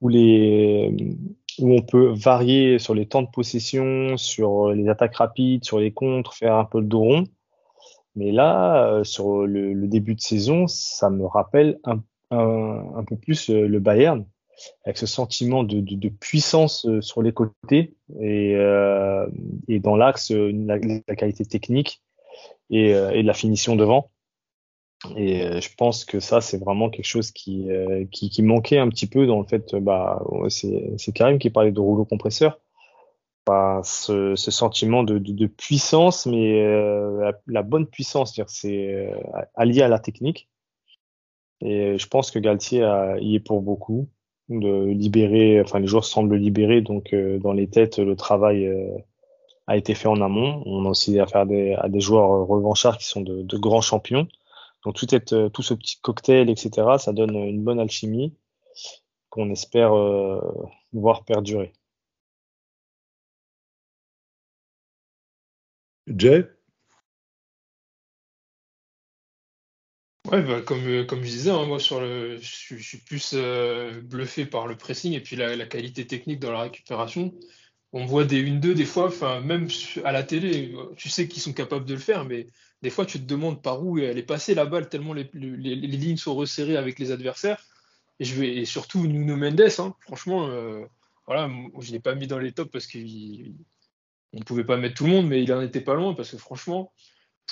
où 0.00 0.10
on 1.60 1.82
peut 1.82 2.12
varier 2.14 2.78
sur 2.78 2.94
les 2.94 3.06
temps 3.06 3.22
de 3.22 3.28
possession, 3.30 4.16
sur 4.16 4.70
les 4.72 4.88
attaques 4.88 5.16
rapides, 5.16 5.64
sur 5.64 5.78
les 5.78 5.92
contres, 5.92 6.34
faire 6.34 6.54
un 6.54 6.64
peu 6.64 6.80
le 6.80 6.86
dos 6.86 7.00
rond. 7.00 7.24
Mais 8.14 8.32
là, 8.32 9.02
sur 9.04 9.46
le, 9.46 9.72
le 9.74 9.88
début 9.88 10.14
de 10.14 10.20
saison, 10.20 10.66
ça 10.66 11.10
me 11.10 11.26
rappelle 11.26 11.78
un, 11.84 12.00
un, 12.30 12.84
un 12.96 13.04
peu 13.04 13.16
plus 13.16 13.50
euh, 13.50 13.66
le 13.66 13.80
Bayern. 13.80 14.24
avec 14.84 14.98
ce 14.98 15.06
sentiment 15.06 15.64
de, 15.64 15.80
de, 15.80 15.94
de 15.94 16.08
puissance 16.08 16.86
sur 17.00 17.22
les 17.22 17.32
côtés 17.32 17.94
et, 18.20 18.52
et 19.68 19.80
dans 19.80 19.96
l'axe, 19.96 20.30
la, 20.30 20.78
la, 20.78 21.16
qualité 21.16 21.44
technique 21.46 22.02
et, 22.68 22.90
et 22.90 23.22
de 23.22 23.26
la 23.26 23.34
finition 23.34 23.74
devant. 23.76 24.10
Et 25.16 25.42
euh, 25.42 25.60
je 25.60 25.70
pense 25.76 26.04
que 26.04 26.20
ça, 26.20 26.40
c'est 26.40 26.58
vraiment 26.58 26.90
quelque 26.90 27.06
chose 27.06 27.30
qui, 27.30 27.70
euh, 27.70 28.04
qui, 28.10 28.28
qui, 28.28 28.42
manquait 28.42 28.78
un 28.78 28.88
petit 28.88 29.06
peu 29.06 29.26
dans 29.26 29.40
le 29.40 29.46
fait, 29.46 29.74
bah, 29.76 30.22
c'est 30.48 31.12
Karim 31.14 31.38
qui 31.38 31.50
parlait 31.50 31.72
de 31.72 31.80
rouleau 31.80 32.04
compresseur. 32.04 32.58
Bah, 33.46 33.80
ce, 33.82 34.36
ce, 34.36 34.50
sentiment 34.50 35.02
de, 35.02 35.18
de, 35.18 35.32
de, 35.32 35.46
puissance, 35.46 36.26
mais 36.26 36.62
euh, 36.62 37.32
la, 37.46 37.62
bonne 37.62 37.86
puissance, 37.86 38.38
c'est 38.46 39.10
allié 39.54 39.82
à 39.82 39.88
la 39.88 39.98
technique. 39.98 40.49
Et 41.62 41.98
je 41.98 42.06
pense 42.08 42.30
que 42.30 42.38
Galtier 42.38 42.82
a, 42.82 43.18
y 43.20 43.34
est 43.34 43.40
pour 43.40 43.62
beaucoup 43.62 44.08
de 44.48 44.86
libérer, 44.86 45.60
enfin 45.60 45.78
les 45.78 45.86
joueurs 45.86 46.04
semblent 46.04 46.36
libérer, 46.36 46.80
donc 46.80 47.14
dans 47.14 47.52
les 47.52 47.68
têtes, 47.68 47.98
le 47.98 48.16
travail 48.16 48.68
a 49.66 49.76
été 49.76 49.94
fait 49.94 50.08
en 50.08 50.20
amont. 50.20 50.62
On 50.66 50.84
a 50.86 50.88
aussi 50.88 51.20
affaire 51.20 51.42
à 51.42 51.46
des, 51.46 51.74
à 51.74 51.88
des 51.88 52.00
joueurs 52.00 52.46
revanchards 52.48 52.98
qui 52.98 53.06
sont 53.06 53.20
de, 53.20 53.42
de 53.42 53.56
grands 53.56 53.80
champions. 53.80 54.26
Donc 54.84 54.96
tout, 54.96 55.06
euh, 55.34 55.48
tout 55.50 55.62
ce 55.62 55.74
petit 55.74 56.00
cocktail, 56.00 56.50
etc., 56.50 56.70
ça 56.98 57.12
donne 57.12 57.36
une 57.36 57.62
bonne 57.62 57.80
alchimie 57.80 58.34
qu'on 59.28 59.50
espère 59.50 59.94
euh, 59.94 60.40
voir 60.92 61.24
perdurer. 61.24 61.72
Jay? 66.06 66.44
Ouais, 70.30 70.42
bah, 70.42 70.60
comme, 70.62 70.86
euh, 70.86 71.04
comme 71.04 71.20
je 71.24 71.28
disais, 71.28 71.50
hein, 71.50 71.66
moi 71.66 71.80
sur 71.80 72.00
le, 72.00 72.38
je, 72.38 72.76
suis 72.76 72.98
plus 72.98 73.34
bluffé 74.04 74.46
par 74.46 74.68
le 74.68 74.76
pressing 74.76 75.12
et 75.12 75.20
puis 75.20 75.34
la, 75.34 75.66
qualité 75.66 76.06
technique 76.06 76.38
dans 76.38 76.52
la 76.52 76.60
récupération. 76.62 77.34
On 77.92 78.06
voit 78.06 78.24
des 78.24 78.42
1-2 78.44 78.74
des 78.74 78.84
fois, 78.84 79.10
même 79.40 79.68
à 80.04 80.12
la 80.12 80.22
télé, 80.22 80.72
tu 80.96 81.08
sais 81.08 81.26
qu'ils 81.26 81.42
sont 81.42 81.52
capables 81.52 81.84
de 81.84 81.94
le 81.94 82.00
faire, 82.00 82.24
mais 82.24 82.46
des 82.82 82.90
fois, 82.90 83.04
tu 83.06 83.18
te 83.18 83.24
demandes 83.24 83.60
par 83.62 83.82
où 83.84 83.98
elle 83.98 84.18
est 84.18 84.22
passée 84.22 84.54
la 84.54 84.66
balle, 84.66 84.88
tellement 84.88 85.12
les, 85.12 85.28
lignes 85.34 86.16
sont 86.16 86.34
resserrées 86.34 86.76
avec 86.76 87.00
les 87.00 87.10
adversaires. 87.10 87.62
Et, 88.20 88.24
je 88.24 88.40
vais, 88.40 88.64
surtout 88.64 89.06
Nuno 89.06 89.36
Mendes, 89.36 89.60
hein, 89.78 89.94
franchement, 90.00 90.48
euh, 90.48 90.84
voilà, 91.26 91.50
je 91.80 91.88
ne 91.88 91.92
l'ai 91.92 92.00
pas 92.00 92.14
mis 92.14 92.28
dans 92.28 92.38
les 92.38 92.52
tops 92.52 92.70
parce 92.70 92.86
qu'on 92.86 92.98
ne 92.98 94.42
pouvait 94.44 94.64
pas 94.64 94.76
mettre 94.76 94.94
tout 94.94 95.06
le 95.06 95.10
monde, 95.10 95.26
mais 95.28 95.42
il 95.42 95.52
en 95.52 95.60
était 95.60 95.80
pas 95.80 95.94
loin 95.94 96.14
parce 96.14 96.30
que 96.30 96.38
franchement, 96.38 96.92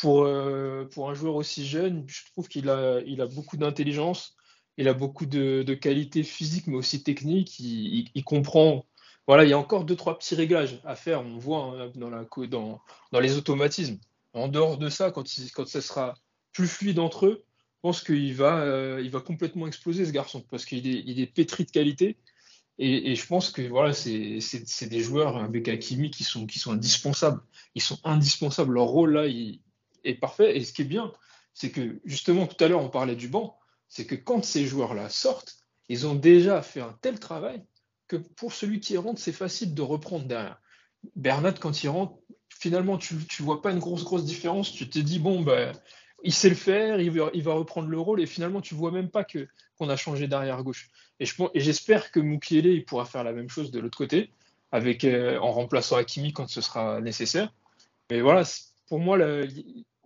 pour, 0.01 0.25
euh, 0.25 0.85
pour 0.93 1.11
un 1.11 1.15
joueur 1.15 1.35
aussi 1.35 1.67
jeune, 1.67 2.05
je 2.07 2.25
trouve 2.33 2.49
qu'il 2.49 2.69
a, 2.69 3.01
il 3.07 3.21
a 3.21 3.27
beaucoup 3.27 3.57
d'intelligence, 3.57 4.37
il 4.77 4.89
a 4.89 4.95
beaucoup 4.95 5.27
de, 5.27 5.63
de 5.63 5.75
qualité 5.75 6.23
physique, 6.23 6.67
mais 6.67 6.77
aussi 6.77 7.03
technique. 7.03 7.59
Il, 7.59 8.09
il, 8.15 8.25
comprend. 8.25 8.87
Voilà, 9.27 9.45
il 9.45 9.51
y 9.51 9.53
a 9.53 9.59
encore 9.59 9.85
deux, 9.85 9.97
trois 9.97 10.19
petits 10.19 10.35
réglages 10.35 10.81
à 10.85 10.95
faire, 10.95 11.23
on 11.23 11.39
voit 11.39 11.65
hein, 11.65 11.93
dans, 11.97 12.11
la, 12.11 12.25
dans, 12.47 12.81
dans 13.13 13.21
les 13.21 13.37
automatismes. 13.37 13.99
En 14.35 14.49
dehors 14.49 14.79
de 14.79 14.89
ça, 14.89 15.11
quand, 15.11 15.25
quand 15.55 15.67
ça 15.67 15.81
sera 15.81 16.15
plus 16.53 16.69
fluide 16.69 16.99
entre 16.99 17.27
eux, 17.27 17.45
je 17.77 17.81
pense 17.83 18.03
qu'il 18.03 18.35
va, 18.35 18.61
euh, 18.61 19.01
il 19.03 19.11
va 19.11 19.21
complètement 19.21 19.67
exploser 19.67 20.05
ce 20.05 20.13
garçon 20.13 20.45
parce 20.51 20.65
qu'il 20.65 20.87
est, 20.87 21.03
il 21.07 21.21
est 21.21 21.27
pétri 21.27 21.65
de 21.65 21.71
qualité. 21.71 22.17
Et, 22.81 23.17
je 23.17 23.27
pense 23.27 23.51
que 23.51 23.63
voilà, 23.63 23.93
c'est 23.93 24.89
des 24.89 25.01
joueurs 25.01 25.37
avec 25.39 25.67
Hakimi 25.67 26.13
qui 26.13 26.23
sont, 26.23 26.47
qui 26.47 26.61
sont 26.61 26.71
indispensables. 26.71 27.41
Ils 27.75 27.83
sont 27.83 27.99
indispensables. 28.05 28.75
Leur 28.75 28.87
rôle 28.87 29.15
là 29.15 29.27
il, 29.27 29.61
est 30.09 30.15
parfait. 30.15 30.57
Et 30.57 30.65
ce 30.65 30.73
qui 30.73 30.83
est 30.83 30.87
bien, 30.87 31.13
c'est 31.55 31.71
que 31.71 32.01
justement 32.05 32.47
tout 32.47 32.63
à 32.63 32.69
l'heure 32.69 32.83
on 32.83 32.89
parlait 32.89 33.17
du 33.17 33.29
banc, 33.29 33.59
c'est 33.89 34.07
que 34.07 34.15
quand 34.15 34.45
ces 34.45 34.67
joueurs-là 34.67 35.09
sortent, 35.09 35.57
ils 35.89 36.07
ont 36.07 36.15
déjà 36.15 36.63
fait 36.63 36.81
un 36.81 36.97
tel 37.01 37.19
travail 37.19 37.63
que 38.07 38.17
pour 38.17 38.53
celui 38.53 38.81
qui 38.81 38.97
rentre, 38.97 39.21
c'est 39.21 39.33
facile 39.33 39.75
de 39.75 39.83
reprendre 39.83 40.27
derrière. 40.27 40.61
Bernat, 41.15 41.53
quand 41.53 41.83
il 41.83 41.89
rentre, 41.89 42.19
finalement, 42.49 42.99
tu 42.99 43.15
ne 43.15 43.45
vois 43.45 43.63
pas 43.63 43.71
une 43.71 43.79
grosse, 43.79 44.05
grosse 44.05 44.25
différence. 44.25 44.73
Tu 44.73 44.89
te 44.89 44.99
dis, 44.99 45.19
bon, 45.19 45.43
bah, 45.43 45.73
il 46.25 46.33
sait 46.33 46.49
le 46.49 46.55
faire, 46.55 47.01
il 47.01 47.11
va, 47.11 47.31
il 47.35 47.43
va 47.43 47.55
reprendre 47.55 47.89
le 47.89 47.99
rôle, 47.99 48.21
et 48.21 48.27
finalement, 48.27 48.61
tu 48.61 48.75
vois 48.75 48.91
même 48.91 49.11
pas 49.11 49.25
que 49.25 49.47
qu'on 49.77 49.89
a 49.89 49.97
changé 49.97 50.27
d'arrière 50.27 50.63
gauche. 50.65 50.91
Et 51.21 51.27
j'espère 51.55 52.11
que 52.11 52.19
Mukiele, 52.19 52.67
il 52.67 52.85
pourra 52.85 53.05
faire 53.05 53.23
la 53.23 53.33
même 53.33 53.49
chose 53.49 53.71
de 53.71 53.79
l'autre 53.79 53.97
côté, 53.97 54.33
avec, 54.73 55.05
euh, 55.05 55.39
en 55.39 55.53
remplaçant 55.53 55.97
Hakimi 55.97 56.33
quand 56.33 56.49
ce 56.49 56.61
sera 56.61 57.01
nécessaire. 57.01 57.53
Mais 58.11 58.21
voilà, 58.21 58.43
pour 58.89 58.99
moi, 58.99 59.19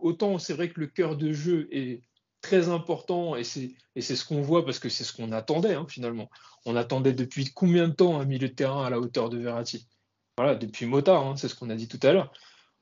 autant 0.02 0.38
c'est 0.38 0.54
vrai 0.54 0.68
que 0.70 0.80
le 0.80 0.86
cœur 0.86 1.16
de 1.16 1.32
jeu 1.32 1.68
est 1.72 2.02
très 2.42 2.68
important, 2.68 3.36
et 3.36 3.44
c'est 3.44 3.76
ce 4.00 4.24
qu'on 4.24 4.42
voit 4.42 4.64
parce 4.64 4.78
que 4.78 4.88
c'est 4.88 5.04
ce 5.04 5.12
qu'on 5.12 5.32
attendait, 5.32 5.74
hein, 5.74 5.86
finalement. 5.88 6.28
On 6.66 6.76
attendait 6.76 7.12
depuis 7.12 7.52
combien 7.52 7.88
de 7.88 7.94
temps 7.94 8.20
un 8.20 8.24
milieu 8.24 8.48
de 8.48 8.54
terrain 8.54 8.84
à 8.84 8.90
la 8.90 8.98
hauteur 8.98 9.30
de 9.30 9.38
Verratti? 9.38 9.88
Voilà, 10.36 10.56
depuis 10.56 10.86
Mota, 10.86 11.16
hein, 11.16 11.36
c'est 11.36 11.48
ce 11.48 11.54
qu'on 11.54 11.70
a 11.70 11.76
dit 11.76 11.88
tout 11.88 12.00
à 12.02 12.12
l'heure. 12.12 12.32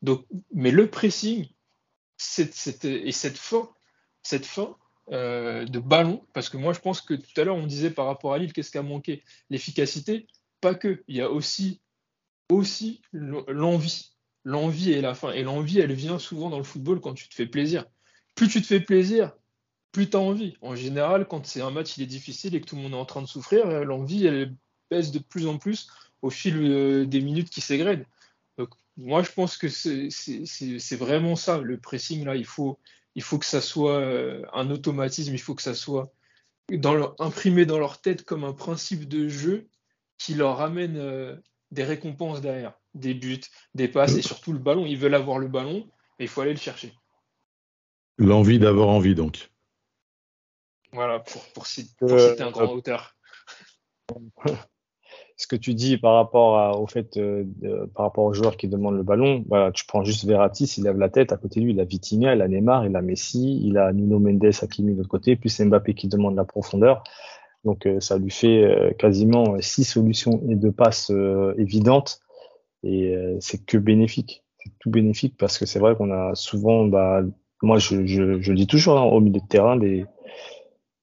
Donc, 0.03 0.27
mais 0.55 0.71
le 0.71 0.89
pressing, 0.91 1.47
et 2.39 3.13
cette 3.13 3.37
fin, 3.37 3.69
cette 4.23 4.47
fin 4.47 4.77
euh, 5.13 5.67
de 5.67 5.79
ballon, 5.79 6.25
parce 6.33 6.49
que 6.49 6.57
moi 6.57 6.73
je 6.73 6.81
pense 6.81 7.01
que 7.01 7.15
tout 7.15 7.41
à 7.41 7.45
l'heure 7.45 7.57
on 7.57 7.67
disait 7.67 7.91
par 7.91 8.07
rapport 8.07 8.33
à 8.33 8.39
Lille, 8.39 8.53
qu'est-ce 8.53 8.71
qui 8.71 8.79
a 8.79 8.83
manqué? 8.83 9.23
L'efficacité, 9.51 10.27
pas 10.61 10.75
que. 10.75 11.03
Il 11.09 11.17
y 11.17 11.21
a 11.21 11.31
aussi, 11.31 11.83
aussi 12.49 13.03
l'envie. 13.13 14.15
L'envie 14.45 14.93
et 14.93 15.01
la 15.01 15.15
fin. 15.15 15.33
Et 15.33 15.43
l'envie, 15.43 15.81
elle 15.81 15.93
vient 15.93 16.19
souvent 16.19 16.51
dans 16.51 16.59
le 16.59 16.65
football 16.65 17.01
quand 17.01 17.15
tu 17.15 17.29
te 17.29 17.35
fais 17.35 17.47
plaisir. 17.47 17.85
Plus 18.35 18.49
tu 18.49 18.63
te 18.63 18.67
fais 18.67 18.81
plaisir, 18.81 19.33
plus 19.93 20.09
tu 20.09 20.17
as 20.17 20.21
envie. 20.21 20.57
En 20.63 20.75
général, 20.75 21.27
quand 21.27 21.47
c'est 21.47 21.61
un 21.61 21.71
match 21.71 21.97
il 21.97 22.03
est 22.03 22.07
difficile 22.07 22.55
et 22.55 22.61
que 22.61 22.67
tout 22.67 22.77
le 22.77 22.83
monde 22.83 22.93
est 22.93 22.97
en 22.97 23.05
train 23.05 23.23
de 23.23 23.27
souffrir, 23.27 23.67
l'envie, 23.85 24.27
elle 24.27 24.55
baisse 24.91 25.11
de 25.11 25.19
plus 25.19 25.47
en 25.47 25.59
plus 25.59 25.89
au 26.23 26.31
fil 26.31 26.57
euh, 26.57 27.07
des 27.07 27.21
minutes 27.21 27.51
qui 27.51 27.61
s'égrènent. 27.61 28.05
Donc, 28.59 28.71
moi, 28.97 29.23
je 29.23 29.31
pense 29.33 29.57
que 29.57 29.69
c'est 29.69 30.97
vraiment 30.97 31.37
ça, 31.37 31.59
le 31.59 31.79
pressing, 31.79 32.25
là, 32.25 32.37
il 32.37 32.45
faut, 32.45 32.79
il 33.15 33.23
faut 33.23 33.39
que 33.39 33.47
ça 33.47 33.61
soit 33.61 33.99
euh, 33.99 34.45
un 34.53 34.71
automatisme, 34.71 35.33
il 35.33 35.41
faut 35.41 35.55
que 35.55 35.63
ça 35.63 35.75
soit 35.75 36.13
imprimé 37.19 37.67
dans 37.67 37.79
leur 37.79 38.01
tête 38.01 38.25
comme 38.25 38.45
un 38.45 38.53
principe 38.53 39.09
de 39.09 39.29
jeu 39.29 39.69
qui 40.19 40.35
leur 40.35 40.59
ramène 40.59 40.97
euh, 40.97 41.37
des 41.71 41.85
récompenses 41.85 42.41
derrière, 42.41 42.73
des 42.95 43.15
buts, 43.15 43.41
des 43.75 43.89
passes 43.89 44.17
et 44.17 44.23
surtout 44.23 44.53
le 44.53 44.59
ballon. 44.59 44.87
Ils 44.87 44.99
veulent 44.99 45.15
avoir 45.15 45.39
le 45.39 45.49
ballon 45.49 45.87
et 46.19 46.25
il 46.25 46.29
faut 46.29 46.41
aller 46.41 46.53
le 46.53 46.59
chercher. 46.59 46.93
L'envie 48.19 48.59
d'avoir 48.59 48.89
envie, 48.89 49.15
donc. 49.15 49.51
Voilà, 50.93 51.21
pour, 51.21 51.43
pour, 51.53 51.67
citer, 51.67 52.05
un 52.41 52.51
grand 52.51 52.73
auteur. 52.73 53.17
ce 55.41 55.47
que 55.47 55.57
tu 55.57 55.73
dis 55.73 55.97
par 55.97 56.15
rapport 56.17 56.79
au 56.81 56.87
fait, 56.87 57.17
euh, 57.17 57.45
par 57.95 58.05
rapport 58.05 58.25
aux 58.25 58.35
joueurs 58.35 58.59
qui 58.59 58.69
demandent 58.69 58.97
le 58.97 59.03
ballon, 59.03 59.43
voilà, 59.49 59.73
tu 59.73 59.87
prends 59.87 60.05
juste 60.05 60.25
Verratti, 60.25 60.67
s'il 60.67 60.85
lève 60.85 60.99
la 60.99 61.09
tête, 61.09 61.33
à 61.33 61.39
côté 61.39 61.61
de 61.61 61.65
lui, 61.65 61.73
il 61.73 61.81
a 61.81 61.85
Vitinha, 61.85 62.35
il 62.35 62.43
a 62.43 62.49
Neymar, 62.49 62.85
il 62.87 62.95
a 62.95 63.01
Messi, 63.01 63.65
il 63.65 63.79
a 63.79 63.93
Nuno 63.93 64.19
Mendes, 64.19 64.53
Hakimi 64.61 64.93
de 64.93 64.99
l'autre 64.99 65.09
côté, 65.09 65.37
plus 65.37 65.59
Mbappé 65.59 65.95
qui 65.95 66.09
demande 66.09 66.37
la 66.37 66.45
profondeur. 66.45 67.03
Donc 67.65 67.87
euh, 67.87 68.01
ça 68.01 68.19
lui 68.19 68.31
fait 68.31 68.65
euh, 68.65 68.91
quasiment 68.93 69.61
six 69.61 69.85
solutions 69.85 70.43
et 70.49 70.55
deux 70.55 70.73
passes 70.73 71.13
évidentes, 71.59 72.21
et 72.83 73.15
c'est 73.41 73.65
que 73.65 73.77
bénéfique, 73.77 74.43
c'est 74.59 74.73
tout 74.79 74.91
bénéfique 74.91 75.37
parce 75.39 75.59
que 75.59 75.67
c'est 75.67 75.79
vrai 75.79 75.95
qu'on 75.95 76.11
a 76.11 76.35
souvent, 76.35 76.87
bah, 76.87 77.23
moi 77.63 77.79
je, 77.79 78.07
je, 78.07 78.41
je 78.41 78.53
dis 78.55 78.67
toujours 78.67 78.99
hein, 78.99 79.05
au 79.05 79.21
milieu 79.21 79.41
de 79.41 79.47
terrain, 79.47 79.77
des 79.77 80.07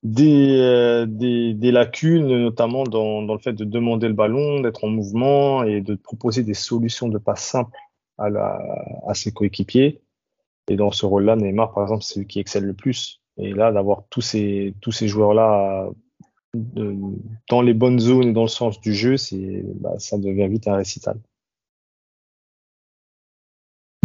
des, 0.04 0.58
euh, 0.60 1.06
des, 1.06 1.54
des, 1.54 1.72
lacunes, 1.72 2.28
notamment 2.28 2.84
dans, 2.84 3.22
dans, 3.24 3.34
le 3.34 3.40
fait 3.40 3.54
de 3.54 3.66
demander 3.66 4.08
le 4.08 4.14
ballon, 4.14 4.62
d'être 4.62 4.84
en 4.84 4.88
mouvement 4.88 5.64
et 5.64 5.82
de 5.82 5.96
proposer 5.96 6.44
des 6.44 6.54
solutions 6.54 7.10
de 7.10 7.18
passe 7.18 7.44
simples 7.44 7.78
à, 8.18 8.30
la, 8.30 8.60
à 9.08 9.14
ses 9.14 9.32
coéquipiers. 9.32 10.02
Et 10.70 10.76
dans 10.76 10.92
ce 10.92 11.06
rôle-là, 11.06 11.36
Neymar, 11.36 11.74
par 11.74 11.84
exemple, 11.84 12.04
c'est 12.04 12.20
lui 12.20 12.28
qui 12.28 12.40
excelle 12.40 12.66
le 12.66 12.74
plus. 12.74 13.22
Et 13.38 13.54
là, 13.54 13.72
d'avoir 13.72 14.04
tous 14.10 14.22
ces, 14.22 14.76
tous 14.82 14.92
ces 14.92 15.08
joueurs-là 15.08 15.90
dans 16.54 17.62
les 17.62 17.74
bonnes 17.74 18.00
zones 18.00 18.30
et 18.30 18.34
dans 18.34 18.44
le 18.44 18.48
sens 18.48 18.80
du 18.82 18.94
jeu, 18.94 19.18
c'est, 19.18 19.64
bah, 19.76 20.00
ça 20.00 20.18
devient 20.18 20.48
vite 20.48 20.68
un 20.68 20.76
récital. 20.76 21.20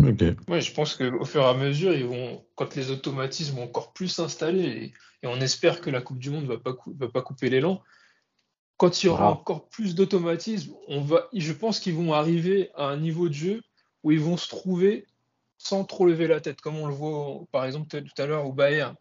Okay. 0.05 0.35
Ouais, 0.49 0.61
je 0.61 0.75
pense 0.75 0.97
qu'au 0.97 1.25
fur 1.25 1.43
et 1.43 1.45
à 1.45 1.55
mesure, 1.55 1.95
ils 1.95 2.05
vont, 2.05 2.45
quand 2.57 2.75
les 2.75 2.91
automatismes 2.91 3.57
vont 3.57 3.65
encore 3.65 3.93
plus 3.93 4.09
s'installer, 4.09 4.93
et, 5.23 5.27
on 5.27 5.41
espère 5.41 5.81
que 5.81 5.91
la 5.91 6.01
Coupe 6.01 6.19
du 6.19 6.31
Monde 6.31 6.45
ne 6.45 6.49
va 6.49 6.59
pas, 6.59 6.77
va 6.99 7.09
pas 7.09 7.23
couper 7.23 7.49
l'élan, 7.49 7.81
quand 8.77 9.03
il 9.03 9.07
y 9.07 9.09
aura 9.09 9.31
encore 9.31 9.69
plus 9.69 9.95
d'automatismes, 9.95 10.75
on 10.89 11.03
va, 11.03 11.29
je 11.33 11.53
pense 11.53 11.79
qu'ils 11.79 11.95
vont 11.95 12.13
arriver 12.15 12.71
à 12.75 12.87
un 12.87 12.97
niveau 12.97 13.29
de 13.29 13.35
jeu 13.35 13.63
où 14.03 14.11
ils 14.11 14.19
vont 14.19 14.37
se 14.37 14.49
trouver 14.49 15.07
sans 15.57 15.85
trop 15.85 16.05
lever 16.05 16.27
la 16.27 16.41
tête, 16.41 16.61
comme 16.61 16.77
on 16.77 16.89
le 16.89 16.95
voit 16.95 17.45
par 17.53 17.65
exemple 17.65 17.87
tout 17.87 18.23
à 18.23 18.27
l'heure 18.27 18.45
au 18.45 18.53
Bayern, 18.53 18.97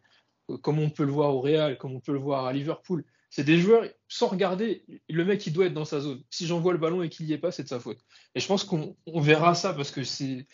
comme 0.62 0.78
on 0.78 0.92
peut 0.92 1.04
le 1.04 1.12
voir 1.12 1.36
au 1.36 1.42
Real, 1.42 1.80
comme 1.80 1.96
on 1.96 2.00
peut 2.00 2.14
le 2.14 2.20
voir 2.20 2.46
à 2.46 2.54
Liverpool. 2.54 3.04
C'est 3.32 3.46
des 3.46 3.58
joueurs, 3.58 3.86
sans 4.10 4.28
regarder, 4.28 4.84
le 5.10 5.24
mec 5.24 5.48
il 5.48 5.54
doit 5.54 5.66
être 5.66 5.74
dans 5.74 5.86
sa 5.86 6.02
zone. 6.02 6.22
Si 6.30 6.46
j'envoie 6.46 6.74
le 6.74 6.80
ballon 6.80 7.02
et 7.02 7.08
qu'il 7.08 7.26
n'y 7.26 7.32
est 7.32 7.38
pas, 7.38 7.54
c'est 7.54 7.64
de 7.64 7.70
sa 7.70 7.80
faute. 7.80 8.04
Et 8.36 8.42
je 8.42 8.46
pense 8.46 8.66
qu'on 8.66 8.96
verra 9.08 9.56
ça 9.56 9.74
parce 9.74 9.90
que 9.90 10.04
c'est 10.04 10.46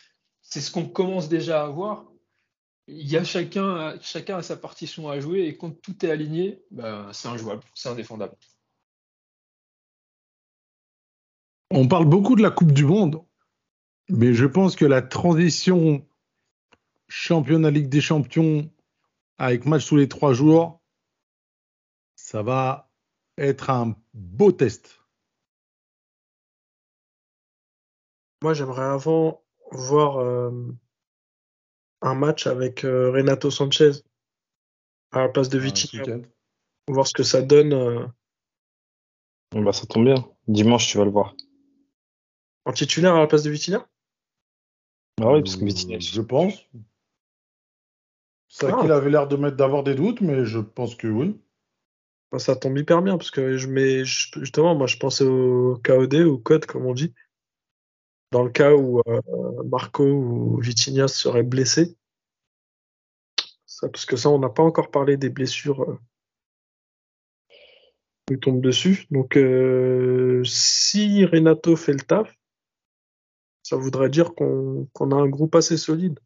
ce 0.44 0.72
qu'on 0.72 0.88
commence 0.88 1.28
déjà 1.28 1.64
à 1.64 1.68
voir. 1.68 2.06
Il 2.88 3.08
y 3.08 3.18
a 3.18 3.24
chacun, 3.24 4.00
chacun 4.00 4.38
a 4.38 4.42
sa 4.44 4.56
partition 4.56 5.10
à 5.10 5.20
jouer 5.20 5.48
et 5.48 5.58
quand 5.58 5.72
tout 5.82 6.06
est 6.06 6.12
aligné, 6.12 6.62
bah, 6.70 7.10
c'est 7.14 7.28
injouable, 7.28 7.64
c'est 7.74 7.90
indéfendable. 7.90 8.36
On 11.72 11.88
parle 11.88 12.06
beaucoup 12.06 12.36
de 12.36 12.44
la 12.44 12.52
Coupe 12.52 12.72
du 12.72 12.86
Monde, 12.86 13.24
mais 14.08 14.36
je 14.36 14.46
pense 14.46 14.76
que 14.76 14.86
la 14.86 15.02
transition 15.02 16.08
championnat 17.08 17.72
Ligue 17.72 17.90
des 17.90 18.02
Champions 18.02 18.70
avec 19.40 19.66
match 19.66 19.88
tous 19.88 19.98
les 19.98 20.08
trois 20.08 20.34
jours, 20.34 20.80
ça 22.28 22.44
va 22.44 22.92
être 23.38 23.70
un 23.70 23.96
beau 24.14 24.52
test. 24.52 25.00
Moi, 28.44 28.54
j'aimerais 28.54 28.84
avant 28.84 29.46
voir 29.72 30.18
euh, 30.18 30.52
un 32.02 32.16
match 32.16 32.46
avec 32.46 32.84
euh, 32.84 33.12
Renato 33.12 33.50
Sanchez 33.50 33.92
à 35.12 35.22
la 35.22 35.30
place 35.30 35.48
de 35.48 35.58
Ah, 35.58 35.62
Vitinha. 35.62 36.04
week-end. 36.04 36.22
voir 36.90 37.08
ce 37.08 37.14
que 37.14 37.24
ça 37.24 37.42
donne 37.42 37.72
euh, 37.72 38.06
Bah, 39.54 39.72
ça 39.72 39.86
tombe 39.86 40.04
bien. 40.04 40.30
Dimanche, 40.50 40.86
tu 40.88 40.98
vas 40.98 41.06
le 41.06 41.12
voir. 41.12 41.34
en 42.66 42.74
titulaire 42.74 43.16
à 43.16 43.20
la 43.22 43.28
place 43.28 43.44
de 43.44 43.52
Vitinha? 43.52 43.88
Ah 45.22 45.32
oui, 45.32 45.42
parce 45.44 45.56
que 45.56 45.64
Vitinha, 45.64 45.96
Euh, 45.96 46.02
je 46.02 46.22
pense. 46.22 46.68
C'est 48.50 48.70
Ah. 48.70 48.78
qu'il 48.82 48.92
avait 48.92 49.12
l'air 49.12 49.30
de 49.30 49.38
mettre 49.38 49.56
d'avoir 49.56 49.84
des 49.84 49.96
doutes, 49.96 50.20
mais 50.20 50.44
je 50.46 50.60
pense 50.60 50.94
que 50.96 51.08
oui. 51.08 51.40
Bah, 52.32 52.40
ça 52.40 52.56
tombe 52.56 52.78
hyper 52.78 53.02
bien 53.02 53.18
parce 53.18 53.32
que 53.32 53.58
je 53.58 53.68
mets 53.68 54.04
justement 54.04 54.76
moi 54.76 54.88
je 54.88 54.98
pensais 54.98 55.24
au 55.24 55.80
KOD 55.84 56.16
ou 56.16 56.38
code 56.38 56.66
comme 56.66 56.86
on 56.86 56.94
dit. 56.94 57.14
Dans 58.32 58.44
le 58.44 58.50
cas 58.50 58.74
où 58.74 59.00
euh, 59.08 59.22
Marco 59.66 60.04
ou 60.04 60.60
Vitinha 60.60 61.08
seraient 61.08 61.44
blessés. 61.44 61.96
Parce 63.82 64.06
que 64.06 64.18
ça 64.18 64.30
on 64.30 64.40
n'a 64.40 64.50
pas 64.50 64.64
encore 64.64 64.92
parlé 64.92 65.18
des 65.18 65.30
blessures 65.30 65.84
euh, 65.84 66.00
qui 68.28 68.38
tombent 68.40 68.62
dessus. 68.62 69.06
Donc 69.12 69.38
euh, 69.38 70.44
si 70.44 71.24
Renato 71.26 71.76
fait 71.78 71.94
le 71.94 72.02
taf 72.02 72.36
ça 73.64 73.78
voudrait 73.78 74.10
dire 74.10 74.34
qu'on 74.36 74.90
qu'on 74.94 75.12
a 75.12 75.16
un 75.16 75.28
groupe 75.30 75.56
assez 75.56 75.78
solide. 75.78 76.20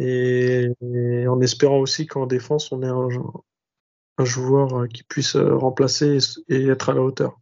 Et, 0.00 0.68
et 0.80 1.28
en 1.28 1.40
espérant 1.40 1.78
aussi 1.78 2.06
qu'en 2.06 2.26
défense 2.26 2.70
on 2.72 2.82
ait 2.82 2.86
un, 2.86 3.08
un 4.18 4.24
joueur 4.24 4.80
euh, 4.80 4.86
qui 4.86 5.02
puisse 5.02 5.36
euh, 5.36 5.56
remplacer 5.56 6.18
et, 6.48 6.66
être 6.66 6.90
à 6.90 6.94
la 6.94 7.00
hauteur. 7.00 7.40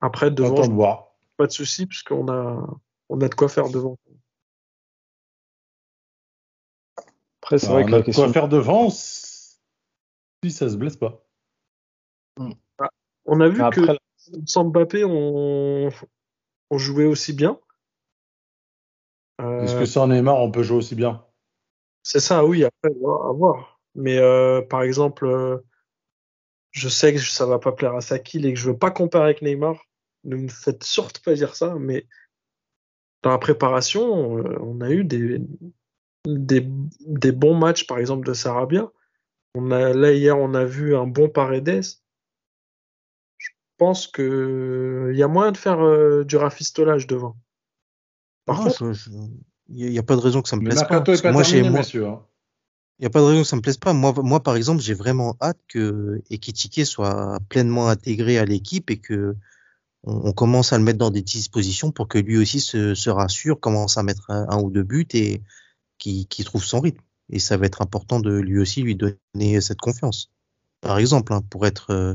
Après, 0.00 0.30
devant, 0.30 0.66
de 0.66 0.72
voir. 0.72 1.14
pas 1.36 1.46
de 1.46 1.52
souci, 1.52 1.86
puisqu'on 1.86 2.28
a, 2.28 2.66
on 3.08 3.20
a 3.20 3.28
de 3.28 3.34
quoi 3.34 3.48
faire 3.48 3.68
devant. 3.68 3.98
Après, 7.42 7.58
c'est 7.58 7.66
Bah, 7.68 7.74
vrai 7.74 7.84
on 7.84 7.86
que 7.86 7.94
a 7.94 7.98
de 7.98 8.04
question. 8.04 8.24
quoi 8.24 8.32
faire 8.32 8.48
devant 8.48 8.88
si 8.90 10.50
ça 10.50 10.68
se 10.70 10.76
blesse 10.76 10.96
pas. 10.96 11.22
On 13.26 13.40
a 13.40 13.48
vu 13.48 13.60
Après, 13.60 13.82
que 13.82 13.92
sans 14.46 14.64
Mbappé, 14.64 15.04
on, 15.04 15.90
on 16.70 16.78
jouait 16.78 17.04
aussi 17.04 17.34
bien. 17.34 17.60
Euh, 19.40 19.62
Est-ce 19.62 19.78
que 19.78 19.84
sans 19.84 20.08
Neymar, 20.08 20.36
on 20.36 20.50
peut 20.50 20.62
jouer 20.62 20.78
aussi 20.78 20.94
bien? 20.94 21.24
C'est 22.02 22.20
ça, 22.20 22.44
oui, 22.44 22.64
après, 22.64 22.90
à 22.90 23.32
voir. 23.32 23.79
Mais 23.94 24.18
euh, 24.18 24.62
par 24.62 24.82
exemple, 24.82 25.26
euh, 25.26 25.58
je 26.70 26.88
sais 26.88 27.12
que 27.12 27.18
ça 27.20 27.46
va 27.46 27.58
pas 27.58 27.72
plaire 27.72 27.94
à 27.94 28.00
Sakil 28.00 28.46
et 28.46 28.54
que 28.54 28.58
je 28.60 28.70
veux 28.70 28.76
pas 28.78 28.90
comparer 28.90 29.24
avec 29.24 29.42
Neymar. 29.42 29.84
Ne 30.24 30.36
me 30.36 30.48
faites 30.48 30.84
surtout 30.84 31.22
pas 31.22 31.34
dire 31.34 31.56
ça, 31.56 31.74
mais 31.78 32.06
dans 33.22 33.30
la 33.30 33.38
préparation, 33.38 34.38
euh, 34.38 34.58
on 34.60 34.80
a 34.80 34.90
eu 34.90 35.04
des, 35.04 35.40
des, 36.26 36.66
des 37.00 37.32
bons 37.32 37.56
matchs, 37.56 37.86
par 37.86 37.98
exemple, 37.98 38.26
de 38.26 38.34
Sarabia. 38.34 38.90
On 39.54 39.70
a, 39.72 39.92
là, 39.92 40.12
hier, 40.12 40.38
on 40.38 40.54
a 40.54 40.64
vu 40.64 40.94
un 40.96 41.06
bon 41.06 41.28
Paredes. 41.28 41.82
Je 43.38 43.48
pense 43.78 44.06
que 44.06 45.10
il 45.12 45.18
y 45.18 45.22
a 45.22 45.28
moyen 45.28 45.52
de 45.52 45.56
faire 45.56 45.80
euh, 45.80 46.22
du 46.24 46.36
rafistolage 46.36 47.06
devant. 47.06 47.36
Par 48.44 48.58
Non, 48.58 48.64
contre, 48.64 48.92
il 49.68 49.90
n'y 49.90 49.98
a 49.98 50.02
pas 50.02 50.16
de 50.16 50.20
raison 50.20 50.42
que 50.42 50.48
ça 50.48 50.56
me 50.56 50.62
plaise 50.64 50.84
pas. 50.84 51.00
parce 51.00 51.20
que 51.22 51.28
moi, 51.28 51.42
j'ai- 51.42 51.62
terminé, 51.62 51.70
moi- 51.70 52.08
hein. 52.12 52.26
Il 53.00 53.04
n'y 53.04 53.06
a 53.06 53.10
pas 53.10 53.20
de 53.20 53.24
raison 53.24 53.40
que 53.42 53.48
ça 53.48 53.56
me 53.56 53.62
plaise 53.62 53.78
pas. 53.78 53.94
Moi, 53.94 54.12
moi 54.22 54.42
par 54.42 54.56
exemple, 54.56 54.82
j'ai 54.82 54.92
vraiment 54.92 55.34
hâte 55.40 55.58
que 55.68 56.20
Ekitike 56.28 56.84
soit 56.84 57.38
pleinement 57.48 57.88
intégré 57.88 58.36
à 58.36 58.44
l'équipe 58.44 58.90
et 58.90 58.98
que 58.98 59.34
on, 60.04 60.28
on 60.28 60.32
commence 60.32 60.74
à 60.74 60.78
le 60.78 60.84
mettre 60.84 60.98
dans 60.98 61.10
des 61.10 61.22
dispositions 61.22 61.92
pour 61.92 62.08
que 62.08 62.18
lui 62.18 62.36
aussi 62.36 62.60
se, 62.60 62.94
se 62.94 63.08
rassure, 63.08 63.58
commence 63.58 63.96
à 63.96 64.02
mettre 64.02 64.30
un, 64.30 64.46
un 64.50 64.60
ou 64.60 64.70
deux 64.70 64.82
buts 64.82 65.08
et 65.14 65.40
qu'il 65.98 66.44
trouve 66.44 66.62
son 66.62 66.80
rythme. 66.80 67.00
Et 67.30 67.38
ça 67.38 67.56
va 67.56 67.64
être 67.64 67.80
important 67.80 68.20
de 68.20 68.34
lui 68.36 68.58
aussi 68.58 68.82
lui 68.82 68.96
donner 68.96 69.60
cette 69.62 69.80
confiance. 69.80 70.30
Par 70.82 70.98
exemple, 70.98 71.32
hein, 71.32 71.40
pour 71.48 71.66
être, 71.66 71.90
euh, 71.92 72.14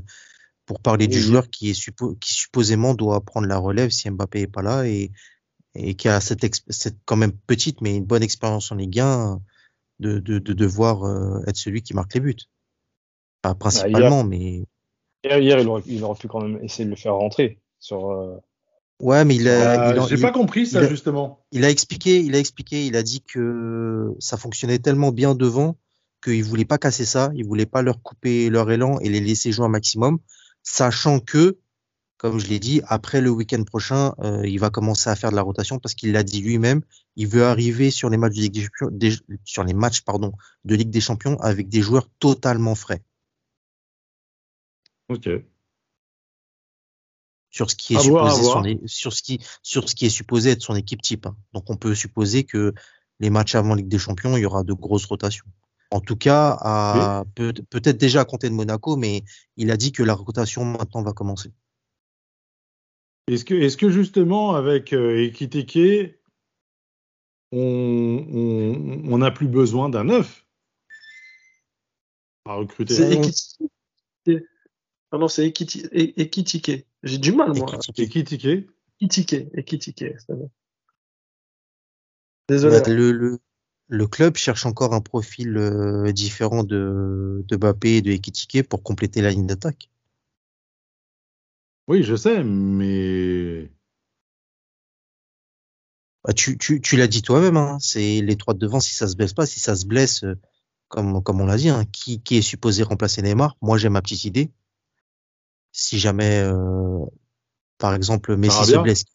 pour 0.67 0.79
parler 0.81 1.07
du 1.07 1.19
joueur 1.19 1.49
qui 1.49 1.71
est 1.71 1.73
suppo- 1.79 2.17
qui 2.19 2.33
supposément 2.33 2.93
doit 2.93 3.21
prendre 3.21 3.47
la 3.47 3.57
relève 3.57 3.89
si 3.89 4.07
Mbappé 4.09 4.41
est 4.41 4.47
pas 4.47 4.61
là 4.61 4.85
et, 4.87 5.11
et 5.73 5.95
qui 5.95 6.09
a 6.09 6.21
cette, 6.21 6.45
cette 6.69 6.97
quand 7.05 7.15
même 7.15 7.33
petite 7.33 7.81
mais 7.81 7.95
une 7.95 8.05
bonne 8.05 8.23
expérience 8.23 8.71
en 8.71 8.75
Ligue 8.75 8.99
1 8.99 9.41
de, 9.99 10.19
de, 10.19 10.39
de 10.39 10.53
devoir 10.53 11.03
euh, 11.03 11.39
être 11.47 11.57
celui 11.57 11.81
qui 11.81 11.93
marque 11.93 12.13
les 12.13 12.19
buts. 12.19 12.35
Pas 13.41 13.55
principalement, 13.55 14.23
mais 14.23 14.65
Hier, 15.23 15.39
hier, 15.39 15.59
il, 15.59 15.67
aurait, 15.67 15.81
il 15.87 16.03
aurait 16.03 16.17
pu 16.19 16.27
quand 16.27 16.41
même 16.41 16.63
essayer 16.63 16.85
de 16.85 16.89
le 16.91 16.95
faire 16.95 17.15
rentrer. 17.15 17.59
Sur, 17.79 18.11
euh, 18.11 18.37
ouais, 18.99 19.25
mais 19.25 19.35
il 19.35 19.47
a, 19.47 19.89
Euh, 19.89 19.93
il, 19.93 19.99
a- 19.99 20.07
J'ai 20.07 20.17
pas 20.21 20.31
compris 20.31 20.67
ça, 20.67 20.81
il 20.81 20.85
a- 20.85 20.89
justement. 20.89 21.43
il 21.51 21.65
a 21.65 21.69
expliqué, 21.69 22.19
il 22.19 22.35
a 22.35 22.39
expliqué, 22.39 22.85
il 22.85 22.95
a 22.95 23.01
dit 23.03 23.21
que 23.21 24.13
ça 24.19 24.37
fonctionnait 24.37 24.79
tellement 24.79 25.11
bien 25.11 25.33
devant 25.35 25.77
qu'il 26.23 26.43
voulait 26.43 26.65
pas 26.65 26.77
casser 26.77 27.05
ça, 27.05 27.31
il 27.35 27.45
voulait 27.45 27.65
pas 27.65 27.81
leur 27.81 28.01
couper 28.01 28.49
leur 28.49 28.69
élan 28.71 28.99
et 28.99 29.09
les 29.09 29.19
laisser 29.19 29.51
jouer 29.51 29.65
un 29.65 29.69
maximum, 29.69 30.19
sachant 30.63 31.19
que, 31.19 31.57
comme 32.17 32.39
je 32.39 32.47
l'ai 32.47 32.59
dit, 32.59 32.81
après 32.87 33.19
le 33.21 33.29
week-end 33.29 33.63
prochain, 33.63 34.13
euh, 34.19 34.47
il 34.47 34.59
va 34.59 34.69
commencer 34.69 35.09
à 35.09 35.15
faire 35.15 35.31
de 35.31 35.35
la 35.35 35.41
rotation 35.41 35.79
parce 35.79 35.93
qu'il 35.95 36.11
l'a 36.13 36.23
dit 36.23 36.41
lui-même, 36.41 36.81
il 37.15 37.27
veut 37.27 37.45
arriver 37.45 37.91
sur 37.91 38.09
les 38.09 38.17
matchs 38.17 38.35
de 38.35 38.41
Ligue 38.41 38.53
des 38.53 38.61
Champions, 38.63 38.89
des- 38.91 39.17
sur 39.43 39.63
les 39.63 39.73
matchs 39.73 40.01
pardon 40.01 40.31
de 40.63 40.75
Ligue 40.75 40.89
des 40.89 41.01
Champions 41.01 41.37
avec 41.39 41.67
des 41.69 41.81
joueurs 41.81 42.07
totalement 42.19 42.75
frais. 42.75 43.03
Ok. 45.09 45.29
sur 47.51 47.69
ce 47.71 47.75
qui 47.75 47.93
est 47.93 47.97
À 47.97 48.01
supposé 48.01 48.41
voir. 48.41 48.53
son 48.57 48.65
é- 48.65 48.81
sur 48.85 49.13
ce 49.13 49.21
qui 49.21 49.39
sur 49.61 49.87
ce 49.87 49.95
qui 49.95 50.05
est 50.05 50.09
supposé 50.09 50.49
être 50.51 50.61
son 50.61 50.75
équipe 50.75 51.01
type. 51.01 51.25
hein. 51.25 51.37
Donc 51.53 51.69
on 51.69 51.77
peut 51.77 51.95
supposer 51.95 52.43
que 52.43 52.73
les 53.21 53.29
matchs 53.29 53.55
avant 53.55 53.75
Ligue 53.75 53.87
des 53.87 53.97
Champions, 53.99 54.35
il 54.35 54.41
y 54.41 54.45
aura 54.45 54.63
de 54.63 54.73
grosses 54.73 55.05
rotations. 55.05 55.45
En 55.91 56.01
tout 56.01 56.17
cas, 56.17 56.57
à 56.59 57.23
peut-être 57.35 57.97
déjà 57.97 58.21
à 58.21 58.25
compter 58.25 58.49
de 58.49 58.55
Monaco, 58.55 58.97
mais 58.97 59.23
il 59.55 59.71
a 59.71 59.77
dit 59.77 59.93
que 59.93 60.03
la 60.03 60.15
rotation 60.15 60.65
maintenant 60.65 61.01
va 61.01 61.13
commencer. 61.13 61.53
Est-ce 63.27 63.43
que, 63.43 63.55
est 63.55 63.75
que 63.75 63.89
justement, 63.89 64.53
avec 64.55 64.93
euh, 64.93 65.23
Ekitike, 65.23 66.15
on 67.51 68.25
on- 68.31 69.13
on 69.13 69.17
n'a 69.17 69.31
plus 69.31 69.47
besoin 69.47 69.89
d'un 69.89 70.03
neuf 70.03 70.45
à 72.45 72.53
recruter? 72.55 72.93
C'est 72.93 73.13
Ekitike. 73.13 73.71
Ah 75.11 75.17
non, 75.17 75.27
c'est 75.27 75.47
E- 75.47 76.13
Ekitike. 76.17 76.85
J'ai 77.03 77.17
du 77.17 77.31
mal, 77.31 77.53
moi. 77.53 77.65
Ekitike. 77.67 77.99
Ekitike 77.99 78.67
Ekitike. 79.01 79.47
Ekitike. 79.53 80.15
c'est 80.19 80.35
bon. 80.35 80.51
Désolé. 82.47 82.79
Bah, 82.81 82.89
le, 82.89 83.11
le, 83.11 83.39
le 83.87 84.07
club 84.07 84.35
cherche 84.35 84.67
encore 84.67 84.93
un 84.93 85.01
profil 85.01 85.57
euh, 85.57 86.11
différent 86.11 86.63
de, 86.63 87.43
de 87.47 87.57
Mbappé 87.57 87.97
et 87.97 88.01
de 88.01 88.11
Ekitike 88.11 88.67
pour 88.69 88.83
compléter 88.83 89.21
la 89.21 89.31
ligne 89.31 89.47
d'attaque. 89.47 89.89
Oui, 91.87 92.03
je 92.03 92.15
sais, 92.15 92.43
mais 92.43 93.71
Bah, 96.25 96.33
tu, 96.33 96.57
tu, 96.57 96.81
tu 96.81 96.97
l'as 96.97 97.05
dit 97.07 97.21
toi-même, 97.21 97.55
hein, 97.55 97.77
c'est 97.79 98.19
les 98.21 98.35
trois 98.35 98.55
de 98.55 98.59
devant, 98.59 98.79
si 98.79 98.95
ça 98.95 99.07
se 99.07 99.15
blesse 99.15 99.33
pas, 99.33 99.45
si 99.45 99.59
ça 99.59 99.75
se 99.75 99.85
blesse, 99.85 100.23
euh, 100.23 100.33
comme, 100.87 101.21
comme 101.21 101.39
on 101.39 101.45
l'a 101.45 101.57
dit, 101.57 101.69
hein, 101.69 101.85
qui, 101.91 102.19
qui 102.19 102.37
est 102.37 102.41
supposé 102.41 102.81
remplacer 102.81 103.21
Neymar? 103.21 103.55
Moi, 103.61 103.77
j'ai 103.77 103.89
ma 103.89 104.01
petite 104.01 104.25
idée. 104.25 104.51
Si 105.71 105.99
jamais, 105.99 106.39
euh, 106.39 107.05
par 107.77 107.93
exemple, 107.93 108.35
Messi 108.35 108.55
Sarabia? 108.55 108.77
se 108.77 108.81
blesse, 108.81 109.05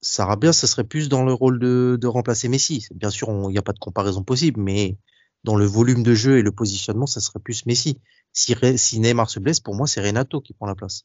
Sarabia, 0.00 0.52
ce 0.52 0.68
serait 0.68 0.84
plus 0.84 1.08
dans 1.08 1.24
le 1.24 1.32
rôle 1.32 1.58
de, 1.58 1.98
de 2.00 2.06
remplacer 2.06 2.46
Messi. 2.46 2.86
Bien 2.94 3.10
sûr, 3.10 3.28
il 3.30 3.48
n'y 3.48 3.58
a 3.58 3.62
pas 3.62 3.72
de 3.72 3.80
comparaison 3.80 4.22
possible, 4.22 4.60
mais 4.60 4.96
dans 5.42 5.56
le 5.56 5.64
volume 5.64 6.04
de 6.04 6.14
jeu 6.14 6.38
et 6.38 6.42
le 6.42 6.52
positionnement, 6.52 7.06
ça 7.06 7.20
serait 7.20 7.40
plus 7.40 7.66
Messi. 7.66 7.98
Si, 8.32 8.54
si 8.76 9.00
Neymar 9.00 9.28
se 9.28 9.40
blesse, 9.40 9.58
pour 9.58 9.74
moi, 9.74 9.88
c'est 9.88 10.02
Renato 10.02 10.40
qui 10.40 10.52
prend 10.52 10.66
la 10.66 10.76
place. 10.76 11.04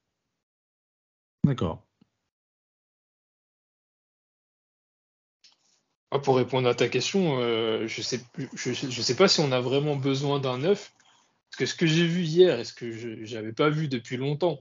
D'accord. 1.49 1.83
Ah, 6.11 6.19
pour 6.19 6.37
répondre 6.37 6.67
à 6.67 6.75
ta 6.75 6.87
question, 6.89 7.39
euh, 7.39 7.87
je 7.87 8.01
je 8.01 9.01
sais 9.01 9.15
pas 9.15 9.27
si 9.27 9.41
on 9.41 9.51
a 9.51 9.59
vraiment 9.59 9.95
besoin 9.95 10.39
d'un 10.39 10.57
neuf. 10.57 10.93
Parce 11.49 11.57
que 11.57 11.65
ce 11.65 11.75
que 11.75 11.87
j'ai 11.87 12.05
vu 12.07 12.23
hier 12.23 12.59
et 12.59 12.63
ce 12.63 12.73
que 12.73 12.91
je 12.91 13.35
n'avais 13.35 13.53
pas 13.53 13.69
vu 13.69 13.87
depuis 13.87 14.17
longtemps, 14.17 14.59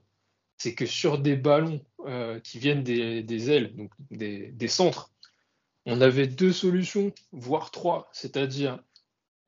c'est 0.59 0.74
que 0.74 0.86
sur 0.86 1.19
des 1.19 1.36
ballons 1.36 1.85
euh, 2.06 2.40
qui 2.40 2.59
viennent 2.59 2.82
des, 2.82 3.51
ailes, 3.51 3.74
donc 3.77 3.93
des, 4.10 4.69
centres, 4.69 5.10
on 5.86 6.01
avait 6.01 6.27
deux 6.27 6.52
solutions, 6.52 7.12
voire 7.32 7.70
trois. 7.70 8.09
C'est-à-dire, 8.12 8.81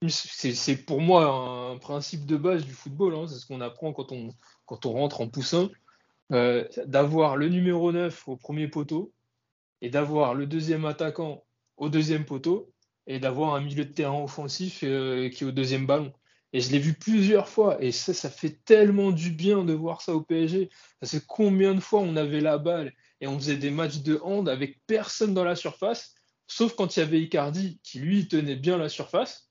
c'est 0.08 0.76
pour 0.76 1.00
moi 1.00 1.26
un 1.72 1.78
principe 1.78 2.26
de 2.26 2.36
base 2.36 2.64
du 2.64 2.72
football. 2.72 3.14
hein, 3.14 3.26
c'est 3.26 3.38
ce 3.38 3.46
qu'on 3.46 3.60
apprend 3.60 3.92
quand 3.92 4.12
on 4.12 4.92
rentre 4.92 5.20
en 5.22 5.28
poussin. 5.28 5.70
Euh, 6.32 6.64
d'avoir 6.86 7.36
le 7.36 7.48
numéro 7.48 7.90
9 7.90 8.28
au 8.28 8.36
premier 8.36 8.68
poteau 8.68 9.12
et 9.80 9.90
d'avoir 9.90 10.34
le 10.34 10.46
deuxième 10.46 10.84
attaquant 10.84 11.44
au 11.76 11.88
deuxième 11.88 12.24
poteau 12.24 12.72
et 13.06 13.18
d'avoir 13.18 13.54
un 13.54 13.60
milieu 13.60 13.84
de 13.84 13.92
terrain 13.92 14.22
offensif 14.22 14.80
euh, 14.84 15.28
qui 15.28 15.42
est 15.42 15.46
au 15.46 15.50
deuxième 15.50 15.86
ballon. 15.86 16.12
Et 16.52 16.60
je 16.60 16.70
l'ai 16.70 16.78
vu 16.78 16.94
plusieurs 16.94 17.48
fois 17.48 17.82
et 17.82 17.90
ça, 17.90 18.14
ça 18.14 18.30
fait 18.30 18.60
tellement 18.64 19.10
du 19.10 19.30
bien 19.30 19.64
de 19.64 19.72
voir 19.72 20.02
ça 20.02 20.14
au 20.14 20.20
PSG. 20.20 20.68
Fait 21.04 21.24
combien 21.26 21.74
de 21.74 21.80
fois 21.80 22.00
on 22.00 22.16
avait 22.16 22.40
la 22.40 22.58
balle 22.58 22.92
et 23.20 23.26
on 23.26 23.38
faisait 23.38 23.56
des 23.56 23.70
matchs 23.70 23.98
de 23.98 24.20
hand 24.22 24.48
avec 24.48 24.80
personne 24.86 25.34
dans 25.34 25.44
la 25.44 25.56
surface, 25.56 26.14
sauf 26.46 26.74
quand 26.74 26.96
il 26.96 27.00
y 27.00 27.02
avait 27.02 27.20
Icardi 27.20 27.80
qui 27.82 27.98
lui 27.98 28.28
tenait 28.28 28.56
bien 28.56 28.78
la 28.78 28.88
surface. 28.88 29.50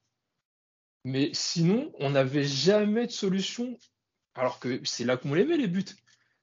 Mais 1.03 1.29
sinon, 1.33 1.91
on 1.99 2.11
n'avait 2.11 2.43
jamais 2.43 3.07
de 3.07 3.11
solution. 3.11 3.77
Alors 4.35 4.59
que 4.59 4.79
c'est 4.83 5.05
là 5.05 5.17
qu'on 5.17 5.33
les 5.33 5.45
met 5.45 5.57
les 5.57 5.67
buts 5.67 5.83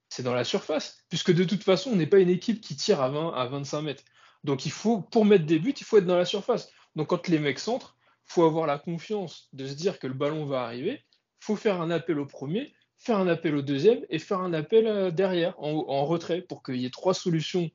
c'est 0.09 0.23
dans 0.23 0.33
la 0.33 0.43
surface, 0.43 1.03
puisque 1.09 1.33
de 1.33 1.43
toute 1.43 1.63
façon, 1.63 1.91
on 1.91 1.95
n'est 1.95 2.07
pas 2.07 2.19
une 2.19 2.29
équipe 2.29 2.61
qui 2.61 2.75
tire 2.75 3.01
à 3.01 3.09
20, 3.09 3.33
à 3.33 3.45
25 3.47 3.81
mètres. 3.81 4.03
Donc 4.43 4.65
il 4.65 4.71
faut, 4.71 5.01
pour 5.01 5.25
mettre 5.25 5.45
des 5.45 5.59
buts, 5.59 5.73
il 5.77 5.83
faut 5.83 5.97
être 5.97 6.05
dans 6.05 6.17
la 6.17 6.25
surface. 6.25 6.69
Donc 6.95 7.07
quand 7.07 7.27
les 7.27 7.39
mecs 7.39 7.59
centrent, 7.59 7.95
il 8.29 8.33
faut 8.33 8.43
avoir 8.43 8.67
la 8.67 8.77
confiance 8.77 9.49
de 9.53 9.67
se 9.67 9.73
dire 9.73 9.99
que 9.99 10.07
le 10.07 10.13
ballon 10.13 10.45
va 10.45 10.63
arriver, 10.63 11.03
il 11.41 11.45
faut 11.45 11.55
faire 11.55 11.81
un 11.81 11.91
appel 11.91 12.19
au 12.19 12.25
premier, 12.25 12.73
faire 12.97 13.17
un 13.17 13.27
appel 13.27 13.55
au 13.55 13.61
deuxième 13.61 14.05
et 14.09 14.19
faire 14.19 14.39
un 14.39 14.53
appel 14.53 14.87
euh, 14.87 15.11
derrière, 15.11 15.53
en, 15.59 16.05
retrait, 16.05 16.41
pour 16.41 16.63
qu'il 16.63 16.77
y 16.77 16.85
ait 16.85 16.89
trois 16.89 17.13
solutions 17.13 17.69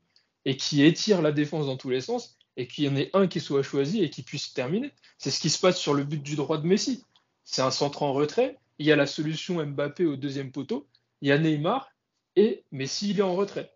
et 0.44 0.56
qui 0.56 0.82
étirent 0.82 1.22
la 1.22 1.32
défense 1.32 1.66
dans 1.66 1.76
tous 1.76 1.90
les 1.90 2.00
sens 2.00 2.36
et 2.56 2.66
qu'il 2.66 2.84
y 2.84 2.88
en 2.88 2.96
ait 2.96 3.10
un 3.14 3.28
qui 3.28 3.40
soit 3.40 3.62
choisi 3.62 4.02
et 4.02 4.10
qui 4.10 4.22
puisse 4.22 4.52
terminer. 4.52 4.92
C'est 5.18 5.30
ce 5.30 5.40
qui 5.40 5.50
se 5.50 5.60
passe 5.60 5.78
sur 5.78 5.94
le 5.94 6.04
but 6.04 6.22
du 6.22 6.36
droit 6.36 6.58
de 6.58 6.66
Messi. 6.66 7.04
C'est 7.44 7.62
un 7.62 7.70
centre 7.70 8.02
en 8.02 8.12
retrait, 8.12 8.58
il 8.78 8.86
y 8.86 8.92
a 8.92 8.96
la 8.96 9.06
solution 9.06 9.64
Mbappé 9.64 10.04
au 10.04 10.16
deuxième 10.16 10.52
poteau, 10.52 10.86
il 11.20 11.28
y 11.28 11.32
a 11.32 11.38
Neymar 11.38 11.91
et 12.36 12.64
mais 12.72 12.86
s'il 12.86 13.18
est 13.18 13.22
en 13.22 13.34
retrait. 13.34 13.72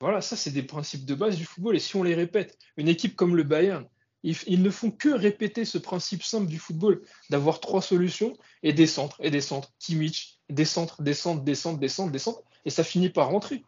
Voilà, 0.00 0.20
ça 0.20 0.36
c'est 0.36 0.50
des 0.50 0.62
principes 0.62 1.04
de 1.04 1.14
base 1.14 1.36
du 1.36 1.44
football 1.44 1.76
et 1.76 1.80
si 1.80 1.96
on 1.96 2.02
les 2.02 2.14
répète, 2.14 2.58
une 2.76 2.88
équipe 2.88 3.16
comme 3.16 3.36
le 3.36 3.42
Bayern, 3.42 3.86
ils, 4.24 4.62
ne 4.62 4.70
font 4.70 4.90
que 4.90 5.10
répéter 5.10 5.66
ce 5.66 5.76
principe 5.76 6.22
simple 6.22 6.46
du 6.46 6.58
football 6.58 7.02
d'avoir 7.28 7.60
trois 7.60 7.82
solutions 7.82 8.34
et 8.62 8.72
des 8.72 8.86
centres 8.86 9.18
et 9.22 9.30
des 9.30 9.42
centres, 9.42 9.72
Kimmich, 9.78 10.38
des 10.48 10.64
centres, 10.64 11.02
des 11.02 11.12
centres, 11.12 11.42
des 11.42 11.54
centres, 11.54 11.78
des 11.78 11.88
centres, 11.88 12.10
des 12.10 12.18
centres 12.18 12.42
et 12.64 12.70
ça 12.70 12.84
finit 12.84 13.10
par 13.10 13.28
rentrer. 13.28 13.62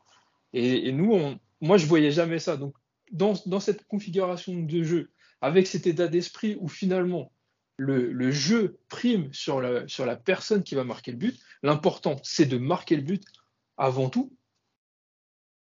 Et, 0.54 0.90
nous, 0.92 1.12
on, 1.12 1.38
moi 1.60 1.76
je 1.76 1.84
voyais 1.84 2.10
jamais 2.10 2.38
ça. 2.38 2.56
Donc 2.56 2.74
dans, 3.12 3.60
cette 3.60 3.86
configuration 3.86 4.54
de 4.54 4.82
jeu, 4.82 5.10
avec 5.42 5.66
cet 5.66 5.86
état 5.86 6.08
d'esprit 6.08 6.56
où 6.58 6.68
finalement 6.68 7.30
le, 7.76 8.30
jeu 8.30 8.78
prime 8.88 9.28
sur 9.32 9.60
la 9.60 10.16
personne 10.16 10.62
qui 10.62 10.74
va 10.74 10.84
marquer 10.84 11.10
le 11.10 11.18
but. 11.18 11.38
L'important, 11.62 12.16
c'est 12.22 12.46
de 12.46 12.56
marquer 12.56 12.96
le 12.96 13.02
but 13.02 13.22
avant 13.76 14.08
tout. 14.08 14.32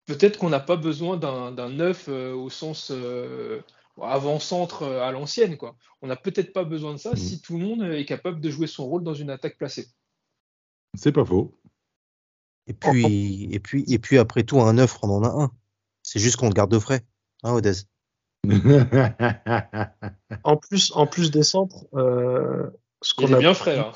Peut-être 0.07 0.39
qu'on 0.39 0.51
n'a 0.51 0.61
pas 0.61 0.77
besoin 0.77 1.17
d'un 1.17 1.69
neuf 1.69 2.09
euh, 2.09 2.35
au 2.35 2.51
sens 2.51 2.91
euh, 2.91 3.61
avant-centre 4.01 4.83
euh, 4.83 5.03
à 5.03 5.13
l'ancienne. 5.13 5.57
quoi. 5.57 5.77
On 6.01 6.09
n'a 6.09 6.17
peut-être 6.17 6.53
pas 6.53 6.65
besoin 6.65 6.93
de 6.93 6.99
ça 6.99 7.13
mm. 7.13 7.17
si 7.17 7.41
tout 7.41 7.57
le 7.57 7.65
monde 7.65 7.85
est 7.85 8.05
capable 8.05 8.41
de 8.41 8.51
jouer 8.51 8.67
son 8.67 8.87
rôle 8.87 9.05
dans 9.05 9.15
une 9.15 9.31
attaque 9.31 9.57
placée. 9.57 9.87
C'est 10.95 11.13
pas 11.13 11.25
faux. 11.25 11.57
Et 12.67 12.75
puis, 12.75 13.49
et 13.53 13.61
puis, 13.61 13.85
et 13.89 13.99
puis 13.99 14.19
après 14.19 14.43
tout, 14.43 14.61
un 14.61 14.75
neuf, 14.75 14.99
on 15.03 15.11
en 15.11 15.25
a 15.25 15.45
un. 15.45 15.51
C'est 16.03 16.21
juste 16.21 16.37
qu'on 16.37 16.49
le 16.49 16.55
garde 16.55 16.77
frais, 16.79 17.05
hein, 17.43 17.53
Odez. 17.53 17.73
en 20.45 20.57
plus, 20.57 20.93
en 20.95 21.07
plus 21.07 21.31
des 21.31 21.45
centres, 21.45 21.87
ce 21.93 23.15
qu'on 23.15 23.33
a 23.33 23.39
bien 23.39 23.55
frais 23.55 23.77
là. 23.77 23.93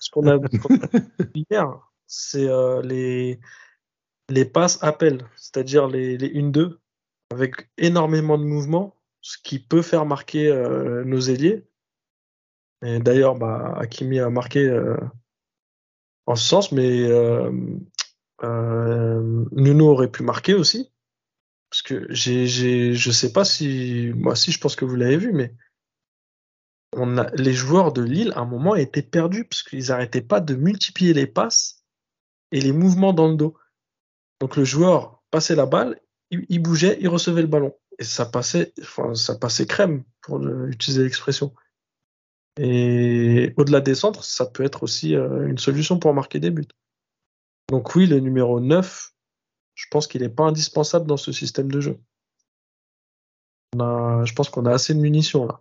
ce 0.00 0.10
qu'on 0.10 0.26
a, 0.26 0.38
hier, 1.34 1.93
c'est 2.06 2.48
euh, 2.48 2.82
les, 2.82 4.44
passes 4.44 4.82
appels, 4.82 5.26
c'est-à-dire 5.36 5.86
les, 5.88 6.16
les 6.16 6.28
1-2, 6.28 6.78
avec 7.30 7.70
énormément 7.78 8.38
de 8.38 8.44
mouvements, 8.44 8.96
ce 9.20 9.38
qui 9.42 9.58
peut 9.58 9.82
faire 9.82 10.06
marquer 10.06 10.48
euh, 10.48 11.04
nos 11.04 11.20
ailiers. 11.20 11.66
Et 12.82 12.98
d'ailleurs, 12.98 13.36
bah, 13.36 13.74
Hakimi 13.78 14.20
a 14.20 14.30
marqué 14.30 14.68
euh, 14.68 14.96
en 16.26 16.36
ce 16.36 16.46
sens, 16.46 16.72
mais 16.72 17.08
Nuno 18.42 19.88
aurait 19.88 20.10
pu 20.10 20.22
marquer 20.22 20.54
aussi. 20.54 20.90
Parce 21.70 21.82
que 21.82 22.06
j'ai, 22.10 22.46
j'ai, 22.46 22.94
sais 22.94 23.32
pas 23.32 23.44
si, 23.44 24.12
moi 24.14 24.36
si 24.36 24.52
je 24.52 24.60
pense 24.60 24.76
que 24.76 24.84
vous 24.84 24.94
l'avez 24.94 25.16
vu, 25.16 25.32
mais 25.32 25.52
les 27.34 27.52
joueurs 27.52 27.92
de 27.92 28.02
Lille, 28.02 28.32
à 28.36 28.40
un 28.40 28.44
moment, 28.44 28.74
étaient 28.74 29.02
perdus 29.02 29.44
parce 29.44 29.62
qu'ils 29.62 29.88
n'arrêtaient 29.88 30.22
pas 30.22 30.40
de 30.40 30.54
multiplier 30.54 31.14
les 31.14 31.26
passes 31.26 31.83
et 32.54 32.60
les 32.60 32.72
mouvements 32.72 33.12
dans 33.12 33.28
le 33.28 33.34
dos. 33.34 33.56
Donc 34.40 34.56
le 34.56 34.64
joueur 34.64 35.22
passait 35.30 35.56
la 35.56 35.66
balle, 35.66 36.00
il, 36.30 36.62
bougeait, 36.62 36.96
il 37.00 37.08
recevait 37.08 37.42
le 37.42 37.48
ballon. 37.48 37.74
Et 37.98 38.04
ça 38.04 38.26
passait, 38.26 38.72
enfin, 38.80 39.14
ça 39.14 39.36
passait 39.36 39.66
crème, 39.66 40.04
pour 40.22 40.40
utiliser 40.68 41.02
l'expression. 41.02 41.52
Et 42.56 43.52
au-delà 43.56 43.80
des 43.80 43.96
centres, 43.96 44.22
ça 44.22 44.46
peut 44.46 44.62
être 44.62 44.84
aussi 44.84 45.16
euh, 45.16 45.48
une 45.48 45.58
solution 45.58 45.98
pour 45.98 46.14
marquer 46.14 46.38
des 46.38 46.52
buts. 46.52 46.68
Donc 47.68 47.96
oui, 47.96 48.06
le 48.06 48.20
numéro 48.20 48.60
9, 48.60 49.12
je 49.74 49.86
pense 49.90 50.06
qu'il 50.06 50.22
n'est 50.22 50.28
pas 50.28 50.44
indispensable 50.44 51.06
dans 51.06 51.16
ce 51.16 51.32
système 51.32 51.70
de 51.72 51.80
jeu. 51.80 51.98
je 53.74 54.32
pense 54.32 54.48
qu'on 54.48 54.66
a 54.66 54.72
assez 54.72 54.94
de 54.94 55.00
munitions 55.00 55.46
là. 55.46 55.60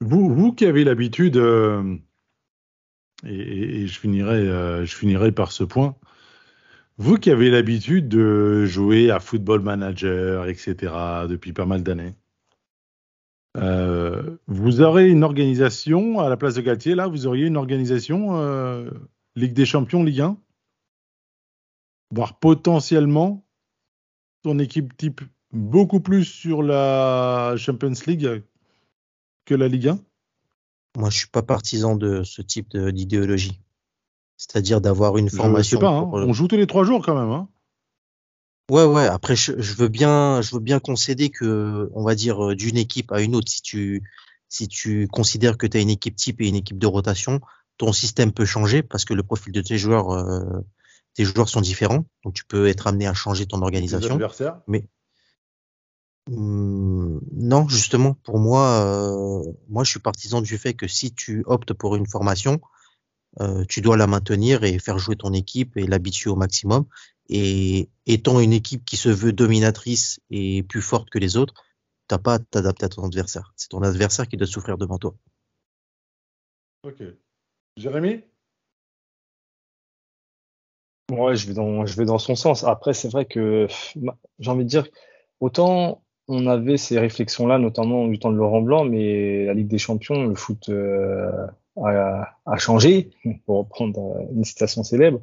Vous, 0.00 0.52
qui 0.52 0.66
avez 0.66 0.82
l'habitude 0.82 1.36
euh, 1.36 1.96
et, 3.26 3.86
je, 3.86 3.98
finirai, 3.98 4.48
euh, 4.48 4.84
je 4.84 4.94
finirai 4.94 5.32
par 5.32 5.52
ce 5.52 5.64
point. 5.64 5.96
Vous 6.96 7.16
qui 7.16 7.30
avez 7.30 7.50
l'habitude 7.50 8.08
de 8.08 8.64
jouer 8.66 9.10
à 9.10 9.20
Football 9.20 9.60
Manager, 9.60 10.46
etc., 10.46 10.92
depuis 11.28 11.52
pas 11.52 11.66
mal 11.66 11.82
d'années, 11.82 12.14
euh, 13.56 14.36
vous 14.46 14.80
aurez 14.80 15.08
une 15.08 15.24
organisation 15.24 16.20
à 16.20 16.28
la 16.28 16.36
place 16.36 16.54
de 16.54 16.60
Galtier, 16.60 16.94
là, 16.94 17.06
vous 17.06 17.26
auriez 17.26 17.46
une 17.46 17.56
organisation 17.56 18.36
euh, 18.36 18.90
Ligue 19.36 19.54
des 19.54 19.66
Champions, 19.66 20.04
Ligue 20.04 20.20
1, 20.20 20.36
voire 22.10 22.38
potentiellement 22.38 23.44
ton 24.42 24.58
équipe 24.58 24.96
type 24.96 25.20
beaucoup 25.52 26.00
plus 26.00 26.24
sur 26.24 26.62
la 26.62 27.54
Champions 27.56 27.92
League 28.06 28.42
que 29.44 29.54
la 29.54 29.68
Ligue 29.68 29.88
1 29.88 29.98
moi, 30.96 31.10
je 31.10 31.18
suis 31.18 31.28
pas 31.28 31.42
partisan 31.42 31.96
de 31.96 32.22
ce 32.22 32.42
type 32.42 32.76
d'idéologie. 32.76 33.60
C'est-à-dire 34.36 34.80
d'avoir 34.80 35.16
une 35.16 35.30
formation. 35.30 35.78
Pas, 35.78 35.88
hein. 35.88 36.10
On 36.12 36.32
joue 36.32 36.48
tous 36.48 36.56
les 36.56 36.66
trois 36.66 36.84
jours 36.84 37.04
quand 37.04 37.14
même. 37.14 37.30
Hein. 37.30 37.48
Ouais, 38.70 38.84
ouais. 38.84 39.06
Après, 39.06 39.36
je, 39.36 39.52
veux 39.52 39.88
bien, 39.88 40.40
je 40.40 40.54
veux 40.54 40.60
bien 40.60 40.80
concéder 40.80 41.30
que, 41.30 41.90
on 41.94 42.02
va 42.02 42.14
dire, 42.14 42.44
euh, 42.44 42.56
d'une 42.56 42.78
équipe 42.78 43.12
à 43.12 43.20
une 43.20 43.36
autre, 43.36 43.50
si 43.50 43.60
tu, 43.60 44.02
si 44.48 44.68
tu 44.68 45.06
considères 45.08 45.58
que 45.58 45.66
tu 45.66 45.76
as 45.76 45.80
une 45.80 45.90
équipe 45.90 46.16
type 46.16 46.40
et 46.40 46.48
une 46.48 46.56
équipe 46.56 46.78
de 46.78 46.86
rotation, 46.86 47.40
ton 47.76 47.92
système 47.92 48.32
peut 48.32 48.46
changer 48.46 48.82
parce 48.82 49.04
que 49.04 49.14
le 49.14 49.22
profil 49.22 49.52
de 49.52 49.60
tes 49.60 49.76
joueurs, 49.76 50.10
euh, 50.10 50.60
tes 51.14 51.24
joueurs 51.24 51.48
sont 51.48 51.60
différents. 51.60 52.06
Donc, 52.24 52.34
tu 52.34 52.44
peux 52.46 52.66
être 52.66 52.86
amené 52.86 53.06
à 53.06 53.14
changer 53.14 53.46
ton 53.46 53.60
organisation. 53.60 54.18
Mais, 54.66 54.88
Mmh, 56.26 57.18
non, 57.32 57.68
justement, 57.68 58.14
pour 58.14 58.38
moi, 58.38 58.80
euh, 58.80 59.52
moi, 59.68 59.84
je 59.84 59.90
suis 59.90 60.00
partisan 60.00 60.40
du 60.40 60.56
fait 60.58 60.74
que 60.74 60.88
si 60.88 61.12
tu 61.12 61.42
optes 61.46 61.74
pour 61.74 61.96
une 61.96 62.06
formation, 62.06 62.60
euh, 63.40 63.64
tu 63.68 63.80
dois 63.80 63.96
la 63.96 64.06
maintenir 64.06 64.64
et 64.64 64.78
faire 64.78 64.98
jouer 64.98 65.16
ton 65.16 65.32
équipe 65.32 65.76
et 65.76 65.86
l'habituer 65.86 66.30
au 66.30 66.36
maximum. 66.36 66.86
Et 67.28 67.90
étant 68.06 68.40
une 68.40 68.52
équipe 68.52 68.84
qui 68.84 68.96
se 68.96 69.08
veut 69.08 69.32
dominatrice 69.32 70.20
et 70.30 70.62
plus 70.62 70.82
forte 70.82 71.10
que 71.10 71.18
les 71.18 71.36
autres, 71.36 71.54
t'as 72.08 72.18
pas 72.18 72.34
à 72.34 72.38
t'adapter 72.38 72.86
à 72.86 72.88
ton 72.88 73.04
adversaire. 73.04 73.52
C'est 73.56 73.68
ton 73.68 73.82
adversaire 73.82 74.28
qui 74.28 74.36
doit 74.36 74.46
souffrir 74.46 74.78
devant 74.78 74.98
toi. 74.98 75.14
Ok. 76.84 77.02
Jérémy? 77.76 78.22
Ouais, 81.10 81.36
je 81.36 81.46
vais 81.48 81.54
dans, 81.54 81.86
je 81.86 81.96
vais 81.96 82.04
dans 82.04 82.18
son 82.18 82.34
sens. 82.34 82.64
Après, 82.64 82.94
c'est 82.94 83.08
vrai 83.08 83.26
que 83.26 83.66
j'ai 84.38 84.50
envie 84.50 84.64
de 84.64 84.68
dire, 84.68 84.86
autant 85.40 86.03
on 86.28 86.46
avait 86.46 86.76
ces 86.76 86.98
réflexions-là, 86.98 87.58
notamment 87.58 88.06
du 88.06 88.18
temps 88.18 88.30
de 88.30 88.36
Laurent 88.36 88.62
Blanc, 88.62 88.84
mais 88.84 89.44
la 89.44 89.54
Ligue 89.54 89.68
des 89.68 89.78
Champions, 89.78 90.24
le 90.26 90.34
foot 90.34 90.68
euh, 90.68 91.46
a, 91.76 92.56
changé, 92.56 93.10
pour 93.46 93.58
reprendre 93.58 94.16
euh, 94.16 94.34
une 94.34 94.44
citation 94.44 94.82
célèbre. 94.82 95.20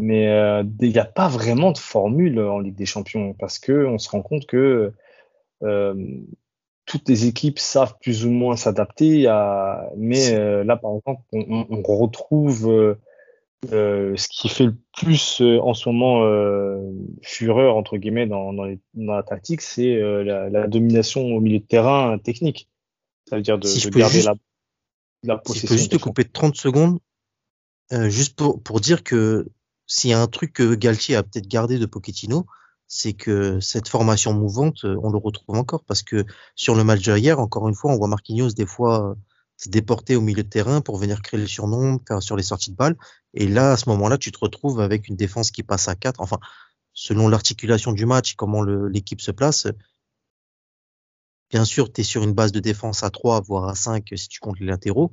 Mais 0.00 0.28
euh, 0.28 0.64
il 0.80 0.90
n'y 0.90 0.98
a 0.98 1.04
pas 1.04 1.28
vraiment 1.28 1.70
de 1.70 1.78
formule 1.78 2.40
en 2.40 2.58
Ligue 2.58 2.74
des 2.74 2.86
Champions 2.86 3.34
parce 3.38 3.58
que 3.58 3.86
on 3.86 3.98
se 3.98 4.10
rend 4.10 4.22
compte 4.22 4.46
que 4.46 4.92
toutes 6.86 7.08
les 7.08 7.26
équipes 7.26 7.60
savent 7.60 7.96
plus 8.00 8.26
ou 8.26 8.30
moins 8.30 8.56
s'adapter. 8.56 9.26
Mais 9.96 10.64
là, 10.64 10.76
par 10.76 10.96
exemple, 10.96 11.22
on, 11.32 11.66
on 11.70 11.82
retrouve 11.96 12.96
euh, 13.70 14.16
ce 14.16 14.26
qui 14.28 14.48
fait 14.48 14.66
le 14.66 14.76
plus 14.96 15.40
euh, 15.40 15.60
en 15.60 15.72
ce 15.72 15.88
moment 15.88 16.24
euh, 16.24 16.80
fureur 17.22 17.76
entre 17.76 17.96
guillemets 17.96 18.26
dans, 18.26 18.52
dans, 18.52 18.66
la 18.94 19.22
tactique, 19.22 19.60
c'est 19.60 19.94
la, 20.24 20.50
la, 20.50 20.66
domination 20.66 21.22
au 21.22 21.40
milieu 21.40 21.60
de 21.60 21.64
terrain 21.64 22.18
technique. 22.18 22.68
Ça 23.28 23.36
veut 23.36 23.42
dire 23.42 23.58
de, 23.58 23.68
de 23.68 23.96
garder 23.96 24.22
la, 24.22 24.34
la 25.22 25.38
possession. 25.38 25.60
Si 25.60 25.66
je 25.66 25.72
peux 25.72 25.78
juste 25.78 25.92
te 25.92 25.96
couper 25.96 26.24
30 26.24 26.56
secondes, 26.56 26.98
juste 28.08 28.36
pour, 28.36 28.60
pour 28.60 28.80
dire 28.80 29.04
que 29.04 29.46
s'il 29.86 30.10
y 30.10 30.12
a 30.12 30.20
un 30.20 30.26
truc 30.26 30.54
que 30.54 30.74
Galtier 30.74 31.14
a 31.14 31.22
peut-être 31.22 31.46
gardé 31.46 31.78
de 31.78 31.86
Pochettino, 31.86 32.46
c'est 32.88 33.12
que 33.12 33.60
cette 33.60 33.88
formation 33.88 34.32
mouvante, 34.32 34.84
on 34.84 35.10
le 35.10 35.18
retrouve 35.18 35.56
encore 35.56 35.84
parce 35.84 36.02
que 36.02 36.24
sur 36.56 36.74
le 36.74 36.82
match 36.82 37.00
d'hier, 37.00 37.38
encore 37.38 37.68
une 37.68 37.74
fois, 37.74 37.92
on 37.92 37.96
voit 37.96 38.08
Marquinhos 38.08 38.50
des 38.50 38.66
fois 38.66 39.16
se 39.62 39.68
déporter 39.68 40.16
au 40.16 40.20
milieu 40.20 40.42
de 40.42 40.48
terrain 40.48 40.80
pour 40.80 40.96
venir 40.96 41.22
créer 41.22 41.40
le 41.40 41.46
surnom, 41.46 42.00
sur 42.20 42.36
les 42.36 42.42
sorties 42.42 42.70
de 42.70 42.76
balles. 42.76 42.96
Et 43.34 43.46
là, 43.46 43.72
à 43.72 43.76
ce 43.76 43.88
moment-là, 43.90 44.18
tu 44.18 44.32
te 44.32 44.38
retrouves 44.38 44.80
avec 44.80 45.08
une 45.08 45.16
défense 45.16 45.50
qui 45.50 45.62
passe 45.62 45.88
à 45.88 45.94
4. 45.94 46.20
Enfin, 46.20 46.38
selon 46.92 47.28
l'articulation 47.28 47.92
du 47.92 48.04
match 48.04 48.32
et 48.32 48.34
comment 48.36 48.62
l'équipe 48.62 49.20
se 49.20 49.30
place, 49.30 49.68
bien 51.50 51.64
sûr, 51.64 51.92
tu 51.92 52.00
es 52.00 52.04
sur 52.04 52.24
une 52.24 52.32
base 52.32 52.50
de 52.50 52.60
défense 52.60 53.04
à 53.04 53.10
3, 53.10 53.40
voire 53.42 53.68
à 53.68 53.74
5 53.76 54.08
si 54.16 54.28
tu 54.28 54.40
comptes 54.40 54.58
les 54.58 54.66
latéraux, 54.66 55.12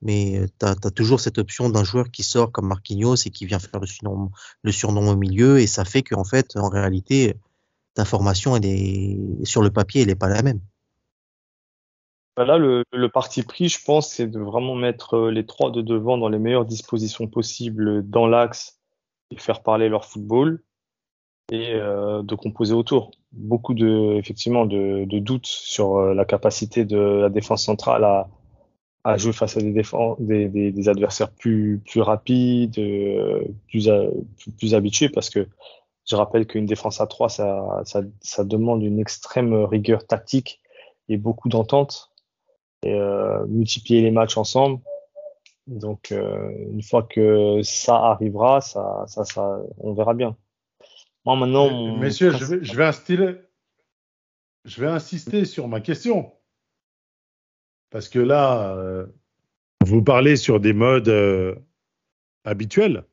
mais 0.00 0.46
tu 0.58 0.66
as, 0.66 0.74
toujours 0.90 1.20
cette 1.20 1.36
option 1.36 1.68
d'un 1.68 1.84
joueur 1.84 2.10
qui 2.10 2.22
sort 2.22 2.52
comme 2.52 2.68
Marquinhos 2.68 3.16
et 3.26 3.30
qui 3.30 3.44
vient 3.44 3.58
faire 3.58 3.80
le 3.80 3.86
surnom, 3.86 4.30
le 4.62 4.72
surnom 4.72 5.10
au 5.10 5.16
milieu, 5.16 5.60
et 5.60 5.66
ça 5.66 5.84
fait 5.84 6.02
qu'en 6.02 6.24
fait, 6.24 6.56
en 6.56 6.70
réalité, 6.70 7.36
ta 7.94 8.06
formation, 8.06 8.56
elle 8.56 8.64
est, 8.64 9.44
sur 9.44 9.60
le 9.60 9.70
papier, 9.70 10.02
elle 10.02 10.08
n'est 10.08 10.14
pas 10.14 10.28
la 10.28 10.42
même. 10.42 10.60
Bah 12.40 12.46
là, 12.46 12.56
le, 12.56 13.08
parti 13.10 13.42
pris, 13.42 13.68
je 13.68 13.84
pense, 13.84 14.08
c'est 14.14 14.26
de 14.26 14.40
vraiment 14.40 14.74
mettre 14.74 15.12
euh, 15.12 15.30
les 15.30 15.44
trois 15.44 15.70
de 15.70 15.82
devant 15.82 16.16
dans 16.16 16.30
les 16.30 16.38
meilleures 16.38 16.64
dispositions 16.64 17.26
possibles 17.26 18.08
dans 18.08 18.26
l'axe 18.26 18.80
et 19.30 19.36
faire 19.36 19.62
parler 19.62 19.90
leur 19.90 20.06
football 20.06 20.62
et 21.52 21.74
euh, 21.74 22.22
de 22.22 22.34
composer 22.34 22.72
autour. 22.72 23.10
Beaucoup 23.32 23.74
de, 23.74 24.14
effectivement, 24.14 24.64
de, 24.64 25.04
doutes 25.18 25.44
sur 25.44 25.98
euh, 25.98 26.14
la 26.14 26.24
capacité 26.24 26.86
de 26.86 26.96
la 26.96 27.28
défense 27.28 27.62
centrale 27.62 28.04
à, 29.04 29.16
jouer 29.18 29.34
face 29.34 29.58
à 29.58 29.60
des, 29.60 30.48
des, 30.48 30.88
adversaires 30.88 31.32
plus, 31.32 31.82
rapides, 31.96 32.80
plus, 33.68 34.74
habitués, 34.74 35.10
parce 35.10 35.28
que 35.28 35.46
je 36.06 36.16
rappelle 36.16 36.46
qu'une 36.46 36.64
défense 36.64 37.02
à 37.02 37.06
3, 37.06 37.28
ça, 37.28 37.82
ça, 37.84 38.00
ça, 38.22 38.44
demande 38.44 38.82
une 38.82 38.98
extrême 38.98 39.52
rigueur 39.52 40.06
tactique 40.06 40.62
et 41.10 41.18
beaucoup 41.18 41.50
d'entente, 41.50 42.09
et 42.82 42.94
euh, 42.94 43.46
multiplier 43.46 44.02
les 44.02 44.10
matchs 44.10 44.36
ensemble. 44.36 44.80
Donc, 45.66 46.10
euh, 46.12 46.50
une 46.72 46.82
fois 46.82 47.02
que 47.02 47.62
ça 47.62 47.96
arrivera, 47.96 48.60
ça, 48.60 49.04
ça, 49.06 49.24
ça, 49.24 49.60
on 49.78 49.92
verra 49.94 50.14
bien. 50.14 50.36
Moi, 51.24 51.36
maintenant. 51.36 51.96
Messieurs, 51.96 52.32
je 52.32 52.44
vais, 52.44 52.64
je 52.64 52.74
vais, 52.74 52.84
instiller, 52.84 53.34
je 54.64 54.80
vais 54.80 54.88
insister 54.88 55.44
sur 55.44 55.68
ma 55.68 55.80
question. 55.80 56.32
Parce 57.90 58.08
que 58.08 58.18
là, 58.18 58.74
euh, 58.76 59.06
vous 59.84 60.02
parlez 60.02 60.36
sur 60.36 60.60
des 60.60 60.72
modes 60.72 61.08
euh, 61.08 61.54
habituels. 62.44 63.04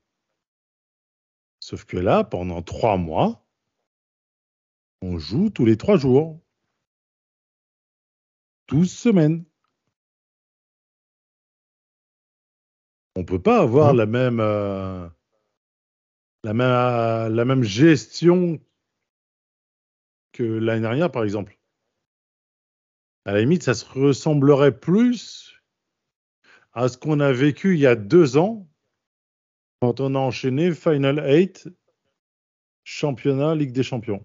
Sauf 1.60 1.86
que 1.86 1.98
là, 1.98 2.24
pendant 2.24 2.62
trois 2.62 2.98
mois, 2.98 3.46
on 5.02 5.18
joue 5.18 5.50
tous 5.50 5.66
les 5.66 5.78
trois 5.78 5.98
jours. 5.98 6.40
Douze 8.68 8.92
semaines. 8.92 9.44
On 13.18 13.22
ne 13.22 13.26
peut 13.26 13.42
pas 13.42 13.62
avoir 13.62 13.96
la 13.96 14.06
même, 14.06 14.40
euh, 14.40 15.10
la 16.44 16.54
même, 16.54 17.34
la 17.36 17.46
même 17.46 17.64
gestion 17.64 18.60
que 20.34 20.44
l'année 20.44 20.82
dernière, 20.82 21.12
par 21.12 21.24
exemple. 21.24 21.58
À 23.26 23.34
la 23.34 23.40
limite, 23.40 23.64
ça 23.64 23.74
se 23.74 23.86
ressemblerait 23.86 24.80
plus 24.80 25.60
à 26.74 26.90
ce 26.90 27.00
qu'on 27.00 27.20
a 27.20 27.32
vécu 27.32 27.74
il 27.74 27.80
y 27.80 27.88
a 27.88 27.96
deux 27.96 28.38
ans 28.38 28.70
quand 29.82 30.00
on 30.00 30.14
a 30.14 30.20
enchaîné 30.20 30.72
Final 30.72 31.18
8, 31.18 31.70
championnat, 32.84 33.56
Ligue 33.56 33.72
des 33.72 33.82
Champions. 33.82 34.24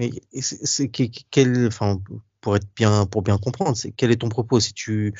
Mais 0.00 0.10
c'est 0.40 0.88
quel, 0.88 1.66
enfin, 1.66 2.00
pour 2.40 2.56
être 2.56 2.74
bien, 2.74 3.04
pour 3.04 3.20
bien 3.20 3.36
comprendre, 3.36 3.76
c'est 3.76 3.92
quel 3.92 4.10
est 4.10 4.22
ton 4.22 4.30
propos? 4.30 4.58
Si 4.58 4.72
tu, 4.72 5.12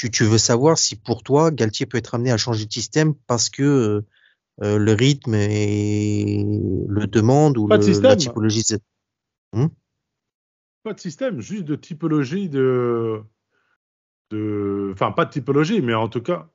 tu, 0.00 0.10
tu, 0.10 0.24
veux 0.24 0.38
savoir 0.38 0.78
si 0.78 0.96
pour 0.96 1.22
toi 1.22 1.50
Galtier 1.50 1.84
peut 1.84 1.98
être 1.98 2.14
amené 2.14 2.32
à 2.32 2.38
changer 2.38 2.64
de 2.64 2.72
système 2.72 3.14
parce 3.26 3.50
que 3.50 4.02
euh, 4.62 4.78
le 4.78 4.92
rythme 4.94 5.34
et 5.34 6.42
le 6.88 7.06
demande 7.06 7.58
ou 7.58 7.68
le, 7.68 8.00
la 8.00 8.16
typologie. 8.16 8.64
Hmm? 9.52 9.66
Pas 10.84 10.94
de 10.94 11.00
système, 11.00 11.40
juste 11.40 11.64
de 11.64 11.76
typologie 11.76 12.48
de. 12.48 13.20
de 14.30 14.90
enfin, 14.94 15.12
pas 15.12 15.26
de 15.26 15.32
typologie, 15.32 15.82
mais 15.82 15.92
en 15.92 16.08
tout 16.08 16.22
cas, 16.22 16.48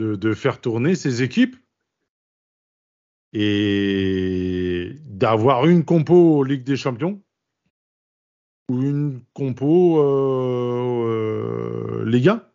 de, 0.00 0.16
de 0.16 0.34
faire 0.34 0.60
tourner 0.60 0.96
ces 0.96 1.22
équipes 1.22 1.56
et 3.32 4.96
d'avoir 5.04 5.66
une 5.66 5.84
compo 5.84 6.42
Ligue 6.42 6.64
des 6.64 6.76
Champions 6.76 7.22
ou 8.68 8.82
une 8.82 9.20
compo 9.34 10.00
euh, 10.00 10.97
euh, 12.08 12.12
Liga. 12.12 12.52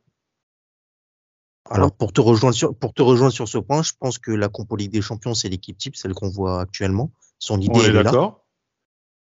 Alors 1.70 1.94
pour 1.94 2.12
te 2.12 2.20
rejoindre 2.20 2.56
sur 2.56 2.76
pour 2.76 2.94
te 2.94 3.02
rejoindre 3.02 3.34
sur 3.34 3.48
ce 3.48 3.58
point, 3.58 3.84
je 3.84 3.94
pense 3.98 4.18
que 4.18 4.32
la 4.32 4.50
compo 4.50 4.76
Ligue 4.76 4.92
des 4.92 5.02
Champions 5.02 5.34
c'est 5.34 5.50
l'équipe 5.50 5.78
type, 5.78 5.96
celle 5.96 6.14
qu'on 6.14 6.30
voit 6.30 6.62
actuellement. 6.62 7.12
Son 7.40 7.60
idée 7.60 7.72
On 7.74 7.84
est, 7.84 8.04
d'accord. 8.04 8.44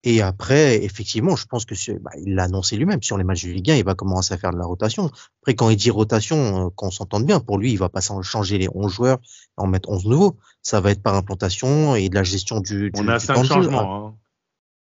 Et 0.05 0.21
après, 0.21 0.83
effectivement, 0.83 1.37
je 1.37 1.45
pense 1.45 1.63
que 1.63 1.97
bah, 1.99 2.11
il 2.17 2.35
l'a 2.35 2.43
annoncé 2.43 2.75
lui-même 2.75 3.01
sur 3.01 3.17
les 3.17 3.23
matchs 3.23 3.45
de 3.45 3.51
Ligue 3.51 3.71
1, 3.71 3.75
il 3.75 3.85
va 3.85 3.95
commencer 3.95 4.33
à 4.33 4.37
faire 4.37 4.51
de 4.51 4.57
la 4.57 4.65
rotation. 4.65 5.09
Après, 5.41 5.55
quand 5.55 5.69
il 5.69 5.77
dit 5.77 5.91
rotation, 5.91 6.65
euh, 6.65 6.69
qu'on 6.75 6.91
s'entende 6.91 7.25
bien, 7.25 7.39
pour 7.39 7.57
lui, 7.57 7.71
il 7.71 7.77
va 7.77 7.87
pas 7.87 8.01
changer 8.01 8.57
les 8.57 8.67
11 8.73 8.91
joueurs, 8.91 9.19
en 9.55 9.67
mettre 9.67 9.89
11 9.89 10.05
nouveaux. 10.05 10.37
Ça 10.61 10.81
va 10.81 10.91
être 10.91 11.01
par 11.01 11.15
implantation 11.15 11.95
et 11.95 12.09
de 12.09 12.15
la 12.15 12.23
gestion 12.23 12.59
du. 12.59 12.91
du 12.91 13.01
On 13.01 13.07
a 13.07 13.19
cinq 13.19 13.45
changements. 13.45 14.17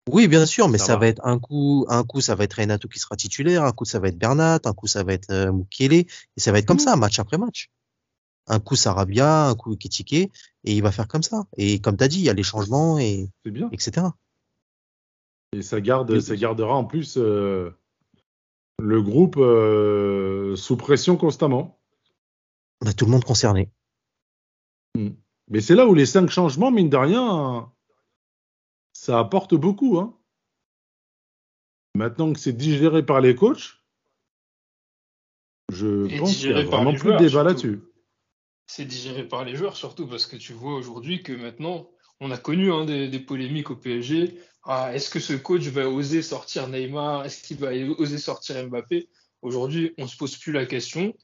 Oui, 0.08 0.28
bien 0.28 0.46
sûr, 0.46 0.68
mais 0.68 0.78
ça, 0.78 0.96
va. 0.96 1.08
être 1.08 1.20
un 1.24 1.38
coup, 1.38 1.84
un 1.88 2.04
coup, 2.04 2.20
ça 2.20 2.36
va 2.36 2.44
être 2.44 2.54
Renato 2.54 2.86
qui 2.86 3.00
sera 3.00 3.16
titulaire, 3.16 3.64
un 3.64 3.72
coup, 3.72 3.84
ça 3.84 3.98
va 3.98 4.08
être 4.08 4.18
Bernat, 4.18 4.60
un 4.64 4.72
coup, 4.72 4.86
ça 4.86 5.02
va 5.02 5.12
être 5.12 5.30
euh, 5.30 5.52
Mukele, 5.52 5.94
et 5.94 6.06
ça 6.36 6.52
va 6.52 6.58
être 6.60 6.66
comme 6.66 6.76
mmh. 6.76 6.80
ça, 6.80 6.96
match 6.96 7.18
après 7.18 7.38
match. 7.38 7.70
Un 8.46 8.60
coup, 8.60 8.76
Sarabia, 8.76 9.48
un 9.48 9.54
coup, 9.56 9.74
Ketike, 9.74 10.12
et 10.12 10.30
il 10.64 10.80
va 10.80 10.92
faire 10.92 11.08
comme 11.08 11.24
ça. 11.24 11.46
Et 11.56 11.80
comme 11.80 11.96
tu 11.96 12.04
as 12.04 12.08
dit, 12.08 12.18
il 12.18 12.24
y 12.24 12.30
a 12.30 12.34
les 12.34 12.44
changements, 12.44 13.00
et, 13.00 13.28
bien. 13.44 13.68
etc. 13.72 14.06
Et 15.52 15.62
ça, 15.62 15.80
garde, 15.80 16.20
ça 16.20 16.36
gardera 16.36 16.74
en 16.74 16.84
plus 16.84 17.16
euh, 17.16 17.70
le 18.78 19.02
groupe 19.02 19.38
euh, 19.38 20.54
sous 20.54 20.76
pression 20.76 21.16
constamment. 21.16 21.80
On 22.80 22.86
a 22.86 22.92
tout 22.92 23.06
le 23.06 23.10
monde 23.10 23.24
concerné. 23.24 23.70
Hmm. 24.94 25.10
Mais 25.48 25.60
c'est 25.60 25.74
là 25.74 25.86
où 25.86 25.94
les 25.94 26.06
cinq 26.06 26.30
changements, 26.30 26.70
mine 26.70 26.90
de 26.90 26.96
rien, 26.96 27.72
ça 29.06 29.20
apporte 29.20 29.54
beaucoup. 29.54 29.98
Hein. 30.00 30.18
Maintenant 31.94 32.32
que 32.32 32.40
c'est 32.40 32.52
digéré 32.52 33.06
par 33.06 33.20
les 33.20 33.36
coachs, 33.36 33.80
je 35.72 36.18
pense 36.18 36.36
qu'il 36.36 36.52
n'y 36.52 36.58
a 36.58 36.64
vraiment 36.64 36.92
plus 36.92 37.12
de 37.12 37.18
débat 37.18 37.44
là-dessus. 37.44 37.82
C'est 38.66 38.84
digéré 38.84 39.22
par 39.22 39.44
les 39.44 39.54
joueurs 39.54 39.76
surtout 39.76 40.08
parce 40.08 40.26
que 40.26 40.36
tu 40.36 40.52
vois 40.52 40.74
aujourd'hui 40.74 41.22
que 41.22 41.32
maintenant, 41.32 41.88
on 42.18 42.32
a 42.32 42.36
connu 42.36 42.72
hein, 42.72 42.84
des, 42.84 43.20
polémiques 43.20 43.70
au 43.70 43.76
PSG 43.76 44.40
ah, 44.64 44.90
est-ce 44.92 45.08
que 45.10 45.20
ce 45.20 45.34
coach 45.34 45.62
va 45.68 45.88
oser 45.88 46.22
sortir 46.22 46.66
Neymar? 46.66 47.24
Est-ce 47.24 47.44
qu'il 47.44 47.58
va 47.58 47.68
oser 47.98 48.18
sortir 48.18 48.66
Mbappé? 48.66 49.08
Aujourd'hui, 49.40 49.94
on 49.98 50.02
ne 50.02 50.08
se 50.08 50.16
pose 50.16 50.36
plus 50.36 50.50
la 50.50 50.66
question. 50.66 51.14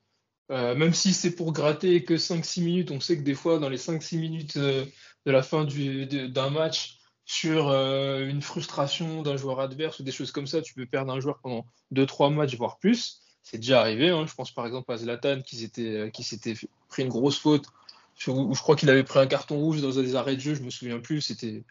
Euh, 0.52 0.76
même 0.76 0.94
si 0.94 1.12
c'est 1.12 1.34
pour 1.34 1.52
gratter 1.52 2.04
que 2.04 2.14
5-6 2.14 2.62
minutes, 2.62 2.92
on 2.92 3.00
sait 3.00 3.16
que 3.16 3.22
des 3.22 3.34
fois, 3.34 3.58
dans 3.58 3.68
les 3.68 3.78
5-6 3.78 4.20
minutes 4.20 4.56
euh, 4.58 4.84
de 5.26 5.32
la 5.32 5.42
fin 5.42 5.64
d'un 5.64 6.50
match, 6.50 7.01
sur 7.24 7.68
euh, 7.68 8.26
une 8.28 8.42
frustration 8.42 9.22
d'un 9.22 9.36
joueur 9.36 9.60
adverse 9.60 10.00
ou 10.00 10.02
des 10.02 10.12
choses 10.12 10.32
comme 10.32 10.46
ça, 10.46 10.60
tu 10.60 10.74
peux 10.74 10.86
perdre 10.86 11.12
un 11.12 11.20
joueur 11.20 11.38
pendant 11.38 11.66
2-3 11.94 12.32
matchs, 12.32 12.56
voire 12.56 12.78
plus. 12.78 13.22
C'est 13.42 13.58
déjà 13.58 13.80
arrivé. 13.80 14.10
Hein. 14.10 14.26
Je 14.26 14.34
pense 14.34 14.52
par 14.52 14.66
exemple 14.66 14.92
à 14.92 14.96
Zlatan 14.96 15.42
qui 15.42 15.56
s'était 15.56 16.54
pris 16.88 17.02
une 17.02 17.08
grosse 17.08 17.38
faute, 17.38 17.66
où 18.28 18.54
je 18.54 18.60
crois 18.60 18.76
qu'il 18.76 18.90
avait 18.90 19.02
pris 19.02 19.18
un 19.18 19.26
carton 19.26 19.56
rouge 19.56 19.80
dans 19.80 19.90
des 19.90 20.14
arrêts 20.14 20.36
de 20.36 20.40
jeu, 20.40 20.54
je 20.54 20.62
me 20.62 20.70
souviens 20.70 21.00
plus. 21.00 21.20
C'était 21.20 21.64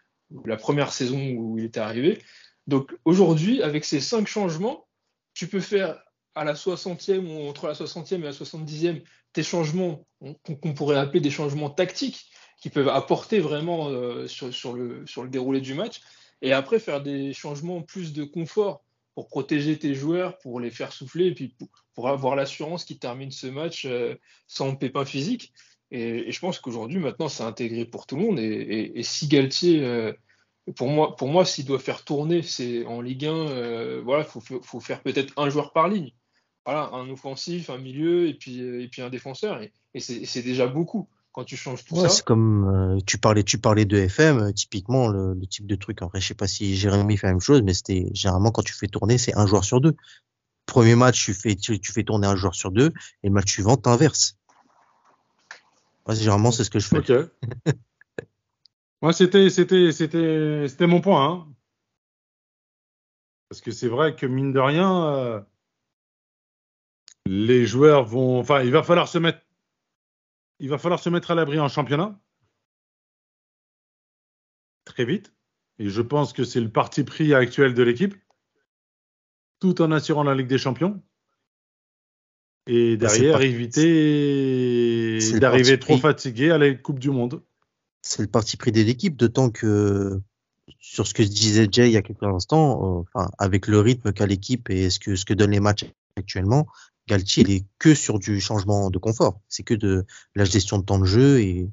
la 0.45 0.57
première 0.57 0.91
saison 0.91 1.31
où 1.31 1.57
il 1.57 1.65
était 1.65 1.79
arrivé. 1.79 2.21
Donc 2.67 2.93
aujourd'hui, 3.05 3.61
avec 3.61 3.85
ces 3.85 3.99
cinq 3.99 4.27
changements, 4.27 4.87
tu 5.33 5.47
peux 5.47 5.59
faire 5.59 6.01
à 6.35 6.43
la 6.43 6.53
60e 6.53 7.25
ou 7.25 7.49
entre 7.49 7.67
la 7.67 7.73
60e 7.73 8.15
et 8.15 8.17
la 8.19 8.31
70e 8.31 9.01
tes 9.33 9.43
changements 9.43 10.05
qu'on 10.43 10.73
pourrait 10.73 10.97
appeler 10.97 11.19
des 11.19 11.29
changements 11.29 11.69
tactiques 11.69 12.31
qui 12.61 12.69
peuvent 12.69 12.87
apporter 12.87 13.41
vraiment 13.41 13.89
euh, 13.89 14.27
sur, 14.27 14.73
le, 14.73 15.05
sur 15.05 15.23
le 15.23 15.29
déroulé 15.29 15.59
du 15.59 15.73
match. 15.73 15.99
Et 16.41 16.53
après, 16.53 16.79
faire 16.79 17.01
des 17.01 17.33
changements 17.33 17.81
plus 17.81 18.13
de 18.13 18.23
confort 18.23 18.83
pour 19.15 19.27
protéger 19.27 19.77
tes 19.77 19.93
joueurs, 19.93 20.37
pour 20.37 20.59
les 20.59 20.71
faire 20.71 20.93
souffler 20.93 21.27
et 21.27 21.33
puis 21.33 21.53
pour, 21.93 22.07
avoir 22.07 22.35
l'assurance 22.35 22.85
qu'ils 22.85 22.97
terminent 22.97 23.31
ce 23.31 23.47
match 23.47 23.85
euh, 23.85 24.15
sans 24.47 24.75
pépin 24.75 25.05
physique. 25.05 25.53
Et, 25.91 26.31
je 26.31 26.39
pense 26.39 26.59
qu'aujourd'hui, 26.59 26.99
maintenant, 26.99 27.27
c'est 27.27 27.43
intégré 27.43 27.85
pour 27.85 28.07
tout 28.07 28.15
le 28.15 28.23
monde. 28.23 28.39
Et, 28.39 29.03
si 29.03 29.27
Galtier, 29.27 29.83
euh, 29.83 30.13
pour 30.75 30.87
moi, 30.87 31.15
pour 31.15 31.27
moi 31.27 31.45
s'il 31.45 31.65
doit 31.65 31.79
faire 31.79 32.03
tourner, 32.03 32.41
en 32.87 33.01
Ligue 33.01 33.25
1, 33.25 33.33
euh, 33.33 34.01
voilà, 34.03 34.23
faut, 34.23 34.41
faut 34.41 34.79
faire 34.79 35.01
peut-être 35.03 35.33
un 35.37 35.49
joueur 35.49 35.73
par 35.73 35.89
ligne. 35.89 36.11
Voilà, 36.65 36.89
un 36.93 37.09
offensif, 37.09 37.69
un 37.69 37.77
milieu 37.77 38.27
et 38.27 38.35
puis, 38.35 38.59
et 38.59 38.87
puis 38.87 39.01
un 39.01 39.09
défenseur. 39.09 39.61
Et, 39.61 39.99
c'est 39.99 40.43
déjà 40.43 40.67
beaucoup. 40.67 41.09
Quand 41.33 41.43
tu 41.45 41.55
changes 41.55 41.85
tout 41.85 41.95
Ouais, 41.95 42.01
ça. 42.03 42.09
c'est 42.09 42.23
comme 42.25 42.95
euh, 42.97 42.99
tu 43.05 43.17
parlais, 43.17 43.43
tu 43.43 43.57
parlais 43.57 43.85
de 43.85 43.97
FM, 43.97 44.37
euh, 44.39 44.51
typiquement 44.51 45.07
le, 45.07 45.33
le 45.33 45.47
type 45.47 45.65
de 45.65 45.75
truc. 45.75 46.01
En 46.01 46.07
vrai, 46.07 46.19
je 46.19 46.27
sais 46.27 46.33
pas 46.33 46.47
si 46.47 46.75
Jérémy 46.75 47.17
fait 47.17 47.27
la 47.27 47.33
même 47.33 47.41
chose, 47.41 47.61
mais 47.61 47.73
c'était 47.73 48.07
généralement 48.13 48.51
quand 48.51 48.63
tu 48.63 48.73
fais 48.73 48.87
tourner, 48.87 49.17
c'est 49.17 49.35
un 49.37 49.45
joueur 49.47 49.63
sur 49.63 49.79
deux. 49.81 49.95
Premier 50.65 50.95
match, 50.95 51.23
tu 51.23 51.33
fais, 51.33 51.55
tu, 51.55 51.79
tu 51.79 51.91
fais 51.91 52.03
tourner 52.03 52.27
un 52.27 52.35
joueur 52.35 52.53
sur 52.55 52.71
deux, 52.71 52.93
et 53.23 53.27
le 53.27 53.31
match 53.31 53.51
suivant, 53.51 53.77
t'inverses. 53.77 54.37
Ouais, 56.07 56.15
généralement, 56.15 56.51
c'est 56.51 56.63
ce 56.63 56.69
que 56.69 56.79
je 56.79 56.87
fais. 56.87 56.97
Ok. 56.97 57.11
Moi, 59.01 59.13
c'était, 59.13 59.49
c'était, 59.49 59.91
c'était, 59.91 60.65
c'était 60.67 60.87
mon 60.87 61.01
point. 61.01 61.25
hein. 61.25 61.47
Parce 63.49 63.61
que 63.61 63.71
c'est 63.71 63.87
vrai 63.87 64.15
que 64.15 64.25
mine 64.25 64.53
de 64.53 64.59
rien, 64.59 65.07
euh, 65.07 65.41
les 67.25 67.65
joueurs 67.65 68.05
vont, 68.05 68.39
enfin, 68.39 68.61
il 68.63 68.71
va 68.71 68.83
falloir 68.83 69.07
se 69.07 69.17
mettre, 69.17 69.39
il 70.61 70.69
va 70.69 70.77
falloir 70.77 71.01
se 71.01 71.09
mettre 71.09 71.31
à 71.31 71.35
l'abri 71.35 71.59
en 71.59 71.67
championnat 71.67 72.17
très 74.85 75.05
vite. 75.05 75.33
Et 75.79 75.89
je 75.89 76.01
pense 76.01 76.33
que 76.33 76.43
c'est 76.43 76.59
le 76.59 76.69
parti 76.69 77.03
pris 77.03 77.33
actuel 77.33 77.73
de 77.73 77.83
l'équipe, 77.83 78.15
tout 79.59 79.81
en 79.81 79.91
assurant 79.91 80.23
la 80.23 80.35
Ligue 80.35 80.47
des 80.47 80.57
Champions. 80.57 81.01
Et 82.67 82.97
Bah, 82.97 83.07
derrière, 83.07 83.41
éviter 83.41 85.17
d'arriver 85.39 85.79
trop 85.79 85.93
pris. 85.93 86.01
fatigué 86.01 86.51
à 86.51 86.57
la 86.57 86.73
Coupe 86.75 86.99
du 86.99 87.09
Monde. 87.09 87.41
C'est 88.03 88.21
le 88.21 88.27
parti 88.27 88.57
pris 88.57 88.71
de 88.71 88.81
l'équipe, 88.81 89.15
d'autant 89.15 89.49
que 89.49 90.21
sur 90.79 91.07
ce 91.07 91.13
que 91.13 91.23
disait 91.23 91.67
Jay 91.71 91.89
il 91.89 91.93
y 91.93 91.97
a 91.97 92.01
quelques 92.01 92.23
instants, 92.23 92.99
euh, 92.99 93.03
enfin, 93.13 93.29
avec 93.39 93.67
le 93.67 93.79
rythme 93.79 94.13
qu'a 94.13 94.25
l'équipe 94.27 94.69
et 94.69 94.89
ce 94.89 94.99
que, 94.99 95.15
ce 95.15 95.25
que 95.25 95.33
donnent 95.33 95.51
les 95.51 95.59
matchs 95.59 95.85
actuellement, 96.15 96.67
Galtier, 97.11 97.43
il 97.43 97.51
est 97.51 97.65
que 97.77 97.93
sur 97.93 98.19
du 98.19 98.39
changement 98.39 98.89
de 98.89 98.97
confort. 98.97 99.41
C'est 99.49 99.63
que 99.63 99.73
de 99.73 100.05
la 100.33 100.45
gestion 100.45 100.77
de 100.77 100.85
temps 100.85 100.97
de 100.97 101.03
jeu 101.03 101.41
et, 101.41 101.69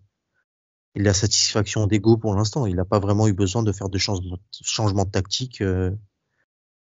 et 0.97 1.01
la 1.01 1.15
satisfaction 1.15 1.87
d'ego 1.87 2.17
pour 2.17 2.35
l'instant. 2.35 2.67
Il 2.67 2.75
n'a 2.75 2.85
pas 2.85 2.99
vraiment 2.99 3.29
eu 3.29 3.33
besoin 3.35 3.63
de 3.63 3.71
faire 3.71 3.89
de 3.89 3.99
changements 3.99 4.41
changement 4.51 5.05
de 5.05 5.11
tactique 5.13 5.61
euh, 5.61 5.93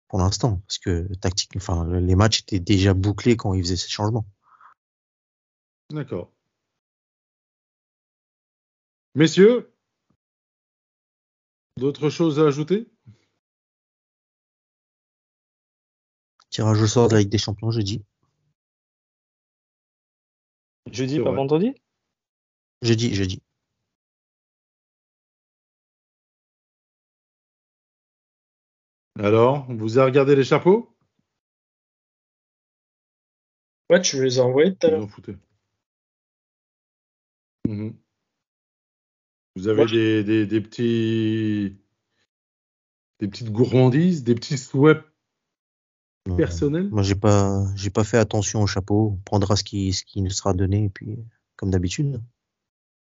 pour 0.07 0.17
l'instant. 0.17 0.63
Parce 0.65 0.79
que 0.79 1.13
tactique, 1.17 1.51
enfin, 1.55 1.85
les 1.99 2.15
matchs 2.15 2.39
étaient 2.41 2.59
déjà 2.59 2.95
bouclés 2.95 3.37
quand 3.37 3.53
il 3.53 3.61
faisait 3.61 3.75
ces 3.75 3.89
changements. 3.89 4.25
D'accord. 5.91 6.31
Messieurs, 9.13 9.71
d'autres 11.77 12.09
choses 12.09 12.39
à 12.39 12.47
ajouter? 12.47 12.89
Tirage 16.49 16.81
au 16.81 16.87
sort 16.87 17.07
de 17.07 17.13
la 17.13 17.19
Ligue 17.19 17.29
des 17.29 17.37
Champions 17.37 17.69
jeudi. 17.69 18.03
Jeudi, 20.89 21.19
pas 21.19 21.25
vrai. 21.25 21.35
vendredi? 21.35 21.73
Jeudi, 22.81 23.13
jeudi. 23.13 23.41
Alors, 29.19 29.69
on 29.69 29.75
vous 29.75 29.99
a 29.99 30.05
regardé 30.05 30.35
les 30.35 30.43
chapeaux? 30.43 30.95
Ouais, 33.89 34.01
tu 34.01 34.23
les 34.23 34.39
as 34.39 34.43
envoyés 34.43 34.73
tout 34.73 34.87
à 34.87 34.89
Vous 34.89 35.07
l'heure. 35.07 35.37
Mhm. 37.67 37.93
Vous 39.55 39.67
avez 39.67 40.23
des, 40.23 40.45
des 40.45 40.61
petits 40.61 41.77
des 43.19 43.27
petites 43.27 43.51
gourmandises, 43.51 44.23
des 44.23 44.33
petits 44.33 44.57
souhaits 44.57 45.03
Non, 46.27 46.35
personnels 46.35 46.89
Moi, 46.89 47.01
j'ai 47.03 47.15
pas, 47.15 47.63
j'ai 47.75 47.89
pas 47.89 48.03
fait 48.03 48.17
attention 48.17 48.61
au 48.61 48.67
chapeau. 48.67 49.13
On 49.15 49.21
prendra 49.25 49.55
ce 49.55 49.63
qui, 49.63 49.91
ce 49.93 50.05
qui 50.05 50.21
nous 50.21 50.29
sera 50.29 50.53
donné, 50.53 50.85
et 50.85 50.89
puis, 50.89 51.17
comme 51.55 51.71
d'habitude. 51.71 52.21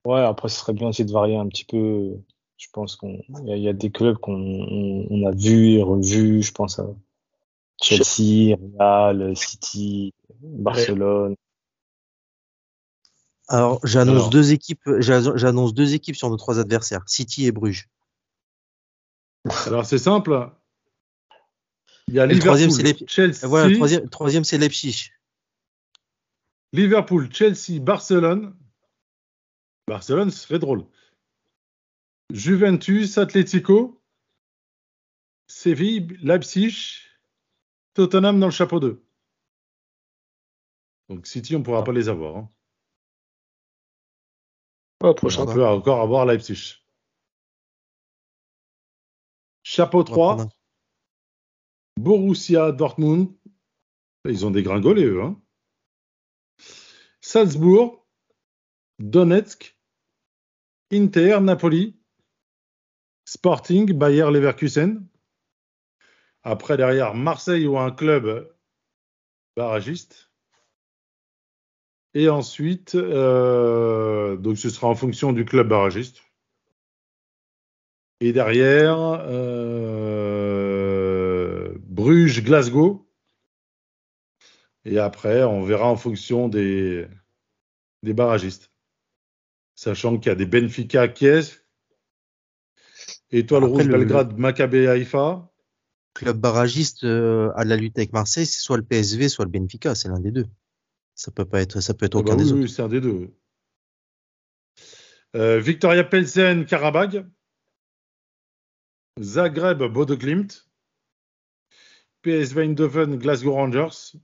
Ouais, 0.04 0.20
après, 0.20 0.48
ce 0.48 0.58
serait 0.60 0.72
bien 0.74 0.88
aussi 0.88 1.04
de 1.04 1.12
varier 1.12 1.36
un 1.36 1.48
petit 1.48 1.64
peu. 1.64 2.18
Je 2.56 2.68
pense 2.72 2.96
qu'on 2.96 3.20
il 3.44 3.56
y, 3.56 3.60
y 3.62 3.68
a 3.68 3.72
des 3.72 3.90
clubs 3.90 4.16
qu'on 4.16 4.34
on, 4.34 5.06
on 5.10 5.26
a 5.26 5.30
vus 5.32 5.72
et 5.72 5.82
revus. 5.82 6.42
Je 6.42 6.52
pense 6.52 6.78
à 6.78 6.86
Chelsea, 7.82 8.56
Real, 8.78 9.36
City, 9.36 10.14
Barcelone. 10.40 11.34
Alors, 13.48 13.80
j'annonce 13.84 14.16
Alors. 14.16 14.30
deux 14.30 14.52
équipes, 14.52 14.88
j'a- 14.98 15.36
j'annonce 15.36 15.72
deux 15.74 15.94
équipes 15.94 16.16
sur 16.16 16.30
nos 16.30 16.36
trois 16.36 16.58
adversaires, 16.58 17.02
City 17.06 17.46
et 17.46 17.52
Bruges. 17.52 17.88
Alors, 19.66 19.86
c'est 19.86 19.98
simple. 19.98 20.50
Il 22.08 22.14
y 22.14 22.20
a 22.20 22.26
le 22.26 22.38
troisième, 22.38 22.70
Liverpool, 22.70 22.96
c'est 22.96 23.02
les- 23.02 23.08
Chelsea, 23.08 23.44
Et 23.44 23.48
voilà, 23.48 23.68
le 23.68 23.74
troisième, 23.74 24.02
le 24.04 24.08
troisième, 24.08 24.44
c'est 24.44 24.58
Leipzig. 24.58 25.10
Liverpool, 26.72 27.32
Chelsea, 27.32 27.80
Barcelone. 27.80 28.56
Barcelone, 29.88 30.30
ce 30.30 30.38
serait 30.38 30.58
drôle. 30.58 30.84
Juventus, 32.32 33.18
Atlético, 33.18 34.02
Séville, 35.48 36.16
Leipzig, 36.22 37.02
Tottenham 37.94 38.38
dans 38.40 38.46
le 38.46 38.52
chapeau 38.52 38.80
2. 38.80 39.02
Donc 41.08 41.26
City, 41.26 41.54
on 41.54 41.60
ne 41.60 41.64
pourra 41.64 41.84
pas 41.84 41.92
les 41.92 42.08
avoir. 42.08 42.36
hein. 42.36 42.50
Prochain. 44.98 45.42
On 45.42 45.52
peut 45.54 45.64
encore 45.66 46.00
avoir 46.00 46.24
Leipzig. 46.26 46.76
Chapeau 49.62 49.98
On 49.98 50.00
va 50.00 50.04
3, 50.06 50.36
prendre 50.36 50.50
un- 50.50 50.56
Borussia 51.98 52.72
Dortmund. 52.72 53.32
Ils 54.24 54.44
ont 54.44 54.50
dégringolé, 54.50 55.04
eux. 55.04 55.22
Hein. 55.22 55.40
Salzbourg, 57.20 58.06
Donetsk, 58.98 59.76
Inter, 60.92 61.40
Napoli, 61.40 61.96
Sporting, 63.24 63.92
Bayer 63.92 64.30
Leverkusen. 64.30 65.06
Après, 66.42 66.76
derrière, 66.76 67.14
Marseille 67.14 67.66
ou 67.66 67.78
un 67.78 67.90
club 67.90 68.54
barragiste. 69.56 70.30
Et 72.14 72.28
ensuite, 72.28 72.94
euh, 72.94 74.36
donc 74.36 74.56
ce 74.56 74.70
sera 74.70 74.86
en 74.86 74.94
fonction 74.94 75.32
du 75.32 75.44
club 75.44 75.68
barragiste. 75.68 76.22
Et 78.20 78.32
derrière, 78.32 78.96
euh, 78.98 80.15
Bruges, 82.06 82.40
Glasgow. 82.44 83.10
Et 84.84 85.00
après, 85.00 85.42
on 85.42 85.64
verra 85.64 85.88
en 85.90 85.96
fonction 85.96 86.48
des, 86.48 87.08
des 88.04 88.14
barragistes. 88.14 88.70
Sachant 89.74 90.16
qu'il 90.16 90.28
y 90.28 90.32
a 90.32 90.36
des 90.36 90.46
Benfica, 90.46 91.08
Kiev, 91.08 91.58
Étoile 93.32 93.64
Rouge, 93.64 93.88
le- 93.88 93.98
Belgrade, 93.98 94.38
Maccabi, 94.38 94.86
Haïfa. 94.86 95.50
Club 96.14 96.38
barragiste 96.38 97.02
euh, 97.02 97.50
à 97.56 97.64
la 97.64 97.76
lutte 97.76 97.98
avec 97.98 98.12
Marseille, 98.12 98.46
c'est 98.46 98.60
soit 98.60 98.76
le 98.76 98.84
PSV, 98.84 99.28
soit 99.28 99.44
le 99.44 99.50
Benfica, 99.50 99.96
c'est 99.96 100.08
l'un 100.08 100.20
des 100.20 100.30
deux. 100.30 100.46
Ça 101.16 101.32
peut 101.32 101.44
pas 101.44 101.60
être, 101.60 101.80
ça 101.80 101.92
peut 101.92 102.06
être 102.06 102.14
Ah 102.14 102.20
aucun 102.20 102.36
bah 102.36 102.42
des 102.44 102.52
oui, 102.52 102.52
autres. 102.52 102.62
oui, 102.62 102.68
c'est 102.68 102.82
un 102.82 102.88
des 102.88 103.00
deux. 103.00 103.34
Euh, 105.34 105.58
Victoria 105.58 106.04
Pelsen, 106.04 106.66
Karabag. 106.66 107.26
Zagreb, 109.20 109.82
Bodo 109.82 110.16
Glimt. 110.16 110.66
PSV 112.26 112.58
Eindhoven, 112.58 113.18
Glasgow 113.18 113.52
Rangers. 113.52 114.18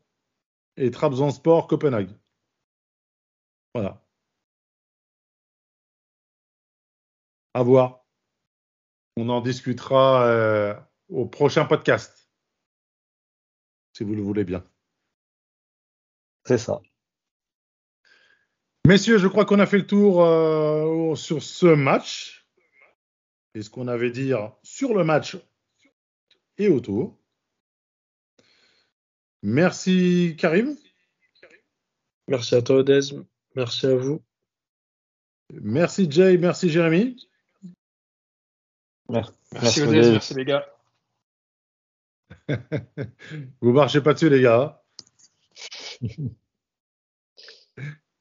Et 0.76 0.90
Trabzonspor, 0.90 1.68
Copenhague. 1.68 2.10
Voilà. 3.74 4.02
À 7.54 7.62
voir. 7.62 8.04
On 9.16 9.28
en 9.28 9.40
discutera 9.40 10.26
euh, 10.26 10.74
au 11.10 11.26
prochain 11.26 11.64
podcast. 11.64 12.28
Si 13.96 14.02
vous 14.02 14.16
le 14.16 14.22
voulez 14.22 14.42
bien. 14.42 14.64
C'est 16.44 16.58
ça. 16.58 16.80
Messieurs, 18.84 19.18
je 19.18 19.28
crois 19.28 19.44
qu'on 19.44 19.60
a 19.60 19.66
fait 19.66 19.78
le 19.78 19.86
tour 19.86 20.24
euh, 20.24 21.14
sur 21.14 21.40
ce 21.40 21.66
match 21.66 22.48
et 23.54 23.62
ce 23.62 23.70
qu'on 23.70 23.86
avait 23.86 24.10
dire 24.10 24.56
sur 24.64 24.92
le 24.92 25.04
match 25.04 25.36
et 26.58 26.68
autour. 26.68 27.21
Merci 29.42 30.36
Karim, 30.38 30.76
Merci 32.28 32.54
à 32.54 32.62
toi, 32.62 32.76
Odez. 32.76 33.00
Merci 33.56 33.86
à 33.86 33.94
vous. 33.94 34.22
merci 35.50 36.10
Jay, 36.10 36.38
merci 36.38 36.70
Jérémy. 36.70 37.28
Merci. 39.08 39.32
Merci 39.52 39.82
Odez. 39.82 40.12
merci 40.12 40.34
les 40.34 40.44
gars. 40.44 40.66
Vous 43.60 43.72
marchez 43.72 44.00
pas 44.00 44.14
dessus 44.14 44.30
les 44.30 44.40
gars. 44.40 44.82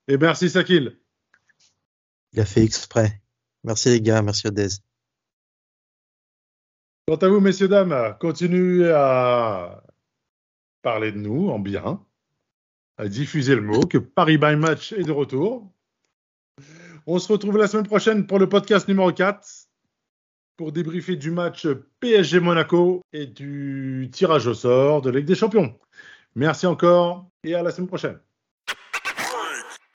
Et 0.07 0.17
merci 0.17 0.49
Sakil. 0.49 0.99
Il 2.33 2.39
a 2.39 2.45
fait 2.45 2.63
exprès. 2.63 3.21
Merci 3.63 3.89
les 3.89 4.01
gars, 4.01 4.21
merci 4.21 4.47
Odez. 4.47 4.67
Quant 7.07 7.15
à 7.15 7.27
vous, 7.27 7.39
messieurs, 7.39 7.67
dames, 7.67 8.17
continuez 8.19 8.91
à 8.91 9.83
parler 10.81 11.11
de 11.11 11.17
nous 11.17 11.49
en 11.49 11.59
bien, 11.59 12.03
à 12.97 13.07
diffuser 13.07 13.55
le 13.55 13.61
mot 13.61 13.81
que 13.81 13.97
Paris 13.97 14.37
by 14.37 14.55
Match 14.55 14.93
est 14.93 15.03
de 15.03 15.11
retour. 15.11 15.71
On 17.07 17.19
se 17.19 17.31
retrouve 17.31 17.57
la 17.57 17.67
semaine 17.67 17.87
prochaine 17.87 18.27
pour 18.27 18.39
le 18.39 18.47
podcast 18.47 18.87
numéro 18.87 19.11
4 19.11 19.47
pour 20.57 20.71
débriefer 20.71 21.15
du 21.15 21.31
match 21.31 21.67
PSG 21.99 22.39
Monaco 22.39 23.01
et 23.13 23.25
du 23.25 24.09
tirage 24.11 24.45
au 24.45 24.53
sort 24.53 25.01
de 25.01 25.09
Ligue 25.09 25.25
des 25.25 25.35
Champions. 25.35 25.79
Merci 26.35 26.67
encore 26.67 27.29
et 27.43 27.55
à 27.55 27.63
la 27.63 27.71
semaine 27.71 27.87
prochaine. 27.87 28.19